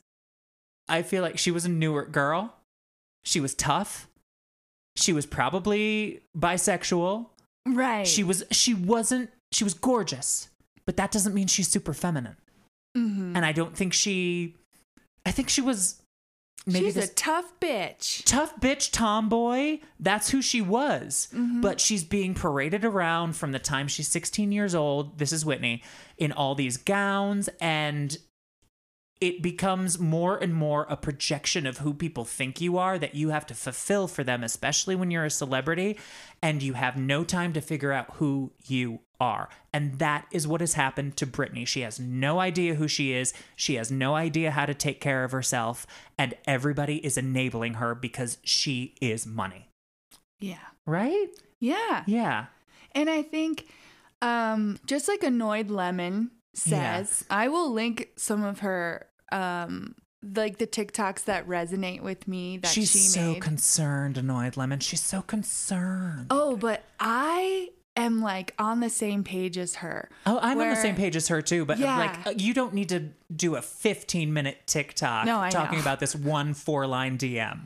I 0.90 1.02
feel 1.04 1.22
like 1.22 1.38
she 1.38 1.52
was 1.52 1.64
a 1.66 1.70
Newark 1.70 2.12
girl. 2.12 2.54
She 3.24 3.40
was 3.40 3.56
tough. 3.56 4.08
She 4.96 5.14
was 5.14 5.26
probably 5.26 6.22
bisexual. 6.38 7.28
Right. 7.66 8.06
She 8.08 8.24
was 8.24 8.44
she 8.52 8.74
wasn't 8.74 9.30
she 9.52 9.64
was 9.64 9.74
gorgeous, 9.74 10.50
but 10.86 10.98
that 10.98 11.12
doesn't 11.12 11.34
mean 11.34 11.48
she's 11.48 11.68
super 11.68 11.94
feminine. 11.94 12.36
Mm-hmm. 12.98 13.36
And 13.36 13.46
I 13.46 13.52
don't 13.54 13.76
think 13.76 13.94
she 13.94 14.56
I 15.26 15.32
think 15.32 15.50
she 15.50 15.62
was 15.62 16.02
maybe 16.66 16.86
She's 16.86 16.98
a 16.98 17.08
tough 17.08 17.52
bitch. 17.60 18.24
tough 18.26 18.60
bitch 18.60 18.92
tomboy. 18.92 19.80
That's 20.00 20.30
who 20.30 20.42
she 20.42 20.62
was. 20.62 21.30
Mhm. 21.34 21.62
But 21.62 21.80
she's 21.80 22.04
being 22.04 22.34
paraded 22.34 22.86
around 22.86 23.36
from 23.36 23.52
the 23.52 23.60
time 23.60 23.88
she's 23.88 24.08
16 24.10 24.52
years 24.52 24.76
old. 24.76 25.18
This 25.18 25.32
is 25.32 25.46
Whitney 25.46 25.82
in 26.18 26.32
all 26.32 26.56
these 26.56 26.78
gowns 26.78 27.50
and 27.60 28.18
it 29.24 29.42
becomes 29.42 29.98
more 29.98 30.38
and 30.38 30.54
more 30.54 30.86
a 30.90 30.98
projection 30.98 31.66
of 31.66 31.78
who 31.78 31.94
people 31.94 32.26
think 32.26 32.60
you 32.60 32.78
are 32.78 33.00
that 33.00 33.16
you 33.16 33.30
have 33.30 33.46
to 33.46 33.54
fulfill 33.54 34.10
for 34.10 34.22
them, 34.22 34.44
especially 34.44 34.98
when 34.98 35.12
you're 35.12 35.24
a 35.24 35.30
celebrity 35.30 35.98
and 36.42 36.62
you 36.62 36.74
have 36.74 36.98
no 36.98 37.24
time 37.24 37.54
to 37.54 37.62
figure 37.62 37.94
out 37.94 38.16
who 38.16 38.52
you 38.66 39.00
are. 39.22 39.48
And 39.72 39.98
that 40.00 40.26
is 40.32 40.46
what 40.46 40.60
has 40.60 40.74
happened 40.74 41.16
to 41.16 41.26
Britney. 41.26 41.66
She 41.66 41.80
has 41.82 42.02
no 42.02 42.42
idea 42.42 42.76
who 42.76 42.90
she 42.90 43.14
is, 43.14 43.34
she 43.56 43.76
has 43.76 43.90
no 43.90 44.14
idea 44.14 44.52
how 44.52 44.66
to 44.66 44.74
take 44.74 45.00
care 45.00 45.24
of 45.24 45.32
herself, 45.32 45.88
and 46.18 46.36
everybody 46.46 46.98
is 46.98 47.18
enabling 47.18 47.76
her 47.76 47.96
because 47.96 48.40
she 48.44 48.94
is 49.00 49.26
money. 49.26 49.70
Yeah. 50.42 50.58
Right? 50.86 51.28
Yeah. 51.62 52.04
Yeah. 52.08 52.48
And 52.92 53.10
I 53.10 53.22
think 53.22 53.68
um 54.22 54.80
just 54.86 55.08
like 55.08 55.24
Annoyed 55.24 55.70
Lemon 55.70 56.32
says, 56.54 57.24
I 57.30 57.48
will 57.48 57.72
link 57.72 58.10
some 58.18 58.44
of 58.44 58.60
her 58.60 59.08
um 59.34 59.96
like 60.36 60.58
the 60.58 60.68
TikToks 60.68 61.26
that 61.26 61.46
resonate 61.48 62.00
with 62.02 62.30
me 62.30 62.56
that 62.58 62.70
She's 62.70 62.92
she 62.92 63.00
so 63.00 63.36
concerned, 63.36 64.18
annoyed 64.18 64.56
lemon. 64.56 64.80
She's 64.80 65.02
so 65.04 65.22
concerned. 65.22 66.28
oh, 66.30 66.56
but 66.56 66.84
I 67.00 67.70
am 67.98 68.22
like 68.22 68.54
on 68.58 68.80
the 68.80 68.90
same 68.90 69.24
page 69.26 69.58
as 69.58 69.76
her. 69.76 70.10
Oh, 70.26 70.40
I'm 70.42 70.60
on 70.62 70.70
the 70.70 70.76
same 70.78 70.96
page 70.96 71.16
as 71.18 71.28
her 71.28 71.42
too, 71.42 71.66
but 71.66 71.78
Yeah. 71.78 71.98
like 71.98 72.28
uh, 72.28 72.34
you 72.38 72.54
don't 72.54 72.74
need 72.74 72.88
to 72.90 73.10
do 73.36 73.56
a 73.56 73.62
15 73.62 74.32
minute 74.34 74.60
TikTok 74.66 75.26
No, 75.26 75.48
talking 75.50 75.78
know. 75.80 75.82
about 75.84 76.00
this 76.00 76.16
one 76.16 76.54
four 76.54 76.88
line 76.88 77.18
DM. 77.18 77.60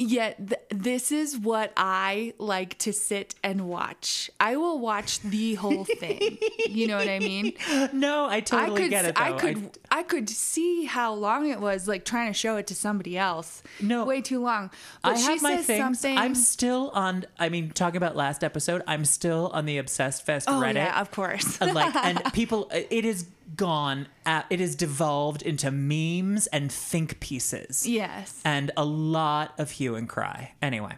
Yet 0.00 0.36
th- 0.48 0.60
this 0.70 1.10
is 1.10 1.36
what 1.36 1.72
I 1.76 2.32
like 2.38 2.78
to 2.78 2.92
sit 2.92 3.34
and 3.42 3.68
watch. 3.68 4.30
I 4.38 4.56
will 4.56 4.78
watch 4.78 5.20
the 5.22 5.54
whole 5.54 5.84
thing. 5.84 6.38
you 6.68 6.86
know 6.86 6.96
what 6.96 7.08
I 7.08 7.18
mean? 7.18 7.54
No, 7.92 8.26
I 8.28 8.40
totally 8.40 8.82
could, 8.82 8.90
get 8.90 9.04
it. 9.06 9.16
Though. 9.16 9.22
I 9.22 9.32
could 9.32 9.78
I, 9.90 10.02
could 10.02 10.28
see 10.28 10.84
how 10.84 11.14
long 11.14 11.48
it 11.48 11.58
was 11.60 11.88
like 11.88 12.04
trying 12.04 12.28
to 12.28 12.32
show 12.32 12.56
it 12.56 12.66
to 12.68 12.74
somebody 12.74 13.18
else. 13.18 13.62
No. 13.80 14.04
way 14.04 14.20
too 14.20 14.40
long. 14.40 14.70
But 15.02 15.12
I 15.12 15.16
she 15.16 15.22
have 15.24 15.42
my 15.42 15.56
says 15.56 15.66
things. 15.66 15.82
something. 15.82 16.16
I'm 16.16 16.34
still 16.34 16.90
on. 16.90 17.24
I 17.38 17.48
mean, 17.48 17.70
talking 17.70 17.96
about 17.96 18.14
last 18.14 18.44
episode, 18.44 18.82
I'm 18.86 19.04
still 19.04 19.50
on 19.52 19.64
the 19.66 19.78
Obsessed 19.78 20.24
Fest 20.24 20.48
oh 20.48 20.60
Reddit. 20.60 20.74
yeah, 20.74 21.00
of 21.00 21.10
course. 21.10 21.58
and 21.60 21.74
like, 21.74 21.94
and 22.04 22.22
people, 22.32 22.70
it 22.72 23.04
is 23.04 23.26
gone. 23.56 24.08
At, 24.26 24.46
it 24.50 24.60
is 24.60 24.76
devolved 24.76 25.42
into 25.42 25.70
memes 25.70 26.46
and 26.48 26.70
think 26.70 27.20
pieces. 27.20 27.86
yes, 27.86 28.40
And 28.44 28.70
a 28.76 28.84
lot 28.84 29.54
of 29.58 29.70
hue 29.72 29.94
and 29.94 30.08
cry. 30.08 30.52
Anyway, 30.62 30.94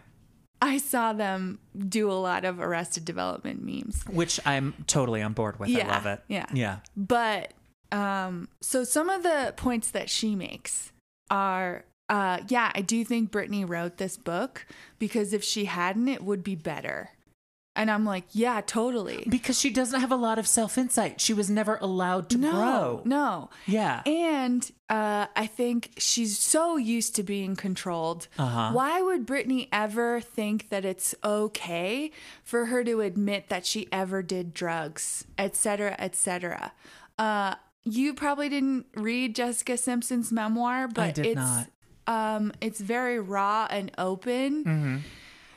I 0.61 0.77
saw 0.77 1.13
them 1.13 1.59
do 1.87 2.11
a 2.11 2.13
lot 2.13 2.45
of 2.45 2.59
Arrested 2.59 3.05
Development 3.05 3.63
memes. 3.63 4.03
which 4.09 4.39
I'm 4.45 4.73
totally 4.87 5.21
on 5.21 5.33
board 5.33 5.59
with. 5.59 5.75
I 5.75 5.87
love 5.87 6.05
it. 6.05 6.23
yeah. 6.27 6.45
Yeah. 6.53 6.77
But 6.95 7.53
um, 7.91 8.47
so 8.61 8.83
some 8.83 9.09
of 9.09 9.23
the 9.23 9.53
points 9.57 9.91
that 9.91 10.09
she 10.09 10.35
makes 10.35 10.91
are, 11.29 11.83
uh, 12.09 12.39
yeah, 12.47 12.71
I 12.75 12.81
do 12.81 13.03
think 13.03 13.31
Britney 13.31 13.67
wrote 13.67 13.97
this 13.97 14.17
book 14.17 14.65
because 14.99 15.33
if 15.33 15.43
she 15.43 15.65
hadn't, 15.65 16.07
it 16.07 16.23
would 16.23 16.43
be 16.43 16.55
better. 16.55 17.09
And 17.73 17.89
I'm 17.89 18.03
like, 18.05 18.25
yeah, 18.31 18.59
totally. 18.65 19.25
Because 19.29 19.57
she 19.57 19.69
doesn't 19.69 20.01
have 20.01 20.11
a 20.11 20.17
lot 20.17 20.37
of 20.37 20.45
self 20.45 20.77
insight. 20.77 21.21
She 21.21 21.33
was 21.33 21.49
never 21.49 21.77
allowed 21.81 22.29
to 22.31 22.37
no, 22.37 22.51
grow. 22.51 23.01
no. 23.05 23.49
Yeah. 23.65 24.01
And 24.05 24.69
uh, 24.89 25.27
I 25.37 25.47
think 25.47 25.91
she's 25.97 26.37
so 26.37 26.75
used 26.75 27.15
to 27.15 27.23
being 27.23 27.55
controlled. 27.55 28.27
Uh-huh. 28.37 28.71
Why 28.73 29.01
would 29.01 29.25
Britney 29.25 29.69
ever 29.71 30.19
think 30.19 30.67
that 30.67 30.83
it's 30.83 31.15
okay 31.23 32.11
for 32.43 32.65
her 32.65 32.83
to 32.83 32.99
admit 32.99 33.47
that 33.47 33.65
she 33.65 33.87
ever 33.91 34.21
did 34.21 34.53
drugs, 34.53 35.25
et 35.37 35.55
cetera, 35.55 35.95
et 35.97 36.13
cetera? 36.13 36.73
Uh, 37.17 37.55
you 37.85 38.13
probably 38.13 38.49
didn't 38.49 38.85
read 38.95 39.33
Jessica 39.33 39.77
Simpson's 39.77 40.29
memoir, 40.31 40.89
but 40.89 41.15
did 41.15 41.25
it's 41.25 41.35
not. 41.35 41.67
um 42.05 42.51
it's 42.61 42.81
very 42.81 43.17
raw 43.19 43.65
and 43.69 43.91
open. 43.97 44.63
Mm-hmm. 44.65 44.97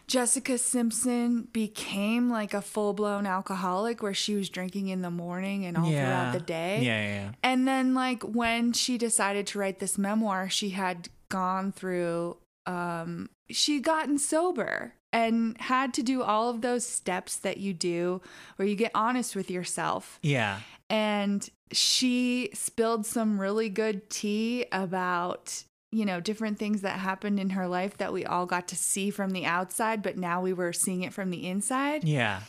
Jessica 0.07 0.59
Simpson 0.59 1.49
became 1.53 2.29
like 2.31 2.53
a 2.55 2.61
full 2.61 2.93
blown 2.93 3.27
alcoholic 3.27 4.03
where 4.03 4.15
she 4.15 4.35
was 4.35 4.49
drinking 4.51 4.89
in 4.89 5.03
the 5.03 5.11
morning 5.11 5.65
and 5.65 5.77
all 5.77 5.91
Yeah. 5.91 6.05
throughout 6.31 6.33
the 6.39 6.45
day. 6.45 6.81
Yeah, 6.83 7.03
yeah, 7.03 7.15
yeah. 7.25 7.31
And 7.43 7.67
then 7.67 7.95
like 7.95 8.23
when 8.23 8.73
she 8.73 8.99
decided 8.99 9.47
to 9.49 9.59
write 9.59 9.79
this 9.79 9.97
memoir, 9.99 10.49
she 10.51 10.71
had 10.71 11.09
gone 11.31 11.73
through 11.73 12.37
um 12.67 13.29
she'd 13.51 13.83
gotten 13.83 14.19
sober 14.19 14.95
and 15.13 15.57
had 15.61 15.95
to 15.95 16.03
do 16.03 16.23
all 16.23 16.49
of 16.51 16.61
those 16.61 16.85
steps 16.87 17.37
that 17.37 17.59
you 17.59 17.73
do 17.73 18.21
where 18.57 18.67
you 18.67 18.75
get 18.75 18.91
honest 18.95 19.37
with 19.37 19.51
yourself. 19.51 20.19
Yeah. 20.23 20.61
And 20.91 21.49
she 21.73 22.51
spilled 22.53 23.07
some 23.07 23.41
really 23.41 23.69
good 23.69 24.11
tea 24.11 24.67
about 24.73 25.65
you 25.95 26.05
know 26.05 26.21
different 26.21 26.59
things 26.59 26.81
that 26.83 26.99
happened 26.99 27.39
in 27.39 27.51
her 27.51 27.69
life 27.69 27.97
that 27.99 28.13
we 28.13 28.25
all 28.25 28.47
got 28.47 28.67
to 28.69 28.77
see 28.77 29.11
from 29.11 29.31
the 29.31 29.45
outside 29.47 30.03
but 30.03 30.17
now 30.17 30.41
we 30.41 30.53
were 30.53 30.73
seeing 30.73 31.03
it 31.03 31.13
from 31.13 31.31
the 31.31 31.47
inside. 31.47 32.03
Yeah. 32.05 32.41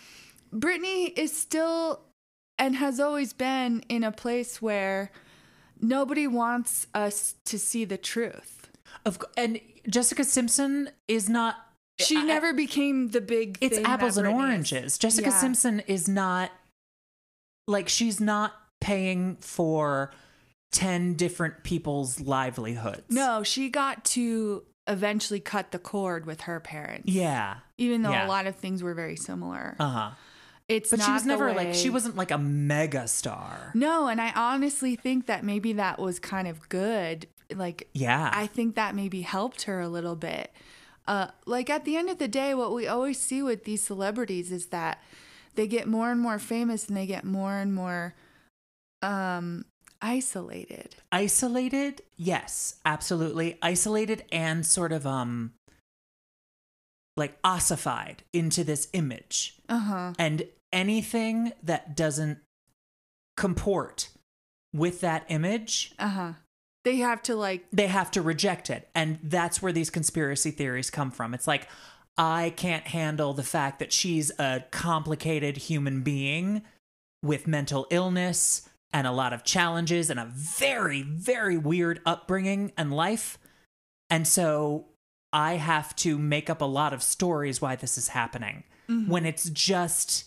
Britney 0.54 1.14
is 1.18 1.36
still 1.38 2.02
and 2.58 2.76
has 2.78 3.00
always 3.00 3.34
been 3.34 3.84
in 3.90 4.04
a 4.04 4.12
place 4.12 4.62
where 4.62 5.12
nobody 5.82 6.26
wants 6.28 6.88
us 6.94 7.36
to 7.46 7.60
see 7.60 7.84
the 7.86 7.98
truth. 7.98 8.70
Of 9.06 9.20
co- 9.20 9.28
and 9.38 9.60
Jessica 9.90 10.24
Simpson 10.24 10.90
is 11.08 11.28
not. 11.30 11.56
She 12.00 12.18
I- 12.18 12.22
I- 12.22 12.26
never 12.26 12.54
became 12.54 13.10
the 13.10 13.22
big. 13.22 13.58
It's 13.62 13.76
thing 13.76 13.84
that 13.84 13.90
apples 13.92 14.18
and 14.18 14.28
Britney 14.28 14.32
is. 14.34 14.40
oranges. 14.40 14.98
Jessica 14.98 15.30
Yeah. 15.30 15.40
Simpson 15.40 15.80
is 15.88 16.08
not 16.08 16.52
like 17.68 17.90
she's 17.90 18.20
not 18.22 18.54
paying 18.82 19.36
for 19.38 20.12
10 20.76 21.14
different 21.16 21.64
people's 21.64 22.20
livelihoods. 22.20 23.04
No, 23.10 23.44
she 23.44 23.70
got 23.70 24.04
to 24.06 24.64
eventually 24.88 25.40
cut 25.40 25.72
the 25.72 25.80
cord 25.80 26.26
with 26.26 26.42
her 26.42 26.60
parents. 26.60 27.12
Yeah. 27.12 27.56
even 27.78 28.04
though 28.04 28.12
Yeah. 28.12 28.28
a 28.28 28.30
lot 28.30 28.46
of 28.48 28.56
things 28.56 28.84
were 28.84 28.94
very 28.94 29.16
similar. 29.16 29.76
Uh-huh. 29.80 30.12
it's 30.68 30.90
But 30.92 31.02
she 31.02 31.12
was 31.12 31.26
never 31.26 31.54
like 31.54 31.74
she 31.74 31.90
wasn't 31.90 32.16
like 32.16 32.32
a 32.32 32.38
mega 32.38 33.08
star. 33.08 33.72
No, 33.74 34.08
and 34.08 34.20
I 34.22 34.32
honestly 34.36 34.96
think 34.96 35.26
that 35.28 35.44
maybe 35.44 35.74
that 35.74 36.00
was 36.00 36.20
kind 36.20 36.48
of 36.48 36.68
good. 36.70 37.28
Like, 37.54 37.88
Yeah. 37.94 38.30
I 38.34 38.48
think 38.48 38.76
that 38.76 38.96
maybe 38.96 39.22
helped 39.22 39.64
her 39.64 39.80
a 39.82 39.88
little 39.90 40.16
bit. 40.16 40.52
Uh, 41.08 41.28
like 41.46 41.70
at 41.70 41.86
the 41.86 41.96
end 41.98 42.10
of 42.10 42.18
the 42.18 42.28
day, 42.28 42.54
what 42.56 42.74
we 42.74 42.88
always 42.88 43.20
see 43.20 43.42
with 43.44 43.64
these 43.66 43.84
celebrities 43.84 44.52
is 44.52 44.68
that 44.68 45.02
they 45.56 45.68
get 45.68 45.88
more 45.88 46.12
and 46.12 46.20
more 46.20 46.40
famous 46.40 46.88
and 46.88 46.98
they 46.98 47.06
get 47.06 47.24
more 47.24 47.54
and 47.58 47.74
more 47.76 48.16
um, 49.02 49.66
isolated. 50.02 50.96
Isolated? 51.12 52.02
Yes, 52.18 52.76
absolutely. 52.86 53.58
Isolated 53.62 54.24
and 54.32 54.66
sort 54.66 54.92
of 54.92 55.06
um 55.08 55.54
like 57.18 57.38
ossified 57.44 58.24
into 58.34 58.64
this 58.64 58.88
image. 58.94 59.56
Uh 59.70 59.80
huh. 59.80 60.14
And 60.20 60.48
anything 60.74 61.54
that 61.64 61.96
doesn't 61.96 62.40
comport 63.38 64.10
with 64.74 65.02
that 65.02 65.26
image, 65.30 65.94
Uh 65.98 66.08
huh. 66.10 66.34
They 66.84 66.98
have 66.98 67.24
to 67.24 67.36
like. 67.36 67.66
they 67.72 67.88
have 67.88 68.12
to 68.12 68.22
reject 68.22 68.70
it. 68.70 68.90
And 68.94 69.18
that's 69.24 69.62
where 69.62 69.72
these 69.72 69.90
conspiracy 69.90 70.52
theories 70.52 70.92
come 70.92 71.10
from. 71.10 71.34
It's 71.34 71.48
like, 71.48 71.68
I 72.18 72.54
can't 72.56 72.86
handle 72.86 73.34
the 73.34 73.44
fact 73.44 73.80
that 73.80 73.92
she's 73.92 74.32
a 74.38 74.64
complicated 74.72 75.58
human 75.58 76.02
being 76.02 76.62
with 77.24 77.48
mental 77.48 77.88
illness 77.90 78.70
and 78.96 79.06
a 79.06 79.12
lot 79.12 79.34
of 79.34 79.44
challenges 79.44 80.10
and 80.10 80.18
a 80.18 80.26
very, 80.34 81.02
very 81.02 81.58
weird 81.58 82.00
upbringing 82.06 82.72
and 82.78 82.94
life. 82.94 83.38
And 84.10 84.26
so 84.26 84.86
I 85.34 85.56
have 85.56 85.94
to 85.98 86.18
make 86.18 86.50
up 86.50 86.62
a 86.62 86.66
lot 86.66 86.94
of 86.94 87.04
stories 87.04 87.62
why 87.62 87.76
this 87.76 87.98
is 87.98 88.08
happening 88.10 88.64
Mhm. 88.88 89.10
when 89.10 89.26
it's 89.26 89.50
just 89.50 90.26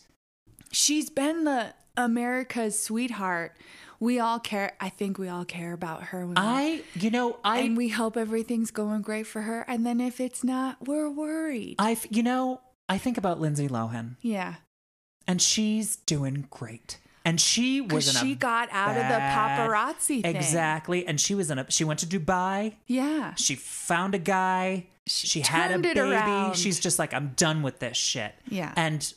She's 0.70 1.08
been 1.08 1.44
the 1.44 1.72
America's 1.96 2.78
sweetheart. 2.78 3.56
We 4.00 4.20
all 4.20 4.38
care. 4.38 4.76
I 4.78 4.90
think 4.90 5.16
we 5.18 5.26
all 5.28 5.46
care 5.46 5.72
about 5.72 6.02
her. 6.04 6.20
when 6.26 6.34
we- 6.34 6.34
I, 6.36 6.82
you 6.94 7.10
know, 7.10 7.38
I 7.42 7.60
and 7.60 7.74
we 7.74 7.88
hope 7.88 8.18
everything's 8.18 8.70
going 8.70 9.00
great 9.00 9.26
for 9.26 9.40
her. 9.42 9.62
And 9.62 9.86
then 9.86 9.98
if 9.98 10.20
it's 10.20 10.44
not, 10.44 10.86
we're 10.86 11.08
worried. 11.08 11.76
I, 11.78 11.96
you 12.10 12.22
know, 12.22 12.60
I 12.86 12.98
think 12.98 13.16
about 13.16 13.40
Lindsay 13.40 13.66
Lohan. 13.66 14.16
yeah. 14.20 14.56
and 15.26 15.40
she's 15.42 15.96
doing 15.96 16.46
great. 16.50 16.98
And 17.28 17.38
she 17.38 17.82
was 17.82 18.06
Because 18.06 18.08
in 18.08 18.16
a 18.16 18.30
she 18.30 18.34
got 18.34 18.68
out 18.72 18.96
of 18.96 19.06
the 19.06 19.18
paparazzi 19.18 20.22
thing. 20.22 20.36
Exactly, 20.36 21.06
and 21.06 21.20
she 21.20 21.34
was 21.34 21.50
in 21.50 21.58
a. 21.58 21.70
She 21.70 21.84
went 21.84 22.00
to 22.00 22.06
Dubai. 22.06 22.76
Yeah. 22.86 23.34
She 23.34 23.54
found 23.54 24.14
a 24.14 24.18
guy. 24.18 24.86
She, 25.06 25.40
had 25.40 25.72
a 25.72 25.78
baby. 25.78 26.54
She's 26.54 26.80
just 26.80 26.98
like, 26.98 27.12
I'm 27.14 27.32
done 27.36 27.62
with 27.62 27.80
this 27.80 27.96
shit. 27.96 28.34
Yeah. 28.48 28.72
And 28.76 29.12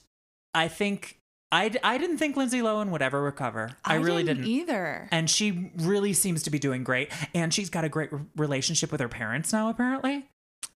I 0.54 0.68
think 0.68 1.20
I, 1.52 1.72
I 1.84 1.98
didn't 1.98 2.18
think 2.18 2.38
Lindsay 2.38 2.60
Lohan 2.60 2.90
would 2.90 3.02
ever 3.02 3.22
recover. 3.22 3.72
I, 3.84 3.96
really 3.96 4.24
didn't, 4.24 4.44
didn't. 4.44 4.52
either. 4.52 5.08
And 5.12 5.30
she 5.30 5.72
really 5.78 6.14
seems 6.14 6.44
to 6.44 6.50
be 6.50 6.60
doing 6.60 6.84
great. 6.84 7.12
And 7.36 7.54
she's 7.54 7.70
got 7.70 7.84
a 7.84 7.90
great 7.90 8.12
r- 8.14 8.22
relationship 8.38 8.92
with 8.92 9.02
her 9.02 9.10
parents 9.10 9.52
now, 9.52 9.70
apparently, 9.70 10.28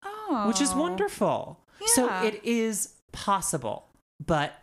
oh, 0.03 0.45
which 0.47 0.59
is 0.59 0.73
wonderful. 0.73 1.61
Yeah. 1.79 1.87
So 1.91 2.23
it 2.23 2.41
is 2.43 2.93
possible, 3.11 3.87
but. 4.25 4.53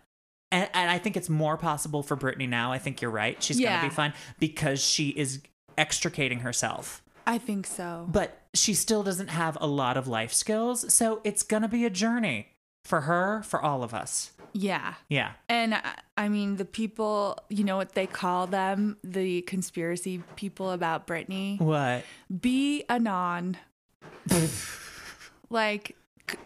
And, 0.52 0.68
and 0.74 0.90
I 0.90 0.98
think 0.98 1.16
it's 1.16 1.28
more 1.28 1.56
possible 1.56 2.02
for 2.04 2.16
Britney 2.16 2.48
now. 2.48 2.70
I 2.72 2.78
think 2.78 3.02
you're 3.02 3.10
right. 3.10 3.42
She's 3.42 3.58
Yeah. 3.58 3.70
going 3.70 3.82
to 3.82 3.88
be 3.88 3.94
fine 3.94 4.12
because 4.38 4.84
she 4.84 5.08
is 5.08 5.40
extricating 5.76 6.40
herself. 6.40 7.02
I 7.26 7.38
think 7.38 7.66
so. 7.66 8.06
But 8.10 8.38
she 8.54 8.74
still 8.74 9.02
doesn't 9.02 9.28
have 9.28 9.56
a 9.60 9.66
lot 9.66 9.96
of 9.96 10.06
life 10.06 10.32
skills. 10.32 10.92
So 10.92 11.20
it's 11.24 11.42
going 11.42 11.62
to 11.62 11.68
be 11.68 11.84
a 11.84 11.90
journey 11.90 12.48
for 12.84 13.02
her, 13.02 13.42
for 13.44 13.60
all 13.62 13.82
of 13.82 13.94
us. 13.94 14.32
Yeah. 14.52 14.94
Yeah. 15.08 15.32
And 15.48 15.74
I- 15.74 15.94
I 16.18 16.28
mean, 16.28 16.56
the 16.56 16.66
people, 16.66 17.38
you 17.48 17.64
know 17.64 17.78
what 17.78 17.94
they 17.94 18.06
call 18.06 18.46
them? 18.46 18.98
The 19.02 19.40
conspiracy 19.42 20.22
people 20.36 20.70
about 20.72 21.06
Britney? 21.06 21.58
What? 21.58 22.04
Be 22.40 22.84
anon. 22.90 23.56
like, 25.50 25.96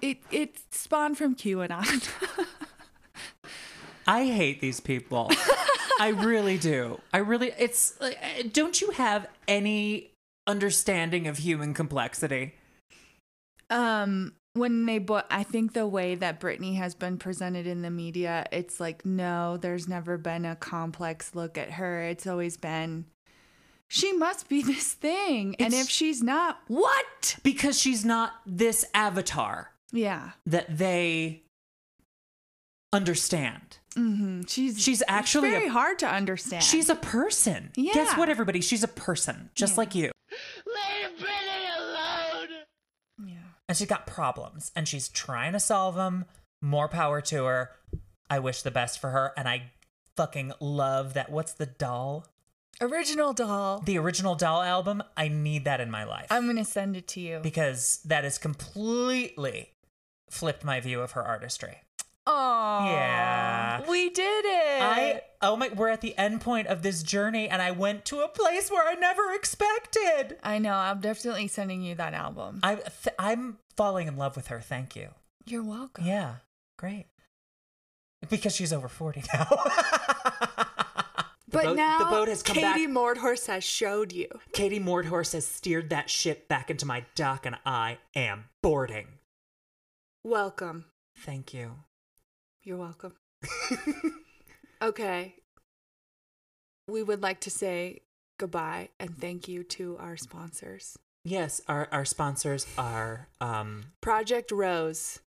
it, 0.01 0.19
it 0.31 0.59
spawned 0.71 1.19
from 1.19 1.35
QAnon. 1.35 2.09
I 4.07 4.27
hate 4.27 4.61
these 4.61 4.81
people. 4.81 5.31
I 6.01 6.09
really 6.09 6.59
do. 6.59 7.01
I 7.13 7.19
really, 7.19 7.53
it's 7.59 7.99
like, 8.01 8.19
uh, 8.23 8.45
don't 8.53 8.81
you 8.81 8.91
have 8.91 9.27
any 9.49 10.11
understanding 10.47 11.27
of 11.27 11.39
human 11.39 11.75
complexity. 11.75 12.55
Um, 13.71 14.35
when 14.53 14.87
they 14.87 14.99
but 14.99 15.27
I 15.31 15.43
think 15.43 15.73
the 15.73 15.87
way 15.87 16.15
that 16.15 16.41
Britney 16.41 16.77
has 16.77 16.95
been 16.95 17.19
presented 17.19 17.67
in 17.67 17.83
the 17.83 17.91
media, 17.91 18.47
it's 18.53 18.79
like 18.81 19.05
no, 19.05 19.57
there's 19.57 19.89
never 19.89 20.17
been 20.17 20.45
a 20.45 20.57
complex 20.57 21.35
look 21.35 21.59
at 21.59 21.73
her. 21.73 22.03
It's 22.03 22.27
always 22.27 22.57
been 22.57 23.07
she 23.89 24.13
must 24.13 24.49
be 24.49 24.63
this 24.63 24.93
thing, 24.93 25.57
and 25.59 25.75
if 25.75 25.89
she's 25.89 26.23
not, 26.23 26.61
what? 26.69 27.37
Because 27.43 27.79
she's 27.81 28.05
not 28.05 28.33
this 28.47 28.85
avatar 28.95 29.73
Yeah. 29.93 30.31
that 30.47 30.79
they 30.79 31.43
understand. 32.97 33.79
hmm 33.95 34.43
She's 34.47 34.83
She's 34.83 35.03
actually 35.09 35.51
very 35.51 35.67
a- 35.67 35.71
hard 35.73 35.99
to 36.01 36.07
understand. 36.09 36.63
She's 36.63 36.89
a 36.89 36.95
person. 36.97 37.71
Yeah. 37.77 37.93
Guess 37.95 38.17
what, 38.17 38.29
everybody? 38.29 38.61
She's 38.61 38.83
a 38.83 38.89
person, 38.89 39.51
just 39.55 39.77
like 39.79 39.95
you. 39.95 40.11
Leave 40.67 41.19
Britney 41.19 41.79
alone. 41.79 42.49
Yeah. 43.27 43.37
And 43.69 43.77
she's 43.77 43.87
got 43.89 44.07
problems, 44.07 44.73
and 44.77 44.87
she's 44.89 45.09
trying 45.09 45.53
to 45.53 45.61
solve 45.61 45.95
them. 45.95 46.25
More 46.63 46.89
power 46.89 47.21
to 47.21 47.45
her. 47.45 47.71
I 48.29 48.39
wish 48.41 48.63
the 48.63 48.71
best 48.71 48.99
for 49.01 49.11
her, 49.11 49.33
and 49.37 49.49
I 49.49 49.71
fucking 50.17 50.53
love 50.61 51.15
that. 51.15 51.31
What's 51.31 51.53
the 51.53 51.67
doll? 51.67 52.27
original 52.79 53.33
doll. 53.33 53.81
The 53.87 53.97
original 53.97 54.35
doll 54.35 54.61
album. 54.63 55.03
I 55.17 55.29
need 55.29 55.65
that 55.65 55.81
in 55.81 55.91
my 55.91 56.05
life 56.05 56.27
I'm 56.29 56.47
gonna 56.47 56.63
send 56.65 56.95
it 56.95 57.09
to 57.09 57.21
you. 57.21 57.41
because 57.43 58.01
that 58.05 58.23
has 58.25 58.37
completely 58.37 59.71
flipped 60.29 60.63
my 60.65 60.81
view 60.81 61.01
of 61.01 61.13
her 61.13 61.23
artistry. 61.25 61.79
Oh, 62.27 62.85
Yeah. 62.87 63.89
we 63.89 64.11
did 64.11 64.45
it. 64.45 64.83
I 64.83 65.23
oh 65.43 65.57
my, 65.57 65.69
we're 65.69 65.89
at 65.89 66.01
the 66.01 66.17
end 66.19 66.41
point 66.41 66.67
of 66.67 66.83
this 66.83 67.03
journey, 67.03 67.49
and 67.49 67.63
I 67.63 67.71
went 67.71 68.05
to 68.07 68.21
a 68.21 68.29
place 68.29 68.71
where 68.71 68.87
I 68.89 68.95
never 68.95 69.33
expected. 69.33 70.37
I 70.43 70.59
know. 70.59 70.73
I'm 70.75 71.01
definitely 71.01 71.47
sending 71.49 71.83
you 71.83 71.95
that 71.95 72.15
album. 72.15 72.61
I 72.63 72.75
th- 72.77 73.15
I'm 73.19 73.59
falling 73.77 74.09
in 74.09 74.17
love 74.17 74.35
with 74.37 74.49
her. 74.49 74.61
Thank 74.61 74.97
you. 74.97 75.11
You're 75.47 75.63
welcome. 75.63 76.05
Yeah, 76.05 76.37
great. 76.79 77.07
Because 78.29 78.55
she's 78.57 78.73
over 78.73 78.89
forty 78.89 79.23
now. 79.33 79.47
But 81.49 81.65
boat- 81.65 81.77
now 81.77 81.99
the 82.01 82.05
boat 82.07 82.29
has 82.29 82.43
come 82.43 82.57
Katie 82.57 82.87
back. 82.87 82.95
Mordhorst 82.95 83.47
has 83.47 83.63
showed 83.63 84.13
you. 84.13 84.27
Katie 84.53 84.81
Mordhorst 84.81 85.33
has 85.33 85.47
steered 85.47 85.91
that 85.91 86.11
ship 86.11 86.49
back 86.49 86.71
into 86.71 86.85
my 86.87 87.05
dock, 87.15 87.47
and 87.47 87.57
I 87.65 87.99
am 88.17 88.47
boarding. 88.65 89.07
Welcome. 90.25 90.87
Thank 91.17 91.55
you. 91.55 91.77
You're 92.67 92.79
welcome. 92.79 93.15
okay. 94.83 95.37
We 96.89 97.01
would 97.05 97.23
like 97.23 97.39
to 97.43 97.51
say 97.51 98.01
goodbye 98.39 98.89
and 98.99 99.17
thank 99.17 99.47
you 99.47 99.63
to 99.63 99.97
our 100.01 100.17
sponsors. 100.17 100.99
Yes, 101.25 101.61
our 101.69 101.89
our 101.93 102.05
sponsors 102.05 102.67
are 102.77 103.29
um 103.41 103.93
Project 104.01 104.51
Rose. 104.51 105.21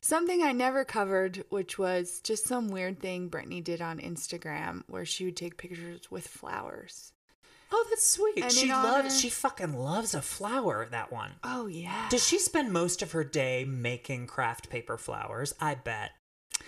Something 0.00 0.42
I 0.42 0.52
never 0.52 0.82
covered, 0.86 1.44
which 1.50 1.78
was 1.78 2.20
just 2.22 2.46
some 2.46 2.68
weird 2.68 3.00
thing 3.00 3.28
Britney 3.28 3.62
did 3.62 3.82
on 3.82 3.98
Instagram 3.98 4.82
where 4.86 5.04
she 5.04 5.26
would 5.26 5.36
take 5.36 5.58
pictures 5.58 6.10
with 6.10 6.26
flowers. 6.26 7.12
Oh, 7.70 7.86
that's 7.90 8.06
sweet. 8.06 8.42
And 8.42 8.50
she 8.50 8.70
honor- 8.70 8.88
loves 8.88 9.20
she 9.20 9.28
fucking 9.28 9.74
loves 9.74 10.14
a 10.14 10.22
flower, 10.22 10.88
that 10.90 11.12
one. 11.12 11.32
Oh, 11.44 11.66
yeah. 11.66 12.08
Does 12.08 12.26
she 12.26 12.38
spend 12.38 12.72
most 12.72 13.02
of 13.02 13.12
her 13.12 13.24
day 13.24 13.66
making 13.66 14.26
craft 14.26 14.70
paper 14.70 14.96
flowers? 14.96 15.54
I 15.60 15.74
bet. 15.74 16.12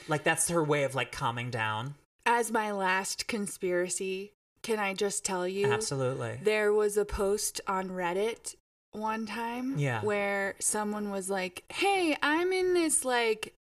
Like 0.09 0.25
that's 0.25 0.49
her 0.49 0.63
way 0.63 0.85
of 0.85 0.95
like 0.95 1.13
calming 1.13 1.51
down. 1.51 1.95
As 2.27 2.51
my 2.53 2.71
last 2.73 3.27
conspiracy, 3.27 4.33
can 4.63 4.79
I 4.79 4.95
just 4.95 5.25
tell 5.25 5.49
you? 5.49 5.73
Absolutely. 5.73 6.39
There 6.43 6.73
was 6.73 6.97
a 6.97 7.05
post 7.05 7.61
on 7.67 7.89
Reddit 7.91 8.57
one 8.93 9.25
time 9.27 9.79
Yeah. 9.79 10.01
where 10.03 10.55
someone 10.59 11.11
was 11.11 11.31
like, 11.31 11.65
"Hey, 11.73 12.17
I'm 12.23 12.53
in 12.53 12.75
this 12.75 13.05
like 13.05 13.55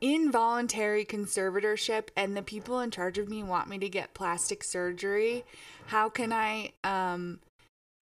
involuntary 0.00 1.04
conservatorship 1.04 2.08
and 2.16 2.36
the 2.36 2.42
people 2.42 2.80
in 2.80 2.90
charge 2.90 3.18
of 3.18 3.28
me 3.28 3.42
want 3.42 3.68
me 3.68 3.78
to 3.78 3.88
get 3.88 4.14
plastic 4.14 4.62
surgery. 4.62 5.44
How 5.86 6.08
can 6.08 6.32
I 6.32 6.72
um 6.84 7.40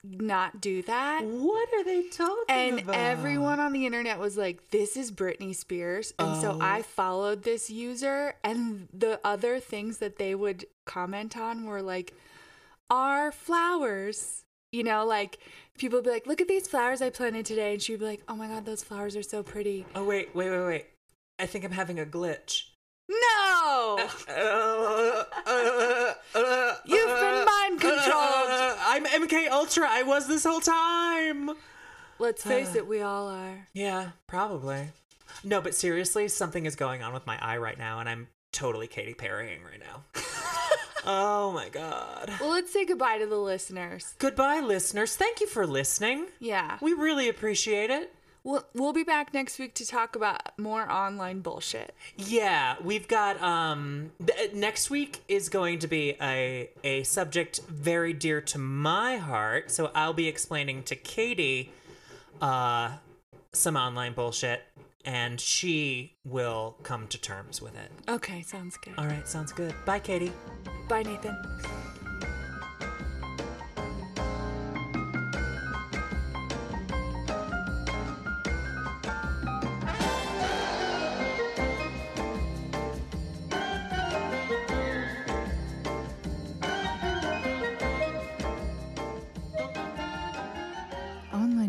not 0.05 0.61
do 0.61 0.83
that?" 0.83 1.25
What 1.25 1.69
are 1.75 1.85
they 1.85 2.03
talking 2.09 2.45
about 2.45 2.57
and 2.57 2.81
about? 2.81 2.95
everyone 2.95 3.61
on 3.61 3.73
the 3.73 3.87
internet 3.87 4.19
was 4.19 4.37
like, 4.37 4.71
"This 4.71 4.97
is 4.97 5.11
Britney 5.13 5.55
Spears," 5.55 6.13
and 6.19 6.41
so 6.41 6.53
Oh. 6.53 6.59
I 6.61 6.83
followed 6.83 7.43
this 7.43 7.71
user, 7.71 8.35
and 8.45 8.89
the 8.93 9.21
other 9.25 9.61
things 9.61 9.99
that 9.99 10.17
they 10.17 10.35
would 10.35 10.67
comment 10.87 11.37
on 11.37 11.65
were 11.67 11.83
like, 11.83 12.15
"Are 12.91 13.33
flowers?" 13.33 14.45
You 14.71 14.85
know, 14.85 15.05
like 15.07 15.39
people 15.79 15.99
would 15.99 16.05
be 16.05 16.11
like, 16.11 16.27
"Look 16.27 16.41
at 16.41 16.49
these 16.49 16.69
flowers 16.69 17.01
I 17.01 17.11
planted 17.11 17.47
today," 17.47 17.73
and 17.73 17.83
she'd 17.83 17.99
be 18.01 18.05
like, 18.05 18.23
"Oh 18.29 18.37
my 18.37 18.49
god, 18.49 18.67
those 18.67 18.85
flowers 18.85 19.17
are 19.17 19.23
so 19.23 19.43
pretty." 19.43 19.87
Oh 19.95 20.05
wait, 20.05 20.35
wait, 20.35 20.51
wait, 20.51 20.67
wait. 20.67 20.87
I 21.39 21.47
think 21.47 21.65
I'm 21.65 21.73
having 21.73 21.99
a 21.99 22.05
glitch. 22.05 22.65
No, 23.09 23.99
you've 26.85 27.07
been 27.07 27.45
mind 27.45 27.81
controlled. 27.81 28.05
I'm 28.81 29.05
MK 29.07 29.51
Ultra. 29.51 29.87
I 29.89 30.03
was 30.03 30.29
this 30.29 30.45
whole 30.45 30.61
time. 30.61 31.51
Let's 32.19 32.43
face 32.45 32.75
it, 32.75 32.87
we 32.87 33.01
all 33.01 33.29
are. 33.29 33.67
Yeah, 33.73 34.11
probably. 34.27 34.89
No, 35.45 35.61
but 35.61 35.75
seriously, 35.75 36.29
something 36.29 36.67
is 36.67 36.77
going 36.77 37.03
on 37.03 37.15
with 37.15 37.27
my 37.27 37.39
eye 37.41 37.59
right 37.59 37.79
now, 37.79 38.01
and 38.01 38.09
I'm 38.09 38.29
totally 38.53 38.87
Katy 38.87 39.15
Perrying 39.15 39.61
right 39.63 39.81
now. 39.81 40.05
oh 41.07 41.53
my 41.53 41.69
god. 41.69 42.33
Well, 42.41 42.51
let's 42.51 42.73
say 42.73 42.85
goodbye 42.85 43.19
to 43.19 43.27
the 43.27 43.39
listeners. 43.39 44.15
Goodbye, 44.19 44.61
listeners. 44.61 45.17
Thank 45.17 45.41
you 45.41 45.47
for 45.47 45.67
listening. 45.67 46.27
Yeah. 46.41 46.79
We 46.83 46.93
really 46.93 47.29
appreciate 47.29 47.91
it. 47.91 48.13
We'll, 48.49 48.65
we'll 48.73 48.95
be 48.95 49.05
back 49.05 49.35
next 49.35 49.59
week 49.59 49.75
to 49.75 49.87
talk 49.87 50.17
about 50.17 50.59
more 50.59 50.91
online 50.91 51.41
bullshit. 51.41 51.95
Yeah, 52.17 52.77
we've 52.83 53.07
got 53.07 53.39
um 53.43 54.13
th- 54.27 54.55
next 54.55 54.89
week 54.89 55.21
is 55.29 55.51
going 55.51 55.81
to 55.81 55.87
be 55.87 56.17
a 56.19 56.71
a 56.83 57.03
subject 57.03 57.61
very 57.69 58.15
dear 58.15 58.41
to 58.41 58.57
my 58.57 59.19
heart. 59.19 59.71
So 59.71 59.91
I'll 59.95 60.15
be 60.15 60.29
explaining 60.29 60.85
to 60.85 60.97
Katie 60.97 61.73
uh 62.41 62.93
some 63.53 63.77
online 63.77 64.15
bullshit 64.15 64.63
and 65.05 65.39
she 65.39 66.17
will 66.25 66.79
come 66.83 67.07
to 67.09 67.21
terms 67.21 67.61
with 67.61 67.77
it. 67.77 67.91
Okay, 68.09 68.41
sounds 68.41 68.79
good. 68.79 68.95
All 68.97 69.07
right, 69.07 69.29
sounds 69.29 69.53
good. 69.53 69.75
Bye, 69.85 69.99
Katie. 69.99 70.33
Bye, 70.89 71.03
Nathan. 71.03 71.37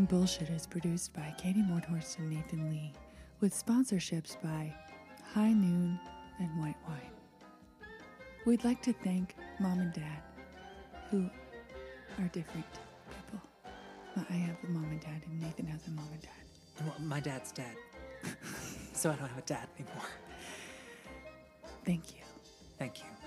Bullshit 0.09 0.49
is 0.49 0.65
produced 0.65 1.13
by 1.13 1.35
Katie 1.37 1.61
Mordhorst 1.61 2.17
and 2.17 2.31
Nathan 2.31 2.71
Lee, 2.71 2.91
with 3.41 3.53
sponsorships 3.53 4.41
by 4.41 4.73
High 5.35 5.53
Noon 5.53 5.99
and 6.39 6.59
White 6.59 6.77
Wine. 6.87 7.87
We'd 8.43 8.63
like 8.63 8.81
to 8.81 8.93
thank 9.03 9.35
Mom 9.59 9.79
and 9.79 9.93
Dad, 9.93 10.23
who 11.11 11.29
are 12.17 12.27
different 12.29 12.65
people. 13.07 13.39
I 14.27 14.33
have 14.33 14.57
a 14.63 14.67
mom 14.71 14.85
and 14.85 14.99
dad, 14.99 15.21
and 15.27 15.39
Nathan 15.41 15.67
has 15.67 15.85
a 15.85 15.91
mom 15.91 16.07
and 16.11 16.21
dad. 16.23 16.31
Well, 16.83 16.95
my 17.01 17.19
dad's 17.19 17.51
dead. 17.51 17.75
so 18.93 19.11
I 19.11 19.15
don't 19.15 19.27
have 19.27 19.37
a 19.37 19.41
dad 19.41 19.67
anymore. 19.77 20.09
Thank 21.85 22.15
you. 22.15 22.23
Thank 22.79 22.97
you. 22.97 23.18